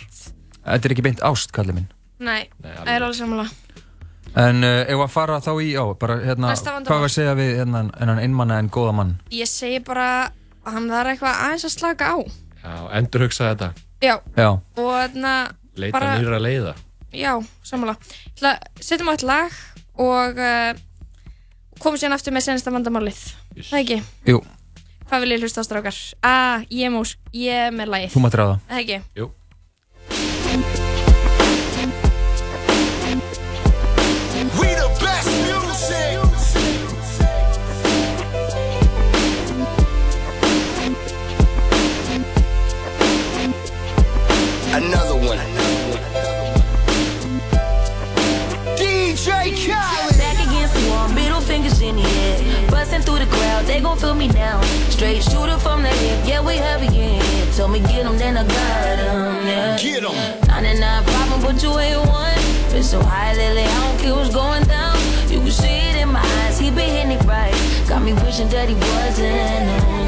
Þetta 0.66 0.88
er 0.88 0.96
ekki 0.96 1.06
beint 1.06 1.22
ást, 1.26 1.52
kallið 1.54 1.78
minn. 1.78 1.90
Nei, 2.26 2.48
það 2.64 2.90
er 2.90 3.04
alveg. 3.06 3.18
sammála. 3.20 3.46
En 4.36 4.66
uh, 4.66 4.82
ef 4.92 5.04
að 5.06 5.12
fara 5.14 5.36
þá 5.44 5.52
í, 5.62 5.68
já, 5.76 5.84
bara 6.00 6.16
hérna. 6.24 6.54
Hvað 6.58 6.90
var 6.90 7.06
að 7.06 7.14
segja 7.14 7.36
við 7.38 7.52
hérna, 7.60 7.84
hennan 8.00 8.22
einmanna 8.24 8.58
en 8.64 8.72
góða 8.74 8.96
mann? 8.98 9.14
Ég 9.36 9.48
segi 9.52 9.80
bara 9.86 10.08
að 10.66 10.80
hann 10.80 10.90
þarf 10.92 11.14
eitthvað 11.14 11.44
aðeins 11.46 11.68
að 11.70 11.76
slaka 11.76 12.10
á. 12.10 12.18
Já, 12.66 12.74
endur 12.98 13.28
hugsa 13.28 13.52
þetta. 13.52 13.70
Já, 14.04 14.16
Já. 14.36 14.50
Og 14.82 14.90
þarna 14.90 15.36
Leita 15.76 15.98
bara, 16.00 16.16
nýra 16.20 16.40
leiða. 16.42 16.76
Já, 17.16 17.32
sammála. 17.64 17.96
Ætla- 18.36 18.60
Setjum 18.84 19.10
á 19.12 19.14
eitt 19.16 19.24
lag 19.28 19.56
og 20.00 20.40
uh, 20.40 20.74
komum 21.80 22.00
síðan 22.00 22.16
aftur 22.18 22.36
með 22.36 22.48
senasta 22.50 22.74
vandamálið. 22.76 23.22
Það 23.70 23.80
ekki? 23.84 24.00
Jú, 24.32 24.42
Hvað 25.06 25.22
vil 25.22 25.34
ég 25.36 25.42
hlusta 25.46 25.62
á 25.62 25.68
strákar? 25.68 25.98
Ah, 26.26 26.64
ég 26.74 26.88
er, 26.88 26.94
mús, 26.96 27.12
ég 27.32 27.68
er 27.68 27.74
með 27.76 27.92
lagið. 27.94 28.14
Þú 28.16 28.22
mátt 28.26 28.38
ráða 28.40 28.56
Það 28.72 28.80
ekki? 28.82 29.02
Jú 29.22 29.28
shooter 55.30 55.60
from 55.60 55.82
the 55.84 55.90
hip, 55.90 56.20
yeah, 56.28 56.42
we 56.42 56.56
heavy 56.56 56.88
in 56.88 56.94
here. 56.94 57.46
Told 57.56 57.72
me 57.72 57.80
get 57.80 57.96
get 57.96 58.06
'em, 58.06 58.18
then 58.18 58.38
I 58.38 58.44
got 58.44 58.48
got 58.48 59.00
'em, 59.00 59.48
yeah. 59.48 59.78
Get 59.78 60.04
'em. 60.04 60.16
99 60.48 61.04
problem, 61.04 61.42
but 61.42 61.62
you 61.64 61.72
ain't 61.80 62.06
one. 62.08 62.42
Been 62.72 62.84
so 62.84 63.00
high 63.02 63.34
lately, 63.34 63.64
I 63.64 63.78
don't 63.84 63.98
care 64.02 64.16
what's 64.16 64.34
going 64.34 64.64
down. 64.64 64.98
You 65.30 65.40
can 65.40 65.52
see 65.52 65.78
it 65.90 65.96
in 66.04 66.10
my 66.12 66.24
eyes, 66.40 66.60
he 66.60 66.70
been 66.70 66.90
hitting 66.96 67.12
it 67.18 67.24
right. 67.26 67.56
Got 67.88 68.02
me 68.04 68.14
wishing 68.14 68.50
that 68.50 68.68
he 68.70 68.76
wasn't, 68.76 70.05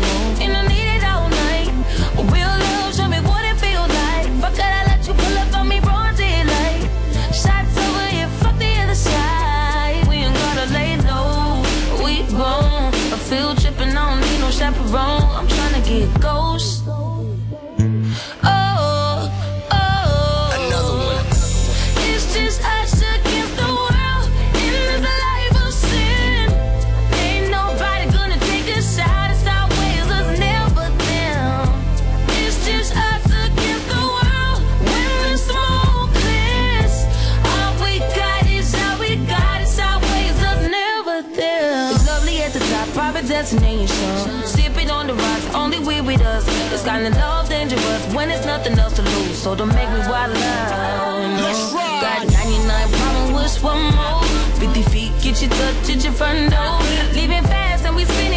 It's 46.78 46.86
kind 46.86 47.08
of 47.08 47.16
love 47.16 47.50
dangerous 47.50 48.14
when 48.14 48.30
there's 48.30 48.46
nothing 48.46 48.78
else 48.78 48.94
to 48.98 49.02
lose. 49.02 49.42
So 49.42 49.56
don't 49.56 49.74
make 49.74 49.90
me 49.90 49.98
wild 50.14 50.38
out. 50.38 51.42
Let's 51.42 51.74
ride. 51.74 52.02
Got 52.06 52.32
99 52.32 52.92
problems 52.92 53.56
with 53.56 53.64
one 53.64 53.96
more. 53.98 54.22
50 54.62 54.84
feet, 54.94 55.12
get 55.24 55.42
you 55.42 55.50
touch 55.50 55.90
at 55.90 56.04
your 56.04 56.14
front 56.14 56.52
door. 56.52 56.78
Leaving 57.18 57.42
fast 57.50 57.84
and 57.84 57.96
we 57.96 58.06
spinning 58.06 58.37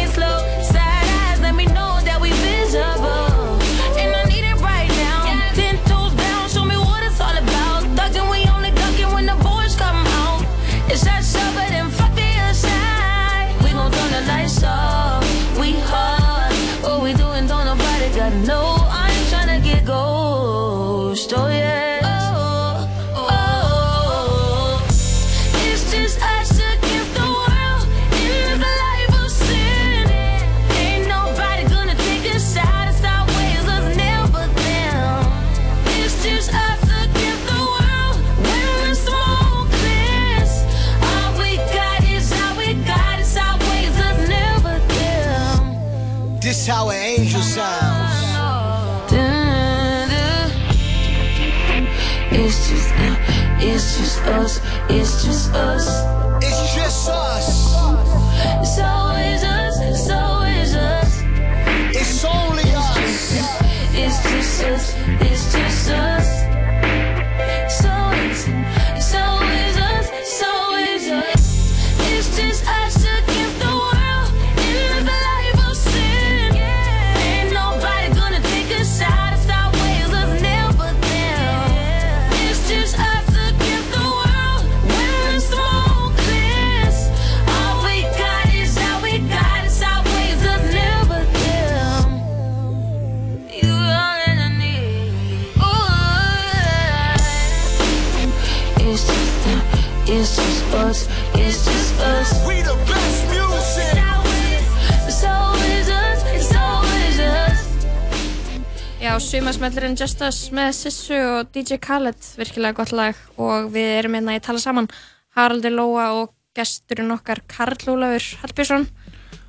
sumasmellurinn 109.31 109.93
Just 109.95 110.19
Us 110.25 110.37
með 110.51 110.73
Sissu 110.75 111.15
og 111.15 111.51
DJ 111.55 111.77
Khaled, 111.79 112.19
virkilega 112.35 112.75
gott 112.75 112.91
lag. 112.95 113.17
Og 113.39 113.69
við 113.71 113.87
erum 114.01 114.17
hérna 114.17 114.35
í 114.35 114.41
tala 114.43 114.59
saman. 114.59 114.89
Haraldur 115.37 115.71
Lóa 115.71 116.07
og 116.17 116.33
gesturinn 116.57 117.13
okkar 117.15 117.39
Karl 117.47 117.77
Ólafur 117.93 118.25
Hallbjörnsson. 118.41 118.89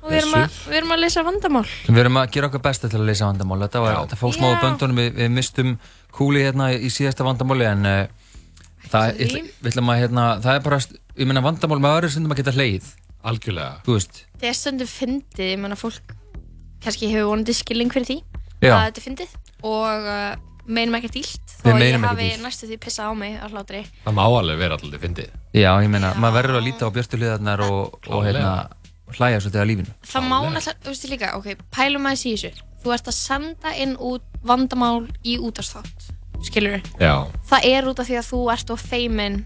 Og 0.03 0.11
við 0.11 0.21
erum, 0.21 0.35
að, 0.39 0.55
við 0.69 0.79
erum 0.79 0.95
að 0.95 1.03
leysa 1.03 1.23
vandamál. 1.27 1.65
Við 1.89 1.99
erum 2.03 2.19
að 2.21 2.31
gera 2.35 2.49
okkar 2.49 2.63
besta 2.63 2.91
til 2.91 3.01
að 3.01 3.11
leysa 3.11 3.27
vandamál. 3.27 3.59
Þetta, 3.65 3.83
var, 3.83 3.99
þetta 4.05 4.21
fór 4.21 4.35
smá 4.37 4.47
á 4.47 4.53
Já. 4.53 4.57
böndunum, 4.63 5.03
við, 5.03 5.11
við 5.19 5.31
mistum 5.35 5.75
kúli 6.15 6.47
hérna 6.47 6.71
í 6.75 6.91
síðasta 6.93 7.27
vandamáli 7.27 7.67
en 7.67 7.87
uh, 7.89 8.01
það, 8.87 9.19
ég, 9.19 9.37
að, 9.67 9.93
hérna, 9.99 10.27
það 10.43 10.59
er 10.59 10.67
bara, 10.69 10.83
ég 11.19 11.31
meina 11.31 11.43
vandamál 11.43 11.81
með 11.83 11.97
öðru 11.97 12.13
stundum 12.15 12.35
að 12.35 12.43
geta 12.43 12.55
hleið. 12.55 12.91
Algjörlega. 13.23 13.79
Þú 13.87 13.99
veist, 13.99 14.25
Þegar 14.39 14.59
stundum 14.61 14.95
fyndið, 14.95 15.47
ég 15.57 15.63
menna 15.63 15.79
fólk 15.79 16.19
kannski 16.83 17.11
hefur 17.11 17.33
vonandi 17.33 17.55
skilning 17.55 17.91
fyrir 17.91 18.13
því. 18.13 18.21
Já. 18.63 18.77
að 18.77 18.85
þetta 18.87 19.01
er 19.01 19.11
fyndið 19.11 19.39
og 19.63 20.07
uh, 20.07 20.35
meinum 20.67 20.95
ekkert 20.99 21.15
ílt 21.19 21.53
Við 21.63 21.63
þó 21.63 21.67
að 21.67 21.73
ég 21.73 21.79
meinum 21.79 22.03
ekkert 22.05 22.11
hafi 22.13 22.27
illt. 22.33 22.43
næstu 22.45 22.67
því 22.69 22.77
pissað 22.85 23.09
á 23.09 23.13
mig 23.19 23.33
á 23.39 23.45
hlátri 23.51 23.81
Það 24.05 24.15
má 24.19 24.23
alveg 24.27 24.57
vera 24.61 24.77
alltaf 24.77 25.01
fyndið. 25.03 25.29
já, 25.55 25.69
ég 25.83 25.89
meina, 25.91 26.13
maður 26.19 26.37
verður 26.39 26.59
að 26.59 26.65
líta 26.67 26.87
á 26.87 26.95
björtu 26.95 27.19
hliðarnar 27.19 27.63
og, 27.67 27.97
og 28.09 28.23
hérna, 28.27 28.53
hlæja 29.17 29.39
svolítið 29.43 29.61
að 29.63 29.69
lífinu. 29.71 29.93
Það 30.07 30.27
má 30.29 30.37
náttúrulega, 30.43 30.75
þú 30.83 30.93
veist 30.93 31.09
líka, 31.11 31.31
ok, 31.37 31.47
pælum 31.75 32.07
aðeins 32.09 32.25
í 32.25 32.35
þessu 32.35 32.69
Þú 32.83 32.91
ert 32.97 33.07
að 33.07 33.15
senda 33.15 33.71
inn 33.79 33.93
út 34.03 34.23
vandamál 34.43 35.05
í 35.23 35.37
útastþátt 35.39 36.09
Skilur 36.43 36.81
Já. 36.99 37.13
Það 37.47 37.67
er 37.69 37.85
út 37.87 37.99
af 38.03 38.07
því 38.09 38.17
að 38.19 38.27
þú 38.33 38.39
ert 38.51 38.73
of 38.75 38.81
feimin 38.91 39.37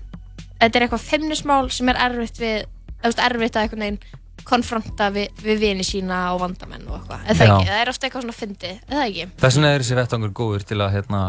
Þetta 0.58 0.80
er 0.80 0.86
eitthvað 0.88 1.04
feimnismál 1.06 1.68
sem 1.70 1.90
er 1.94 2.00
erfitt 2.08 2.40
við 2.42 2.64
þú 2.98 3.12
veist, 3.12 3.20
erfitt 3.22 3.60
að 3.60 3.68
einhvern 3.68 3.84
veginn 3.86 4.00
konfronta 4.48 5.10
við, 5.14 5.42
við 5.44 5.62
vini 5.66 5.86
sína 5.86 6.22
og 6.36 6.42
vandamenn 6.46 6.88
og 6.88 7.00
eitthvað 7.02 7.26
Eða 7.34 7.48
Já. 7.48 7.54
ekki, 7.58 7.72
það 7.72 7.82
er 7.82 7.92
ofta 7.94 8.08
eitthvað 8.08 8.26
svona 8.26 8.38
fyndið, 8.38 8.78
eða 8.88 9.08
ekki 9.08 9.28
Þess 9.44 9.60
vegna 9.60 9.74
er 9.74 9.84
þessi 9.86 10.00
vettvangur 10.00 10.36
góður 10.42 10.68
til 10.68 10.80
að 10.82 10.94
hérna, 10.96 11.24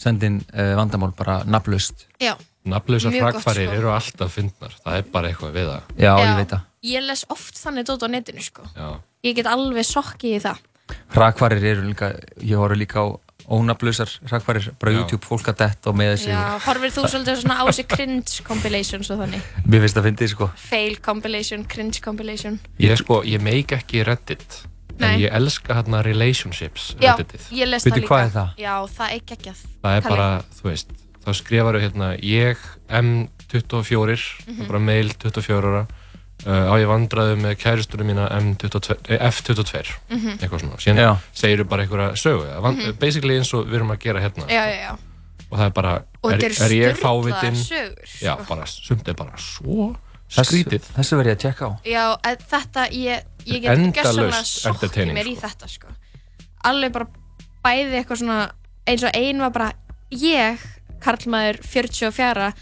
senda 0.00 0.30
inn 0.30 0.40
uh, 0.52 0.72
vandamál 0.78 1.12
bara 1.18 1.42
nafnlaust. 1.44 2.06
Já, 2.22 2.34
gott, 2.64 3.12
hrakfarir 3.12 3.68
sko. 3.68 3.76
eru 3.78 3.92
alltaf 3.92 4.34
fyndnar. 4.38 4.74
Það 4.84 4.98
er 5.00 5.12
bara 5.12 5.30
eitthvað 5.32 5.54
við 5.58 5.70
það. 5.72 5.94
Já, 5.98 6.12
ég 6.22 6.34
veit 6.40 6.52
það. 6.54 6.66
ég 6.86 7.04
les 7.04 7.24
oft 7.32 7.58
þannig 7.58 7.86
dót 7.88 8.04
á 8.06 8.08
netinu 8.10 8.42
sko 8.44 8.66
Já. 8.76 8.88
Ég 9.26 9.38
get 9.38 9.48
alveg 9.50 9.86
sokkið 9.86 10.36
í 10.36 10.42
það 10.44 10.64
Hrakfarir 11.12 11.64
eru 11.72 11.88
líka, 11.90 12.12
ég 12.40 12.60
horf 12.60 12.78
líka 12.78 13.02
á 13.04 13.06
ónafnlausar 13.50 14.10
hrakfarir, 14.28 14.70
bara 14.80 14.92
Já. 14.92 14.98
YouTube, 15.00 15.24
fólk 15.26 15.48
að 15.48 15.56
detta 15.62 15.90
og 15.90 15.96
með 15.96 16.10
þessi. 16.14 16.30
Já, 16.30 16.58
horfir 16.66 16.90
þú 16.92 17.04
svolítið 17.08 17.38
svona 17.42 17.56
á 17.60 17.64
þessi 17.68 17.84
cringe 17.88 18.42
compilations 18.44 19.10
og 19.10 19.18
þannig 19.22 19.42
Mér 19.64 19.80
finnst 19.84 19.96
það 19.96 20.06
fyndið, 20.08 20.28
sko. 20.34 20.50
Fail 20.56 20.96
compilation, 21.00 21.64
cringe 21.64 22.00
compilation 22.04 22.58
Ég 22.78 22.96
sko, 23.00 23.22
ég 23.24 23.40
meik 23.40 23.72
ekki 23.72 24.04
Reddit. 24.04 24.64
En 24.98 25.12
Nei. 25.14 25.20
ég 25.22 25.32
elska 25.32 25.74
hérna 25.78 26.02
relationships 26.02 26.94
Já, 27.00 27.14
Redditið. 27.16 27.48
ég 27.54 27.68
les 27.70 27.84
það 27.84 27.90
Bíddu, 27.92 28.00
líka 28.02 28.08
hvað 28.14 28.24
er 28.26 28.32
það? 28.34 28.48
Já, 28.58 28.74
það 28.98 29.12
er 29.14 29.20
geggjað 29.32 29.58
Það 29.82 29.96
er 29.96 30.02
Kalli. 30.02 30.16
bara, 30.16 30.42
þú 30.58 30.62
veist, 30.68 30.88
þá 31.24 31.30
skrifaru 31.38 31.80
hérna 31.84 32.08
ég 32.20 32.56
M24, 32.90 34.18
Mhm. 34.48 34.66
bara 34.66 34.78
mail 34.78 35.08
24 35.14 35.62
ára, 35.64 35.86
á 36.46 36.74
ég 36.78 36.86
vandraðu 36.86 37.36
með 37.42 37.56
kæristunum 37.58 38.06
mína 38.06 38.28
M22, 38.38 38.96
eh, 39.08 39.18
F22, 39.30 39.94
Mhm. 40.10 40.38
eitthvað 40.38 40.60
svona. 40.62 40.76
Síðan 40.78 40.96
Já. 41.02 41.16
segir 41.34 41.64
bara 41.64 41.82
einhverja 41.84 42.12
sögu, 42.16 42.60
van, 42.62 42.74
Mhm. 42.76 42.98
basically 42.98 43.36
eins 43.38 43.52
og 43.54 43.66
við 43.66 43.74
erum 43.74 43.90
að 43.90 43.98
gera 43.98 44.20
hérna. 44.20 44.46
Já, 44.48 44.64
já, 44.66 44.80
já 44.90 44.96
Og 45.50 45.58
það 45.58 45.64
er 45.66 45.70
bara, 45.70 46.02
Og 46.22 46.32
er, 46.32 46.44
er 46.44 46.70
ég 46.70 46.96
fávitinn? 46.96 47.56
sögur, 47.56 48.04
sko. 48.04 48.24
Já, 48.26 48.36
bara, 48.48 48.66
sumt 48.66 49.08
er 49.08 49.14
bara 49.14 49.32
svo 49.38 49.96
Þessu, 50.30 50.44
skrítið. 50.44 50.80
þessu 50.94 51.16
verð 51.16 51.26
ég 51.26 51.36
að 51.36 51.40
tjekka 51.40 51.64
á. 51.64 51.72
Já, 51.84 52.16
að 52.22 52.36
þetta, 52.50 52.90
ég, 52.92 53.22
ég 53.46 53.62
get 53.62 54.04
sokkið 54.04 54.66
entertaining, 54.68 55.16
mér 55.16 55.26
í 55.26 55.36
þetta, 55.40 55.66
sko 55.68 55.88
Alveg 56.64 56.92
bara 56.92 57.06
bæði 57.64 58.04
eitthvað 58.04 58.18
svona 58.18 58.50
eins 58.86 59.02
og 59.04 59.10
ein 59.14 59.38
var 59.38 59.50
bara 59.50 59.72
ég, 60.12 60.58
karlmaður 61.00 61.60
44 61.64 62.52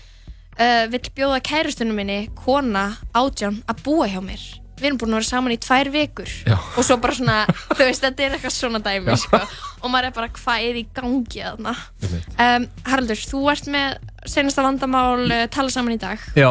uh, 0.60 0.84
vill 0.92 1.10
bjóða 1.16 1.40
kærustunum 1.46 1.96
minni 1.98 2.20
kona, 2.38 2.88
átján, 3.16 3.60
að 3.68 3.82
búa 3.86 4.08
hjá 4.10 4.20
mér 4.24 4.44
Við 4.76 4.90
erum 4.90 4.98
búin 5.00 5.14
að 5.14 5.20
vera 5.22 5.28
saman 5.30 5.52
í 5.54 5.56
tvær 5.64 5.88
vikur 5.88 6.28
Já. 6.44 6.56
og 6.76 6.84
svo 6.84 6.98
bara 7.00 7.14
svona, 7.16 7.36
þú 7.70 7.78
veist, 7.80 8.02
þetta 8.04 8.24
er 8.26 8.34
eitthvað 8.36 8.52
svona 8.52 8.80
dæmi, 8.84 9.14
sko 9.22 9.38
og 9.40 9.86
maður 9.88 10.10
er 10.10 10.16
bara, 10.18 10.28
hvað 10.36 10.66
er 10.66 10.76
í 10.76 10.82
gangi 10.98 11.40
þarna 11.46 11.72
um, 11.72 12.66
Haraldur, 12.84 13.22
þú 13.30 13.40
ert 13.54 13.70
með 13.72 13.96
senasta 14.28 14.64
vandamál 14.66 15.24
uh, 15.30 15.46
tala 15.54 15.72
saman 15.72 15.96
í 15.96 16.00
dag 16.02 16.20
Já, 16.36 16.50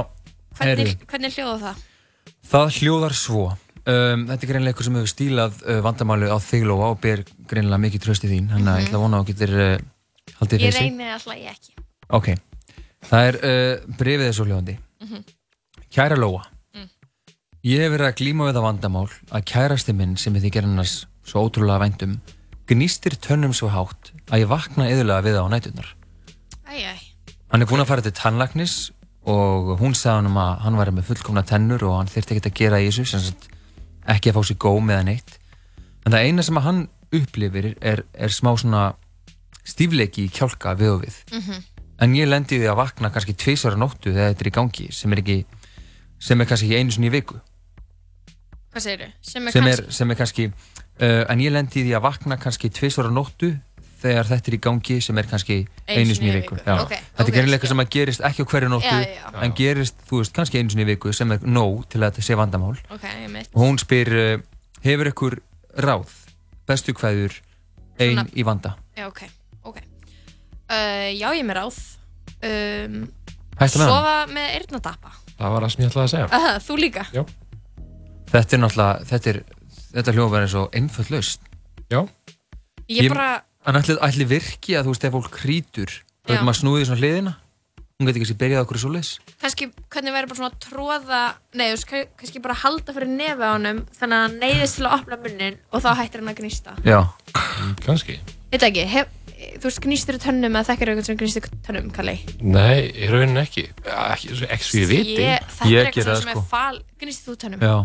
Hvernig, 0.57 0.81
heyrðu. 0.95 1.05
hvernig 1.11 1.35
hljóða 1.37 1.59
það? 1.67 1.85
Það 2.49 2.75
hljóðar 2.79 3.15
svo. 3.19 3.45
Um, 3.85 4.21
þetta 4.29 4.45
er 4.45 4.49
greinlega 4.49 4.71
eitthvað 4.73 4.87
sem 4.87 4.95
hefur 4.97 5.11
stílað 5.11 5.57
uh, 5.65 5.79
vandamálið 5.85 6.33
á 6.33 6.37
þig 6.41 6.63
Lóa 6.69 6.87
og 6.93 6.99
ber 7.03 7.21
greinlega 7.49 7.81
mikið 7.85 8.03
tröst 8.05 8.25
í 8.25 8.29
þín. 8.31 8.47
Þannig 8.53 8.69
að 8.71 8.79
ég 8.79 8.87
ætla 8.87 8.97
að 8.97 9.03
vona 9.05 9.19
að 9.19 9.25
þú 9.25 9.33
getur 9.35 9.53
uh, 9.61 9.73
haldið 10.39 10.63
Ég 10.65 10.73
þessi. 10.73 10.85
reyni 10.87 11.09
að 11.13 11.25
hlæja 11.27 11.53
ekki 11.53 11.75
Ok, 12.15 12.29
það 13.09 13.27
er 13.29 13.37
uh, 13.39 13.95
brefið 13.99 14.31
svo 14.37 14.45
hljóðandi. 14.49 14.77
Mhm. 15.05 15.23
Kæra 15.95 16.17
Lóa, 16.19 16.43
Mm. 16.75 16.89
ég 17.63 17.79
hef 17.85 17.91
verið 17.93 18.07
að 18.09 18.17
glíma 18.19 18.47
við 18.49 18.55
það 18.57 18.65
vandamál 18.67 19.09
að 19.31 19.45
kærasti 19.47 19.93
minn 19.95 20.17
sem 20.17 20.33
ég 20.35 20.43
þykir 20.43 20.65
hennars 20.67 21.05
svo 21.23 21.45
ótrúlega 21.47 21.79
væntum 21.85 22.17
gnýstir 22.67 23.15
tönnum 23.21 23.53
svo 23.53 23.69
hátt 23.71 24.11
að 24.27 24.41
ég 24.43 24.49
vakna 24.49 24.89
yðurlega 24.91 25.23
við 25.23 25.37
það 25.37 25.45
á 25.47 25.53
nætunar. 25.53 25.89
Æjæj 26.67 26.99
Hann 27.51 27.61
er 27.61 27.67
búinn 27.69 27.81
að 27.85 27.87
fara 27.87 28.01
til 28.01 28.11
tannlæknis 28.11 28.91
og 29.25 29.77
hún 29.79 29.93
sagði 29.95 30.15
hann 30.17 30.25
um 30.31 30.37
að 30.41 30.59
hann 30.65 30.75
væri 30.81 30.91
með 30.97 31.07
fullkomna 31.07 31.43
tennur 31.47 31.83
og 31.87 31.95
hann 32.01 32.11
þyrfti 32.11 32.35
ekkert 32.35 32.49
að 32.51 32.57
gera 32.59 32.79
í 32.83 32.89
þessu, 32.91 33.33
ekki 34.11 34.29
að 34.31 34.35
fá 34.35 34.41
sér 34.49 34.57
góm 34.65 34.89
eða 34.91 35.05
neitt. 35.07 35.37
En 36.05 36.11
það 36.11 36.25
eina 36.27 36.43
sem 36.43 36.57
hann 36.57 36.81
upplifir 37.13 37.77
er, 37.81 38.03
er 38.13 38.29
smá 38.33 38.51
svona 38.59 38.95
stífleiki 39.63 40.25
í 40.27 40.33
kjálka 40.33 40.75
við 40.77 40.91
og 40.97 41.01
við. 41.05 41.15
Mhm. 41.31 41.63
En 42.03 42.15
ég 42.17 42.27
lendi 42.27 42.59
því 42.59 42.67
að 42.67 42.79
vakna 42.81 43.11
kannski 43.13 43.35
tvisar 43.39 43.75
á 43.75 43.79
nóttu 43.79 44.11
þegar 44.11 44.33
þetta 44.33 44.43
er 44.43 44.49
í 44.49 44.55
gangi, 44.57 44.87
sem 44.91 45.13
er 45.15 45.21
ekki, 45.21 45.37
sem 46.19 46.41
er 46.41 46.49
kannski 46.49 46.67
ekki 46.67 46.79
einu 46.81 46.95
sinni 46.95 47.07
í 47.07 47.13
viku. 47.13 47.37
Hvað? 48.75 48.81
Sem 48.83 48.97
er 48.99 49.13
Sem 49.23 49.47
er, 49.47 49.53
kannski 49.55 49.95
sem 49.95 50.11
er 50.11 50.19
kannski, 50.19 50.49
uh, 50.51 51.21
en 51.31 51.43
ég 51.43 51.53
lendi 51.55 51.85
því 51.85 51.93
að 51.95 52.03
vakna 52.09 52.37
kannski 52.41 52.71
tvisar 52.75 53.07
á 53.07 53.11
nóttu 53.15 53.53
þegar 54.03 54.27
þetta 54.27 54.51
er 54.51 54.57
í 54.57 54.59
gangi 54.65 54.97
sem 55.01 55.21
er 55.21 55.29
kannski 55.29 55.57
einu 55.87 56.17
sinni 56.17 56.33
í 56.33 56.35
viku. 56.35 56.57
Já. 56.59 56.75
Ok, 56.83 56.91
þetta 56.91 57.29
ok, 57.29 57.39
er 57.39 57.47
eitthvað 57.55 57.71
sem 57.71 57.83
að 57.85 57.93
gerist 57.95 58.25
ekki 58.27 58.43
á 58.43 58.49
hverju 58.51 58.73
nóttu, 58.73 58.91
Já, 58.91 59.15
já, 59.15 59.31
en 59.47 59.55
gerist, 59.55 60.03
þú 60.09 60.19
veist, 60.19 60.35
kannski 60.35 60.59
einu 60.59 60.75
sinni 60.75 60.83
í 60.83 60.89
viku 60.91 61.15
sem 61.15 61.31
er 61.31 61.47
nóg 61.47 61.87
til 61.87 62.03
að 62.03 62.11
þetta 62.11 62.27
sé 62.27 62.37
vandamál. 62.37 62.75
Ok, 62.91 63.07
ég 63.07 63.31
mitt 63.31 63.55
Og 63.55 63.63
hún 63.63 63.79
spyr, 63.81 64.11
uh, 64.11 64.43
hefur 64.83 65.13
ykkur 65.13 65.39
ráð, 65.79 66.11
bestu 66.67 66.93
kveður, 66.93 67.39
ein 67.95 68.19
Svona- 68.19 68.29
í 68.35 68.43
vanda? 68.43 68.75
Já, 68.99 69.07
ok 69.07 69.23
uh, 70.69 71.09
Já, 71.15 71.27
ég 71.35 71.41
er 71.43 71.47
með 71.49 71.59
ráð 71.59 71.79
um, 72.49 72.97
Hættu 73.59 73.79
með 73.79 73.85
hann? 73.85 73.91
Sofa 73.93 74.15
með 74.33 74.49
eyrnadappa 74.59 75.13
Það 75.35 75.51
var 75.55 75.65
það 75.65 75.73
sem 75.75 75.83
ég 75.85 75.89
ætlaði 75.91 76.05
að 76.05 76.13
segja. 76.15 76.27
uh, 76.39 76.59
Þú 76.65 76.77
líka 76.81 77.05
Já. 77.15 77.23
Þetta 78.35 78.55
er 78.57 78.61
náttúrulega, 78.65 79.05
þetta 79.11 79.29
er, 79.31 79.37
þetta 79.95 80.13
hljóðar 80.15 80.43
er 80.43 80.49
svo 80.51 80.63
einföld 80.75 81.11
laust. 81.13 81.43
Já. 81.93 81.99
Ég 82.91 83.09
bara 83.13 83.27
En 83.65 83.77
ætli, 83.79 83.95
ætli 84.03 84.25
virki 84.29 84.75
að 84.77 84.85
þú 84.89 84.91
veist, 84.93 85.05
ef 85.07 85.13
fólk 85.15 85.37
hrítur, 85.41 85.93
þá 86.25 86.33
veit 86.35 86.43
maður 86.45 86.57
snúið 86.59 86.83
svona 86.89 86.99
hliðina? 87.01 87.31
Hún 87.95 88.09
getur 88.09 88.25
ekki 88.25 88.35
byrjað 88.41 88.63
okkur 88.65 88.79
svo 88.81 88.89
leis? 88.91 89.11
kannski, 89.41 89.69
hvernig 89.93 90.13
verður 90.13 90.31
bara 90.33 90.39
svona 90.41 90.51
að 90.51 90.59
tróða 90.65 91.21
Nei, 91.55 91.63
þú 91.69 91.75
veist, 91.77 91.87
kann- 91.93 92.09
kannski 92.19 92.41
bara 92.43 92.57
halda 92.59 92.93
fyrir 92.97 93.09
nefið 93.13 93.45
á 93.47 93.51
honum 93.55 93.79
Þannig 93.95 94.17
að 94.17 94.25
hann 94.25 94.35
neyðist 94.43 94.75
til 94.81 94.85
að 94.89 94.95
opna 94.99 95.19
munnin 95.23 95.57
Og 95.71 95.85
þá 95.85 95.89
hættir 96.01 96.21
hann 96.25 96.33
að 96.33 96.41
gnýsta 96.41 96.75
Já. 96.85 96.99
Kannski. 97.85 98.17
Veit 98.51 98.67
ekki, 98.67 98.83
hef, 98.91 99.07
þú 99.57 99.67
veist, 99.67 99.81
gnýstur 99.85 100.17
í 100.17 100.21
tönnum 100.23 100.55
Eða 100.55 100.67
þekkir 100.71 100.91
eitthvað 100.91 101.07
sem 101.09 101.17
gnýstur 101.19 101.45
í 101.49 101.59
tönnum, 101.67 101.89
Kalli 101.95 102.15
Nei, 102.41 102.79
í 102.91 103.09
rauninni 103.11 103.41
ekki. 103.43 103.65
Ekki, 103.85 104.31
ekki 104.49 104.65
svo 104.69 104.81
ég 104.83 104.89
viti. 104.91 105.15
Ég, 105.21 105.51
Ég 105.69 105.79
er 105.81 105.89
eitthvað 105.89 106.09
það, 106.11 106.21
sem 106.21 106.31
sko. 106.31 106.39
er 106.43 106.49
fal 106.53 106.79
Gnýstur 107.01 107.31
þú 107.31 107.37
í 107.37 107.41
tönnum 107.45 107.65
Já. 107.65 107.75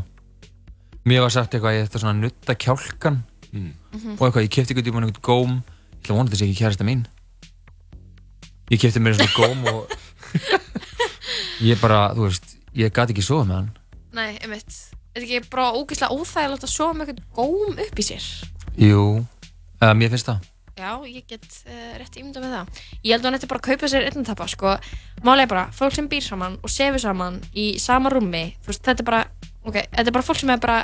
Mér 1.11 1.23
var 1.25 1.33
sagt 1.35 1.55
eitthvað, 1.57 1.77
ég 1.79 1.87
ætti 1.89 2.03
svona 2.03 2.15
að 2.17 2.25
nutta 2.27 2.55
kjálkan 2.67 3.21
Mm. 3.51 3.73
Mhm. 3.91 4.13
og 4.15 4.21
eitthvað, 4.29 4.45
ég 4.47 4.51
kefti 4.55 4.71
eitthvað 4.75 4.85
tíma 4.87 5.01
einhvern 5.03 5.23
góm, 5.27 5.55
ég 5.59 6.05
ætla 6.05 6.13
að 6.15 6.19
vona 6.21 6.31
þetta 6.31 6.39
sé 6.39 6.47
ekki 6.47 6.59
kærasta 6.61 6.85
mín. 6.87 7.01
Ég 8.71 8.79
kefti 8.79 9.01
mér 9.03 9.17
svona 9.19 9.35
góm 9.35 9.65
og 9.67 9.91
ég 11.67 11.81
bara, 11.83 12.13
þú 12.15 12.29
veist, 12.29 12.53
ég 12.79 12.93
gati 12.95 13.11
ekki 13.15 13.25
sofa 13.27 13.49
með 13.49 13.57
hann. 13.57 13.71
Nei, 14.15 14.39
einmitt 14.39 14.77
Er 15.19 15.25
ekki 15.27 15.41
bara 15.51 15.73
ógeðslega 15.75 16.15
óþægilegt 16.15 16.63
að 16.69 16.71
sofa 16.71 16.95
með 17.01 17.11
eitthvað 17.11 17.41
góm 17.41 17.81
upp 17.83 17.99
í 17.99 18.07
sér? 18.07 18.29
Jú, 18.79 19.03
eða 19.83 19.97
mér 19.99 20.13
finnst 20.15 20.29
það. 20.31 20.45
Já, 20.79 20.93
ég 21.07 21.25
get 21.29 21.45
uh, 21.67 21.97
rétt 22.01 22.17
ímynda 22.21 22.41
með 22.41 22.55
það. 22.55 22.81
Ég 23.05 23.13
held 23.13 23.25
að 23.25 23.29
hann 23.29 23.39
ætti 23.41 23.49
bara 23.51 23.61
að 23.61 23.67
kaupa 23.71 23.89
sér 23.91 24.07
eyrnatappa, 24.09 24.47
sko. 24.49 24.77
Málega 25.27 25.51
bara, 25.51 25.65
fólk 25.77 25.97
sem 25.97 26.09
býr 26.09 26.25
saman 26.25 26.57
og 26.63 26.73
sefur 26.73 27.03
saman 27.03 27.41
í 27.59 27.67
sama 27.83 28.13
rúmi, 28.13 28.45
þú 28.65 28.73
veist, 28.73 28.85
þetta 28.87 29.03
er 29.05 29.09
bara, 29.11 29.21
ok, 29.67 29.77
þetta 29.83 30.07
er 30.07 30.17
bara 30.17 30.27
fólk 30.31 30.41
sem 30.41 30.53
er 30.55 30.63
bara, 30.63 30.79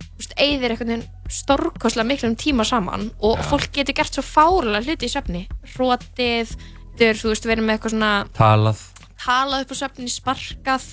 þú 0.00 0.22
veist, 0.22 0.34
eigðir 0.42 0.74
einhvern 0.74 0.92
veginn 0.94 1.06
stórkoslega 1.38 2.08
miklum 2.08 2.34
tíma 2.40 2.64
saman 2.66 3.10
og 3.20 3.38
Já. 3.38 3.44
fólk 3.52 3.68
getur 3.76 3.94
gert 4.00 4.16
svo 4.18 4.24
fárulega 4.26 4.82
hluti 4.88 5.06
í 5.06 5.12
svefni. 5.12 5.44
Rótið, 5.76 6.54
þau, 6.98 7.12
þú 7.22 7.32
veist, 7.34 7.46
verið 7.52 7.68
með 7.68 7.76
eitthvað 7.76 7.94
svona 7.94 8.12
Talað. 8.38 8.82
talað 9.22 9.64
upp 9.66 9.74
á 9.74 9.76
svefni, 9.82 10.10
sparkað 10.10 10.88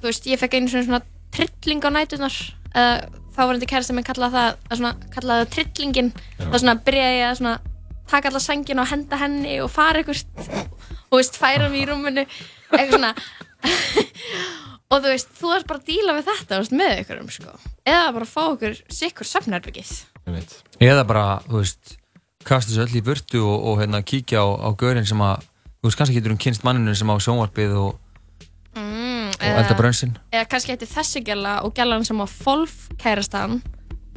þú 0.00 0.08
veist, 0.08 0.26
ég 0.26 0.40
fekk 0.42 0.58
einu 0.58 0.72
svona, 0.72 0.86
svona 0.88 1.02
trilling 1.36 1.84
á 1.86 1.90
nætunar 1.94 2.34
uh, 2.74 2.98
þetta 3.38 3.70
kærasta 3.72 3.96
minn 3.96 4.06
kallað 4.06 4.36
það 4.36 4.48
að 4.48 4.80
svona, 4.80 4.92
kallaði 5.14 5.44
það 5.44 5.52
trillingin. 5.56 6.12
Þá 6.38 6.56
svona 6.58 6.76
byrjaði 6.88 7.18
ég 7.18 7.28
að 7.28 7.36
svona 7.40 7.56
taka 8.08 8.30
alla 8.32 8.42
sængin 8.42 8.82
og 8.82 8.88
henda 8.90 9.20
henni 9.20 9.58
og 9.62 9.70
fara 9.72 10.00
eitthvað 10.00 10.24
og 11.08 11.12
þú 11.12 11.20
veist, 11.20 11.38
færa 11.40 11.68
mig 11.72 11.84
í 11.84 11.88
rúminu 11.88 12.24
eitthvað 12.24 12.94
svona. 12.96 13.12
Og 14.88 15.02
þú 15.04 15.10
veist, 15.12 15.32
þú 15.36 15.50
ert 15.52 15.66
bara 15.68 15.80
að 15.82 15.88
díla 15.90 16.12
við 16.16 16.28
þetta 16.30 16.58
veist, 16.62 16.74
með 16.80 16.92
ykkur 17.02 17.18
um 17.20 17.26
sko. 17.32 17.50
Eða 17.84 18.12
bara 18.16 18.28
fá 18.28 18.42
ykkur 18.54 18.78
sikkur 18.98 19.28
söfnarbyggið 19.28 19.90
Eða 20.80 21.04
bara, 21.08 21.24
þú 21.44 21.60
veist, 21.60 21.98
kasta 22.48 22.72
þessu 22.72 22.84
öll 22.86 23.00
í 23.00 23.04
burtu 23.04 23.42
og, 23.44 23.66
og 23.68 23.82
hérna 23.82 24.00
kíkja 24.06 24.40
á, 24.44 24.46
á 24.64 24.68
gaurinn 24.80 25.08
sem 25.08 25.20
að, 25.24 25.44
þú 25.80 25.90
veist, 25.90 26.00
kannski 26.00 26.16
getur 26.16 26.32
hún 26.32 26.40
kynst 26.40 26.64
manninu 26.64 26.94
sem 26.96 27.12
á 27.12 27.16
sjónvarpið 27.20 27.76
og, 27.82 27.98
mm, 28.80 29.07
og 29.40 29.58
elda 29.62 29.76
brönsin. 29.78 30.14
eða 30.32 30.46
kannski 30.50 30.72
hætti 30.74 30.88
þessi 30.90 31.22
gæla 31.26 31.58
og 31.64 31.74
gælan 31.76 32.04
sem 32.04 32.18
á 32.20 32.26
fólf 32.26 32.88
kærastan 32.98 33.60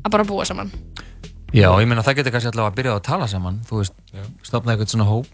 að 0.03 0.11
bara 0.11 0.23
búa 0.27 0.45
saman 0.45 0.71
Já, 1.53 1.67
ég 1.81 1.87
meina 1.87 2.01
það 2.03 2.21
getur 2.21 2.31
kannski 2.31 2.47
allavega 2.53 2.71
að 2.71 2.77
byrja 2.79 2.91
að 2.95 3.01
tala 3.03 3.25
saman, 3.27 3.57
þú 3.67 3.81
veist, 3.81 3.95
stopna 4.47 4.71
eitthvað 4.71 4.93
svona 4.93 5.07
hóp 5.09 5.27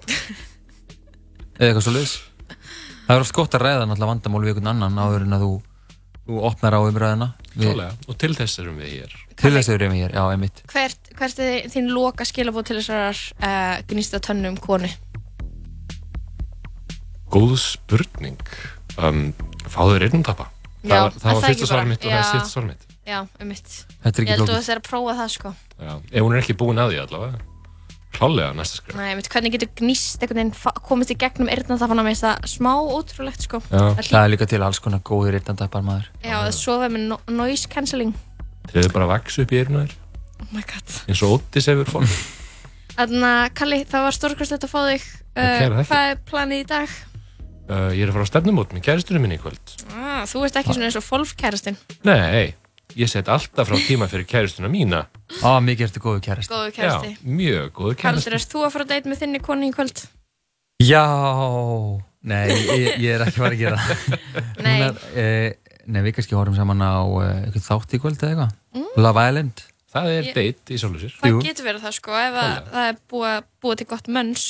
eða 1.60 1.68
eitthvað 1.68 1.84
svo 1.86 1.94
liðs. 1.94 2.16
Það 3.06 3.14
er 3.16 3.22
oft 3.26 3.36
gott 3.38 3.54
að 3.54 3.62
ræða 3.68 3.84
náttúrulega 3.86 4.10
vandamál 4.16 4.42
við 4.42 4.50
einhvern 4.56 4.72
annan 4.72 4.98
áður 4.98 5.26
en 5.28 5.36
að 5.38 5.44
þú, 5.46 5.52
þú 6.26 6.40
opnar 6.50 6.74
á 6.74 6.80
umræðina. 6.90 7.28
Við- 7.54 7.84
og 8.10 8.18
til 8.18 8.32
þess 8.38 8.60
erum 8.64 8.82
við 8.82 8.90
hér 8.96 9.14
Til 9.38 9.52
þess 9.54 9.70
erum 9.74 9.94
við 9.94 10.02
hér, 10.08 10.12
já, 10.18 10.24
einmitt. 10.34 10.64
hvert, 10.74 11.12
hvert 11.18 11.40
er 11.46 11.70
þín 11.74 11.88
loka 11.94 12.26
skilabóð 12.26 12.66
til 12.72 12.78
þessar 12.82 13.22
uh, 13.38 13.78
gnýsta 13.90 14.20
tönnum 14.22 14.58
konu 14.58 14.90
Góð 17.30 17.56
spurning 17.60 18.40
um, 18.98 19.34
Fáður 19.74 20.06
eyrnumtappa 20.08 20.48
Já, 20.88 20.90
Það 20.94 21.02
var, 21.02 21.12
það 21.12 21.24
var 21.24 21.34
það 21.34 21.48
fyrsta 21.48 21.52
ekki 21.52 21.68
svar 21.68 21.78
bara? 21.82 21.90
mitt 21.90 22.06
og 22.06 22.12
það 22.12 22.18
er 22.18 22.24
Já. 22.24 22.32
síðasta 22.32 22.54
svar 22.54 22.66
mitt 22.68 22.84
já, 23.08 23.20
um 23.42 23.48
mitt 23.52 23.70
Þetta 24.04 24.08
er 24.08 24.24
ekki 24.24 24.28
ég 24.28 24.34
held 24.38 24.42
að 24.44 24.50
þú 24.52 24.58
þess 24.58 24.72
að 24.78 24.82
prófa 24.88 25.14
það 25.18 25.30
sko. 25.34 25.52
Já, 25.78 25.94
ef 26.12 26.22
hún 26.28 26.36
er 26.36 26.42
ekki 26.44 26.56
búin 26.60 26.82
að 26.84 26.92
því 26.94 27.00
allavega. 27.04 27.40
Klálega 28.18 28.54
næsta 28.58 28.80
skrif 28.80 28.96
Nei, 28.98 29.16
mitt, 29.20 29.28
hvernig 29.30 29.54
getur 29.54 29.70
gnýst 29.82 30.22
einhvern 30.24 30.40
veginn 30.40 30.80
komist 30.88 31.12
í 31.14 31.18
gegnum 31.22 31.50
eyrnatafanna 31.54 32.06
með 32.08 32.22
það 32.24 32.48
smá 32.50 32.72
ótrúlegt 32.82 33.44
sko. 33.46 33.60
Það 33.70 34.00
hlý- 34.00 34.18
er 34.24 34.32
líka 34.34 34.48
til 34.50 34.62
alls 34.66 34.80
konar 34.82 35.04
góðir 35.06 35.38
irtandapar 35.42 35.84
maður. 35.86 36.08
já, 36.24 36.38
að 36.40 36.54
sofa 36.58 36.90
með 36.90 37.08
no 37.12 37.20
noise 37.30 37.68
cancelling. 37.70 38.14
Þeir 38.72 38.84
eru 38.86 38.94
bara 38.96 39.06
að 39.06 39.14
vaksa 39.18 39.42
upp 39.44 39.52
í 39.54 39.60
eyruna 39.62 39.84
þér. 39.86 39.94
Oh 40.42 40.48
my 40.54 40.62
god. 40.62 40.96
Eins 41.08 41.22
og 41.24 41.36
Otis 41.38 41.66
hefur 41.70 41.86
fólk 41.94 42.10
Þannig 42.98 43.28
að 43.30 43.54
Kalli, 43.54 43.84
það 43.86 44.06
var 44.08 44.16
stórkvæmst 44.18 44.58
að 44.58 44.72
fá 44.72 44.80
þig. 44.90 45.04
Uh. 45.38 45.84
Hvað 45.86 46.08
er 46.12 46.18
planið 46.26 46.64
í 46.64 46.68
dag? 46.72 46.90
Uh, 47.70 47.90
Ég 47.96 48.04
er 48.06 48.12
að 48.12 48.18
fara 48.18 48.28
á 48.28 48.32
stefnumót 48.32 48.74
með 48.76 48.86
kæristurinn 48.88 49.24
minni 49.24 49.38
í 49.40 49.42
kvöld 49.42 49.76
Ah, 49.94 50.24
þú 50.30 50.46
ert 50.48 50.60
ekki 50.62 50.76
svona 50.76 50.90
eins 50.90 50.98
og 51.00 51.06
fólfkærastinn 51.06 51.78
Nei, 52.08 52.54
ég 52.98 53.12
set 53.12 53.30
alltaf 53.32 53.70
frá 53.70 53.78
tíma 53.88 54.08
fyrir 54.12 54.28
kæristuna 54.30 54.72
mína 54.72 55.06
Á, 55.44 55.60
mikið 55.64 55.90
ertu 55.90 56.04
góðu 56.04 56.24
kærist 56.26 56.52
Góður 56.54 56.76
kærasti. 56.76 57.14
Já, 57.16 57.24
mjög 57.28 57.72
góður 57.76 57.98
Karldur, 58.00 58.22
kærasti 58.24 58.36
erst 58.40 58.54
þú 58.54 58.66
að 58.68 58.74
fara 58.76 58.88
að 58.88 58.94
date 58.96 59.12
með 59.12 59.24
þinni 59.24 59.44
konu 59.44 59.68
í 59.68 59.74
kvöld? 59.76 60.04
Já, 60.78 61.06
nei, 62.28 62.52
ég, 62.54 63.00
ég 63.02 63.16
er 63.16 63.24
ekki 63.26 63.42
farið 63.42 63.56
að 63.56 63.64
gera 63.64 63.80
það. 63.82 64.20
Nei. 64.68 64.76
Er, 64.86 65.00
e, 65.18 65.80
nei, 65.90 66.04
við 66.06 66.14
kannski 66.20 66.38
horfum 66.38 66.58
saman 66.58 66.84
á 66.86 67.02
e, 67.02 67.30
eitthvað 67.48 67.66
þátt 67.66 67.96
í 67.98 68.00
kvöld 68.04 68.22
eða 68.22 68.30
eitthvað. 68.30 68.52
Mm. 68.78 68.92
Love 69.02 69.24
Island. 69.32 69.64
Það 69.98 70.12
er 70.14 70.30
date 70.36 70.76
í 70.76 70.78
sjálfur 70.78 71.02
sér 71.02 71.16
Það 71.18 71.40
getur 71.48 71.68
verið 71.72 71.86
það 71.88 71.96
sko, 71.98 72.14
ef 72.20 72.38
að, 72.44 72.54
það 72.76 72.90
er 72.92 73.00
búið, 73.10 73.48
búið 73.64 73.80
til 73.82 73.88
gott 73.90 74.10
mönns 74.20 74.46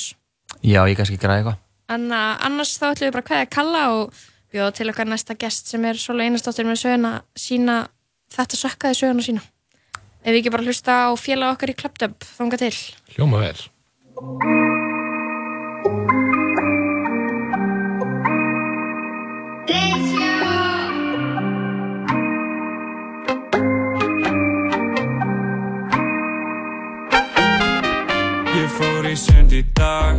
Já, 0.60 0.80
ég 0.90 0.96
kannski 0.98 1.18
græði 1.22 1.44
eitthvað. 1.44 1.58
En 1.88 2.10
uh, 2.12 2.34
annars 2.44 2.74
þá 2.76 2.90
ætlum 2.90 3.08
við 3.08 3.14
bara 3.16 3.24
að 3.24 3.28
kveðja 3.30 3.52
Kalla 3.54 3.84
og 3.96 4.24
bjóða 4.52 4.74
til 4.76 4.88
okkar 4.92 5.08
næsta 5.08 5.36
gest 5.40 5.70
sem 5.72 5.84
er 5.88 6.00
Sóla 6.00 6.26
Einarsdóttir 6.26 6.68
með 6.68 6.82
söguna 6.82 7.12
sína 7.36 7.78
þetta 8.34 8.60
sökkaði 8.60 9.00
söguna 9.00 9.24
sína. 9.24 9.44
Ef 10.20 10.32
við 10.32 10.40
ekki 10.42 10.52
bara 10.52 10.66
hlusta 10.68 11.00
á 11.08 11.10
félag 11.16 11.56
okkar 11.56 11.72
í 11.72 11.78
Clubdub 11.78 12.28
þanga 12.36 12.60
til. 12.60 12.74
Hljóma 13.14 13.44
vel. 13.46 13.56
Ég 28.58 28.72
fór 28.74 29.06
í 29.06 29.14
sund 29.16 29.54
í 29.54 29.62
dag, 29.78 30.18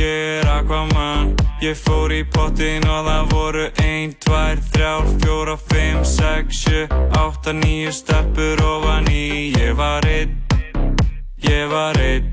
ég 0.00 0.40
er 0.40 0.52
Aquaman 0.56 1.34
Ég 1.60 1.76
fór 1.76 2.08
í 2.08 2.22
pottin 2.24 2.86
og 2.88 3.04
það 3.04 3.26
voru 3.34 3.64
1, 3.84 4.14
2, 4.24 4.36
3, 4.72 4.92
4, 5.20 5.56
5, 5.72 5.98
6, 6.08 6.60
7, 6.64 6.86
8, 7.20 7.52
9 7.58 7.90
steppur 7.92 8.62
ofan 8.64 9.10
í. 9.12 9.52
Ég 9.60 9.74
var 9.76 10.06
einn, 10.08 10.32
ég 11.44 11.68
var 11.68 12.00
einn. 12.00 12.30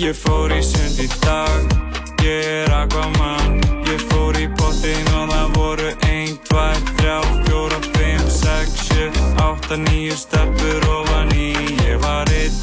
Ég 0.00 0.16
fór 0.16 0.54
í 0.56 0.62
sund 0.64 0.96
í 1.04 1.10
dag, 1.20 1.76
ég 2.24 2.46
er 2.62 2.72
Aquaman 2.72 3.58
Ég 3.84 4.00
fór 4.08 4.38
í 4.40 4.46
pottin 4.56 5.12
og 5.12 5.28
það 5.32 5.52
voru 5.58 5.90
1, 6.08 6.38
2, 6.48 6.64
3, 7.02 7.18
4, 7.50 7.82
5, 7.98 8.30
6, 8.38 8.80
7, 8.94 9.26
8, 9.44 9.82
9 9.84 10.16
steppur 10.24 10.88
ofan 10.94 11.36
í. 11.36 11.52
Ég 11.84 12.00
var 12.00 12.32
einn, 12.32 12.56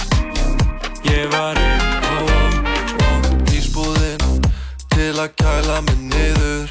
ég 1.11 1.29
var 1.35 1.61
einn 1.61 2.04
til 5.15 5.23
að 5.23 5.35
kæla 5.39 5.75
mig 5.81 5.99
niður. 6.11 6.67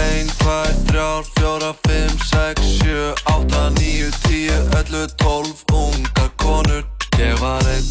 1, 0.00 0.30
2, 0.40 0.52
3, 0.88 1.08
4, 1.36 1.72
5, 1.88 2.14
6, 2.30 2.62
7, 2.80 3.14
8, 3.32 3.64
9, 3.76 4.10
10, 4.24 4.48
11, 4.78 5.08
12 5.20 5.64
Unga 5.72 6.26
konur. 6.40 6.84
Ég 7.18 7.36
var 7.40 7.68
einn 7.68 7.90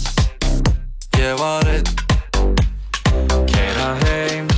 Ég 1.19 1.37
var 1.37 1.69
einn. 1.69 1.85
Keira 3.51 3.91
heim 4.05 4.49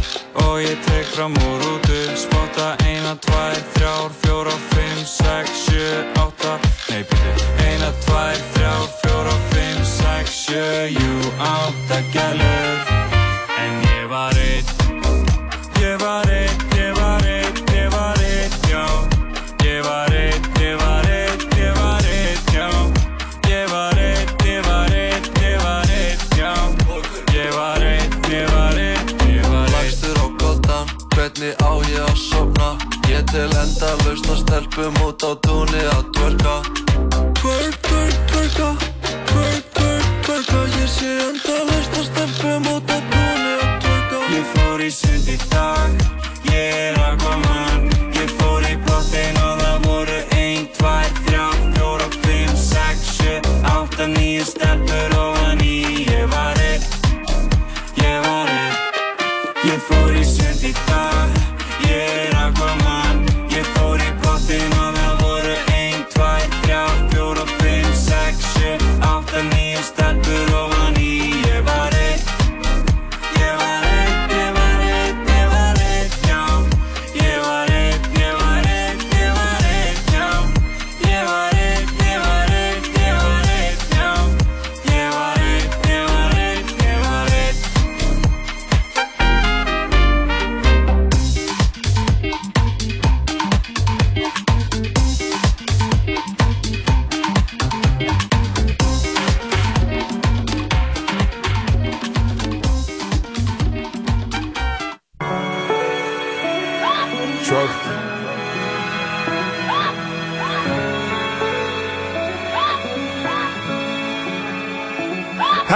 og 0.45 0.61
ég 0.63 0.79
tek 0.87 1.05
fram 1.11 1.35
úr 1.49 1.59
rútu 1.65 1.99
Spotta. 2.15 2.75
Eina, 2.87 3.17
tvær, 3.27 3.59
þrjár, 3.75 4.15
fjóra, 4.23 4.55
fimm, 4.71 5.03
sex, 5.03 5.51
sjö, 5.65 5.91
átta. 6.23 6.55
Nei, 6.87 7.03
byrju 7.03 7.51
Eina, 7.67 7.91
tvær, 8.07 8.39
þrjár, 8.55 8.87
fjóra, 9.03 9.35
fimm, 9.51 9.83
sex, 9.83 10.39
sjö, 10.45 10.87
jú, 10.95 11.13
átta 11.51 12.03
gælur. 12.15 12.97
En 13.59 13.79
ég 13.91 14.11
var 14.13 14.43
einn 14.47 14.76
til 33.37 33.57
enda 33.63 33.89
lausna 34.03 34.35
stelpum 34.41 34.95
út 35.05 35.21
á 35.21 35.31
túnni 35.45 35.83
að 35.93 36.05
twerka. 36.15 36.55
Twerk, 37.37 37.75
twerk, 37.85 38.17
twerka. 38.31 38.69
Twerk, 39.29 39.65
twerk, 39.77 40.09
twerka. 40.25 40.59
Ég 40.81 40.89
sé 40.97 41.11
enda 41.27 41.57
lausna 41.69 42.01
stelpum 42.09 42.69
út 42.73 42.89
á 42.89 42.97
túnni 43.13 43.53
að 43.61 43.75
twerka. 43.85 44.23
Ég 44.33 44.53
fór 44.55 44.81
í 44.81 44.89
sund 44.89 45.29
í 45.29 45.37
dag, 45.53 46.16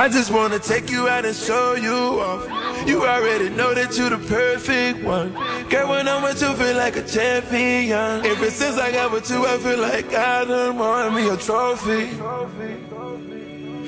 I 0.01 0.09
just 0.09 0.31
wanna 0.31 0.57
take 0.57 0.89
you 0.89 1.07
out 1.07 1.25
and 1.25 1.35
show 1.35 1.75
you 1.75 1.93
off. 1.93 2.87
You 2.87 3.05
already 3.05 3.49
know 3.49 3.75
that 3.75 3.95
you're 3.95 4.09
the 4.09 4.17
perfect 4.17 5.03
one. 5.03 5.31
Girl, 5.69 5.89
when 5.89 6.07
I'm 6.07 6.23
with 6.23 6.41
you, 6.41 6.51
feel 6.55 6.75
like 6.75 6.95
a 6.95 7.03
champion. 7.03 8.25
Ever 8.25 8.49
since 8.49 8.79
I 8.79 8.91
got 8.91 9.11
with 9.11 9.29
you, 9.29 9.45
I 9.45 9.59
feel 9.59 9.77
like 9.77 10.11
I 10.11 10.45
done 10.45 10.79
won 10.79 11.13
me 11.13 11.29
a 11.29 11.37
trophy. 11.37 12.09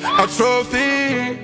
A 0.06 0.28
trophy. 0.38 1.40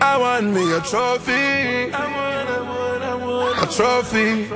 I 0.00 0.18
want 0.18 0.46
me 0.46 0.72
a 0.72 0.80
trophy. 0.80 1.92
I 1.92 2.04
won, 2.16 2.46
I 2.48 2.60
won, 2.70 3.02
I 3.02 3.14
won. 3.14 3.58
A 3.62 3.66
trophy. 3.70 4.48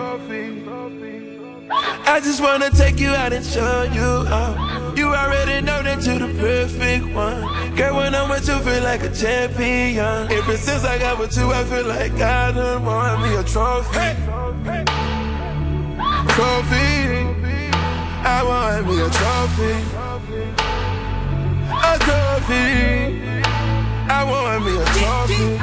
I 2.10 2.18
just 2.18 2.40
wanna 2.42 2.70
take 2.70 2.98
you 2.98 3.10
out 3.10 3.32
and 3.32 3.46
show 3.46 3.84
you 3.84 4.26
off. 4.34 4.71
You 4.96 5.08
already 5.14 5.64
know 5.64 5.82
that 5.82 6.04
you're 6.04 6.18
the 6.18 6.34
perfect 6.38 7.06
one. 7.14 7.74
Girl, 7.76 7.96
when 7.96 8.14
I'm 8.14 8.28
with 8.28 8.46
you, 8.46 8.58
feel 8.58 8.82
like 8.82 9.02
a 9.02 9.10
champion. 9.10 10.30
Ever 10.30 10.56
since 10.56 10.84
I 10.84 10.98
got 10.98 11.18
with 11.18 11.34
you, 11.36 11.50
I 11.50 11.64
feel 11.64 11.86
like 11.86 12.12
I 12.12 12.52
done 12.52 12.84
won 12.84 13.22
me 13.22 13.34
a 13.36 13.42
trophy. 13.42 13.98
Trophy. 16.34 16.92
I 18.24 18.42
want 18.44 18.86
me 18.86 19.00
a 19.00 19.08
trophy. 19.10 19.72
A 21.72 21.98
trophy. 22.06 23.22
I 24.08 24.24
want 24.30 24.64
me 24.64 24.72
a 24.76 24.84
trophy. 24.98 25.58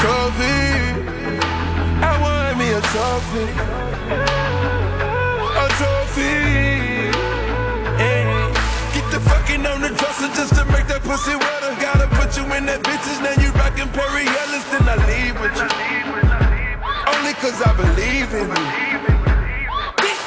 Trophy. 0.00 0.58
I 2.00 2.12
want 2.22 2.58
me 2.58 2.66
a 2.70 2.80
trophy. 2.92 3.46
A 5.56 5.68
trophy. 5.78 6.67
Fucking 9.58 9.74
on 9.74 9.80
the 9.82 9.90
dresser 9.98 10.30
just 10.38 10.54
to 10.54 10.64
make 10.70 10.86
that 10.86 11.02
pussy 11.02 11.34
wetter. 11.34 11.74
Gotta 11.82 12.06
put 12.14 12.36
you 12.38 12.46
in 12.54 12.66
that 12.70 12.78
bitches, 12.86 13.18
now 13.18 13.34
you 13.42 13.50
rockin' 13.58 13.90
Perry 13.90 14.22
Ellis, 14.22 14.62
then 14.70 14.86
I 14.86 14.94
leave 15.10 15.34
with 15.34 15.50
you. 15.58 15.66
Only 17.10 17.34
cause 17.42 17.58
I 17.66 17.74
believe 17.74 18.30
in 18.38 18.46
you. 18.46 18.68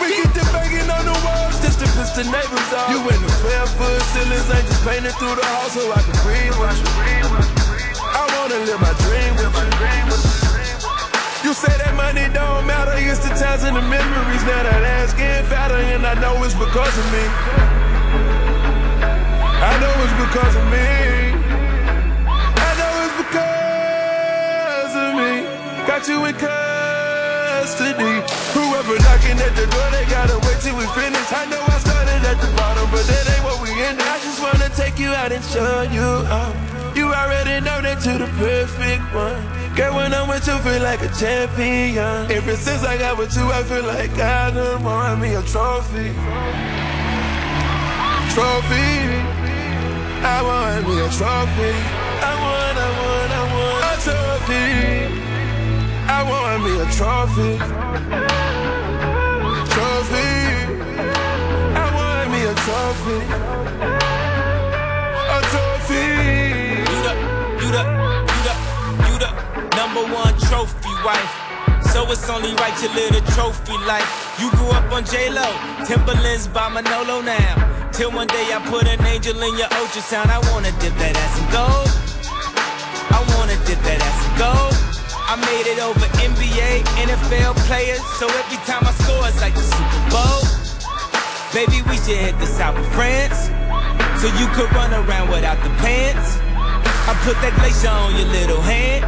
We 0.03 0.20
get 0.20 0.34
the 0.36 0.44
banging 0.52 0.90
on 0.91 1.06
the 1.08 1.16
walls 1.24 1.56
just 1.64 1.80
to 1.80 1.88
piss 1.95 2.12
the 2.12 2.28
neighbors 2.28 2.72
off. 2.76 2.91
You 2.91 2.99
in 2.99 3.20
the 3.24 3.32
12 3.40 3.80
foot 3.80 4.02
ceilings, 4.12 4.48
ain't 4.52 4.68
just 4.68 4.84
painted 4.84 5.16
through 5.16 5.38
the 5.40 5.48
house 5.48 5.80
so 5.80 5.88
I 5.88 6.02
can 6.03 6.18
breathe 6.28 6.56
with 6.60 6.76
you. 6.76 6.91
I 8.03 8.24
wanna 8.36 8.60
live 8.68 8.82
my 8.84 8.91
dream 9.08 9.32
with 9.40 9.53
you. 9.56 11.48
You 11.48 11.52
say 11.56 11.72
that 11.72 11.95
money 11.95 12.28
don't 12.36 12.68
matter, 12.68 12.99
it's 12.99 13.24
the 13.24 13.32
times 13.32 13.64
and 13.64 13.80
the 13.80 13.86
memories. 13.86 14.44
Now 14.44 14.68
that 14.68 14.84
ass 14.99 15.14
getting 15.14 15.48
fatter, 15.48 15.80
and 15.80 16.03
I 16.03 16.20
know 16.20 16.44
it's 16.44 16.56
because 16.58 16.95
of 16.99 17.08
me. 17.16 17.81
I 19.62 19.78
know 19.78 19.94
it's 20.02 20.18
because 20.18 20.56
of 20.58 20.66
me. 20.74 21.38
I 22.26 22.72
know 22.82 22.94
it's 23.06 23.14
because 23.22 24.94
of 24.98 25.14
me. 25.22 25.46
Got 25.86 26.10
you 26.10 26.18
in 26.26 26.34
custody. 26.34 28.26
Whoever 28.58 28.98
knocking 29.06 29.38
at 29.38 29.54
the 29.54 29.70
door, 29.70 29.88
they 29.94 30.10
gotta 30.10 30.42
wait 30.50 30.58
till 30.66 30.74
we 30.74 30.90
finish. 30.98 31.30
I 31.30 31.46
know 31.46 31.62
I 31.62 31.78
started 31.78 32.26
at 32.26 32.42
the 32.42 32.50
bottom, 32.58 32.90
but 32.90 33.06
that 33.06 33.30
ain't 33.30 33.46
what 33.46 33.62
we 33.62 33.70
ended. 33.86 34.02
I 34.02 34.18
just 34.26 34.42
wanna 34.42 34.66
take 34.74 34.98
you 34.98 35.14
out 35.14 35.32
and 35.32 35.46
show 35.46 35.86
you 35.94 36.10
off. 36.26 36.58
You 36.98 37.14
already 37.14 37.62
know 37.62 37.86
that 37.86 38.02
you're 38.02 38.18
the 38.18 38.34
perfect 38.42 39.06
one. 39.14 39.46
Girl, 39.78 39.94
when 39.94 40.12
I'm 40.12 40.28
with 40.28 40.48
you, 40.48 40.58
feel 40.66 40.82
like 40.82 41.06
a 41.06 41.12
champion. 41.14 42.32
Ever 42.34 42.56
since 42.56 42.84
I 42.84 42.98
got 42.98 43.16
with 43.16 43.38
you, 43.38 43.46
I 43.46 43.62
feel 43.62 43.86
like 43.86 44.18
I 44.18 44.50
done 44.50 44.82
won 44.82 45.22
me 45.22 45.36
a 45.36 45.44
trophy. 45.44 46.18
Trophy. 48.34 49.40
I 50.23 50.41
want 50.43 50.88
me 50.88 50.99
a 51.02 51.10
trophy. 51.10 51.73
I 52.22 52.34
want, 52.38 52.77
I 52.77 52.89
want, 53.02 53.31
I 53.34 53.43
want 53.57 53.89
a 53.89 53.98
trophy. 54.06 54.65
I 56.06 56.22
want 56.30 56.61
me 56.64 56.72
a 56.77 56.85
trophy. 56.93 57.57
Trophy. 59.73 60.30
I 61.73 61.85
want 61.98 62.30
me 62.30 62.39
a 62.45 62.53
trophy. 62.61 63.18
A 65.26 65.39
trophy. 65.49 66.06
You 66.85 66.99
the, 67.02 67.14
you 67.57 67.69
the, 67.73 67.84
you 68.30 68.41
the, 68.45 68.53
you 69.10 69.15
the 69.18 69.31
number 69.76 70.03
one 70.14 70.38
trophy 70.38 70.93
wife. 71.03 71.34
So 71.91 72.06
it's 72.11 72.30
only 72.30 72.53
right 72.56 72.77
you 72.81 72.89
live 72.93 73.14
the 73.14 73.22
trophy 73.31 73.73
life. 73.88 74.38
You 74.39 74.52
grew 74.52 74.69
up 74.69 74.91
on 74.91 75.03
J-Lo, 75.03 75.49
Timberlands 75.85 76.48
by 76.48 76.69
Manolo 76.69 77.22
now. 77.22 77.70
Till 77.91 78.11
one 78.11 78.27
day 78.27 78.47
I 78.55 78.59
put 78.72 78.88
an 78.88 79.03
angel 79.05 79.35
in 79.35 79.57
your 79.59 79.68
ultrasound. 79.76 80.31
I 80.31 80.39
wanna 80.51 80.72
dip 80.80 80.95
that 80.95 81.11
ass 81.11 81.35
in 81.35 81.47
gold. 81.51 81.91
I 83.11 83.19
wanna 83.35 83.59
dip 83.68 83.80
that 83.84 83.99
ass 83.99 84.19
in 84.27 84.34
gold. 84.39 84.76
I 85.27 85.35
made 85.35 85.68
it 85.68 85.80
over 85.84 86.07
NBA, 86.23 86.88
NFL 87.03 87.53
players. 87.68 87.99
So 88.15 88.31
every 88.31 88.59
time 88.63 88.88
I 88.88 88.95
score, 89.03 89.27
it's 89.27 89.41
like 89.43 89.55
the 89.55 89.68
Super 89.68 90.01
Bowl. 90.07 90.41
Baby, 91.51 91.84
we 91.91 91.99
should 91.99 92.15
hit 92.15 92.39
the 92.39 92.47
south 92.47 92.80
of 92.80 92.88
France. 92.95 93.51
So 94.23 94.27
you 94.39 94.47
could 94.55 94.72
run 94.72 94.95
around 94.95 95.27
without 95.30 95.59
the 95.59 95.72
pants. 95.84 96.39
I 97.11 97.13
put 97.27 97.35
that 97.43 97.51
glacier 97.59 97.91
on 97.91 98.15
your 98.15 98.30
little 98.31 98.61
hand. 98.61 99.03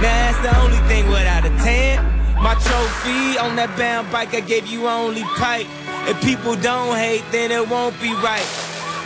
Now 0.00 0.08
that's 0.24 0.40
the 0.40 0.52
only 0.64 0.80
thing 0.88 1.04
without 1.12 1.44
a 1.44 1.52
tan. 1.60 2.00
My 2.40 2.54
trophy 2.54 3.36
on 3.36 3.56
that 3.56 3.76
bound 3.76 4.10
bike, 4.10 4.32
I 4.32 4.40
gave 4.40 4.66
you 4.66 4.88
only 4.88 5.22
pipe. 5.36 5.68
If 6.08 6.20
people 6.22 6.56
don't 6.56 6.96
hate, 6.96 7.24
then 7.30 7.50
it 7.50 7.68
won't 7.68 7.98
be 8.00 8.12
right. 8.14 8.46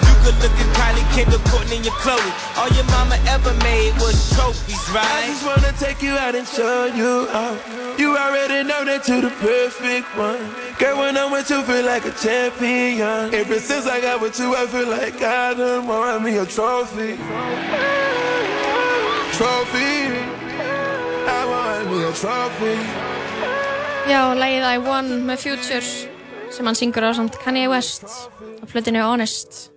You 0.06 0.14
could 0.22 0.36
look 0.42 0.52
at 0.52 0.68
Kylie, 0.78 1.04
Kendall, 1.14 1.38
Courtney, 1.50 1.76
and 1.76 1.84
your 1.84 1.94
Chloe. 2.00 2.32
All 2.56 2.68
your 2.70 2.84
mama 2.84 3.18
ever 3.28 3.52
made 3.62 3.92
was 4.00 4.16
trophies, 4.34 4.80
I 4.88 4.94
right? 4.94 5.26
just 5.26 5.44
wanna 5.44 5.72
take 5.78 6.02
you 6.02 6.12
out 6.12 6.34
and 6.34 6.46
show 6.46 6.86
you 6.86 7.28
off. 7.32 7.58
You 7.98 8.16
already 8.16 8.66
know 8.66 8.84
that 8.84 9.06
you're 9.08 9.20
the 9.20 9.30
perfect 9.42 10.06
one. 10.16 10.40
Girl, 10.78 10.98
when 10.98 11.16
I'm 11.16 11.30
with 11.30 11.50
you, 11.50 11.62
feel 11.62 11.84
like 11.84 12.04
a 12.06 12.10
champion. 12.12 13.34
Ever 13.34 13.58
since 13.60 13.86
I 13.86 14.00
got 14.00 14.20
with 14.20 14.38
you, 14.38 14.54
I 14.56 14.66
feel 14.66 14.88
like 14.88 15.20
I 15.22 15.54
done 15.54 15.86
won 15.86 16.22
me 16.24 16.38
a 16.38 16.46
trophy. 16.46 17.16
Trophy. 19.32 19.92
I 21.26 21.40
want 21.50 21.90
me 21.90 22.02
a 22.04 22.12
trophy. 22.12 22.76
Já, 24.08 24.34
lagið 24.36 24.64
I 24.64 24.78
Won 24.78 25.06
með 25.26 25.38
Future 25.38 26.13
sem 26.56 26.66
hann 26.68 26.78
syngur 26.78 27.06
á 27.06 27.10
samt 27.16 27.36
Kanye 27.42 27.68
West 27.72 28.04
á 28.04 28.64
flutinu 28.70 29.02
Honest. 29.04 29.70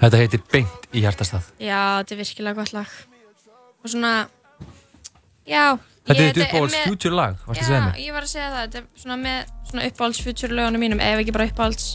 Þetta 0.00 0.16
heitir 0.22 0.42
Beint 0.52 0.86
í 0.96 1.02
hjartastað. 1.04 1.44
Já, 1.60 2.00
þetta 2.00 2.14
er 2.16 2.20
virkilega 2.22 2.56
gott 2.56 2.72
lag. 2.72 2.92
Og 3.84 3.90
svona, 3.92 4.12
já. 5.48 5.78
Þetta 6.08 6.22
er 6.24 6.38
uppáhalds 6.42 6.76
future 6.88 7.14
lag, 7.14 7.34
varstu 7.46 7.64
að 7.64 7.68
segja? 7.68 7.80
Já, 7.94 8.00
ég 8.06 8.14
var 8.16 8.24
að 8.24 8.30
segja 8.32 8.48
það. 8.50 8.62
Þetta 8.64 8.78
er 8.80 8.86
svona 9.02 9.16
með 9.20 9.50
svona 9.70 9.84
uppáhalds 9.90 10.22
Future 10.24 10.56
lögunum 10.56 10.82
mínum, 10.82 11.02
ef 11.04 11.20
ekki 11.22 11.34
bara 11.36 11.46
uppáhalds 11.50 11.90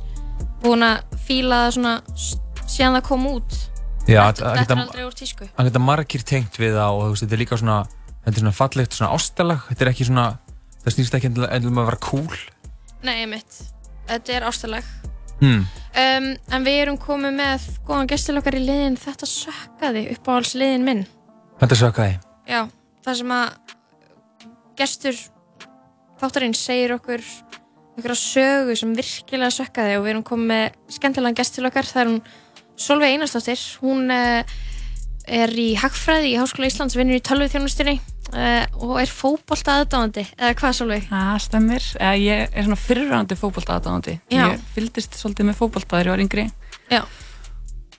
búin 0.64 0.86
að 0.86 1.18
fíla 1.26 1.58
það 1.66 1.74
svona 1.76 1.94
s- 2.16 2.38
síðan 2.76 2.96
það 3.00 3.04
kom 3.10 3.26
út. 3.34 3.58
Já, 4.06 4.22
Þetta 4.30 4.54
þetta 4.62 4.76
er 4.78 4.82
aldrei 4.86 5.04
úr 5.08 5.18
tísku. 5.18 5.50
Það 5.58 5.68
geta 5.72 5.82
margir 5.82 6.24
tengt 6.30 6.60
við 6.62 6.76
það 6.78 6.90
og 6.94 7.02
þú 7.04 7.10
veist, 7.16 7.24
þetta 7.26 7.36
er 7.36 7.42
líka 7.42 7.58
svona, 7.60 7.78
þetta 8.26 8.36
er 8.36 8.44
svona 8.46 8.56
fallegt 8.62 8.94
svona 9.00 9.12
ástalag, 9.18 9.66
þetta 9.72 9.82
er 9.88 9.92
ekki 9.92 10.06
svona, 10.12 10.26
það 10.86 10.96
snýst 10.96 11.18
ekki 11.18 11.30
endilega 11.32 11.58
endilega 11.58 11.74
um 11.74 11.82
að 11.82 11.90
vera 11.90 12.02
cool. 12.06 12.38
Nei, 13.06 13.26
mitt. 13.26 13.58
Þetta 14.10 14.36
er 14.36 14.48
ástalag. 14.50 14.88
Hmm. 15.42 15.66
Um, 15.96 16.30
en 16.56 16.66
við 16.66 16.80
erum 16.86 16.98
komið 17.00 17.38
með 17.38 17.68
góðan 17.88 18.10
gestil 18.12 18.38
okkar 18.40 18.56
í 18.56 18.62
liðin 18.64 18.98
Þetta 19.00 19.28
sökkaði 19.28 20.06
uppáhalds 20.16 20.56
liðin 20.60 20.88
minn. 20.88 21.04
Þetta 21.60 21.80
sökkaði. 21.80 22.18
Já, 22.50 22.62
það 23.06 23.20
sem 23.22 23.36
að 23.36 23.76
gestur 24.80 25.20
þáttarinn 26.20 26.56
segir 26.58 26.96
okkur 26.96 27.24
einhverja 27.96 28.20
sögu 28.20 28.76
sem 28.76 28.96
virkilega 28.96 29.54
sökkaði 29.56 30.00
og 30.00 30.06
við 30.06 30.14
erum 30.14 30.26
komið 30.28 30.50
með 30.52 30.96
skemmtilegan 30.98 31.38
gest 31.40 31.56
til 31.56 31.68
okkar 31.68 31.88
það 31.88 32.02
er 32.02 32.12
hún 32.12 32.22
Solveig 32.76 33.16
Einarsdóttir 33.16 33.62
hún 33.80 34.12
uh, 34.12 34.56
er 35.26 35.54
í 35.56 35.70
Hagfræði 35.80 36.34
í 36.34 36.40
Háskóla 36.40 36.68
Íslands, 36.68 36.98
vinnur 37.00 37.16
í 37.16 37.24
tölvuþjónustinni 37.24 37.96
uh, 38.34 38.64
og 38.82 38.96
er 39.02 39.12
fótbolta 39.12 39.80
aðdáðandi 39.82 40.24
eða 40.38 40.54
hvað 40.60 40.78
Solveig? 40.80 41.06
Það 41.10 41.42
stemmir. 41.46 41.90
Eh, 42.00 42.16
Ég 42.26 42.48
er 42.56 42.66
svona 42.68 42.80
fyrirrandi 42.80 43.38
fótbolta 43.40 43.78
aðdáðandi. 43.78 44.16
Ég 44.34 44.64
fylgdist 44.76 45.18
svolítið 45.20 45.50
með 45.52 45.60
fótbolta 45.62 45.98
þegar 46.00 46.10
ég 46.10 46.16
var 46.16 46.26
yngri. 46.26 46.48
Já. 46.92 47.02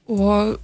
Og 0.07 0.57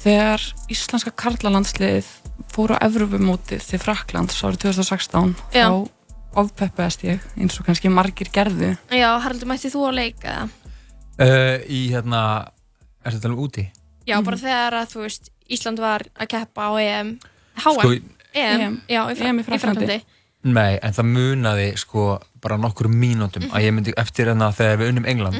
þegar 0.00 0.44
íslenska 0.70 1.12
karlalandsliðið 1.18 2.10
fór 2.50 2.74
á 2.76 2.82
Evrópumótið 2.86 3.64
til 3.72 3.80
Fraklands 3.82 4.38
árið 4.44 4.62
2016 4.66 5.34
Já. 5.54 5.66
þá 5.68 6.40
ofpeppaðist 6.40 7.02
ég 7.08 7.24
eins 7.36 7.58
og 7.58 7.66
kannski 7.66 7.90
margir 7.92 8.30
gerðu. 8.32 8.74
Já, 8.94 9.08
Haraldur, 9.18 9.50
mætti 9.50 9.70
þú 9.72 9.88
að 9.88 9.96
leika 9.98 10.36
það? 10.36 10.56
Uh, 11.20 11.56
í 11.68 11.80
hérna, 11.92 12.20
er 13.04 13.16
þetta 13.16 13.28
alveg 13.28 13.42
úti? 13.44 13.64
Já, 14.08 14.16
bara 14.24 14.38
þegar 14.40 14.78
að 14.80 14.94
þú 14.94 15.02
veist 15.04 15.30
Ísland 15.50 15.82
var 15.82 16.04
að 16.14 16.30
keppa 16.32 16.70
á 16.70 16.72
EM 16.80 17.10
HM, 17.60 17.74
Sko, 17.74 17.90
EM, 18.34 18.80
já, 18.88 19.00
í, 19.10 19.16
Fra 19.16 19.26
EM 19.28 19.38
í 19.38 19.40
í 19.40 19.44
Fraklandi 19.44 19.86
Frakklandi. 19.86 20.04
Nei, 20.42 20.78
en 20.82 20.92
það 20.96 21.08
munaði 21.12 21.66
sko 21.78 22.18
bara 22.40 22.56
nokkur 22.56 22.88
mínútum 22.88 23.42
Mhm. 23.44 23.50
að 23.52 23.62
ég 23.66 23.74
myndi 23.76 23.92
eftir 23.96 24.28
enna 24.32 24.50
þegar 24.52 24.78
við 24.78 24.88
unnum 24.94 25.06
England 25.06 25.36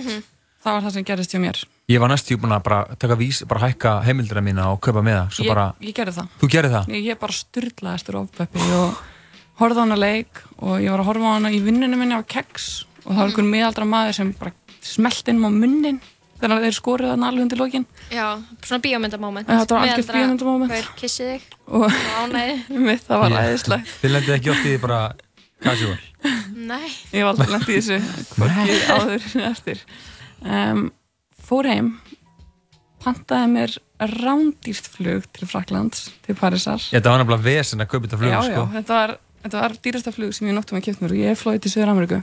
Það 0.61 0.73
var 0.75 0.83
það 0.83 0.93
sem 0.93 1.05
gerist 1.05 1.31
hjá 1.33 1.41
mér. 1.41 1.65
ég 1.89 1.99
var 2.01 2.09
næstu 2.11 2.37
búin 2.37 2.53
að 2.53 2.63
bara 2.63 2.85
taka 2.99 3.17
vís 3.17 3.43
bara 3.49 3.61
hækka 3.69 4.03
heimildina 4.05 4.43
mína 4.45 4.67
og 4.73 4.81
kaupa 4.81 5.01
með 5.01 5.17
það 5.17 5.31
svo 5.33 5.45
Ég, 5.45 5.49
bara, 5.49 5.75
ég 5.81 5.95
gerði 5.95 6.13
það. 6.19 6.29
þú 6.41 6.49
gerir 6.51 6.71
það? 6.71 6.87
Ég, 6.89 7.05
ég 7.07 7.19
bara 7.19 7.33
styrlaðist 7.33 8.09
úr 8.11 8.19
ofbeppi 8.21 8.61
og 8.77 8.99
horfði 9.61 9.81
á 9.81 9.85
hana 9.87 9.97
leik 9.97 10.43
og 10.61 10.81
ég 10.81 10.91
var 10.91 11.01
að 11.01 11.05
horfa 11.09 11.25
á 11.25 11.33
hana 11.39 11.49
í 11.51 11.61
vinnunum 11.65 11.99
minni 11.99 12.13
á 12.15 12.23
keks 12.27 12.85
og 13.07 13.13
það 13.15 13.17
var 13.17 13.29
einhver 13.31 13.49
miðaldra 13.49 13.87
maður 13.89 14.15
sem 14.15 14.33
bara 14.39 14.53
smelt 14.83 15.29
inn 15.29 15.41
á 15.41 15.49
munnin 15.49 16.01
þegar 16.41 16.65
þeir 16.67 16.77
skoruðu 16.77 17.13
þarna 17.13 17.31
alveg 17.31 17.47
undir 17.47 17.61
lokin 17.61 17.87
Já, 18.11 18.27
svona 18.65 18.83
bíómyndamoment. 18.85 19.49
Já, 19.49 19.59
þetta 19.63 19.77
var 19.77 19.87
Meðaldra 19.87 20.19
bíómyndamoment. 20.19 20.73
Hver 20.73 20.93
kissið 21.01 21.33
þig 21.35 21.59
og 21.71 21.99
ánæði. 22.21 22.55
mitt 22.89 23.05
það 23.07 23.25
var 23.25 23.37
æðislegt. 23.45 23.93
Þið 24.01 24.15
lendið 24.17 24.37
ekki 24.39 24.55
oft 24.55 24.65
í 24.65 24.71
því 24.71 24.81
bara 24.87 25.01
casual 25.65 25.99
Nei. 26.55 26.89
Ég 27.15 27.25
var 27.25 27.33
alltaf 27.35 27.53
lent 27.53 27.69
í 27.69 27.77
þessu 27.79 27.99
hvorki 28.37 28.79
áður 28.93 29.27
eftir 29.51 29.83
um, 30.45 30.87
Fór 31.51 31.69
heim 31.71 31.93
pantaði 33.01 33.49
mér 33.55 33.77
rándýrt 34.21 34.89
flug 34.93 35.27
til 35.37 35.49
Fraklands, 35.49 36.11
til 36.25 36.37
Parísar 36.37 36.81
þetta 36.91 37.13
var 37.13 37.23
nefnilega 37.23 37.47
vesen 37.47 37.85
að 37.85 37.93
kaupa 37.93 38.07
þetta 38.07 38.21
flug 38.21 38.33
Já, 38.33 38.41
sko. 38.45 38.65
já, 38.65 38.73
þetta 38.77 38.99
var, 38.99 39.15
þetta 39.45 39.63
var 39.65 39.77
dýrasta 39.87 40.15
flug 40.17 40.37
sem 40.37 40.49
ég 40.51 40.57
noktum 40.57 40.81
að 40.81 40.87
kjöpt 40.89 41.05
mér 41.05 41.15
og 41.17 41.21
ég 41.23 41.33
er 41.35 41.41
flóið 41.41 41.63
til 41.65 41.73
Söður 41.75 41.93
Ameríku 41.95 42.21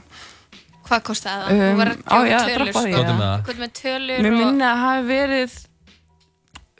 Hvað 0.88 1.02
kostaði 1.04 1.42
það? 1.44 1.70
Um, 1.70 1.78
var 1.78 1.88
að 1.92 1.98
á, 2.08 2.16
já, 2.24 2.38
tölur, 2.38 2.54
droppaði 2.58 2.90
ég, 2.90 2.98
sko. 2.98 3.22
já. 3.22 3.32
Komdu 3.46 3.60
með 3.64 3.72
tölur 3.82 4.22
Mér 4.24 4.32
og... 4.32 4.38
minni 4.38 4.64
að 4.64 4.74
það 4.74 4.84
hafi 4.86 5.06
verið 5.08 5.56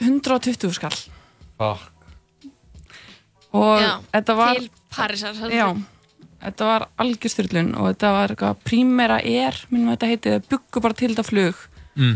120 0.09 0.73
skall 0.79 0.99
Fuck. 1.59 1.83
og 3.59 3.81
Já, 3.83 3.93
þetta 4.15 4.37
var 4.39 4.59
til 4.61 4.69
Parísar. 4.95 5.35
Já, 5.53 5.67
þetta 6.45 6.69
var 6.69 6.87
algjörstyrlun 7.03 7.73
og 7.79 7.89
þetta 7.91 8.13
var 8.15 8.33
eitthvað 8.35 8.63
Primera 8.69 9.19
Air, 9.25 9.59
minnum 9.73 9.93
þetta 9.95 10.11
heiti 10.13 10.35
þau 10.37 10.49
byggu 10.53 10.83
bara 10.85 10.99
til 11.01 11.11
þetta 11.13 11.27
flug 11.27 11.63
mm. 11.99 12.15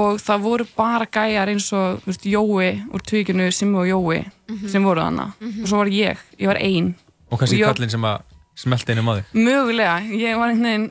og 0.00 0.20
það 0.22 0.44
voru 0.44 0.66
bara 0.76 1.06
gæjar 1.08 1.52
eins 1.54 1.70
og 1.76 2.04
veist, 2.08 2.26
Jói 2.28 2.68
úr 2.92 3.04
tvíkinu, 3.08 3.48
Simmi 3.54 3.80
og 3.84 3.90
Jói 3.90 4.24
Mhm. 4.44 4.68
sem 4.68 4.84
voru 4.84 5.00
þarna 5.00 5.30
Mhm. 5.40 5.62
og 5.62 5.68
svo 5.70 5.78
var 5.80 5.86
ég, 5.88 6.18
ég 6.38 6.46
var 6.46 6.58
ein 6.60 6.94
og 7.32 7.38
kannski 7.40 7.62
kallinn 7.64 7.90
sem 7.90 8.02
að 8.04 8.20
smelta 8.58 8.94
einum 8.94 9.08
á 9.10 9.14
þig? 9.18 9.32
Mögulega, 9.38 9.96
ég 10.14 10.36
var 10.38 10.52
einhvern 10.52 10.68
veginn 10.70 10.90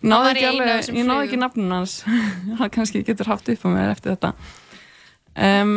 Hann 0.00 0.10
náði 0.12 0.24
var 0.26 0.38
ekki 0.40 0.48
alveg, 0.48 0.68
ég 0.70 0.90
náði 0.90 1.04
flugum. 1.04 1.22
ekki 1.26 1.38
nafnun 1.40 1.72
hans. 1.76 1.94
Hann 2.60 2.70
kannski 2.72 3.02
getur 3.04 3.28
haft 3.28 3.48
upp 3.52 3.64
á 3.64 3.68
mér 3.68 3.90
eftir 3.92 4.14
þetta. 4.14 4.30
Um, 5.40 5.74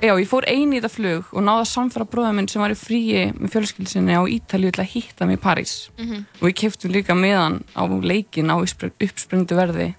já, 0.00 0.14
ég 0.16 0.28
fór 0.30 0.46
ein 0.48 0.72
í 0.72 0.78
þetta 0.80 0.90
flug 0.92 1.28
og 1.36 1.44
náði 1.44 1.64
að 1.66 1.68
samfara 1.74 2.06
bróða 2.08 2.32
minn 2.36 2.48
sem 2.48 2.62
var 2.64 2.72
í 2.72 2.78
fríi 2.78 3.26
með 3.36 3.52
fjölskylsinni 3.54 4.16
á 4.16 4.22
Ítalíu 4.32 4.72
til 4.72 4.82
að 4.84 4.92
hitta 4.94 5.28
mig 5.28 5.36
í 5.36 5.42
París. 5.44 5.74
Mhm. 6.00 6.24
og 6.40 6.46
við 6.48 6.56
keftum 6.62 6.94
líka 6.96 7.16
meðan 7.16 7.60
á 7.76 7.84
leikin 7.84 8.48
á 8.52 8.56
uppsprengdu 8.56 9.56
verði 9.60 9.90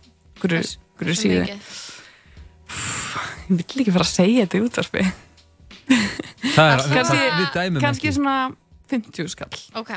hverju, 0.42 0.64
síðu. 1.18 1.46
Mikið. 1.46 1.70
ég 3.52 3.62
vill 3.62 3.84
ekki 3.84 3.94
fara 3.94 4.06
að 4.08 4.16
segja 4.16 4.46
þetta 4.48 4.58
í 4.58 4.66
útvarpi. 4.66 5.06
Það 6.56 6.68
er, 6.72 6.82
kannski, 6.90 7.18
það, 7.22 7.38
við 7.38 7.48
dæmum 7.56 7.82
kannski 7.84 8.08
ekki. 8.10 8.18
svona 8.18 8.36
50 8.92 9.32
skall 9.32 9.64
Ok. 9.82 9.92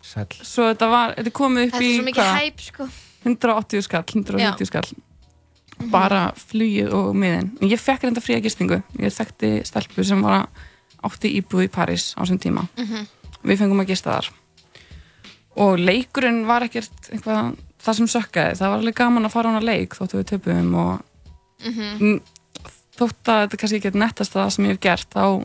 Sæll. 0.00 0.26
svo 0.40 0.70
þetta 0.72 0.88
var, 0.90 1.14
þetta 1.18 1.28
er 1.28 1.36
komið 1.36 1.66
upp 1.68 1.74
Þetta 1.76 1.84
í 1.84 1.90
er 1.92 1.98
svo 2.00 2.08
mikið 2.08 2.24
hvað? 2.24 2.40
hæp, 2.40 2.60
sko. 2.70 2.88
180 3.24 3.82
skall, 3.84 4.04
190 4.08 4.64
Já. 4.64 4.66
skall 4.70 5.90
bara 5.92 6.22
flugið 6.36 6.92
og 6.96 7.14
miðin 7.16 7.50
en 7.60 7.68
ég 7.72 7.80
fekk 7.80 8.02
reynda 8.04 8.20
fría 8.20 8.40
gistingu 8.44 8.82
ég 9.00 9.12
þekkti 9.16 9.50
stelpu 9.64 10.04
sem 10.04 10.20
var 10.24 10.48
átti 11.04 11.30
íbúð 11.40 11.64
í 11.68 11.70
París 11.72 12.10
á 12.16 12.20
þessum 12.24 12.40
tíma 12.40 12.66
Mhm. 12.76 13.06
við 13.44 13.58
fengum 13.62 13.80
að 13.80 13.88
gista 13.92 14.10
þar 14.18 14.28
og 15.56 15.78
leikurinn 15.80 16.44
var 16.46 16.62
ekkert 16.62 17.08
eitthvað, 17.12 17.56
það 17.82 17.96
sem 17.96 18.06
sökkaði, 18.12 18.56
það 18.60 18.68
var 18.70 18.78
alveg 18.78 18.94
gaman 19.00 19.24
að 19.24 19.32
fara 19.32 19.48
á 19.48 19.52
hana 19.52 19.64
leik 19.64 19.96
þóttu 19.96 20.20
við 20.20 20.28
töpum 20.34 20.74
og 20.74 21.00
Mhm. 21.64 21.98
mm, 22.00 22.20
þótt 22.96 23.24
að 23.24 23.40
þetta 23.48 23.56
kannski 23.60 23.80
ekki 23.80 23.94
nettast 23.98 24.32
það 24.32 24.50
sem 24.52 24.64
ég 24.64 24.70
hef 24.76 24.80
gert 24.80 25.10
þá 25.10 25.44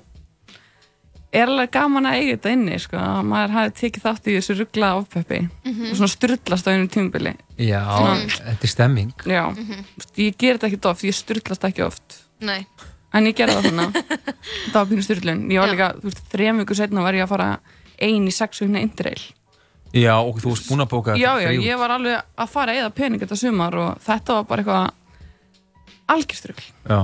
er 1.36 1.52
alveg 1.52 1.72
gaman 1.76 2.08
að 2.10 2.18
eiga 2.20 2.34
þetta 2.38 2.52
inni 2.56 2.80
sko, 2.80 2.98
að 3.02 3.22
maður 3.30 3.54
hafi 3.56 3.74
tekið 3.82 4.04
þátt 4.08 4.28
í 4.32 4.36
þessu 4.38 4.56
ruggla 4.60 4.90
ofpeppi 5.02 5.40
Mhm. 5.66 5.90
og 5.92 5.96
svona 6.00 6.12
strullast 6.16 6.68
á 6.68 6.72
einum 6.74 6.90
tímubili 6.90 7.34
Já, 7.58 7.82
þetta 8.28 8.64
er 8.64 8.72
stemming. 8.72 9.14
Já, 9.26 9.44
Vist, 9.98 10.12
ég 10.18 10.36
ger 10.38 10.58
þetta 10.58 10.68
ekki 10.72 10.82
oft, 10.92 11.04
ég 11.08 11.16
strullast 11.16 11.64
ekki 11.70 11.86
oft. 11.86 12.22
Nei. 12.42 12.66
en 13.16 13.24
ég 13.30 13.36
gerði 13.38 13.54
það 13.56 13.70
svona. 13.70 13.86
Það 14.74 14.76
var 14.76 14.86
pínu 14.92 15.04
strullun, 15.06 15.46
ég 15.52 15.60
var 15.62 15.70
líka 15.72 15.86
þú 16.02 16.10
veist, 16.10 16.24
þrejum 16.34 16.58
viku 16.60 16.76
setna 16.76 17.02
var 17.06 17.14
ég 17.16 17.24
að 17.24 17.30
fara 17.32 17.60
ein 18.02 18.26
í 18.28 18.32
sex 18.36 18.60
vikna 18.60 18.82
interrail. 18.84 19.22
Já, 19.96 20.18
og 20.20 20.36
þú 20.44 20.50
varst 20.52 20.68
búin 20.68 20.84
að 20.84 20.90
bóka 20.92 21.14
já, 21.16 21.32
já, 21.40 21.52
ég 21.56 21.78
var 21.80 21.90
alveg 21.96 22.20
að 22.38 22.50
fara 22.52 22.74
eða 22.76 22.90
pening 22.92 23.22
þetta 23.22 23.38
sumar 23.40 23.74
og 23.80 24.02
þetta 24.04 24.34
var 24.42 24.44
bara 24.50 24.62
eitthvað 24.66 24.92
algjörstrugl 26.12 26.66
Já, 26.90 27.00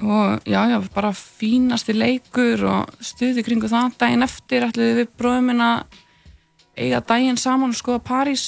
og 0.00 0.40
já, 0.46 0.60
já, 0.70 0.78
bara 0.94 1.10
fínasti 1.12 1.94
leikur 1.96 2.64
og 2.70 2.90
stuði 3.02 3.42
kringu 3.46 3.68
það. 3.70 3.96
Daginn 3.98 4.22
eftir 4.22 4.66
ætluði 4.68 4.98
við 5.00 5.08
bróðum 5.18 5.48
minn 5.50 5.60
að 5.64 5.84
eiga 6.78 7.00
daginn 7.08 7.36
saman 7.40 7.70
og 7.74 7.78
skoða 7.78 8.02
París. 8.06 8.44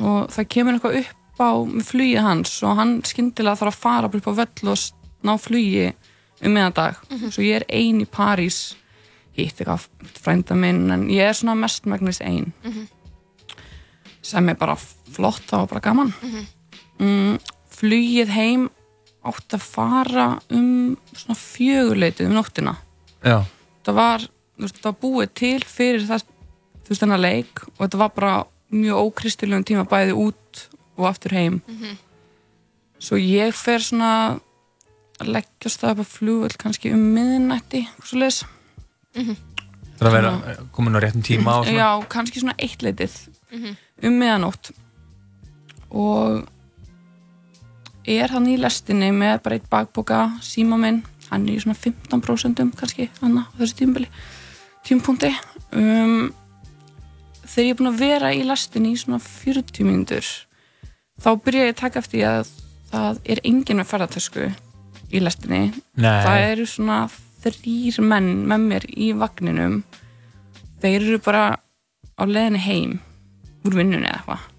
Og 0.00 0.30
það 0.32 0.48
kemur 0.48 0.78
eitthvað 0.78 0.98
upp 1.04 1.40
á 1.44 1.50
flugið 1.90 2.22
hans 2.24 2.56
og 2.62 2.76
hann 2.78 2.94
skyndilega 3.06 3.58
þarf 3.60 3.74
að 3.74 3.82
fara 3.84 4.08
upp 4.08 4.28
á 4.30 4.38
völl 4.40 4.70
og 4.72 4.78
ná 5.24 5.34
flugi 5.38 5.92
um 6.44 6.52
meðan 6.52 6.74
Mhm. 7.10 7.30
svo 7.30 7.42
ég 7.42 7.56
er 7.56 7.64
ein 7.68 8.00
í 8.00 8.06
París. 8.06 8.74
Hitt 9.36 9.58
eitthvað 9.58 9.86
frænda 10.22 10.54
minn 10.54 10.90
en 10.90 11.08
ég 11.08 11.20
er 11.28 11.32
svona 11.34 11.54
mestmægnis 11.54 12.20
ein. 12.20 12.52
Mhm. 12.64 12.88
sem 14.24 14.48
er 14.48 14.54
bara 14.54 14.74
flott 14.76 15.50
var 15.52 15.66
bara 15.66 15.80
gaman. 15.80 16.14
Mhm. 16.22 16.46
mm, 16.98 17.38
flugið 17.70 18.28
heim 18.28 18.70
átt 19.24 19.54
að 19.56 19.62
fara 19.64 20.26
um 20.50 20.96
svona 21.14 21.36
fjögurleitið 21.40 22.26
um 22.28 22.34
nóttina 22.38 22.76
já, 23.24 23.38
það 23.86 23.94
var, 23.98 24.26
veist, 24.60 24.78
það 24.80 24.90
var 24.90 24.98
búið 25.02 25.34
til 25.34 25.60
fyrir 25.64 26.06
það, 26.08 26.24
þú 26.84 26.88
veist, 26.92 27.00
þennan 27.04 27.22
leik 27.24 27.62
og 27.78 27.80
þetta 27.86 27.98
var 28.02 28.12
bara 28.16 28.34
mjög 28.74 29.04
ókristilegum 29.08 29.64
tíma 29.64 29.84
bæði 29.88 30.12
út 30.18 30.64
og 30.96 31.06
aftur 31.10 31.32
heim 31.36 31.60
Mhm. 31.68 31.96
svo 32.98 33.16
ég 33.18 33.52
fer 33.54 33.78
svona 33.82 34.38
að 35.20 35.28
leggjast 35.34 35.80
það 35.80 35.90
upp 35.98 36.04
á 36.04 36.12
flugvöld 36.18 36.56
kannski 36.58 36.92
um 36.92 37.02
miðnætti 37.14 37.86
svo 38.04 38.18
leis 38.18 38.44
Mhm. 39.14 39.36
það 39.98 40.06
er 40.06 40.08
að 40.08 40.12
vera 40.12 40.56
komin 40.72 40.96
á 40.96 41.00
réttum 41.00 41.22
tíma 41.22 41.58
og 41.60 41.66
svona 41.66 41.78
já, 41.78 42.08
kannski 42.08 42.40
svona 42.40 42.54
eitt 42.58 42.82
leitið 42.82 43.28
Mhm. 43.52 43.76
um 44.02 44.18
miðanótt 44.20 44.70
og 45.90 46.48
er 48.06 48.32
hann 48.34 48.48
í 48.50 48.56
lestinni 48.60 49.10
með 49.14 49.42
bara 49.44 49.58
eitt 49.58 49.68
bakboka 49.72 50.22
síma 50.44 50.78
minn, 50.80 51.02
hann 51.30 51.46
er 51.48 51.56
í 51.56 51.62
svona 51.62 51.78
15% 51.78 52.64
kannski 52.78 53.08
hann 53.20 53.38
á 53.40 53.44
þessu 53.58 53.78
tímbili 53.80 54.10
tímpunkti 54.84 55.30
um, 55.72 56.28
þegar 57.44 57.64
ég 57.64 57.72
er 57.72 57.78
búin 57.78 57.92
að 57.92 58.02
vera 58.02 58.34
í 58.36 58.44
lestinni 58.44 58.92
í 58.92 59.00
svona 59.00 59.22
40 59.22 59.88
mínútur 59.88 60.28
þá 61.22 61.30
byrja 61.40 61.68
ég 61.68 61.74
að 61.74 61.80
taka 61.80 62.02
eftir 62.02 62.28
að 62.28 62.52
það 62.94 63.20
er 63.32 63.42
enginn 63.48 63.80
með 63.80 63.90
ferðartösku 63.90 64.48
í 65.14 65.22
lestinni. 65.22 65.68
Nei. 65.98 66.22
það 66.24 66.46
eru 66.50 66.66
svona 66.68 66.98
þrýr 67.44 68.00
menn 68.06 68.30
með 68.48 68.66
mér 68.70 68.88
í 68.90 69.10
vagninum. 69.18 69.82
Þeir 70.82 70.98
eru 71.00 71.20
bara 71.24 71.44
á 71.54 72.22
leiðinni 72.26 72.62
heim 72.64 72.98
úr 73.64 73.78
vinnunni 73.78 74.08
eða 74.08 74.18
eitthvað. 74.20 74.50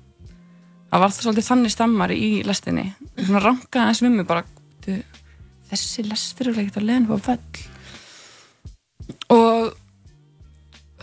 Það 0.90 1.04
var 1.04 1.16
svolítið 1.16 1.50
þannig 1.50 1.74
stemmari 1.74 2.18
í 2.22 2.32
lestinni 2.48 2.86
svona 3.20 3.42
rankaði 3.44 3.84
aðeins 3.86 4.04
við 4.06 4.14
mig 4.18 4.28
bara 4.28 4.44
"Bíddu, 4.44 5.00
þessi 5.72 6.06
lestir 6.10 6.50
eru 6.52 6.62
ekkert 6.62 6.82
að 6.82 6.88
leiðinni 6.90 7.16
á 7.16 7.18
völl. 7.30 7.64
Og 9.36 9.74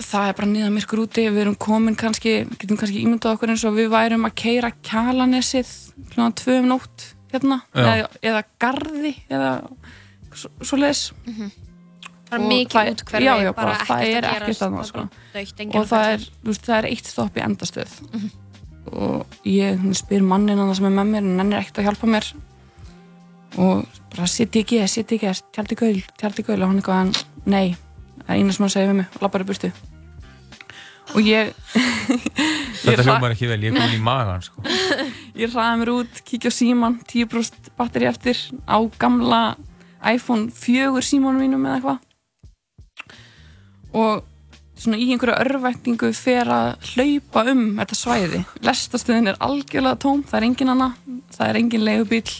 það 0.02 0.28
er 0.28 0.36
bara 0.39 0.51
niðan 0.51 0.76
myrkur 0.76 1.02
úti 1.05 1.24
við 1.28 1.43
erum 1.44 1.56
komin 1.60 1.97
kannski, 1.98 2.32
getum 2.59 2.78
kannski 2.80 3.02
ímyndað 3.05 3.36
okkur 3.36 3.52
eins 3.52 3.64
og 3.68 3.76
við 3.76 3.90
værum 3.93 4.24
að 4.28 4.36
keira 4.43 4.70
kjalanesið 4.82 5.72
klúna 6.12 6.32
tvö 6.39 6.59
um 6.62 6.70
nótt 6.72 7.09
hérna, 7.32 7.60
eða, 7.74 8.09
eða 8.22 8.43
garði 8.62 9.12
eða 9.30 9.52
svo, 10.34 10.51
svo 10.62 10.80
leis 10.80 11.12
Bara 12.32 12.40
Og 12.40 12.48
mikið 12.48 13.02
já, 13.20 13.32
já, 13.44 13.51
bara 13.52 13.74
bara, 13.74 13.84
það 13.84 14.02
ekkert 14.06 14.14
er 14.16 14.24
að 14.24 14.47
er 14.48 14.86
sko. 14.89 15.02
bara 15.02 15.43
og 15.68 15.82
að 15.82 15.89
það 15.90 16.06
er, 16.12 16.22
þú 16.43 16.48
veist, 16.48 16.62
það 16.64 16.76
er 16.78 16.86
eitt 16.89 17.10
stopp 17.10 17.36
í 17.36 17.43
endastöð 17.44 17.93
og 18.90 19.36
ég 19.46 19.78
spyr 19.96 20.24
mannin 20.26 20.59
hann 20.59 20.74
sem 20.74 20.88
er 20.88 20.96
með 20.96 21.12
mér 21.12 21.26
en 21.26 21.38
hann 21.40 21.52
er 21.52 21.62
ekkert 21.62 21.82
að 21.82 21.88
hjálpa 21.90 22.10
mér. 22.10 22.28
Og 23.62 24.00
bara 24.12 24.28
sitt 24.30 24.56
ekki, 24.56 24.80
sitt 24.88 25.12
ekki 25.14 25.32
tjaldi 25.54 25.78
gaul, 25.78 26.02
tjaldi 26.20 26.44
gaul. 26.46 26.60
Og 26.60 26.68
hann 26.70 26.80
eitthvað 26.80 27.22
nei, 27.46 27.74
það 28.22 28.34
er 28.34 28.40
eina 28.40 28.56
sem 28.56 28.66
hann 28.66 28.74
segir 28.74 28.92
við 28.92 29.00
mig 29.02 29.16
og 29.16 29.26
lappar 29.26 29.44
í 29.44 29.48
burtu. 29.48 29.72
Og 31.12 31.26
ég 31.26 31.52
Þetta 32.82 33.04
hljómar 33.06 33.34
ekki 33.34 33.46
vel, 33.50 33.60
ég 33.62 33.70
er 33.70 33.78
komin 33.78 33.98
í 33.98 34.02
magan 34.02 34.42
sko. 34.42 34.64
ég 35.42 35.52
hraði 35.52 35.80
mér 35.82 35.92
út, 35.92 36.22
kíkja 36.26 36.50
á 36.50 36.52
síman 36.54 36.98
10% 37.06 37.70
batteri 37.78 38.09
eftir 38.10 38.40
á 38.66 38.78
gamla 38.98 39.42
iPhone 40.02 40.50
4 40.50 41.04
símanum 41.06 41.44
mínum 41.44 41.66
eða 41.68 41.78
eitthvað. 41.78 42.00
Og 43.92 44.31
svona 44.82 44.98
í 45.00 45.09
einhverju 45.14 45.36
örvæntingu 45.44 46.10
fer 46.16 46.50
að 46.52 46.88
hlaupa 46.92 47.44
um 47.52 47.62
þetta 47.78 47.98
svæði. 47.98 48.40
Lestastöðin 48.66 49.28
er 49.32 49.38
algjörlega 49.40 49.98
tóm 50.02 50.22
það 50.28 50.38
er 50.40 50.46
engin 50.48 50.72
hana, 50.72 50.88
það 51.36 51.48
er 51.48 51.60
engin 51.62 51.84
leigubíl 51.86 52.32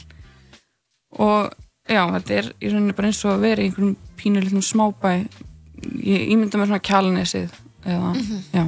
og 1.19 1.52
já, 1.89 2.02
þetta 2.16 2.39
er 2.40 2.52
í 2.60 2.70
rauninni 2.73 2.94
bara 2.97 3.10
eins 3.10 3.24
og 3.27 3.35
að 3.36 3.44
vera 3.47 3.62
í 3.62 3.69
einhverjum 3.70 3.97
pínu 4.20 4.43
litlum 4.44 4.62
smábæ. 4.64 5.12
Ég 5.98 6.28
ímynda 6.31 6.59
mér 6.60 6.70
svona 6.70 6.86
kjálnesið 6.86 7.51
eða, 7.85 8.12
Mhm. 8.14 8.43
já. 8.55 8.64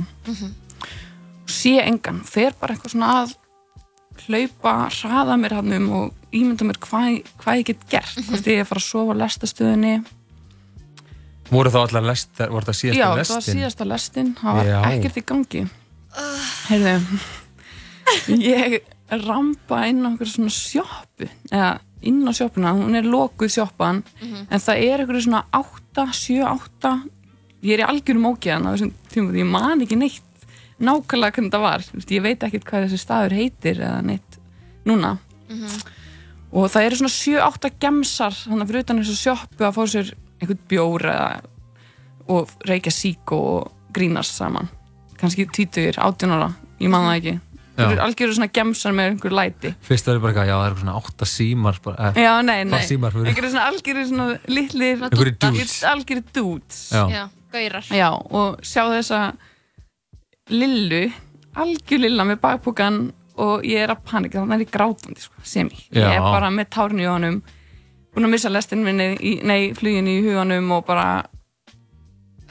Og 1.45 1.49
sé 1.51 1.79
engan, 1.87 2.21
fer 2.25 2.53
bara 2.61 2.75
eitthvað 2.75 2.91
svona 2.95 3.11
að 3.23 3.35
hlaupa, 4.27 4.89
hraða 4.91 5.37
mér 5.41 5.53
hann 5.53 5.73
um 5.73 5.91
og 5.93 6.15
ímynda 6.33 6.65
mér 6.67 6.79
hvað, 6.79 7.25
hvað 7.39 7.59
ég 7.61 7.65
get 7.67 7.89
gert. 7.91 8.15
Hvort 8.29 8.47
ég 8.47 8.59
er 8.59 8.65
að 8.65 8.69
fara 8.73 8.81
að 8.81 8.91
sofa 8.91 9.13
á 9.15 9.21
lestastöðinni 9.23 10.05
Voru 11.55 11.71
þá 11.71 11.79
allar 11.85 12.07
lest, 12.11 12.35
voru 12.51 12.67
það 12.67 12.79
síðasta 12.81 13.01
Já, 13.01 13.09
lestin? 13.15 13.31
það 13.31 13.41
var 13.41 13.47
síðasta 13.55 13.87
lestin, 13.93 14.35
það 14.41 14.59
var 14.59 14.71
Já. 14.73 14.79
ekkert 14.91 15.17
í 15.21 15.25
gangi 15.31 15.65
Heyrðu 16.69 16.95
ég 18.45 18.77
rampa 19.25 19.81
inn 19.89 20.03
á 20.05 20.09
einhverju 20.11 20.33
svona 20.35 20.53
sjoppu 20.55 21.29
eða 21.51 21.69
inn 22.05 22.21
á 22.29 22.33
sjoppuna, 22.37 22.73
hún 22.77 22.97
er 22.99 23.07
lokuð 23.09 23.53
sjoppan 23.55 24.03
Mhm. 24.21 24.47
en 24.51 24.61
það 24.61 24.83
er 24.85 25.01
einhverju 25.05 25.25
svona 25.27 25.45
8, 25.53 26.07
7, 26.13 26.43
8 26.45 26.93
ég 27.65 27.75
er 27.79 27.85
í 27.85 27.89
algjörum 27.89 28.27
ógeðan 28.33 28.67
á 28.69 28.73
þessum 28.75 28.93
tímum 29.13 29.37
ég 29.39 29.47
man 29.49 29.81
ekki 29.81 29.97
neitt 29.97 30.23
nákvæmlega 30.81 31.33
hvernig 31.39 31.53
það 31.55 31.65
var, 31.65 31.81
ég 32.11 32.23
veit 32.23 32.41
ekkert 32.45 32.65
hvað 32.69 32.85
þessi 32.89 32.99
staður 33.05 33.37
heitir 33.39 33.79
eða 33.81 34.03
neitt 34.05 34.39
núna 34.85 35.15
og 36.55 36.69
það 36.71 36.85
eru 36.87 36.97
svona 37.01 37.15
7-8 37.15 37.71
gemsar 37.83 38.35
þannig 38.45 38.63
að 38.63 38.69
fyrir 38.71 38.85
utan 38.85 39.01
þessu 39.03 39.17
sjoppu 39.23 39.65
að 39.65 39.75
fá 39.79 39.83
sér 39.95 40.13
einhvern 40.45 40.63
bjór 40.71 41.09
eða, 41.15 41.31
og 42.31 42.53
reykja 42.69 42.93
sík 42.95 43.33
og 43.37 43.73
grínast 43.97 44.37
saman 44.39 44.69
kannski 45.21 45.47
20, 45.49 45.99
18 45.99 46.33
ára 46.39 46.53
ég 46.83 46.91
man 46.93 47.09
það 47.09 47.19
ekki 47.21 47.35
Já. 47.75 47.83
það 47.89 47.93
eru 47.97 48.03
algjörðu 48.05 48.35
svona 48.37 48.51
gemsar 48.55 48.93
með 48.95 49.09
einhver 49.11 49.33
læti 49.35 49.71
Fyrst 49.83 50.07
var 50.07 50.15
ég 50.19 50.23
bara 50.23 50.31
eitthvað, 50.33 50.47
já 50.47 50.55
það 50.61 50.67
eru 50.69 50.77
svona 50.85 50.93
átta 51.01 51.27
símar 51.27 51.79
bara, 51.83 52.11
eh, 52.13 52.21
já, 52.23 52.33
nei, 52.47 52.61
nei, 52.65 52.71
Hvað 52.77 52.85
símar 52.93 53.15
fyrir? 53.17 53.31
einhverju 53.33 53.51
svona 53.51 53.65
algjörðu 53.73 54.05
svona 54.13 54.27
litlir 54.47 55.03
Einhverjir 55.09 55.39
dudes. 55.43 55.75
algjörðu 55.91 56.25
dudes 56.39 56.79
Já. 56.95 57.03
Já, 57.11 57.25
gaurar. 57.57 57.89
já, 57.91 58.09
og 58.31 58.63
sjá 58.63 58.83
þessa 58.95 59.21
lillu 60.55 61.03
algjör 61.59 62.03
lilla 62.05 62.27
með 62.29 62.41
bakpókan 62.43 63.01
og 63.43 63.65
ég 63.67 63.83
er 63.83 63.91
að 63.95 64.05
panika, 64.07 64.39
þannig 64.45 64.61
er 64.61 64.67
ég 64.69 64.73
grátandi 64.75 65.23
sko, 65.25 65.43
sem 65.43 65.71
ég, 65.75 65.85
ég 65.99 66.15
er 66.15 66.23
bara 66.23 66.51
með 66.55 66.69
tárn 66.77 67.01
í 67.03 67.07
honum 67.11 67.41
búin 68.15 68.29
að 68.29 68.35
missa 68.35 68.53
lestin 68.53 68.85
minni 68.85 69.15
í, 69.19 69.33
nei, 69.47 69.73
flugin 69.77 70.09
í 70.11 70.21
huganum 70.25 70.71
og 70.77 70.85
bara 70.87 71.07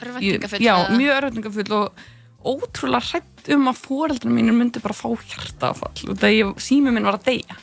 Örvæntingafull, 0.04 0.60
já, 0.60 0.74
mjög 0.92 1.16
örvendingafull 1.20 1.72
og 1.78 2.04
ótrúlega 2.44 3.00
hrætt 3.08 3.48
um 3.54 3.68
að 3.70 3.80
foreldrar 3.86 4.32
mínir 4.34 4.56
myndi 4.56 4.82
bara 4.84 4.96
fá 4.96 5.06
hjartafall 5.08 6.10
og 6.12 6.18
það 6.20 6.34
ég, 6.34 6.50
sími 6.60 6.92
minn 6.92 7.06
var 7.06 7.18
að 7.18 7.28
deyja. 7.30 7.56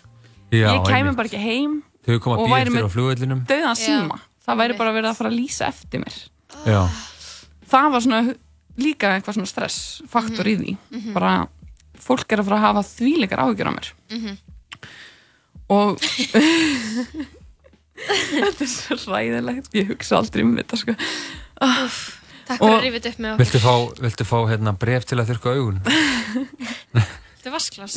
Já, 0.52 0.68
ég 0.74 0.86
kæmi 0.88 0.98
einmitt. 0.98 1.18
bara 1.20 1.30
ekki 1.30 1.42
heim 1.42 1.76
Þau 2.02 2.16
koma 2.24 2.38
og 2.38 2.42
að 2.42 2.48
býja 2.48 2.56
væri 2.56 3.12
eftir 3.14 3.32
með 3.32 3.44
döðan 3.52 3.78
síma. 3.80 4.20
Það 4.42 4.62
væri 4.62 4.78
bara 4.80 4.94
verið 4.96 5.10
að 5.12 5.20
fara 5.20 5.32
að 5.32 5.38
lýsa 5.38 5.68
eftir 5.70 6.02
mér. 6.02 6.18
Já, 6.66 6.82
það 7.72 7.92
var 7.94 8.06
svona 8.08 8.22
líka 8.82 9.12
eitthvað 9.16 9.38
svona 9.38 9.52
stressfaktor 9.52 10.50
í 10.50 10.56
því. 10.62 10.78
Mhm. 10.90 11.14
bara 11.14 11.36
fólk 12.02 12.34
er 12.34 12.42
að 12.42 12.50
fara 12.50 12.58
að 12.58 12.66
hafa 12.66 12.88
þvíleikar 12.96 13.44
áhyggjur 13.46 13.70
á 13.70 13.74
mér. 13.78 13.92
Mhm. 14.10 14.38
og 15.70 16.02
þetta 17.96 18.66
er 18.66 18.72
svo 18.72 18.98
ræðilegt 19.16 19.74
ég 19.78 19.92
hugsa 19.92 20.18
aldrei 20.22 20.44
um 20.46 20.54
þetta 20.58 20.80
sko. 20.82 20.96
Úff, 21.62 21.98
takk 22.48 22.62
fyrir 22.64 22.78
að 22.88 22.96
þetta 22.98 23.12
upp 23.12 23.20
með 23.26 23.34
okkur. 23.34 23.44
viltu 23.46 23.62
fá, 23.64 23.74
viltu 24.08 24.28
fá 24.28 24.38
hérna, 24.52 24.74
bref 24.82 25.06
til 25.10 25.20
að 25.22 25.32
þurrka 25.34 25.56
augun? 25.58 25.82
Þetta 27.42 27.50
er 27.50 27.54
vasklas. 27.56 27.96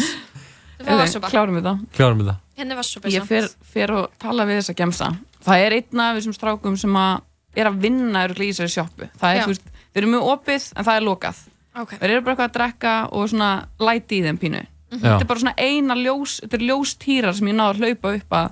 Þetta 0.81 1.21
klárum 1.31 1.57
við 1.59 1.67
það 1.69 1.81
Klárum 1.97 2.21
við 2.23 2.29
það 2.31 2.41
vassopa. 2.79 3.11
ég 3.13 3.25
fer, 3.29 3.47
fer 3.75 3.93
og 3.95 4.11
tala 4.23 4.45
við 4.49 4.61
þessa 4.61 4.75
gemsa 4.79 5.09
það 5.45 5.63
er 5.67 5.75
einn 5.79 6.01
af 6.03 6.17
þessum 6.19 6.35
strákum 6.37 6.77
sem 6.81 6.97
að 6.99 7.23
er 7.61 7.69
að 7.71 7.77
vinna 7.85 8.23
í 8.43 8.49
þessari 8.51 8.73
sjoppu 8.75 9.09
það 9.21 9.35
er, 9.37 9.43
þú 9.45 9.53
veist, 9.53 9.69
þeir 9.95 10.03
eru 10.03 10.11
mjög 10.15 10.29
opið 10.33 10.67
en 10.75 10.87
það 10.89 10.99
er 11.01 11.07
lokað 11.07 11.41
Ok. 11.75 11.93
þeir 12.01 12.11
eru 12.15 12.23
bara 12.27 12.35
eitthvað 12.35 12.49
að 12.51 12.57
drekka 12.59 12.95
og 13.15 13.29
svona 13.31 13.51
læti 13.83 14.19
í 14.21 14.25
þeim 14.27 14.39
pínu 14.43 14.63
Mhm. 14.95 15.01
þetta 15.03 15.15
Já. 15.15 15.21
er 15.21 15.27
bara 15.31 15.41
svona 15.43 15.55
eina 15.59 15.95
ljós 15.99 16.35
þetta 16.45 16.55
er 16.59 16.67
ljóstýrar 16.69 17.35
sem 17.35 17.49
ég 17.51 17.57
náði 17.59 17.75
að 17.75 17.81
hlaupa 17.83 18.15
upp 18.19 18.37
að 18.39 18.51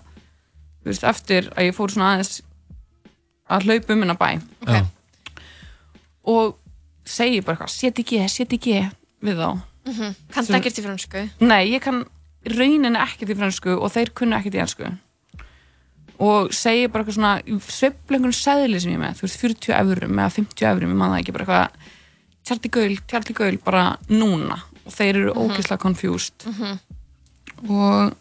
veist, 0.85 1.05
eftir 1.05 1.51
að 1.57 1.69
ég 1.69 1.75
fór 1.77 1.91
svona 1.95 2.15
aðeins 2.17 2.41
að 3.51 3.67
hlaupa 3.69 3.93
um 3.95 4.01
hennar 4.03 4.19
bæ 4.19 4.43
Ok. 4.67 4.87
og 6.25 6.57
segi 7.05 7.41
bara 7.45 7.57
eitthvað, 7.57 7.71
set 7.75 7.99
ekki, 8.03 8.23
set 8.31 8.53
ekki 8.59 8.79
við 9.23 9.37
þá 9.43 9.61
Mhm. 9.85 10.15
Kanntu 10.31 10.47
Sem- 10.47 10.61
ekkert 10.61 10.79
í 10.79 10.83
fransku? 10.85 11.31
Nei, 11.41 11.65
ég 11.73 11.81
kann 11.83 12.05
rauninni 12.47 12.97
ekkert 12.97 13.31
í 13.31 13.37
fransku 13.37 13.73
og 13.83 13.91
þeir 13.91 14.13
kunna 14.15 14.39
ekkert 14.39 14.55
í 14.55 14.61
ennsku 14.63 14.99
og 16.21 16.53
segi 16.55 16.87
bara 16.87 17.03
eitthvað 17.03 17.17
svona 17.17 17.43
sveifla 17.67 18.15
einhvern 18.17 18.33
seðli 18.33 18.81
sem 18.81 18.93
ég 18.93 19.01
með 19.03 19.17
þú 19.19 19.23
veist 19.27 19.41
40 19.43 19.75
eurum 19.75 20.15
eða 20.23 20.31
50 20.37 20.67
eurum 20.71 20.91
ég 20.93 20.95
man 20.97 21.11
það 21.11 21.21
ekki 21.25 21.33
bara 21.33 21.45
eitthvað 21.45 21.71
tjarti 22.47 22.71
gaul, 22.71 22.97
tjarti 23.11 23.35
gaul 23.35 23.57
bara 23.65 23.99
núna 24.09 24.63
og 24.87 24.93
þeir 24.93 25.17
eru 25.17 25.35
Mhm. 25.35 25.51
ógeðslega 25.51 25.79
confused 25.81 26.47
Mhm. 26.47 26.79
og 27.69 28.17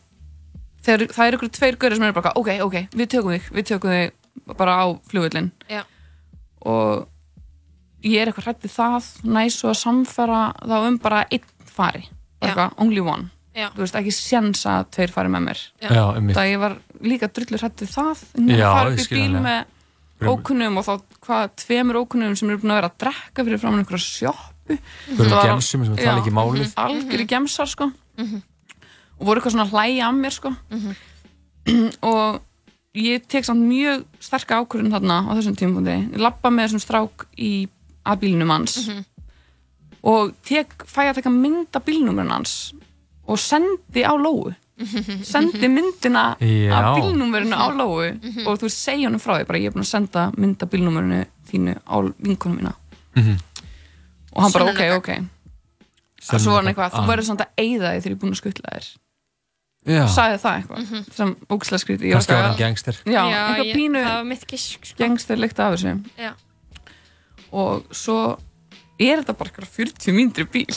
þeir, 0.85 1.07
það 1.13 1.27
eru 1.27 1.37
ykkur 1.39 1.51
tveir 1.57 1.77
gaurir 1.81 1.95
sem 1.99 2.03
eru 2.07 2.13
bara 2.17 2.33
ok, 2.35 2.49
ok, 2.65 2.77
við 2.97 3.09
tökum 3.15 3.35
þig, 3.35 3.49
við 3.57 3.67
tökum 3.71 3.91
þig 3.95 4.55
bara 4.57 4.75
á 4.81 4.85
flugvöllin 5.11 5.51
Já. 5.69 5.83
og 6.65 7.07
ég 8.05 8.21
er 8.23 8.31
eitthvað 8.31 8.47
hrætt 8.49 8.63
við 8.65 8.73
það 8.77 9.09
næs 9.35 9.57
svo 9.61 9.69
að 9.73 9.79
samfæra 9.81 10.41
þá 10.65 10.75
um 10.87 10.97
bara 11.03 11.23
einn 11.31 11.45
fari, 11.71 12.07
bara 12.41 12.69
only 12.81 13.03
one 13.03 13.29
Já. 13.55 13.67
þú 13.75 13.83
veist, 13.83 13.97
ekki 13.99 14.13
séns 14.15 14.61
að 14.69 14.85
tveir 14.95 15.11
fari 15.11 15.29
með 15.33 15.45
mér 15.49 15.59
Já. 15.83 15.89
Já, 15.91 16.03
einmitt. 16.15 16.37
það 16.37 16.51
ég 16.53 16.61
var 16.63 16.77
líka 17.03 17.27
drullur 17.35 17.61
hrætt 17.65 17.83
við 17.83 17.91
það 17.97 18.23
Já, 18.55 18.69
að 18.71 18.93
upp 18.93 19.03
í 19.03 19.19
bíl 19.19 19.41
með 19.43 20.29
ókunnum 20.31 20.77
og 20.77 20.85
þá 20.85 20.93
hvað 21.25 21.53
tveimur 21.63 21.97
ókunnum 22.03 22.35
sem 22.37 22.49
eru 22.53 22.61
búin 22.61 22.71
að 22.75 22.79
vera 22.81 22.89
að 22.91 22.97
drekka 23.03 23.43
fyrir 23.47 23.61
framann 23.61 23.81
einhverja 23.83 24.05
sjoppu 24.05 24.77
Einhverjum 24.77 25.17
Það 25.17 25.35
var- 25.35 25.49
gemsum 25.51 25.85
sem 25.85 25.95
tala 25.97 26.05
Já, 26.05 26.21
ekki 26.21 26.33
málið. 26.37 26.73
algjöri 26.77 27.25
gemsar 27.27 27.67
sko 27.67 27.91
Mhm. 28.21 28.41
Og 29.21 29.27
voru 29.27 29.39
eitthvað 29.39 29.53
svona 29.53 29.69
hlæja 29.69 30.07
að 30.09 30.17
mér 30.23 30.33
sko 30.33 30.51
Mhm. 30.71 30.95
og 32.11 32.41
ég 32.97 33.21
tek 33.29 33.45
samt 33.45 33.61
mjög 33.69 34.03
sterka 34.19 34.57
ákvörðun 34.63 34.91
þarna 34.91 35.19
á 35.29 35.31
þessum 35.37 35.55
tímapunkti 35.55 35.93
ég 36.11 36.17
lappa 36.19 36.49
með 36.49 36.67
þessum 36.71 36.81
strák 36.83 37.25
í 37.37 37.67
að 38.05 38.19
bílnum 38.25 38.49
hans 38.49 38.87
Mhm. 38.87 39.05
og 40.03 40.33
tek, 40.43 40.73
fæ 40.89 41.11
að 41.11 41.15
taka 41.21 41.29
mynd 41.29 41.69
af 41.77 41.85
bílnúmerinn 41.85 42.31
hans 42.33 42.73
og 43.27 43.37
sendi 43.39 44.01
á 44.03 44.11
lóu 44.17 44.49
sendi 45.23 45.67
myndina 45.69 46.35
Já. 46.41 46.73
af 46.73 46.97
bílnúmerinu 46.97 47.53
á 47.53 47.69
lóu 47.69 48.09
Mhm. 48.17 48.47
og 48.47 48.57
þú 48.59 48.65
segja 48.69 49.07
honum 49.07 49.19
frá 49.21 49.37
því 49.37 49.45
bara 49.47 49.59
ég 49.59 49.65
er 49.67 49.71
búin 49.71 49.85
að 49.85 49.93
senda 49.93 50.31
mynd 50.37 50.63
af 50.63 50.69
bílnúmerinu 50.69 51.25
þínu 51.51 51.77
á 51.85 51.95
vinkonum 52.19 52.57
mína 52.57 52.73
Mhm. 53.15 53.37
og 54.33 54.41
hann 54.41 54.51
bara 54.51 54.65
ok, 54.65 54.77
Sönnunargagn. 54.79 54.97
ok 54.97 56.33
og 56.33 56.39
svo 56.41 56.51
var 56.51 56.63
hann 56.63 56.73
eitthvað, 56.73 56.91
þú 56.91 57.07
verður 57.07 57.25
samt 57.29 57.41
að 57.41 57.53
eyða 57.57 57.87
því 57.93 58.01
þegar 58.01 58.09
ég 58.09 58.11
er 58.11 58.15
búin 58.15 58.31
að 58.33 58.41
skuttla 58.41 58.69
þér. 58.73 58.97
Sagði 59.85 60.37
það 60.43 60.55
eitthvað 60.61 60.81
Mhm. 60.85 61.11
sem 61.15 61.35
ógislega 61.49 61.81
skrítið 61.81 62.05
Ég 62.05 62.13
var 62.13 62.21
eitthvað- 62.21 62.57
gangster. 62.57 62.93
já, 63.05 63.11
Já, 63.11 63.47
einhver 63.47 63.65
ég- 63.65 63.75
pínu 63.75 64.03
það 64.03 64.13
var 64.15 64.23
mitt 64.23 64.47
gisk, 64.47 64.85
sko. 64.85 64.97
gangster 64.97 65.35
líkt 65.37 65.59
af 65.59 65.73
þessu 65.73 66.03
Já. 66.17 66.33
og 67.51 67.83
svo 67.91 68.37
er 68.99 69.21
þetta 69.23 69.37
bara 69.37 69.49
eitthvað 69.49 69.71
40 69.75 70.13
mínútur 70.13 70.45
í 70.45 70.51
bíl 70.51 70.75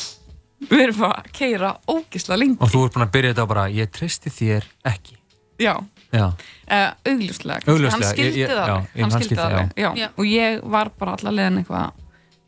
við 0.71 0.81
erum 0.87 1.01
bara 1.03 1.23
að 1.23 1.33
keira 1.37 1.75
ógislega 1.91 2.39
lengi 2.41 2.57
Og 2.61 2.71
þú 2.73 2.85
ert 2.87 2.95
búin 2.95 3.05
að 3.07 3.13
byrja 3.13 3.35
þetta 3.35 3.45
á 3.45 3.49
bara, 3.49 3.65
ég 3.69 3.91
treysti 3.93 4.31
þér 4.33 4.65
ekki. 4.85 5.17
já, 5.59 5.75
Já. 6.13 6.27
uh, 6.71 6.95
augljóslega 7.05 7.61
Augljóslega, 7.69 7.91
hann 7.91 8.03
skildi 8.15 8.39
ég- 8.39 8.49
ég- 8.49 8.49
það 8.49 8.67
hann 8.67 8.87
hann 8.97 9.11
skildi 9.11 9.25
skildi 9.25 9.75
það 9.77 10.11
og 10.17 10.25
ég 10.25 10.63
var 10.65 10.89
bara 10.99 11.17
allar 11.19 11.33
leðin 11.33 11.59
eitthvað 11.65 11.93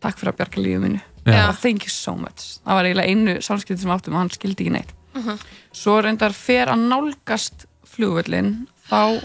takk 0.00 0.18
fyrir 0.18 0.32
að 0.32 0.36
bjarga 0.36 0.62
lífið. 0.62 1.00
Bara, 1.26 1.52
thank 1.52 1.82
you 1.82 1.90
so 1.90 2.14
much 2.14 2.58
það 2.64 2.74
var 2.78 2.84
eiginlega 2.84 3.10
einu 3.10 3.36
samskipti 3.42 3.80
sem 3.82 3.90
áttum 3.90 4.14
og 4.14 4.18
hann 4.20 4.30
skildi 4.30 4.64
ekki 4.64 4.72
neitt 4.72 4.92
Mhm. 5.16 5.38
svo 5.72 6.00
reyndar 6.02 6.32
fer 6.36 6.68
að 6.68 6.84
nálgast 6.88 7.66
flugvöllin 7.86 8.66
þá 8.90 9.20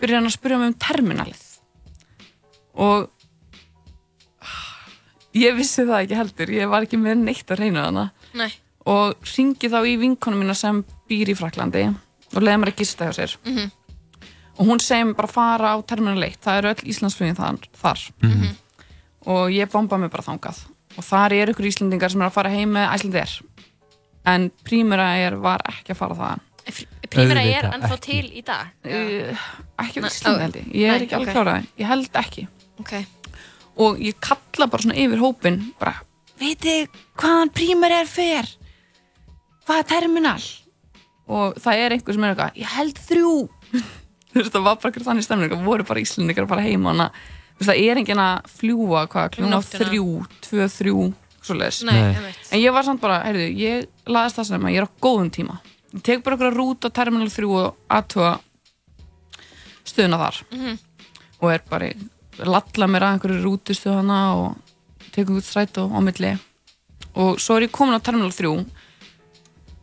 byrjar 0.00 0.16
hann 0.20 0.26
að 0.30 0.36
spyrja 0.36 0.58
mig 0.58 0.68
um 0.72 0.74
terminalið 0.86 1.42
og 2.74 3.08
ég 5.36 5.56
vissi 5.56 5.84
það 5.84 6.02
ekki 6.04 6.18
heldur 6.20 6.52
ég 6.54 6.70
var 6.72 6.86
ekki 6.86 6.98
með 7.00 7.22
neitt 7.24 7.50
að 7.52 7.60
reyna 7.62 7.86
þarna 7.86 8.04
Nei. 8.40 8.52
og 8.86 9.16
ringi 9.36 9.68
þá 9.72 9.78
í 9.88 9.96
vinkonu 10.00 10.38
mína 10.40 10.54
sem 10.56 10.82
býr 11.08 11.32
í 11.32 11.36
Fraklandi 11.38 11.86
og 11.90 12.42
leiði 12.42 12.60
mér 12.62 12.72
að 12.72 12.78
gista 12.82 13.08
hjá 13.08 13.14
sér 13.18 13.36
Mhm. 13.44 13.70
og 14.58 14.66
hún 14.66 14.80
segi 14.80 15.04
mér 15.04 15.16
bara 15.16 15.28
að 15.28 15.32
fara 15.36 15.74
á 15.76 15.76
terminal 15.86 16.22
1 16.24 16.40
það 16.40 16.58
eru 16.58 16.68
öll 16.74 16.88
Íslandsflugin 16.92 17.36
þar, 17.36 17.58
þar. 17.82 18.00
Mhm. 18.22 18.56
og 19.26 19.50
ég 19.50 19.70
bomba 19.70 19.98
mig 19.98 20.10
bara 20.10 20.22
þangað 20.22 20.64
og 20.96 21.04
þar 21.04 21.32
eru 21.32 21.52
ykkur 21.52 21.66
Íslendingar 21.66 22.10
sem 22.10 22.22
er 22.22 22.28
að 22.30 22.32
fara 22.32 22.50
heim 22.50 22.72
með 22.72 22.92
Æslandir 22.94 23.42
en 24.26 24.50
Prímera 24.66 25.12
er 25.22 25.38
var 25.42 25.64
ekki 25.70 25.94
að 25.94 26.00
fara 26.02 26.18
það 26.18 26.44
Prímera 27.06 27.42
er 27.46 27.68
ennþá 27.70 27.94
ekki. 27.94 28.02
til 28.02 28.30
í 28.34 28.42
dag. 28.42 28.72
Uh, 28.82 29.44
ekki 29.84 30.02
Íslandi 30.02 30.40
ó, 30.40 30.42
held 30.42 30.56
ég, 30.58 30.70
ég 30.74 30.90
er 30.90 31.04
ekki 31.04 31.14
alveg 31.18 31.36
klárað 31.36 31.68
ég 31.78 31.90
held 31.92 32.18
ekki. 32.22 32.46
Ok. 32.82 32.92
og 33.76 34.00
ég 34.02 34.18
kalla 34.20 34.66
bara 34.72 34.82
svona 34.82 34.96
yfir 34.98 35.20
hópin 35.22 35.60
bara, 35.80 35.94
veitir 36.40 36.88
hvaðan 37.20 37.52
prímur 37.54 37.94
er 37.94 38.08
fer? 38.10 38.50
Hvaða 39.66 39.86
terminal? 39.92 40.42
Og 41.26 41.56
það 41.62 41.84
er 41.84 41.94
einhver 41.96 42.16
sem 42.16 42.26
er 42.26 42.34
eitthvað, 42.34 42.58
ég 42.60 42.74
held 42.76 43.00
þrjú. 43.08 43.32
Þú 44.32 44.42
veist, 44.42 44.52
það 44.52 44.66
var 44.66 44.76
bara 44.76 44.90
eitthvað 44.90 45.08
þannig 45.08 45.26
stemning. 45.26 45.54
Og 45.56 45.64
voru 45.64 45.86
bara 45.88 46.02
íslendingar 46.02 46.46
bara 46.50 46.66
heima 46.66 46.92
hana. 46.92 47.06
þú 47.56 47.62
veist, 47.62 47.70
það 47.70 47.80
er 47.82 48.00
enginn 48.02 48.22
að 48.22 48.50
fljúa 48.58 49.06
hvað, 49.10 49.30
kljóna 49.34 49.62
þrjú, 49.64 50.10
tvö, 50.44 50.68
þrjú 50.76 51.06
svoleiðis, 51.46 51.82
en 52.52 52.58
ég 52.60 52.72
var 52.74 52.82
samt 52.86 53.00
bara, 53.00 53.20
heyrðu, 53.24 53.46
ég 53.56 53.86
laðist 54.06 54.36
það 54.40 54.48
sem 54.50 54.66
að 54.66 54.74
ég 54.74 54.82
er 54.82 54.88
á 54.88 54.96
góðum 55.06 55.30
tíma. 55.32 55.58
Ég 55.94 56.02
tek 56.02 56.22
bara 56.26 56.36
eitthvað 56.36 56.56
rút 56.58 56.84
á 56.84 56.88
terminal 56.90 57.30
3 57.30 57.46
og 57.56 57.76
aðtuga 57.88 58.32
stöðuna 59.86 60.18
þar. 60.24 60.42
Mhm. 60.52 60.78
og 61.42 61.50
er 61.52 61.60
bara 61.68 61.90
lalla 62.38 62.86
mér 62.88 63.04
að 63.04 63.12
einhverju 63.18 63.42
rútustu 63.44 63.90
hana 63.92 64.34
og 64.34 64.56
tekum 65.12 65.36
út 65.36 65.44
strætó 65.44 65.84
á 65.92 66.00
milli. 66.00 66.38
Og 67.14 67.36
svo 67.38 67.56
er 67.56 67.66
ég 67.68 67.70
komin 67.72 67.92
á 67.96 68.00
terminal 68.00 68.32
3 68.32 68.64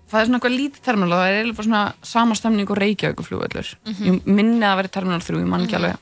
það 0.09 0.19
er 0.21 0.25
svona 0.27 0.39
eitthvað 0.39 0.57
lítið 0.57 0.81
terminal 0.85 1.09
það 1.17 1.27
er 1.29 1.37
eiginlega 1.37 1.55
bara 1.57 1.67
svona 1.67 1.93
sama 2.03 2.35
stemning 2.35 2.69
og 2.69 2.77
Reykjavíkuflugvöllur 2.77 3.69
Mhm. 3.85 4.03
ég 4.05 4.25
minni 4.25 4.59
að 4.65 4.69
það 4.73 4.77
veri 4.77 4.87
terminal 4.97 5.19
3, 5.21 5.37
ég 5.41 5.47
man 5.47 5.61
ekki 5.65 5.75
alveg. 5.75 5.97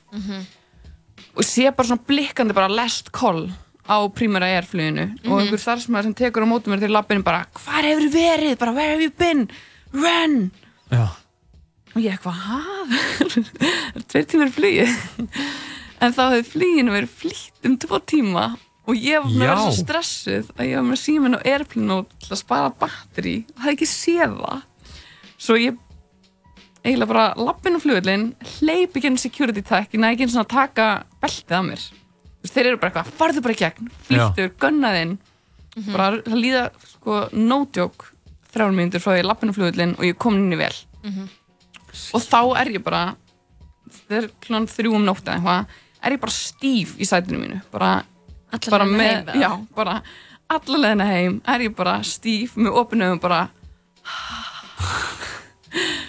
og 1.35 1.43
sé 1.43 1.71
bara 1.75 1.87
svona 1.87 2.05
blikkandi 2.07 2.53
bara 2.53 2.67
last 2.69 3.11
call 3.11 3.49
á 3.89 3.97
Primera 4.13 4.45
Air 4.47 4.63
fluginu 4.67 5.03
og 5.25 5.31
Mhm. 5.31 5.39
einhver 5.39 5.59
starfsmæður 5.61 6.03
sem 6.03 6.13
tekur 6.13 6.43
á 6.45 6.47
mótum 6.51 6.73
mér 6.73 6.79
til 6.79 6.91
lappinu 6.93 7.23
bara, 7.23 7.45
hvar 7.53 7.83
hefur 7.83 8.07
þið 8.09 8.13
verið, 8.13 8.57
bara 8.59 8.71
where 8.73 8.91
have 8.91 9.01
you 9.01 9.11
been? 9.11 9.49
Run! 9.93 10.51
Já. 10.91 11.07
og 11.95 12.01
ég 12.01 12.11
eitthvað, 12.13 12.37
hæ? 12.45 12.59
það 13.31 13.95
er 13.95 14.03
tveir 14.07 14.25
tímar 14.31 14.51
flugi. 14.55 14.85
En 16.01 16.13
þá 16.15 16.21
hefði 16.31 16.45
fluginu 16.53 16.91
verið 16.95 17.15
flýtt 17.21 17.65
um 17.67 17.77
tvo 17.77 17.99
tíma 17.99 18.45
og 18.87 18.95
ég 18.95 19.19
var 19.21 19.29
með 19.29 19.41
að 19.43 19.49
vera 19.51 19.65
svo 19.65 19.83
stressuð 19.83 20.47
að 20.57 20.69
ég 20.71 20.75
var 20.79 20.87
með 20.87 21.01
síminn 21.01 21.35
og 21.37 21.43
airplane 21.45 21.97
til 22.23 22.31
að 22.31 22.39
spara 22.41 22.71
batteri 22.79 23.35
og 23.55 23.61
hafði 23.65 23.75
ekki 23.75 23.89
séð 23.91 24.37
það. 24.39 24.61
Svo 25.37 25.57
ég 25.59 25.77
eiginlega 26.85 27.07
bara 27.11 27.27
lappin 27.37 27.75
á 27.77 27.79
flugullin 27.83 28.23
hleyp 28.57 28.95
ekki 28.97 29.11
enn 29.11 29.17
security 29.21 29.61
tech 29.61 29.91
ég 29.93 29.99
næði 30.01 30.15
ekki 30.15 30.25
einn 30.25 30.33
svona 30.33 30.47
að 30.47 30.55
taka 30.55 30.87
beltið 31.21 31.57
af 31.59 31.65
mér 31.67 31.83
þeir 32.47 32.65
eru 32.71 32.77
bara 32.81 32.91
eitthvað, 32.91 33.11
farðu 33.19 33.41
bara 33.45 33.53
í 33.53 33.59
gegn 33.61 33.91
flýttur, 34.07 34.51
gunnaðinn 34.61 35.17
bara 35.93 36.21
það 36.25 36.39
líða, 36.41 36.63
sko, 36.95 37.19
no 37.33 37.59
joke 37.75 38.09
þrjár 38.51 38.73
mínútur 38.75 38.99
frá 39.03 39.13
því 39.15 39.23
lappin 39.27 39.51
á 39.51 39.55
flugullin 39.55 39.93
og 39.97 40.03
ég 40.09 40.17
kom 40.19 40.35
inn 40.35 40.51
í 40.53 40.59
vel 40.59 40.73
og 42.13 42.21
þá 42.23 42.41
er 42.61 42.71
ég 42.75 42.83
bara 42.83 43.15
er 44.11 44.27
klón 44.43 44.67
þrjú 44.67 44.95
um 44.95 45.05
nótt 45.07 45.23
eða 45.27 45.37
eitthvað 45.39 45.65
er 46.01 46.11
ég 46.15 46.19
bara 46.21 46.31
stíf 46.35 46.93
í 46.97 47.05
sætinu 47.05 47.37
mínu. 47.39 47.61
Bara, 47.71 48.03
Alla 48.51 48.71
bara 48.73 48.85
með, 48.89 49.27
heim, 49.31 49.41
já, 49.41 49.49
bara 49.75 50.01
alla 50.51 50.77
leðina 50.83 51.05
heim 51.07 51.41
er 51.47 51.59
ég 51.67 51.75
bara 51.77 51.93
stíf 52.03 52.55
með 52.57 52.73
opinöfum 52.81 53.19
bara. 53.21 53.41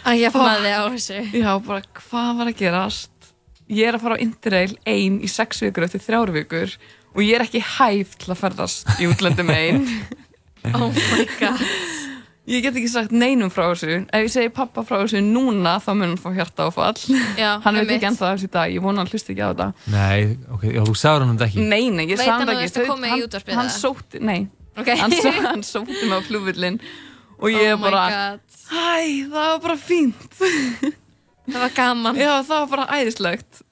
Að 0.03 0.19
ég 0.19 0.35
maður 0.35 0.67
á 0.75 0.83
þessu. 0.91 1.19
Já, 1.39 1.53
bara 1.63 1.83
hvað 2.01 2.31
var 2.41 2.51
að 2.51 2.57
gerast 2.59 3.12
ég 3.69 3.87
er 3.89 3.95
að 3.99 4.03
fara 4.07 4.17
á 4.19 4.23
Interrail 4.25 4.75
ein 4.87 5.21
í 5.23 5.29
sex 5.31 5.63
vikur 5.63 5.85
eftir 5.87 6.03
þrjár 6.03 6.33
vikur 6.35 6.75
og 7.15 7.23
ég 7.23 7.35
er 7.39 7.45
ekki 7.47 7.61
hæf 7.79 8.17
til 8.19 8.33
að 8.35 8.41
ferðast 8.43 8.89
í 9.01 9.09
útlöndum 9.11 9.51
ein 9.53 9.83
oh 10.79 10.91
my 10.91 11.27
god 11.41 11.61
ég 12.51 12.65
get 12.65 12.75
ekki 12.75 12.89
sagt 12.91 13.13
neinum 13.15 13.53
frá 13.55 13.69
þessu 13.71 14.01
ef 14.03 14.25
ég 14.27 14.33
segi 14.35 14.51
pappa 14.55 14.83
frá 14.83 14.97
þessu 15.05 15.21
núna 15.23 15.77
þá 15.85 15.93
mun 15.95 16.09
hann 16.11 16.19
fá 16.19 16.33
hjarta 16.35 16.67
áfall 16.67 16.99
Já, 17.39 17.53
hann 17.63 17.79
veit 17.79 17.93
ekki 17.95 18.09
ennþá 18.11 18.33
þessu 18.35 18.51
dag, 18.51 18.73
ég 18.75 18.83
vona 18.83 19.05
hann 19.05 19.13
hlusti 19.13 19.31
ekki 19.37 19.45
á 19.47 19.51
þetta 19.53 19.69
Nei, 19.95 20.35
ok, 20.57 20.65
já, 20.75 20.81
þú 20.89 20.97
sagður 20.99 21.27
hann 21.29 21.37
þetta 21.39 21.49
ekki 21.53 21.69
Nei, 21.71 21.85
nei, 21.95 22.05
ég 22.11 22.19
sagði 22.19 22.33
hann 22.33 22.53
ekki. 22.57 22.89
hann- 22.89 23.57
Hann 23.61 23.69
eða? 23.71 23.77
sótti, 23.79 24.21
nei. 24.27 24.41
Ok. 24.73 24.89
Hann, 24.99 25.13
só, 25.13 25.31
hann 25.45 25.63
sótti 25.69 26.03
mig 26.09 26.17
á 26.19 26.21
flugvillin 26.27 26.81
og 27.39 27.49
ég 27.53 27.75
Oh 27.77 27.79
my 27.79 27.91
bara, 27.91 28.03
God. 28.11 28.59
hæ, 28.73 28.99
það 29.29 29.33
var 29.37 29.59
bara 29.69 29.77
fínt. 29.77 30.37
það 31.53 31.63
var 31.67 31.75
gaman. 31.77 32.19
Já, 32.21 32.33
það 32.43 32.57
var 32.63 32.71
bara 32.77 32.87
æðislegt. 32.99 33.63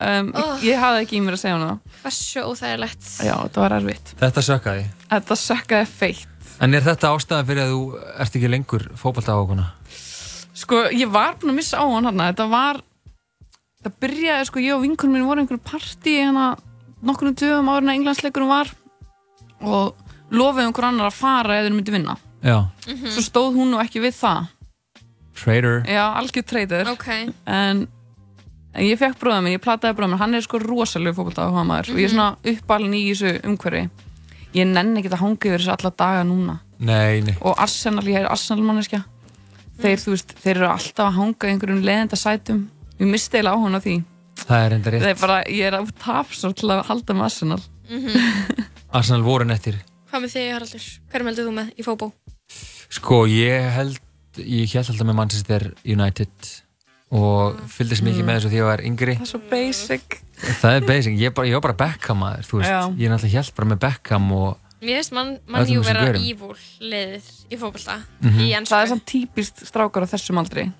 Um, 0.00 0.30
Oh. 0.32 0.54
ég, 0.56 0.70
ég 0.70 0.78
hafði 0.80 1.00
ekki 1.04 1.16
í 1.18 1.20
mér 1.20 1.34
að 1.36 1.40
segja 1.42 1.56
hana. 1.58 1.74
Hversu 2.00 2.40
óþægilegt 2.48 3.08
Já, 3.20 3.34
þetta 3.42 3.60
var 3.60 3.74
erfitt. 3.76 4.12
Þetta 4.20 4.44
sökkaði 4.46 4.84
Þetta 5.10 5.36
sökkaði 5.36 5.88
feitt. 5.90 6.28
En 6.64 6.74
er 6.76 6.84
þetta 6.86 7.10
ástæðan 7.12 7.48
fyrir 7.50 7.62
að 7.66 7.74
þú 7.74 7.82
ert 8.24 8.38
ekki 8.38 8.48
lengur 8.52 8.86
fókbalta 8.96 9.34
ákona? 9.36 9.66
Sko, 10.56 10.86
ég 10.92 11.08
var 11.12 11.36
búin 11.40 11.52
að 11.52 11.58
missa 11.60 11.80
á 11.80 11.84
hann 11.84 12.08
hérna. 12.08 12.30
Þetta 12.32 12.46
var, 12.52 12.80
það 13.84 13.94
byrjaði, 14.04 14.48
sko, 14.48 14.60
ég 14.64 14.74
og 14.76 14.82
vinkunum 14.86 15.14
minn 15.18 15.28
voru 15.28 15.40
í 15.40 15.44
einhverju 15.44 15.64
partí 15.68 16.16
hérna 16.20 16.46
nokkurnu 17.04 17.32
dögum 17.36 17.68
áður 17.72 17.84
en 17.84 17.90
að 17.92 17.96
englandsleikunum 17.98 18.50
var 18.52 18.72
og 19.60 19.94
lofiðum 20.32 20.70
einhver 20.70 20.88
annar 20.88 21.08
að 21.10 21.16
fara 21.20 21.56
eða 21.60 21.68
þeir 21.68 21.76
myndi 21.76 21.94
vinna. 21.96 22.16
Já. 22.44 22.58
Svo 22.88 23.24
stóð 23.24 23.56
hún 23.60 23.72
nú 23.74 23.80
ekki 23.84 24.00
við 24.04 24.16
það. 24.16 24.48
Trader 25.40 25.80
Já, 25.88 26.04
algjör 26.20 26.46
treyður. 26.46 26.92
Ok. 26.92 27.08
En 27.46 27.86
en 28.70 28.86
ég 28.86 28.98
fekk 29.00 29.16
bróðum 29.18 29.48
minn, 29.48 29.56
ég 29.56 29.62
plataði 29.64 29.96
bróðum 29.98 30.14
minn, 30.14 30.22
hann 30.22 30.36
er 30.38 30.44
sko 30.46 30.60
rosalega 30.62 31.16
fókbalta 31.16 31.48
á 31.50 31.50
maður 31.58 31.94
og 31.94 31.98
ég 31.98 32.06
er 32.06 32.12
svona 32.12 32.52
uppalinn 32.52 32.94
í 32.94 33.00
þessu 33.08 33.32
umhverfi. 33.48 33.88
Ég 34.54 34.68
nenni 34.70 35.00
ekki 35.00 35.10
að 35.10 35.22
hanga 35.24 35.50
yfir 35.50 35.64
þessu 35.64 35.72
alla 35.74 35.92
daga 36.02 36.22
núna. 36.26 36.54
Nei, 36.78 37.20
nei 37.26 37.34
Og 37.40 37.58
Arsenal, 37.60 38.06
ég 38.06 38.22
er 38.22 38.30
Arsenal 38.30 38.62
manneskja. 38.66 39.02
Þeir, 39.80 39.98
þú 40.02 40.14
veist, 40.14 40.32
þeir 40.42 40.54
eru 40.56 40.68
alltaf 40.70 41.06
að 41.08 41.18
hanga 41.18 41.48
í 41.48 41.52
einhverjum 41.54 41.84
leðenda 41.86 42.18
sætum. 42.20 42.64
Ég 43.00 43.10
misti 43.10 43.38
eiginlega 43.38 43.58
á 43.58 43.64
hana 43.64 43.82
því. 43.82 43.96
Það 44.40 44.64
er 44.64 44.74
enda 44.76 44.92
rétt 44.94 45.06
er 45.10 45.20
bara, 45.20 45.38
ég 45.50 45.70
er 45.70 45.76
af 45.80 45.92
tapsor 46.02 46.54
til 46.56 46.70
að 46.72 46.84
halda 46.90 47.16
með 47.16 47.26
Arsenal. 47.26 47.60
Arsenal 48.96 49.22
voru 49.26 49.46
nettir 49.46 49.78
Hvað 50.10 50.24
með 50.24 50.32
þig, 50.34 50.46
Haraldur? 50.50 50.86
Hverjum 51.10 51.28
heldur 51.30 51.46
þú 51.46 51.50
með 51.54 51.68
í 51.70 51.84
fótbó? 51.86 52.06
Sko, 52.90 53.18
ég 53.30 53.68
held 53.76 53.98
Ég 54.38 54.70
held 54.72 54.88
alltaf 54.92 55.06
með 55.08 55.14
Manchester 55.18 55.64
United 55.84 56.50
og 57.10 57.58
fylgdist 57.74 58.04
mikið 58.06 58.22
með 58.28 58.36
þessu 58.38 58.50
því 58.52 58.54
að 58.54 58.60
ég 58.60 58.68
var 58.70 58.82
yngri 58.86 59.14
Það 59.18 59.24
er 59.26 59.30
svo 59.32 59.40
basic. 59.50 60.18
Það 60.60 60.74
er 60.76 60.84
basic, 60.86 61.16
ég, 61.18 61.32
bara, 61.34 61.48
ég 61.50 61.56
var 61.58 61.64
bara 61.66 61.78
Beckham 61.80 62.20
maður, 62.22 62.44
þú 62.46 62.60
veist, 62.60 62.70
Já. 62.70 62.80
ég 62.94 63.06
er 63.08 63.10
náttúrulega 63.14 63.40
held 63.42 63.54
bara 63.56 63.68
með 63.72 63.80
Beckham 63.86 64.28
og 64.36 64.66
Mér 64.80 64.96
finnst 64.96 65.12
mann 65.12 65.32
man 65.50 65.66
jú 65.68 65.82
vera 65.84 66.04
ívúl 66.16 66.54
liðið 66.80 67.26
í 67.52 67.56
fótbolta 67.60 67.98
Mhm. 68.22 68.38
í 68.40 68.46
ennsku. 68.56 68.72
Það 68.72 68.82
er 68.82 68.88
samt 68.94 69.04
típist 69.10 69.56
strákar 69.68 70.06
á 70.06 70.12
þessum 70.14 70.38
aldri. 70.40 70.72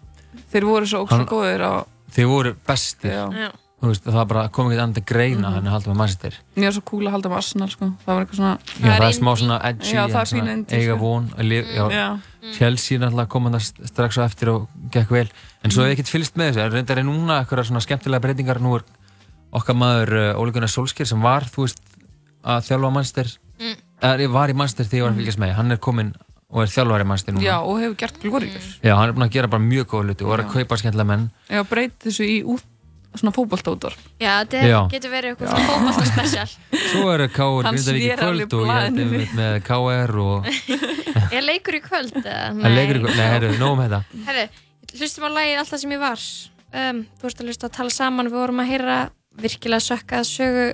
Þeir 0.53 0.65
voru 0.65 0.87
svo 0.87 1.03
Hann- 1.11 1.27
góðir 1.27 1.61
á... 1.61 1.85
þið 2.15 2.27
voru 2.31 2.55
bestir 2.67 3.11
Já. 3.13 3.27
Já. 3.29 3.51
Þú 3.81 3.87
veist, 3.89 4.05
það 4.05 4.13
var 4.13 4.25
bara, 4.27 4.49
kom 4.49 4.67
ekki 4.71 4.81
annað 4.81 5.05
greina 5.05 5.49
Mhm. 5.49 5.53
hann 5.55 5.65
að 5.67 5.71
halda 5.71 5.91
með 5.91 5.97
Manchester 5.97 6.35
Mér 6.57 6.67
er 6.69 6.73
svo 6.73 6.85
cool 6.85 7.05
að 7.07 7.11
halda 7.11 7.29
með 7.29 7.37
Arsenal, 7.37 7.69
sko. 7.69 7.85
Það 8.07 8.15
var 8.15 8.25
eitthvað 8.25 8.37
svona... 8.41 8.59
Já, 8.81 8.93
það 8.97 9.09
er 9.09 9.19
smá 9.21 9.33
svona 9.37 9.61
edgy 9.69 9.97
er 9.97 10.81
eiga 10.81 10.97
sko. 10.97 10.99
von 10.99 11.29
að 11.37 11.45
lif, 11.49 11.67
Já. 12.41 12.53
Chelsea 12.59 12.99
náttúrulega 12.99 13.29
kom 13.29 13.45
hann 13.49 13.61
strax 13.61 14.17
á 14.19 14.25
eftir 14.25 14.49
og 14.49 14.69
gekk 14.91 15.11
vel. 15.11 15.29
En 15.65 15.71
svo 15.71 15.83
Mm. 15.83 15.89
hef 15.89 15.93
ég 15.93 15.99
ekkert 15.99 16.13
fylgst 16.15 16.37
með 16.37 16.51
þessu, 16.55 16.61
það 16.65 16.73
reyndar 16.79 16.99
er 16.99 17.05
núna 17.05 17.41
eitthvað 17.45 17.67
svona 17.69 17.81
skemmtilega 17.85 18.21
breytingar, 18.25 18.61
nú 18.61 18.77
er 18.77 18.83
okkar 19.53 19.75
maður 19.77 20.35
Óli 20.39 20.53
Gunnar 20.53 20.69
Solskjær 20.73 21.07
sem 21.07 21.21
var 21.21 21.43
þú 21.45 21.67
veist, 21.67 21.81
að 22.45 22.65
þjálfa 22.69 22.93
Manchester. 22.93 23.27
Mm. 23.61 23.77
eða 24.01 24.29
var 24.33 24.49
í 24.49 24.55
Manchester 24.57 24.85
þegar 24.89 24.99
ég 24.99 25.03
var 25.05 25.13
að 25.13 25.19
fylgjast 25.21 25.39
með. 25.43 25.55
Hann 25.55 25.73
er 25.73 25.77
kominn 25.77 26.15
og 26.51 26.63
er 26.63 26.71
þjálfari 26.73 27.05
Manchester 27.07 27.35
núna. 27.35 27.45
Já, 27.45 27.57
og 27.61 27.77
hefur 27.83 27.97
gert 28.01 28.21
glóriður. 28.23 28.65
Já, 28.83 28.95
hann 28.97 29.09
er 29.09 29.13
búinn 29.13 29.27
að 29.29 29.35
gera 29.37 29.49
bara 29.53 29.63
mjög 29.63 29.87
góða 29.93 30.05
hluti 30.09 30.25
og 30.25 30.33
er 30.33 30.45
að 30.45 30.53
kaupa 30.55 30.79
skemmtilega 30.81 31.07
menn. 31.11 31.27
Já, 31.51 31.63
breyti 31.69 32.09
þessu 32.09 32.25
í 32.25 32.39
út, 32.49 32.65
svona 33.19 33.33
fótboltótor. 33.35 33.95
Já, 34.23 34.45
þetta 34.45 34.83
getur 34.93 35.11
verið 35.11 35.33
eitthvað 35.33 35.51
svona 35.51 35.69
fótbolta 35.71 36.05
special. 36.11 36.53
Svo 36.93 37.09
er 37.11 37.25
K.R. 37.35 37.67
Grindavík 37.67 38.05
í 38.05 38.11
kvöld 38.21 38.43
og 38.45 38.45
ég 38.45 38.53
blaðinu 38.55 39.07
einmitt 39.07 39.33
með 39.39 39.57
K.R. 39.67 40.15
og 40.23 40.51
Er 41.37 41.47
leikur 41.47 41.79
í 41.79 41.83
kvöld? 41.85 42.15
eða? 42.21 42.53
það 42.61 42.77
leikur 42.77 43.01
ykkur, 43.01 43.17
nei, 43.17 43.27
herru, 43.35 43.51
nóg 43.59 43.75
um 43.75 43.83
þetta 43.85 44.01
Herri, 44.29 44.45
hlustum 44.95 45.27
á 45.27 45.31
lagið 45.35 45.63
Alltaf 45.65 45.83
sem 45.83 45.95
ég 45.97 46.03
var 46.03 46.23
um, 46.83 47.03
Þú 47.19 47.27
vorst 47.27 47.43
að 47.43 47.51
hlusta 47.51 47.71
að 47.71 47.77
tala 47.81 47.95
saman 47.95 48.31
Við 48.31 48.39
vorum 48.39 48.63
að 48.63 48.71
heyra 48.71 49.01
virkilega 49.41 49.87
sökkað 49.87 50.27
sögu 50.31 50.69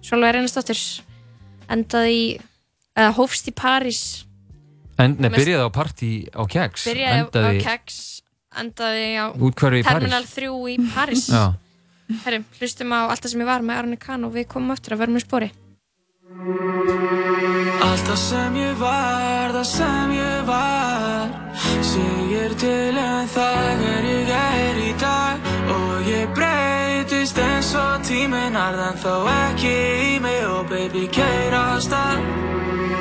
Svolvega 0.00 0.38
Reynisdóttir 0.38 0.84
Endaði 1.70 2.14
í 2.16 2.24
eða 2.98 3.12
hófst 3.18 3.50
í 3.50 3.54
París 3.54 4.00
En, 5.00 5.16
nei, 5.16 5.30
byrjaði 5.32 5.64
á 5.64 5.70
partí 5.72 6.10
á 6.34 6.42
keks 6.50 6.86
Byrjaði 6.90 7.24
endaði 7.24 7.60
á 7.60 7.64
Keks 7.64 7.98
Endaði 8.60 9.06
á 9.16 9.26
í. 9.30 9.82
Terminal 9.86 10.24
3 10.26 10.50
í 10.74 10.78
París 10.90 11.28
Já. 11.30 11.44
Herri, 12.10 12.42
hlustum 12.58 12.90
á 12.90 13.06
Alltaf 13.06 13.30
sem 13.30 13.40
ég 13.40 13.46
var 13.46 13.62
með 13.62 13.78
Arne 13.80 13.96
Kahn 14.00 14.26
og 14.26 14.34
við 14.34 14.48
komum 14.50 14.74
eftir 14.74 14.96
að 14.96 15.04
verðum 15.04 15.20
í 15.20 15.22
spori. 15.22 15.50
Allt 17.86 18.06
það 18.08 18.18
sem 18.18 18.56
ég 18.58 18.80
var, 18.80 19.52
það 19.54 19.66
sem 19.70 20.12
ég 20.16 20.42
var 20.48 21.30
Segir 21.90 22.54
til 22.58 22.98
en 22.98 23.30
það 23.30 23.84
er 23.92 24.08
ég 24.10 24.32
er 24.38 24.80
í 24.82 24.92
dag. 25.02 25.48
Og 25.74 26.10
ég 26.10 26.34
breytist 26.34 27.38
eins 27.38 27.70
og 27.78 28.02
tíminn 28.08 28.58
arðan 28.58 28.98
þó 29.02 29.14
ekki 29.36 29.74
í 30.10 30.18
mig 30.22 30.42
Og 30.50 30.66
baby 30.70 31.06
keira 31.14 31.62
á 31.74 31.82
stað. 31.82 32.26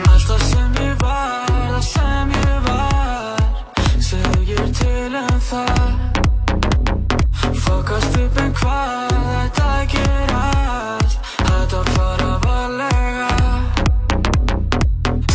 Allt 0.10 0.30
það 0.30 0.46
sem 0.52 0.80
ég 0.86 0.96
var, 1.02 1.50
það 1.74 1.84
sem 1.90 2.38
ég 2.38 2.70
var 2.70 3.44
Segir 4.10 4.66
til 4.82 5.20
en 5.24 5.46
það 5.50 6.19
Fokast 7.70 8.18
upp 8.18 8.40
en 8.42 8.54
hvað 8.58 9.14
þetta 9.30 9.70
ger 9.94 10.34
allt 10.40 11.18
Þetta 11.38 11.82
fara 11.94 12.32
varlega. 12.46 13.30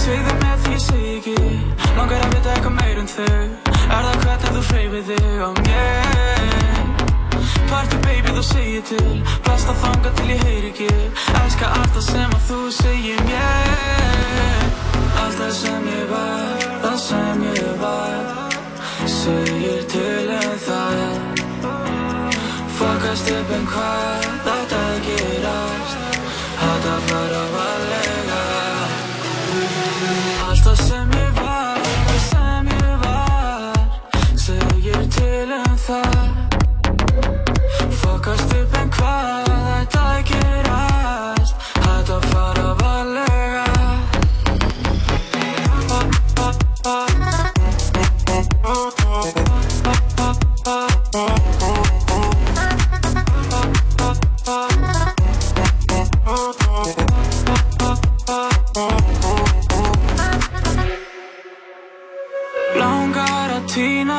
Sviðum 0.02 0.42
með 0.42 0.66
því 0.66 0.80
sigi 0.88 1.36
Longar 1.94 2.18
að 2.18 2.34
vita 2.34 2.56
eitthvað 2.56 2.76
meir 2.80 3.02
um 3.04 3.10
þau 3.14 3.30
Er 3.84 4.08
það 4.08 4.20
hvernig 4.24 4.50
þú 4.58 4.64
freyfið 4.72 5.12
þig 5.12 5.38
á 5.46 5.50
mér? 5.62 6.04
Party 7.70 7.98
baby 8.04 8.34
þú 8.34 8.42
segir 8.46 8.82
til. 8.86 9.22
Blasta 9.46 9.74
þanga 9.82 10.12
til 10.18 10.28
ég 10.30 10.42
heyr 10.46 10.66
ekki. 10.70 10.90
Elska 11.40 11.70
alltaf 11.78 12.06
sem 12.06 12.34
að 12.38 12.44
þú 12.50 12.60
segir 12.76 13.22
mér. 13.28 14.64
Alltaf 15.24 15.52
sem 15.56 15.86
ég 15.88 16.06
var, 16.10 16.64
það 16.82 16.96
sem 17.06 17.44
ég 17.48 17.74
var 17.80 18.50
Segir 19.06 19.84
til 19.88 20.30
en 20.34 20.58
það 20.66 21.02
er 21.06 21.13
Fokast 22.94 23.30
upp 23.34 23.50
en 23.50 23.64
hvað 23.66 24.26
þetta 24.46 24.82
gerast 25.06 25.44
Þetta 25.44 25.73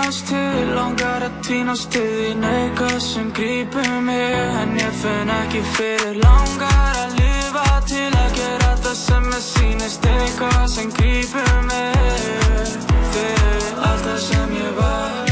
týnast 0.06 0.28
til, 0.30 0.68
langar 0.78 1.24
að 1.26 1.38
týnast 1.42 1.88
til 1.90 2.04
þín 2.06 2.44
eitthvað 2.46 3.00
sem 3.02 3.32
grípur 3.34 3.88
mig 4.06 4.36
en 4.62 4.76
ég 4.78 4.94
finn 5.02 5.32
ekki 5.34 5.64
fyrir. 5.74 6.20
Langar 6.22 7.00
að 7.02 7.18
lifa 7.18 7.66
til 7.90 8.14
að 8.14 8.38
gera 8.38 8.72
það 8.86 8.96
sem 9.02 9.28
ég 9.34 9.44
sýnist 9.50 10.06
eitthvað 10.06 10.64
sem 10.76 10.94
grípur 11.00 11.54
mig. 11.72 12.80
Fyrir 13.18 13.82
allt 13.82 14.06
það 14.06 14.20
sem 14.30 14.58
ég 14.62 14.78
var, 14.78 15.25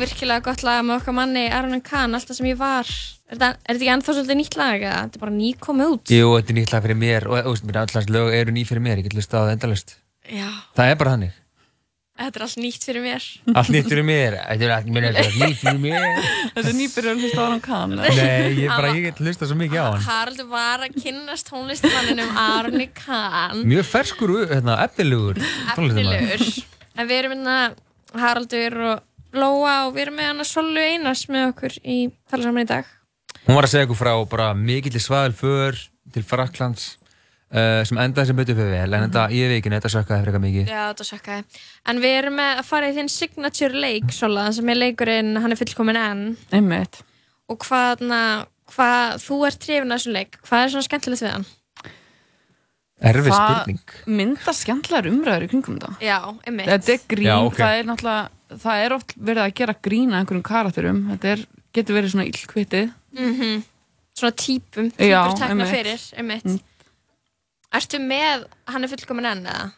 virkilega 0.00 0.44
gott 0.44 0.64
lag 0.66 0.84
með 0.86 0.98
okkar 1.00 1.16
manni 1.16 1.46
Aron 1.52 1.82
Kahn, 1.84 2.16
alltaf 2.16 2.38
sem 2.38 2.48
ég 2.50 2.58
var. 2.60 2.88
Er 3.30 3.36
þetta, 3.36 3.50
er 3.54 3.76
þetta 3.76 3.76
ekki 3.78 3.92
ennþá 3.94 4.14
svolítið 4.16 4.40
nýtt 4.40 4.56
lag 4.58 4.84
eða? 4.86 5.02
Þetta 5.04 5.20
er 5.20 5.24
bara 5.26 5.36
ný 5.36 5.50
komið 5.66 5.92
út. 5.96 6.14
Jú, 6.16 6.30
þetta 6.36 6.54
er 6.54 6.58
nýtt 6.60 6.72
lag 6.74 6.86
fyrir 6.86 6.98
mér 7.04 7.28
og 7.30 7.36
þú 7.44 7.52
veist, 7.54 7.68
mér 7.68 7.82
allans 7.84 8.10
lög 8.16 8.32
eru 8.40 8.56
ný 8.56 8.64
fyrir 8.68 8.84
mér, 8.86 9.02
ég 9.02 9.06
get 9.06 9.18
lust 9.18 9.36
á 9.36 9.38
það 9.44 9.52
endalust 9.58 9.94
Já, 10.30 10.48
Það 10.76 10.90
er 10.90 10.98
bara 11.00 11.14
þannig. 11.14 11.36
Þetta 12.20 12.36
er 12.36 12.42
allt 12.44 12.58
nýtt 12.60 12.82
fyrir 12.84 13.04
mér. 13.04 13.26
Allt 13.56 13.70
nýtt 13.72 13.86
fyrir 13.88 14.04
mér, 14.04 14.34
þetta 14.44 14.66
er 14.66 14.72
allt 14.74 14.90
er 15.00 15.30
nýtt 15.40 15.60
fyrir 15.62 15.78
mér. 15.80 16.26
Þetta 16.52 16.64
er 16.68 16.76
nýbyrjur 16.76 17.12
að 17.14 17.22
hlusta 17.24 17.40
á 17.40 17.46
hann 17.46 17.62
kann 17.64 17.94
Nei, 17.96 18.10
ég 18.10 18.66
er 18.66 18.74
bara, 18.74 18.90
ég 18.92 19.06
get 19.06 19.22
lust 19.24 19.44
svo 19.46 19.56
mikið 19.56 19.80
á 19.80 19.86
hann. 19.86 20.04
Haraldur 20.04 20.50
var 20.50 20.84
að 20.84 20.98
kynnast 21.00 21.48
tónlistamanninum 21.48 22.34
Aron 22.44 22.84
Kahn 22.98 23.64
Mjög 23.64 23.88
ferskur, 23.88 24.34
hérna, 24.52 24.76
efnilegur 24.84 25.40
tónlistarmaður. 25.72 26.34
Efnilegur 26.36 27.00
En 27.00 27.08
við 27.08 27.22
erum 27.22 27.36
hérna 27.38 27.56
Haraldur 28.20 28.78
og 28.90 29.06
Lóa 29.36 29.74
og 29.86 29.94
við 29.94 30.06
erum 30.06 30.16
með 30.18 30.30
hana 30.32 30.46
Solu 30.48 30.80
Einars 30.82 31.26
með 31.30 31.50
okkur 31.52 31.76
í 31.84 31.98
tala 32.30 32.46
saman 32.46 32.64
í 32.64 32.70
dag. 32.70 32.88
Hún 33.46 33.56
var 33.56 33.66
að 33.66 33.74
segja 33.74 33.86
ykkur 33.86 33.98
frá 34.00 34.12
bara 34.30 34.48
mikill 34.58 35.00
svaðil 35.00 35.36
för 35.38 35.78
til 36.14 36.22
Fraklands 36.26 36.86
uh, 37.54 37.82
sem 37.86 38.00
endaði 38.02 38.30
sem 38.30 38.40
betur 38.40 38.58
fyrir 38.58 38.74
vel 38.74 38.96
en 38.98 39.06
þetta 39.06 39.26
í 39.34 39.44
vikinu, 39.52 39.78
þetta 39.78 39.92
sökkaði 39.94 40.26
frekar 40.26 40.42
mikið. 40.44 40.72
Já, 40.72 40.80
þetta 40.90 41.06
sökkaði. 41.12 41.60
En 41.92 42.02
við 42.02 42.16
erum 42.22 42.36
með 42.40 42.62
að 42.62 42.66
fara 42.72 42.90
í 42.90 42.96
þinn 42.98 43.12
signature 43.14 43.84
leik 43.86 44.10
Sola, 44.14 44.48
sem 44.56 44.74
er 44.74 44.80
leikurinn 44.80 45.38
Hann 45.40 45.54
er 45.54 45.60
fullkomin 45.60 46.00
enn. 46.00 46.26
Einmitt. 46.56 47.00
Og 47.50 47.62
hvað, 47.64 48.04
na, 48.10 48.20
hvað 48.74 49.16
þú 49.22 49.40
ert 49.48 49.62
trefin 49.62 49.94
að 49.94 50.02
þessum 50.02 50.18
leik. 50.18 50.42
Hvað 50.46 50.66
er 50.66 50.74
svona 50.74 50.88
skemmtilegt 50.88 51.26
við 51.26 51.34
hann? 51.38 51.48
Erfið 53.00 53.32
spurning. 53.32 53.94
mynda 54.12 54.52
skemmtlegar 54.52 55.06
umræður 55.08 55.46
í 55.46 55.48
kringum 55.48 55.78
þetta? 55.78 55.94
Já, 56.04 56.18
einmitt. 56.44 56.68
Þetta 56.68 56.92
er 56.92 57.06
grín, 57.08 57.28
Já, 57.30 57.36
ok. 57.46 57.56
það 57.56 57.78
er 57.78 57.86
náttúrulega 57.88 58.39
það 58.58 58.84
er 58.84 58.92
oft 58.96 59.14
verið 59.16 59.42
að 59.46 59.54
gera 59.60 59.74
grín 59.86 60.10
að 60.14 60.20
einhverjum 60.24 60.46
karakterum 60.50 61.02
þetta 61.12 61.28
er, 61.36 61.44
getur 61.76 61.94
verið 62.00 62.14
svona 62.14 62.28
illkvitið 62.30 62.88
mm 63.18 63.60
Svona 64.20 64.34
típum, 64.36 64.88
Já, 64.98 65.20
típur 65.24 65.38
tekna 65.38 65.46
einmitt. 65.54 65.70
fyrir 65.70 66.00
einmitt. 66.18 66.44
Mm. 66.44 66.58
Ertu 67.78 68.00
með 68.02 68.42
Hann 68.68 68.84
er 68.84 68.90
fullkomin 68.90 69.28
enn 69.30 69.44
eða? 69.46 69.68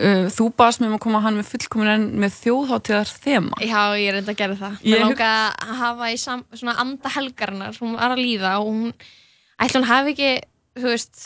uh, 0.00 0.24
Þú 0.32 0.46
baðst 0.58 0.80
mér 0.82 0.88
um 0.90 0.96
að 0.96 1.02
koma 1.04 1.20
hann 1.22 1.36
með 1.38 1.50
fullkomin 1.52 1.90
en 1.92 2.06
með 2.24 2.32
þjóðháttíðar 2.40 3.12
þema 3.26 3.60
Já, 3.62 3.82
ég 4.00 4.08
er 4.10 4.18
enda 4.22 4.32
að 4.32 4.40
gera 4.40 4.56
það 4.58 4.80
Ég- 4.80 4.88
Mér 4.96 5.04
langa 5.04 5.28
að 5.52 5.74
hafa 5.82 6.08
í 6.10 6.18
sam, 6.18 6.42
svona 6.56 6.74
anda 6.80 7.12
helgarinnar 7.14 7.78
Hún 7.78 7.94
var 8.00 8.16
að 8.16 8.24
líða 8.24 8.54
og 8.62 8.72
hún 8.72 8.92
Ætli 9.62 9.78
hún 9.78 9.88
hafi 9.92 10.14
ekki, 10.16 10.32
þú 10.80 10.90
veist 10.90 11.24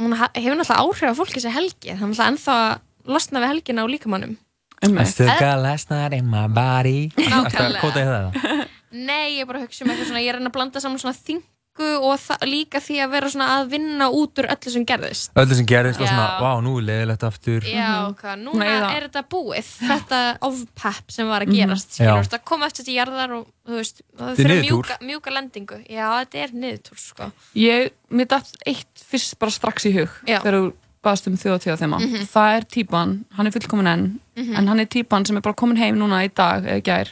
Hún 0.00 0.14
hefur 0.16 0.56
náttúrulega 0.56 0.80
áhrif 0.86 1.10
á 1.10 1.18
fólki 1.18 1.40
þessi 1.42 1.52
helgi 1.58 1.90
Það 1.90 1.96
er 1.98 2.06
náttúrulega 2.06 2.30
ennþá 2.32 2.56
að 2.62 3.12
losna 3.16 3.42
við 3.42 3.52
helgina 3.52 3.84
á 3.84 3.86
líkamannum 3.92 4.36
I 4.82 5.04
still 5.04 5.26
got 5.40 5.58
last 5.62 5.90
night 5.90 6.12
in 6.12 6.26
my 6.28 6.46
body? 6.48 7.10
Kóta 7.16 8.00
í 8.00 8.06
það? 8.06 8.40
Nei, 9.08 9.36
ég 9.36 9.42
er 9.42 9.46
bara 9.48 9.60
að 9.60 9.66
hugsa 9.68 9.84
um 9.84 9.90
eitthvað 9.92 10.08
svona 10.12 10.20
Ég 10.24 10.28
er 10.30 10.36
að 10.36 10.40
reyna 10.40 10.50
að 10.52 10.56
blanda 10.56 10.80
saman 10.80 11.00
svona 11.02 11.16
þingu 11.16 11.44
Og 11.76 12.22
líka 12.48 12.80
því 12.80 12.94
að 13.04 13.10
vera 13.12 13.28
svona 13.28 13.46
að 13.58 13.66
vinna 13.74 14.06
út 14.08 14.38
úr 14.40 14.46
öllu 14.48 14.70
sem 14.72 14.84
gerðist. 14.88 15.28
Öllu 15.36 15.58
sem 15.58 15.66
gerðist 15.68 16.00
og 16.00 16.06
svona, 16.08 16.22
Já. 16.24 16.38
vá, 16.40 16.52
nú 16.64 16.70
er 16.80 16.86
leiðilegt 16.86 17.26
aftur. 17.28 17.66
Já, 17.68 17.90
hvað, 18.16 18.38
núna 18.46 18.62
Nei, 18.62 18.70
það- 18.70 18.94
er 18.96 19.04
þetta 19.10 19.22
búið. 19.34 19.68
Þetta 19.90 20.20
ofpepp 20.48 21.12
sem 21.12 21.28
var 21.28 21.44
að 21.44 21.50
Mhm. 21.52 21.58
gerast 21.58 21.90
Já. 21.98 22.06
Skilur, 22.08 22.24
þetta 22.30 22.40
kom 22.48 22.62
eftir 22.64 22.84
til 22.88 22.94
jarðar 22.96 23.34
og 23.36 23.44
þú 23.68 23.76
veist, 23.76 24.00
það 24.16 24.30
er 24.30 24.36
fyrir 24.40 24.62
mjúka, 24.64 24.96
mjúka 25.04 25.30
lendingu. 25.36 25.78
Já, 25.84 26.08
þetta 26.24 26.42
er 26.46 26.56
niðurtúr, 26.64 26.98
sko. 27.04 27.28
Ég, 27.54 27.90
mér 28.10 28.26
datt 28.32 28.56
eitt 28.64 29.04
fyrst 29.12 29.38
bara 29.38 29.50
strax 29.52 29.84
í 29.84 29.92
hug 30.00 30.08
Já. 30.24 30.40
þegar 30.40 30.56
þú 30.56 30.72
baðst 31.06 31.28
um 31.30 31.36
þjóðháttíðar 31.38 31.80
þema 31.84 32.00
Mhm. 32.02 32.26
það 32.34 32.56
er 32.58 32.66
típan, 32.76 33.14
hann 33.36 33.46
er 33.46 33.54
fullkomin 33.54 33.86
enn 33.92 34.06
Mhm. 34.36 34.56
en 34.58 34.66
hann 34.68 34.80
er 34.80 34.86
típan 34.86 35.26
sem 35.26 35.36
er 35.36 35.40
bara 35.46 35.54
komin 35.54 35.78
heim 35.78 35.96
núna 35.98 36.24
í 36.26 36.30
dag 36.34 36.64
eða 36.64 36.82
gær 36.82 37.08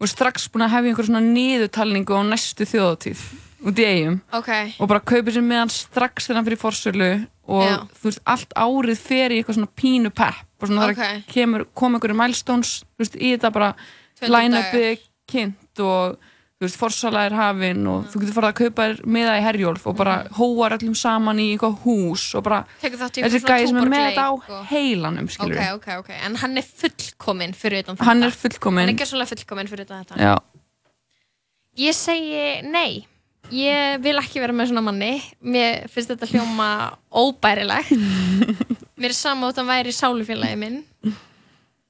og 0.00 0.06
er 0.06 0.12
strax 0.14 0.48
búin 0.52 0.62
að 0.68 0.70
hefja 0.76 0.92
einhver 0.94 1.06
svona 1.08 1.24
niðurtalningu 1.24 2.14
á 2.14 2.22
næstu 2.28 2.64
þjóðháttíð 2.68 3.18
út 3.66 3.74
í 3.82 3.84
eigum 3.84 4.20
Ok, 4.32 4.50
og 4.78 4.88
bara 4.88 5.00
kaupir 5.00 5.32
sér 5.34 5.42
meðan 5.42 5.70
strax 5.74 6.28
þegar 6.28 6.36
hann 6.36 6.46
fyrir 6.46 6.62
forsölu 6.62 7.26
og 7.48 7.62
Já. 7.64 7.76
þú 7.98 8.04
veist, 8.04 8.20
allt 8.26 8.52
árið 8.54 8.98
fer 8.98 9.30
í 9.34 9.38
eitthvað 9.42 9.56
svona 9.58 9.74
pínu 9.74 10.10
pepp 10.14 10.62
og 10.62 10.68
svona 10.68 10.90
Ok. 10.90 10.96
það 10.96 11.24
kemur, 11.26 11.66
kom 11.74 11.94
einhverju 11.96 12.14
milestones 12.16 12.84
þú 12.94 13.02
veist, 13.02 13.16
í 13.18 13.32
þetta 13.36 13.52
bara 13.52 13.74
20 14.20 14.30
line-upi 14.30 14.98
kynnt 15.28 15.80
og 15.80 16.18
þú 16.58 16.66
veist, 16.66 16.78
forsala 16.80 17.20
er 17.28 17.34
hafin 17.38 17.84
og 17.86 18.06
þú 18.10 18.20
getur 18.24 18.34
farið 18.34 18.48
að 18.50 18.56
kaupa 18.58 18.86
þér 18.88 18.96
miða 19.14 19.34
í 19.38 19.42
herjólf 19.44 19.84
og 19.86 19.94
bara 20.00 20.14
hóar 20.38 20.74
öllum 20.74 20.96
saman 20.98 21.38
í 21.38 21.52
eitthvað 21.54 21.76
hús 21.84 22.24
og 22.34 22.42
bara 22.48 22.64
í 22.82 22.88
eitthvað 22.88 23.12
svona 23.14 23.52
gæði 23.52 23.68
sem 23.70 23.78
er 23.78 23.90
með 23.92 24.06
þetta 24.08 24.24
á 24.26 24.30
og- 24.34 24.64
heilanum 24.72 25.28
skilur 25.30 25.60
Ok, 25.60 25.68
ok, 25.76 25.88
ok, 26.02 26.10
en 26.26 26.34
hann 26.42 26.58
er 26.58 26.66
fullkominn 26.82 27.54
fyrir 27.54 27.84
utan 27.84 27.94
þetta. 27.96 28.08
hann 28.10 28.22
er 28.26 28.34
fullkomin 28.34 28.82
Hann 28.88 28.90
er 28.90 28.98
ekki 28.98 29.06
svolítið 29.12 29.34
fullkominn 29.36 29.70
fyrir 29.70 29.86
utan 29.86 30.02
þetta. 30.04 30.18
Já, 30.18 30.34
Ég 31.78 31.94
segi 31.94 32.62
nei. 32.66 33.06
Ég 33.54 34.00
vil 34.02 34.16
ekki 34.18 34.40
vera 34.42 34.52
með 34.52 34.72
svona 34.72 34.82
manni. 34.82 35.22
Mér 35.46 35.84
finnst 35.88 36.10
þetta 36.10 36.26
hljóma 36.26 36.96
óbærilegt. 37.14 37.92
Mér 38.98 39.12
er 39.12 39.14
sama 39.14 39.46
út 39.46 39.54
að 39.54 39.62
hann 39.62 39.70
væri 39.70 39.92
sálufélagi 39.94 40.58
minn. 40.58 40.80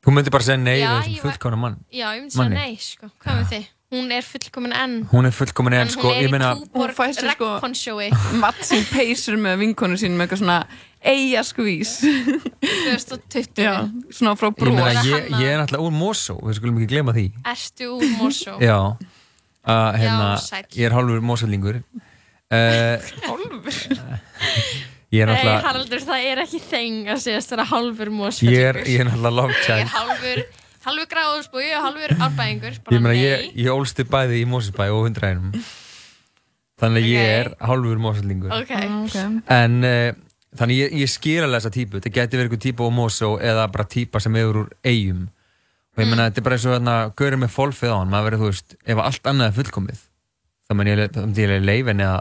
Þú 0.05 0.13
myndir 0.13 0.31
bara 0.35 0.45
segja 0.45 0.61
nei 0.61 0.77
við 0.83 0.85
þessum 0.93 1.17
var- 1.17 1.33
fullkomna 1.33 1.57
mann. 1.65 1.79
Já, 1.89 2.05
ég 2.13 2.21
myndi 2.21 2.37
segja 2.37 2.53
nei, 2.53 2.77
sko. 2.77 3.09
Hvað 3.25 3.41
með 3.41 3.49
þið? 3.55 3.67
Hún 3.89 4.11
er 4.13 4.21
fullkomin 4.27 4.73
enn. 4.77 4.97
Hún 5.09 5.25
er 5.25 5.33
fullkomin 5.33 5.73
En 5.73 5.81
en 5.81 5.89
hún 5.89 5.95
sko, 5.95 6.11
er 6.13 6.19
ég 6.23 6.29
í 6.29 6.33
meina 6.35 6.51
túborg 6.59 6.93
fær 6.99 7.15
sér 7.17 7.31
sko- 7.33 7.47
regnponsjói 7.57 8.09
Matsin 8.43 8.85
peysur 8.91 9.39
með 9.41 9.63
vinkonu 9.63 9.97
sín 9.97 10.13
með 10.19 10.27
eitthvað 10.27 10.43
svona 10.43 10.59
eiga 11.09 11.45
skvís 11.47 11.95
2020 12.03 13.63
já, 13.65 13.73
svona 14.13 14.35
frá 14.37 14.51
Ég 14.51 14.59
brós 14.59 14.75
meina, 14.77 15.05
ég, 15.07 15.31
ég 15.41 15.55
er 15.55 15.61
náttúrulega 15.63 15.87
úr 15.89 15.95
Mosó, 15.97 16.37
við 16.43 16.59
skulum 16.59 16.81
ekki 16.83 16.91
glema 16.93 17.15
því. 17.17 17.25
Ertu 17.55 17.89
úr 17.97 18.05
Mosó? 18.19 18.59
Já, 18.61 18.77
uh, 18.93 19.91
hérna, 19.97 20.29
Já, 20.37 20.45
sæll. 20.51 20.69
ég 20.77 20.85
er 20.91 20.97
hálfur 20.99 21.25
Mosólingur. 21.33 21.81
Uh, 22.49 23.09
Hálfur? 23.25 23.83
Ég 25.09 25.23
er 25.25 25.31
Nei, 25.31 25.39
náttúrulega 25.39 25.65
Haraldur, 25.65 26.03
það 26.05 26.25
er 26.29 26.41
ekki 26.43 26.59
þeng 26.69 27.07
að 27.15 27.23
vera 27.49 27.65
hálfur 27.71 28.09
Ég 28.11 28.13
er, 28.13 28.17
mósfellingur. 28.19 28.81
ég 28.93 29.01
er 29.01 29.07
náttúrulega 29.09 29.37
long 29.39 29.53
Ég 29.55 29.61
er 29.63 29.65
child 29.65 29.95
hálfur, 30.89 31.05
hálfur 31.05 31.11
gráðusbúi 31.13 31.69
og 31.77 31.85
hálfur 31.87 32.15
árbæðingur. 32.27 32.79
Ég 32.95 33.03
meina, 33.05 33.15
ég, 33.19 33.45
ég 33.61 33.71
ólstu 33.75 34.07
bæði 34.09 34.41
í 34.43 34.49
Mósesbæ 34.49 34.87
og 34.89 35.05
hundræðinum 35.07 35.53
Þannig 36.79 37.05
að 37.05 37.11
ég 37.11 37.33
er 37.41 37.51
hálfur 37.69 38.01
Móseslingur 38.03 38.53
Ok. 38.55 38.73
En 39.51 39.79
uh, 39.85 40.13
þannig 40.59 40.79
ég, 40.85 40.95
ég 41.03 41.11
skil 41.11 41.41
alveg 41.43 41.59
þessa 41.59 41.75
típu 41.75 41.99
Þetta 41.99 42.15
geti 42.15 42.39
verið 42.39 42.49
eitthvað 42.49 42.65
típa 42.69 42.87
á 42.87 42.91
Mosó 42.95 43.33
eða 43.43 43.67
bara 43.75 43.89
típa 43.91 44.23
sem 44.23 44.39
hefur 44.39 44.63
úr 44.65 44.71
eigum 44.87 45.25
Og 45.99 46.05
ég 46.05 46.11
meina, 46.13 46.29
þetta 46.29 46.41
er 46.43 46.47
bara 46.47 46.59
eins 46.59 46.67
og 46.69 46.77
þarna 46.77 46.97
Gaurið 47.19 47.43
með 47.43 47.55
fólfið 47.57 47.91
á 47.91 47.97
hann, 47.99 48.13
maður 48.13 48.29
verið, 48.31 48.45
þú 48.45 48.51
veist 48.53 48.77
Ef 48.87 49.03
allt 49.03 49.31
annað 49.33 49.51
er 49.51 49.57
fullkomið 49.59 50.05
þá 50.69 50.77
menn 50.79 50.91
ég, 50.93 51.05
ég 51.43 51.65
leifin 51.65 52.05
eða 52.05 52.19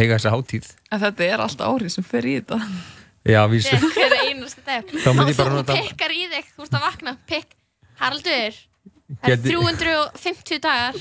eiga 0.00 0.16
þessa 0.16 0.32
hátíð 0.32 0.70
En 0.94 1.02
þetta 1.04 1.26
er 1.28 1.42
allt 1.44 1.64
árið 1.66 1.92
sem 1.98 2.06
fer 2.06 2.26
í 2.30 2.38
þetta. 2.38 2.60
Já, 3.24 3.40
vísu. 3.48 3.72
Þá 3.74 5.10
myndi 5.16 5.32
ég 5.32 5.38
bara 5.38 5.50
þú 5.50 5.56
nota- 5.56 5.76
pikkar 5.78 6.12
í 6.12 6.26
þig, 6.28 6.48
þú 6.56 6.66
ert 6.66 6.74
að 6.76 6.82
vakna, 6.84 7.14
pikk. 7.28 7.54
Haraldur, 8.00 8.56
það 9.22 9.30
er 9.30 9.36
Geti- 9.36 9.54
350 9.54 10.60
dagar. 10.64 10.98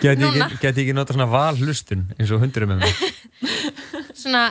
Geti 0.00 0.08
ég 0.08 0.20
Núna. 0.22 0.48
ég 0.54 0.66
ekki 0.70 0.94
nota 0.96 1.14
svona 1.16 1.28
valhlustun 1.30 2.06
eins 2.18 2.30
og 2.32 2.40
hundurum 2.44 2.72
með 2.74 2.84
mig 2.84 2.94
Svona, 4.20 4.44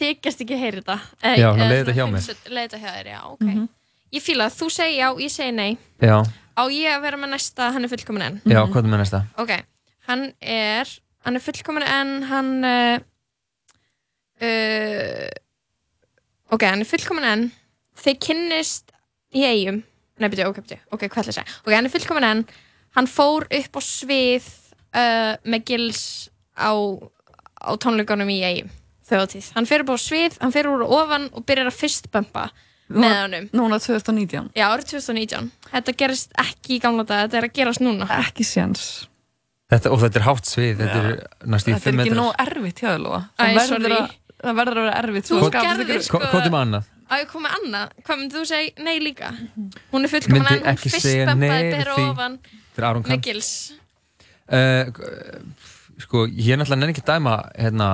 þykjast 0.00 0.42
ekki 0.44 0.58
heyri 0.60 0.80
þetta. 0.82 0.96
Eh, 1.22 1.36
Já, 1.40 1.48
svona 1.52 1.68
leiða 1.70 1.84
þetta 1.84 1.96
hjá 1.98 2.06
mér. 2.12 2.26
Leiða 2.50 2.66
þetta 2.66 2.80
hjá 2.82 2.90
þér, 2.96 3.08
já, 3.14 3.20
ok. 3.32 3.68
Ég 4.16 4.22
fíla 4.22 4.46
það, 4.50 4.58
þú 4.60 4.68
segir 4.76 4.98
já, 5.00 5.08
ég 5.26 5.32
segi 5.34 5.54
nei. 5.56 5.70
Já, 6.02 6.18
Á 6.56 6.62
ég 6.72 6.88
að 6.88 7.02
vera 7.04 7.18
með 7.20 7.34
næsta, 7.34 7.66
hann 7.74 7.84
er 7.84 7.90
fullkomin 7.92 8.22
enn. 8.30 8.36
já, 8.48 8.60
hvað 8.64 8.78
er 8.86 8.92
með 8.94 9.00
næsta? 9.02 9.18
Ok, 9.42 9.50
hann 10.08 10.22
er 10.40 10.88
hann 11.26 11.36
er 11.36 11.42
fullkomin 11.42 11.82
en 11.84 12.12
hann 12.30 12.50
uh, 12.64 12.98
uh, 14.40 15.28
ok, 16.54 16.62
hann 16.70 16.80
er 16.84 16.88
fullkomin 16.88 17.26
en 17.28 17.44
þeir 18.00 18.18
kynnist 18.24 18.92
í 19.36 19.44
eigum 19.48 19.82
nei, 20.18 20.28
byrju, 20.32 20.48
ok, 20.52 20.60
byrju, 20.64 20.80
ok, 20.92 21.02
hvað 21.08 21.22
ætla 21.22 21.32
ég 21.32 21.34
að 21.34 21.38
segja 21.40 21.58
ok, 21.64 21.72
hann 21.76 21.88
er 21.88 21.94
fullkomin 21.96 22.28
en 22.30 22.44
hann 22.96 23.10
fór 23.10 23.46
upp 23.60 23.76
á 23.76 23.80
svið 23.84 24.46
uh, 24.96 25.34
með 25.44 25.64
gils 25.72 26.02
á, 26.56 26.70
á 26.72 27.70
tónleikunum 27.82 28.30
í 28.32 28.38
eigum 28.46 28.70
þjóðatíð, 29.06 29.50
hann 29.54 29.66
fer 29.70 29.84
upp 29.84 29.92
á 29.92 29.96
svið 30.02 30.38
hann 30.42 30.54
fer 30.54 30.66
úr 30.70 30.86
ofan 30.86 31.28
og 31.32 31.44
byrjar 31.46 31.68
að 31.70 31.78
fyrstbömpa 31.82 32.46
með 32.86 33.14
honum 33.18 33.46
Núna 33.58 33.76
2019. 33.82 34.52
Já, 34.54 34.68
árið 34.70 34.92
2019. 34.92 35.48
Þetta 35.72 35.94
gerist 35.98 36.34
ekki 36.38 36.76
í 36.76 36.82
gamla 36.84 37.02
dag, 37.02 37.24
þetta 37.24 37.38
er 37.40 37.46
að 37.48 37.54
gerast 37.56 37.82
núna. 37.82 38.06
Ekki 38.22 38.44
séns. 38.46 38.84
Þetta, 39.66 39.90
og 39.90 39.98
þetta 40.04 40.20
er 40.20 40.24
hátt 40.28 40.46
svið, 40.46 40.76
þetta 40.84 41.00
er 41.00 41.16
næstu 41.50 41.72
í 41.72 41.74
Þetta 41.74 41.90
er 41.90 41.96
5 41.96 42.04
ekki 42.04 42.12
metrar 42.12 42.20
nóg 42.20 42.44
erfitt 42.44 42.82
hjá 42.84 42.86
þér, 42.92 43.00
Lóa. 43.02 43.18
Æ, 43.26 43.42
Það 43.42 43.58
verður 43.58 43.72
sorry. 43.74 43.96
að- 43.98 44.14
Það 44.46 44.54
verður 44.60 44.78
að 44.78 44.86
vera 44.86 45.00
erfitt. 45.02 45.26
Þú 45.32 45.50
gerðir 45.56 46.02
sko- 46.06 46.20
Hvað 46.22 46.44
er 46.46 46.52
með 46.54 46.62
annað? 46.62 46.86
Að 47.06 47.20
ég 47.22 47.28
kom 47.30 47.44
með 47.46 47.52
annað, 47.60 47.90
hvað 48.02 48.18
myndið 48.20 48.38
þú 48.40 48.46
segja 48.50 48.84
nei 48.86 48.96
líka? 48.98 49.28
Hún 49.92 50.06
er 50.06 50.10
fullkomin 50.10 50.42
Myndi 50.42 50.56
en 50.58 50.76
hún 50.76 50.80
fyrst 50.82 51.36
nei 51.38 51.70
bera 51.70 51.94
því- 51.94 52.06
ofan 52.10 52.38
Þetta 52.42 52.82
er 52.82 52.86
Aron 52.88 53.04
Kahn. 53.06 53.12
með 53.14 53.20
gils. 53.28 53.50
Uh, 54.46 54.90
sko, 56.02 56.24
ég 56.26 56.52
er 56.54 56.58
náttúrulega 56.60 56.80
nenni 56.82 56.94
ekki 56.96 57.04
dæma 57.06 57.36
hérna, 57.58 57.90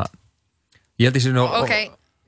ég 1.00 1.10
held 1.10 1.20
sé 1.22 1.32
nú 1.32 1.44
Ok, 1.60 1.74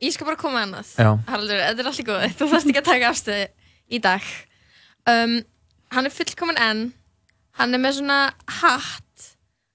ég 0.04 0.12
skal 0.12 0.28
bara 0.28 0.36
koma 0.40 0.60
með 0.60 0.66
annað. 0.68 0.92
Já. 1.00 1.10
Haraldur, 1.30 1.62
þetta 1.64 1.84
er 1.84 1.90
allir 1.90 2.08
góð, 2.10 2.26
þú 2.38 2.50
þarfst 2.52 2.68
ekki 2.70 2.82
að 2.82 2.90
taka 2.90 3.10
afstöðu 3.14 3.48
í 3.90 4.00
dag. 4.04 4.28
Um, 5.08 5.34
hann 5.92 6.06
er 6.08 6.14
fullkomin 6.14 6.60
en 6.60 6.84
hann 7.60 7.74
er 7.74 7.80
með 7.80 7.98
svona 8.00 8.18
hatt 8.60 9.03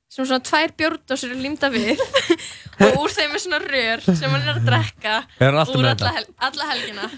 sem 0.09 0.25
svona 0.25 0.41
tvær 0.41 0.71
bjórdósir 0.79 1.31
er 1.35 1.41
límda 1.43 1.69
við 1.73 1.99
og 2.83 2.99
úr 3.03 3.13
þeim 3.13 3.35
er 3.37 3.41
svona 3.43 3.59
rör 3.61 4.01
sem 4.09 4.29
hann 4.33 4.41
er 4.47 4.55
að 4.55 4.63
drekka 4.65 5.15
Er 5.39 5.49
hann 5.51 5.59
alltaf 5.61 5.75
úr 5.77 5.83
með 5.85 5.91
alla, 5.93 6.13
hel 6.17 6.25
alla 6.49 6.69
helgina. 6.71 7.09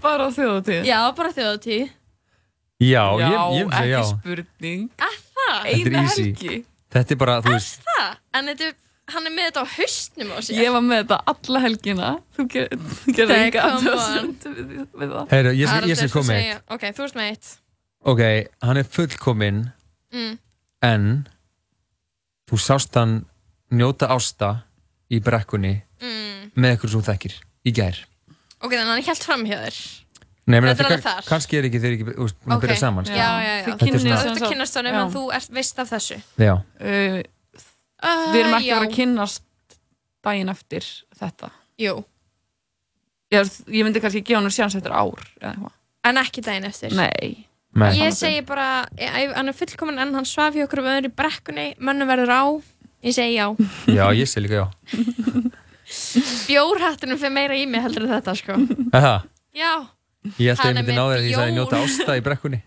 Bara 0.00 0.26
á 0.26 0.30
þjóðatíð? 0.32 0.84
Já, 0.88 1.00
bara 1.18 1.32
þjóðatíð. 1.36 1.88
Já, 2.80 3.02
ég, 3.20 3.32
ég 3.60 3.66
myndi 3.68 3.76
segja 3.76 3.90
já 3.90 3.98
ekki 4.00 4.12
spurning. 4.14 4.86
Það? 5.00 5.18
Þetta 5.40 5.90
er 5.90 5.98
easy 6.00 6.62
Þetta 6.90 7.14
er 7.14 7.18
bara, 7.20 7.34
þú 7.44 7.52
veist 7.54 7.82
Það? 7.90 8.06
En 8.40 8.48
þetta, 8.50 8.68
hann 9.12 9.26
er 9.28 9.34
með 9.36 9.48
þetta 9.50 9.62
á 9.62 9.68
haustnum 9.76 10.30
á 10.32 10.38
sér. 10.46 10.60
Ég 10.64 10.72
var 10.74 10.84
með 10.86 11.02
þetta 11.02 11.18
alla 11.34 11.60
helgina. 11.66 12.08
Þú 12.38 12.46
ger- 12.54 12.72
þú 12.78 13.14
gerði 13.18 13.36
Nei, 13.36 13.42
enga 13.50 13.64
come 13.66 13.76
athugasemd 13.76 14.46
við, 14.48 14.70
við 15.02 15.12
það. 15.12 15.26
Heyrðu, 15.34 15.52
ég 15.60 15.60
skal- 15.60 15.60
ég 15.60 15.74
Haraldur, 15.74 16.00
skal 16.00 16.14
koma 16.14 16.24
þú 16.24 16.30
með 16.32 16.40
segja- 16.40 16.62
Ok, 16.78 16.86
þú 16.96 17.04
ert 17.10 17.18
með 17.20 17.28
eitt. 17.34 17.50
Ok, 18.14 18.22
hann 18.64 18.80
er 18.80 18.88
fullkominn 18.96 19.60
Mm. 20.10 20.32
en 20.88 21.04
þú 22.50 22.58
sást 22.58 22.94
hann 22.98 23.24
njóta 23.70 24.08
ásta 24.10 24.62
í 25.10 25.20
brekkunni 25.22 25.82
Mm. 26.00 26.50
með 26.56 26.70
eitthvað 26.76 26.90
sem 26.90 27.00
þú 27.00 27.08
þekkir 27.10 27.34
í 27.68 27.72
gær 27.76 27.96
Ok, 28.62 28.72
þannig 28.72 28.86
að 28.86 28.94
hann 28.94 29.02
held 29.04 29.22
fram 29.24 29.44
hjá 29.46 29.56
þér. 29.60 29.76
Nei, 30.50 30.60
meni, 30.60 30.72
Þetta 30.74 30.80
er 30.84 30.86
alveg 30.90 31.02
þar. 31.04 31.24
kannski 31.28 31.56
er 31.58 31.64
ekki 31.68 31.80
þeir 31.80 31.92
ekki 31.94 32.04
byrja 32.60 32.76
saman 32.80 33.04
Já, 33.04 33.10
sko. 33.10 33.16
já, 33.16 33.28
já. 33.40 33.64
Þetta 33.64 33.86
er 33.86 33.98
svona- 34.00 34.16
Þú 34.20 34.30
ert 34.30 34.42
að 34.42 34.50
kynast 34.52 34.74
honum 34.76 34.92
Já. 34.94 35.00
en 35.04 35.12
þú 35.14 35.22
ert 35.36 35.50
veist 35.50 35.78
af 35.78 35.90
þessu. 35.90 36.22
Já, 36.38 36.54
Uh, 36.80 37.22
við 38.32 38.40
erum 38.40 38.54
ekki 38.56 38.66
já. 38.66 38.74
að 38.74 38.80
vera 38.80 38.88
að 38.90 38.94
kynnast 38.96 39.42
daginn 40.24 40.48
eftir 40.48 40.84
þetta. 41.20 41.50
Jú. 41.78 42.04
Ég, 43.30 43.50
ég 43.68 43.84
myndi 43.84 44.00
kannski 44.00 44.22
gefa 44.24 44.40
hann 44.40 44.50
sjans 44.50 44.74
eftir 44.74 44.90
ár 44.92 45.20
eða 45.40 45.52
eitthvað. 45.54 45.72
En 46.04 46.16
ekki 46.16 46.42
daginn 46.42 46.64
eftir. 46.64 46.94
Nei. 46.96 47.46
Nei. 47.78 47.92
Ég 48.00 48.14
segi 48.16 48.40
bara, 48.46 48.86
ég, 48.98 49.30
hann 49.36 49.50
er 49.52 49.54
fullkomin 49.54 50.00
en 50.02 50.14
hann 50.16 50.26
svaf 50.26 50.56
hjá 50.56 50.64
okkur 50.66 50.82
um 50.82 50.88
öðru 50.90 51.12
brekkunni, 51.14 51.68
mönnum 51.78 52.10
verður 52.10 52.32
á. 52.34 52.42
Ég 53.06 53.14
segi 53.14 53.36
já. 53.38 53.46
já, 53.98 54.04
ég 54.16 54.26
sé 54.28 54.42
líka 54.42 54.64
já 54.64 54.66
Bjórhattunum 56.50 57.18
fyrir 57.18 57.32
meira 57.34 57.56
í 57.58 57.64
mig 57.70 57.82
heldur 57.82 58.06
þetta, 58.10 58.34
sko. 58.38 58.58
Aha, 58.94 59.20
Já. 59.56 59.72
Ég 60.38 60.52
held 60.52 60.60
að 60.60 60.68
ég 60.68 60.76
myndi 60.76 60.94
ná 60.94 61.04
þér 61.08 61.16
að 61.16 61.26
ég 61.30 61.38
sagði 61.38 61.54
njóta 61.56 61.78
ásta 61.80 62.16
í 62.18 62.22
brekkunni 62.24 62.60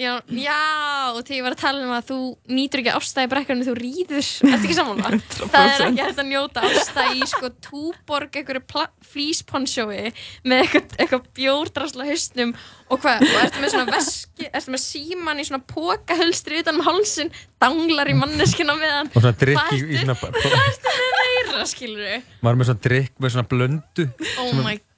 Já, 0.00 0.14
já, 0.32 1.12
og 1.12 1.18
þegar 1.26 1.36
ég 1.36 1.44
var 1.44 1.54
að 1.54 1.60
tala 1.60 1.80
um 1.84 1.90
að 1.92 2.06
þú 2.08 2.18
nýtur 2.56 2.80
ekki 2.80 2.92
ástæði 2.96 3.26
í 3.26 3.30
brekkunni 3.34 3.66
þú 3.66 3.74
rýður, 3.76 4.28
ertu 4.48 4.68
ekki 4.68 4.76
samanlega? 4.78 5.18
Það 5.52 5.72
er 5.74 5.84
ekki 5.86 6.04
hægt 6.06 6.22
að 6.22 6.30
njóta 6.30 6.62
ástæði 6.64 7.18
í 7.18 7.28
sko 7.28 7.50
túborg, 7.66 8.38
einhverju 8.40 8.86
flýsponsjói 9.10 10.14
með 10.48 10.62
eitthvað, 10.64 10.96
eitthvað 10.96 11.28
bjórdrasla 11.36 12.08
hausnum 12.08 12.54
og 12.88 13.04
hvað, 13.04 13.26
og 13.28 13.38
ertu 13.42 13.60
með 13.60 13.74
svona 13.74 13.96
veski, 13.98 14.48
ertu 14.48 14.74
með 14.76 14.84
síman 14.86 15.42
í 15.42 15.48
svona 15.50 15.64
pókahölstri 15.74 16.62
utan 16.64 16.80
um 16.80 16.86
hálsin, 16.88 17.32
danglar 17.60 18.08
í 18.08 18.16
manneskina 18.16 18.78
með 18.80 18.96
hann. 18.96 19.12
Og 19.12 19.20
svona 19.20 19.36
drykk 19.44 19.74
í, 19.76 19.82
í 19.84 20.00
svona 20.00 20.16
Hvað 20.20 20.62
ertu 20.64 20.94
með 20.96 21.16
meira, 21.20 21.66
skilur 21.68 22.06
við? 22.06 22.30
Er 22.40 22.62
með 22.62 22.70
svona 22.70 22.86
drykk 22.88 23.20
með 23.20 23.36
svona 23.36 23.50
blöndu 23.52 24.08
Oh 24.40 24.54
my 24.64 24.78
god, 24.80 24.89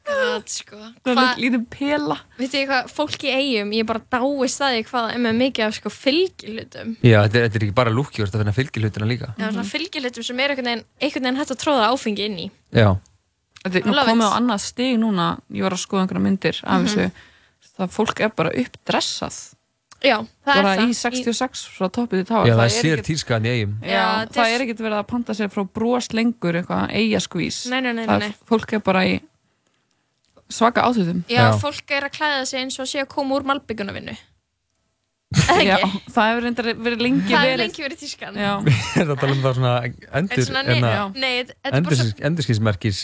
sko. 0.53 0.79
Það 1.07 1.21
er 1.23 1.41
lítið 1.43 1.65
pela. 1.73 2.17
Veitu 2.39 2.59
ég 2.61 2.69
hvað, 2.71 2.91
fólk 2.97 3.25
í 3.27 3.31
eigum, 3.37 3.73
ég 3.77 3.87
bara 3.89 4.03
dáist 4.15 4.61
það 4.63 4.77
í 4.79 4.83
hvað 4.89 5.07
það 5.07 5.15
er 5.17 5.23
með 5.27 5.39
mikið 5.43 5.67
af 5.67 5.75
sko 5.79 5.93
fylgilhutum. 5.97 6.93
Já, 7.03 7.19
þetta 7.27 7.39
er, 7.39 7.47
þetta 7.49 7.59
er 7.61 7.67
ekki 7.69 7.77
bara 7.81 7.91
ert 8.27 8.35
að 8.37 8.43
finna 8.43 8.57
fylgilhutina 8.57 9.07
líka 9.11 9.31
Já, 9.39 9.47
svona 9.51 9.65
fylgilhutum 9.73 10.27
sem 10.29 10.41
er 10.45 10.51
einhvern 10.55 10.71
veginn, 10.73 10.85
einhvern 11.01 11.25
veginn 11.29 11.41
hægt 11.43 11.55
að 11.57 11.63
tróða 11.65 11.89
áfengi 11.93 12.27
inn 12.29 12.39
í. 12.39 12.51
Já, 12.73 12.93
Þetta 13.63 13.79
er 13.79 14.07
komið 14.11 14.27
á 14.27 14.31
annað 14.41 14.61
stig 14.65 14.97
núna, 14.99 15.27
ég 15.55 15.63
var 15.63 15.71
að 15.77 15.83
skoða 15.85 16.03
einhverja 16.03 16.23
myndir 16.25 16.57
af 16.65 16.81
Mhm. 16.81 16.87
þessu, 16.87 17.11
það 17.79 17.93
fólk 17.95 18.21
er 18.21 18.29
bara 18.35 18.51
uppdressað. 18.51 19.37
Já, 20.03 20.17
það 20.19 20.57
bara 20.59 20.73
er 20.75 20.79
það. 20.81 20.89
í 20.91 20.95
66 20.99 21.61
frá 21.79 21.87
toppið 21.95 22.21
í 22.21 22.27
tá. 22.27 22.41
já 22.43 22.57
það 22.59 22.65
er 22.65 22.73
sér 22.75 23.03
tískaðan 23.07 23.45
í 23.47 23.51
eigum 23.55 23.75
Já, 23.87 23.87
Já, 23.87 24.27
þetta 24.27 24.35
það 24.35 24.47
er- 24.49 24.55
er 24.61 24.65
ekkert 24.67 24.81
verið 24.83 24.99
að 24.99 25.07
panta 25.07 25.33
sér 25.39 25.49
frá 25.55 25.63
brós 25.73 26.09
lengur 26.13 26.55
eitthvað 26.59 26.91
eigaskvís. 26.91 27.71
Nei, 27.71 27.81
nei, 27.81 27.93
nei, 27.93 28.07
Það 28.07 28.19
nei, 28.19 28.27
er- 28.27 28.35
nei. 28.35 28.35
Fólk 28.51 28.73
er 28.73 28.79
bara 28.81 29.05
í 29.07 29.21
svaka 30.55 30.85
átöðum. 30.89 31.23
Já, 31.33 31.47
fólk 31.61 31.91
er 31.97 32.07
að 32.09 32.15
klæða 32.19 32.45
sig 32.51 32.61
eins 32.63 32.79
og 32.83 32.89
sé 32.91 33.01
að 33.03 33.09
koma 33.15 33.39
úr 33.39 33.47
malbyggunavinnu. 33.51 34.15
Já, 35.65 35.79
ekki? 35.81 36.01
það 36.13 36.27
hefur 36.29 36.45
reyndar 36.45 36.67
verið 36.85 37.03
lengi 37.07 37.23
Það 37.31 37.45
verið. 37.47 37.53
er 37.55 37.61
lengi 37.63 37.85
verið 37.87 38.01
tískan. 38.03 38.35
Já. 38.37 38.51
Er 39.01 39.07
það 39.07 39.13
að 39.15 39.21
tala 39.23 39.33
um 39.37 39.39
það 39.47 39.55
svona 39.59 39.71
En 39.87 40.19
endur 40.21 40.45
svona, 40.45 40.63
nei, 40.67 40.81
nei, 41.23 41.31
þetta 41.47 41.71
er 41.79 41.87
bara 41.87 41.97
svo, 42.03 42.09
Endurskinsmerkis 42.29 42.99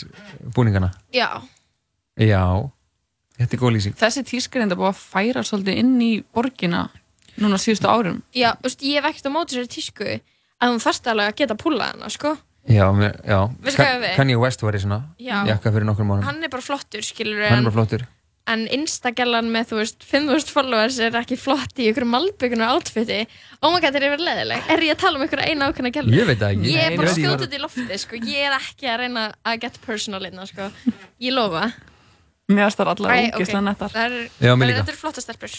búningana 0.53 0.91
já, 1.15 1.29
Já, 2.21 2.43
þetta 3.39 3.57
er 3.57 3.61
góð 3.63 3.73
lýsing 3.79 3.97
Þessi 3.97 4.23
tíska 4.29 4.59
er 4.61 4.67
enda 4.67 4.77
búið 4.77 4.91
að 4.91 5.01
færa 5.01 5.43
svolítið 5.49 5.81
inn 5.81 5.95
í 6.05 6.11
borgina 6.35 6.83
núna 7.39 7.57
síðustu 7.61 7.89
árum. 7.89 8.21
já, 8.35 8.51
veist, 8.61 8.81
ég 8.85 8.99
hef 9.01 9.09
ekkert 9.09 9.31
á 9.31 9.31
móti 9.33 9.57
sér 9.57 9.69
tísku 9.71 10.05
að 10.11 10.69
hún 10.73 10.81
þarft 10.83 11.09
alveg 11.09 11.31
að 11.31 11.37
geta 11.39 11.55
púlað 11.57 11.93
hana, 11.95 12.09
sko. 12.13 12.35
Já, 12.69 12.85
já? 13.25 13.39
Kanye 14.15 14.37
West 14.37 14.61
var 14.61 14.77
í 14.77 14.81
svona 14.83 15.01
Já. 15.17 15.41
jakka 15.49 15.73
fyrir 15.73 15.87
nokkrum 15.89 16.11
mánum 16.13 16.27
Hann 16.27 16.43
er 16.45 16.51
bara 16.53 16.61
flottur, 16.61 17.01
skilur 17.05 17.47
Hann 17.49 17.63
er 17.63 17.69
bara 17.71 17.77
flottur 17.79 18.05
En 18.49 18.63
Instagellan 18.73 19.51
með, 19.53 19.67
þú 19.69 19.77
veist, 19.77 20.05
5.000 20.09 20.49
followers 20.49 20.95
er 21.05 21.13
ekki 21.19 21.35
flott 21.37 21.77
í 21.77 21.85
ykkur 21.91 22.05
malbyggunar 22.09 22.71
outfiti. 22.73 23.19
Oh 23.61 23.69
my 23.69 23.77
god, 23.83 23.93
það 23.93 24.07
er 24.07 24.13
verið 24.15 24.25
leðileg. 24.25 24.71
Er 24.73 24.81
ég 24.87 24.95
að 24.95 25.01
tala 25.03 25.19
um 25.19 25.25
ykkur 25.27 25.43
eina 25.43 25.67
ákveðna 25.69 25.91
gælu? 25.93 26.15
Ég 26.17 26.25
veit 26.31 26.39
það 26.41 26.55
ekki. 26.55 26.71
Ég 26.73 26.87
er 26.87 26.95
bara 26.97 27.13
skjótið 27.13 27.43
hvað- 27.43 27.53
í 27.53 27.61
loftið, 27.61 27.93
sko. 28.01 28.21
Ég 28.25 28.47
er 28.47 28.55
ekki 28.57 28.89
að 28.89 28.97
reyna 29.03 29.27
að 29.45 29.59
get 29.67 29.77
personal 29.85 30.25
innan, 30.25 30.49
sko. 30.49 30.71
Ég 31.21 31.35
lofa. 31.37 31.67
Mér 32.49 32.65
finnst 32.65 32.79
það 32.81 32.89
allar 32.95 33.11
Æ, 33.13 33.17
ógeðslega 33.37 33.61
nettar. 33.67 33.91
Það 33.93 34.05
er, 34.05 34.13
Já, 34.41 34.51
mér 34.57 34.57
það 34.57 34.63
er- 34.63 34.69
líka. 34.71 34.79
Þetta 34.81 34.93
er 34.95 34.99
flotta 34.99 35.21
stelpur. 35.21 35.57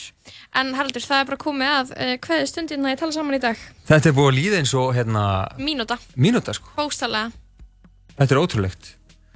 En 0.60 0.72
Haraldur, 0.74 1.04
það 1.06 1.20
er 1.22 1.28
bara 1.28 1.40
komið 1.44 1.74
að 1.74 1.92
uh, 1.94 2.14
hvaðið 2.26 2.48
stundin 2.50 2.86
að 2.88 2.90
ég 2.94 2.98
tala 3.04 3.14
saman 3.14 3.36
í 3.36 3.42
dag. 3.44 3.60
Þetta 3.90 4.10
er 4.10 4.16
búið 4.16 4.30
að 4.32 4.38
líða 4.40 4.58
eins 4.60 4.72
og 4.80 4.88
hérna 4.96 5.24
Mínúta. 5.60 5.98
Mínúta 6.18 6.54
sko 6.56 6.72
Bókstala. 6.80 7.22
Þetta 8.18 8.34
er 8.34 8.40
ótrúlegt. 8.42 8.90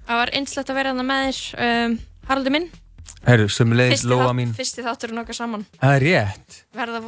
Það 0.08 0.18
var 0.20 0.32
einslegt 0.40 0.72
að 0.74 0.80
vera 0.80 0.90
þarna 0.94 1.06
með 1.08 1.28
þér 1.28 1.68
um, 1.68 1.94
Haraldur 2.28 2.52
minn 2.58 2.66
Herru, 3.24 3.46
sem 3.48 3.70
leiðis 3.72 4.02
þátt- 4.04 4.34
mín. 4.36 4.50
Fyrsti 4.58 4.82
þátturinn 4.84 5.22
okkar 5.22 5.36
saman 5.38 5.62
Það 5.80 5.94
er 5.96 6.04
rétt. 6.04 6.58
Verða 6.76 7.00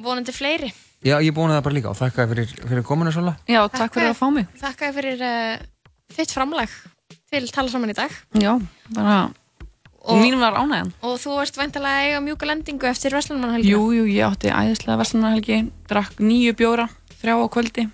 vonandi 0.00 0.32
fleiri 0.32 0.70
Já, 1.04 1.16
ég 1.20 1.28
er 1.32 1.36
búin 1.36 1.50
að 1.50 1.58
það 1.58 1.66
bara 1.66 1.76
líka 1.76 1.90
og 1.90 1.98
þakka 1.98 2.26
fyrir, 2.30 2.48
fyrir 2.70 2.84
komuna 2.84 3.12
Sola. 3.12 3.34
Já, 3.48 3.60
takk 3.72 3.92
fyrir 3.96 4.10
að 4.12 4.18
fá 4.20 4.26
mig. 4.32 4.48
Þakka 4.60 4.90
fyrir 4.96 5.22
uh, 5.24 5.62
þitt 6.16 6.32
framlag 6.36 6.72
til 7.32 7.44
tala 7.52 7.72
saman 7.72 7.92
í 7.92 7.96
dag 7.96 8.16
Já, 8.40 8.54
bara 8.96 9.18
mín 10.08 10.38
var 10.40 10.54
ánægjan. 10.56 10.92
og 11.02 11.18
þú 11.20 11.34
ert 11.42 11.56
væntalega 11.60 11.96
að 12.00 12.06
eiga 12.08 12.20
mjúka 12.24 12.46
lendingu 12.48 12.86
eftir 12.88 13.12
Vestlunmannhelgi 13.12 13.70
Jú, 13.70 13.82
jú, 13.92 14.04
ég 14.08 14.24
átti 14.26 14.48
æðislega 14.50 14.96
verslunarhelgi, 15.02 15.58
drakk 15.88 16.16
nýju 16.18 16.54
bjóra, 16.56 16.88
þrjá 17.20 17.34
á 17.36 17.46
kvöldi. 17.52 17.84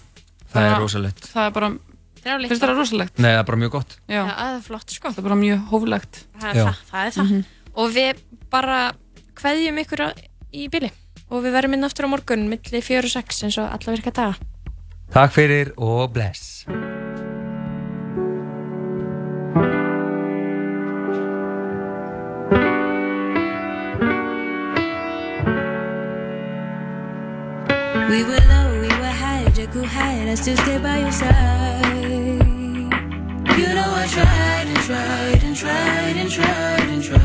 Það 0.52 0.62
er 0.62 0.70
Bara- 0.70 0.80
rosalegt. 0.80 1.26
Það 1.34 1.46
er 1.46 1.50
bara, 1.50 1.70
finnst 2.46 2.62
það 2.62 2.76
rosalegt? 2.78 3.18
Nei, 3.18 3.30
það 3.32 3.38
er 3.40 3.44
bara 3.50 3.58
mjög 3.58 3.70
gott. 3.70 3.96
Já, 4.08 4.22
það 4.26 4.54
er 4.56 4.62
flott 4.62 4.90
sko. 4.90 5.08
Það 5.10 5.18
er 5.18 5.22
bara 5.28 5.40
mjög 5.42 5.66
hóflegt. 5.70 6.22
það 6.40 6.48
er 6.48 6.54
það, 6.62 6.76
það, 6.92 7.06
er 7.06 7.10
það. 7.10 7.44
og 7.76 7.90
við 7.92 8.16
bara 8.50 8.92
kveðjum 9.36 9.78
ykkur 9.84 10.00
á- 10.06 10.14
í 10.54 10.68
bíli 10.70 10.90
og 11.28 11.42
við 11.42 11.52
verðum 11.52 11.74
inn 11.74 11.84
aftur 11.84 12.06
á 12.06 12.08
morgun 12.08 12.48
milli 12.48 12.80
4 12.80 13.04
og 13.04 13.10
6 13.10 13.42
eins 13.44 13.58
og 13.58 13.66
alla 13.68 13.92
virka 13.92 14.12
daga 14.14 14.36
Takk 15.12 15.32
fyrir 15.32 15.72
og 15.76 16.12
bless. 16.14 16.55
I 30.36 30.38
still 30.38 30.56
stay 30.58 30.76
by 30.76 30.98
your 30.98 31.10
side. 31.12 31.96
You 33.56 33.68
know 33.74 33.90
I 34.02 34.06
tried 34.06 34.66
and 34.68 34.80
tried 34.84 35.42
and 35.42 35.56
tried 35.56 36.16
and 36.20 36.30
tried 36.30 36.88
and 36.92 37.02
tried. 37.02 37.22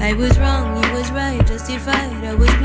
I 0.00 0.14
was 0.14 0.38
wrong, 0.38 0.82
you 0.82 0.90
was 0.94 1.10
right, 1.10 1.46
justified, 1.46 2.24
I 2.24 2.34
was 2.34 2.55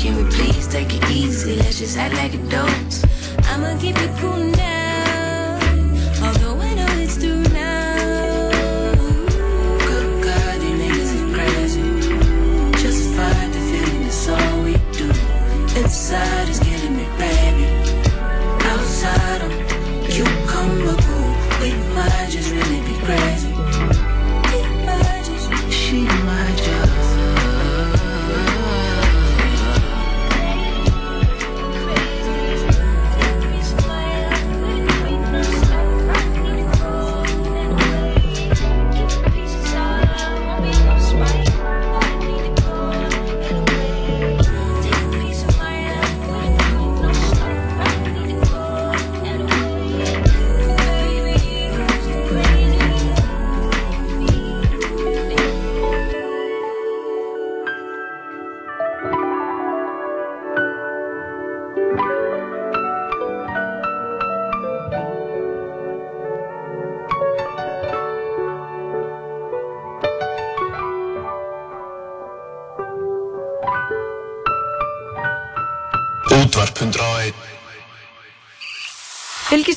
can 0.00 0.16
we 0.16 0.24
please 0.30 0.66
take 0.66 0.94
it 0.94 1.10
easy? 1.10 1.56
Let's 1.56 1.78
just 1.78 1.98
act 1.98 2.14
like 2.14 2.32
adults. 2.32 3.04
I'ma 3.50 3.78
keep 3.78 3.96
it 3.98 4.10
cool 4.18 4.38
now. 4.38 4.59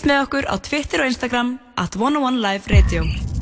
Fylgist 0.03 0.19
með 0.19 0.25
okkur 0.25 0.47
á 0.51 0.55
Twitter 0.59 0.99
og 0.99 1.07
Instagram 1.07 1.53
at 1.80 1.95
101 1.95 2.43
Live 2.43 2.67
Radio 2.75 3.32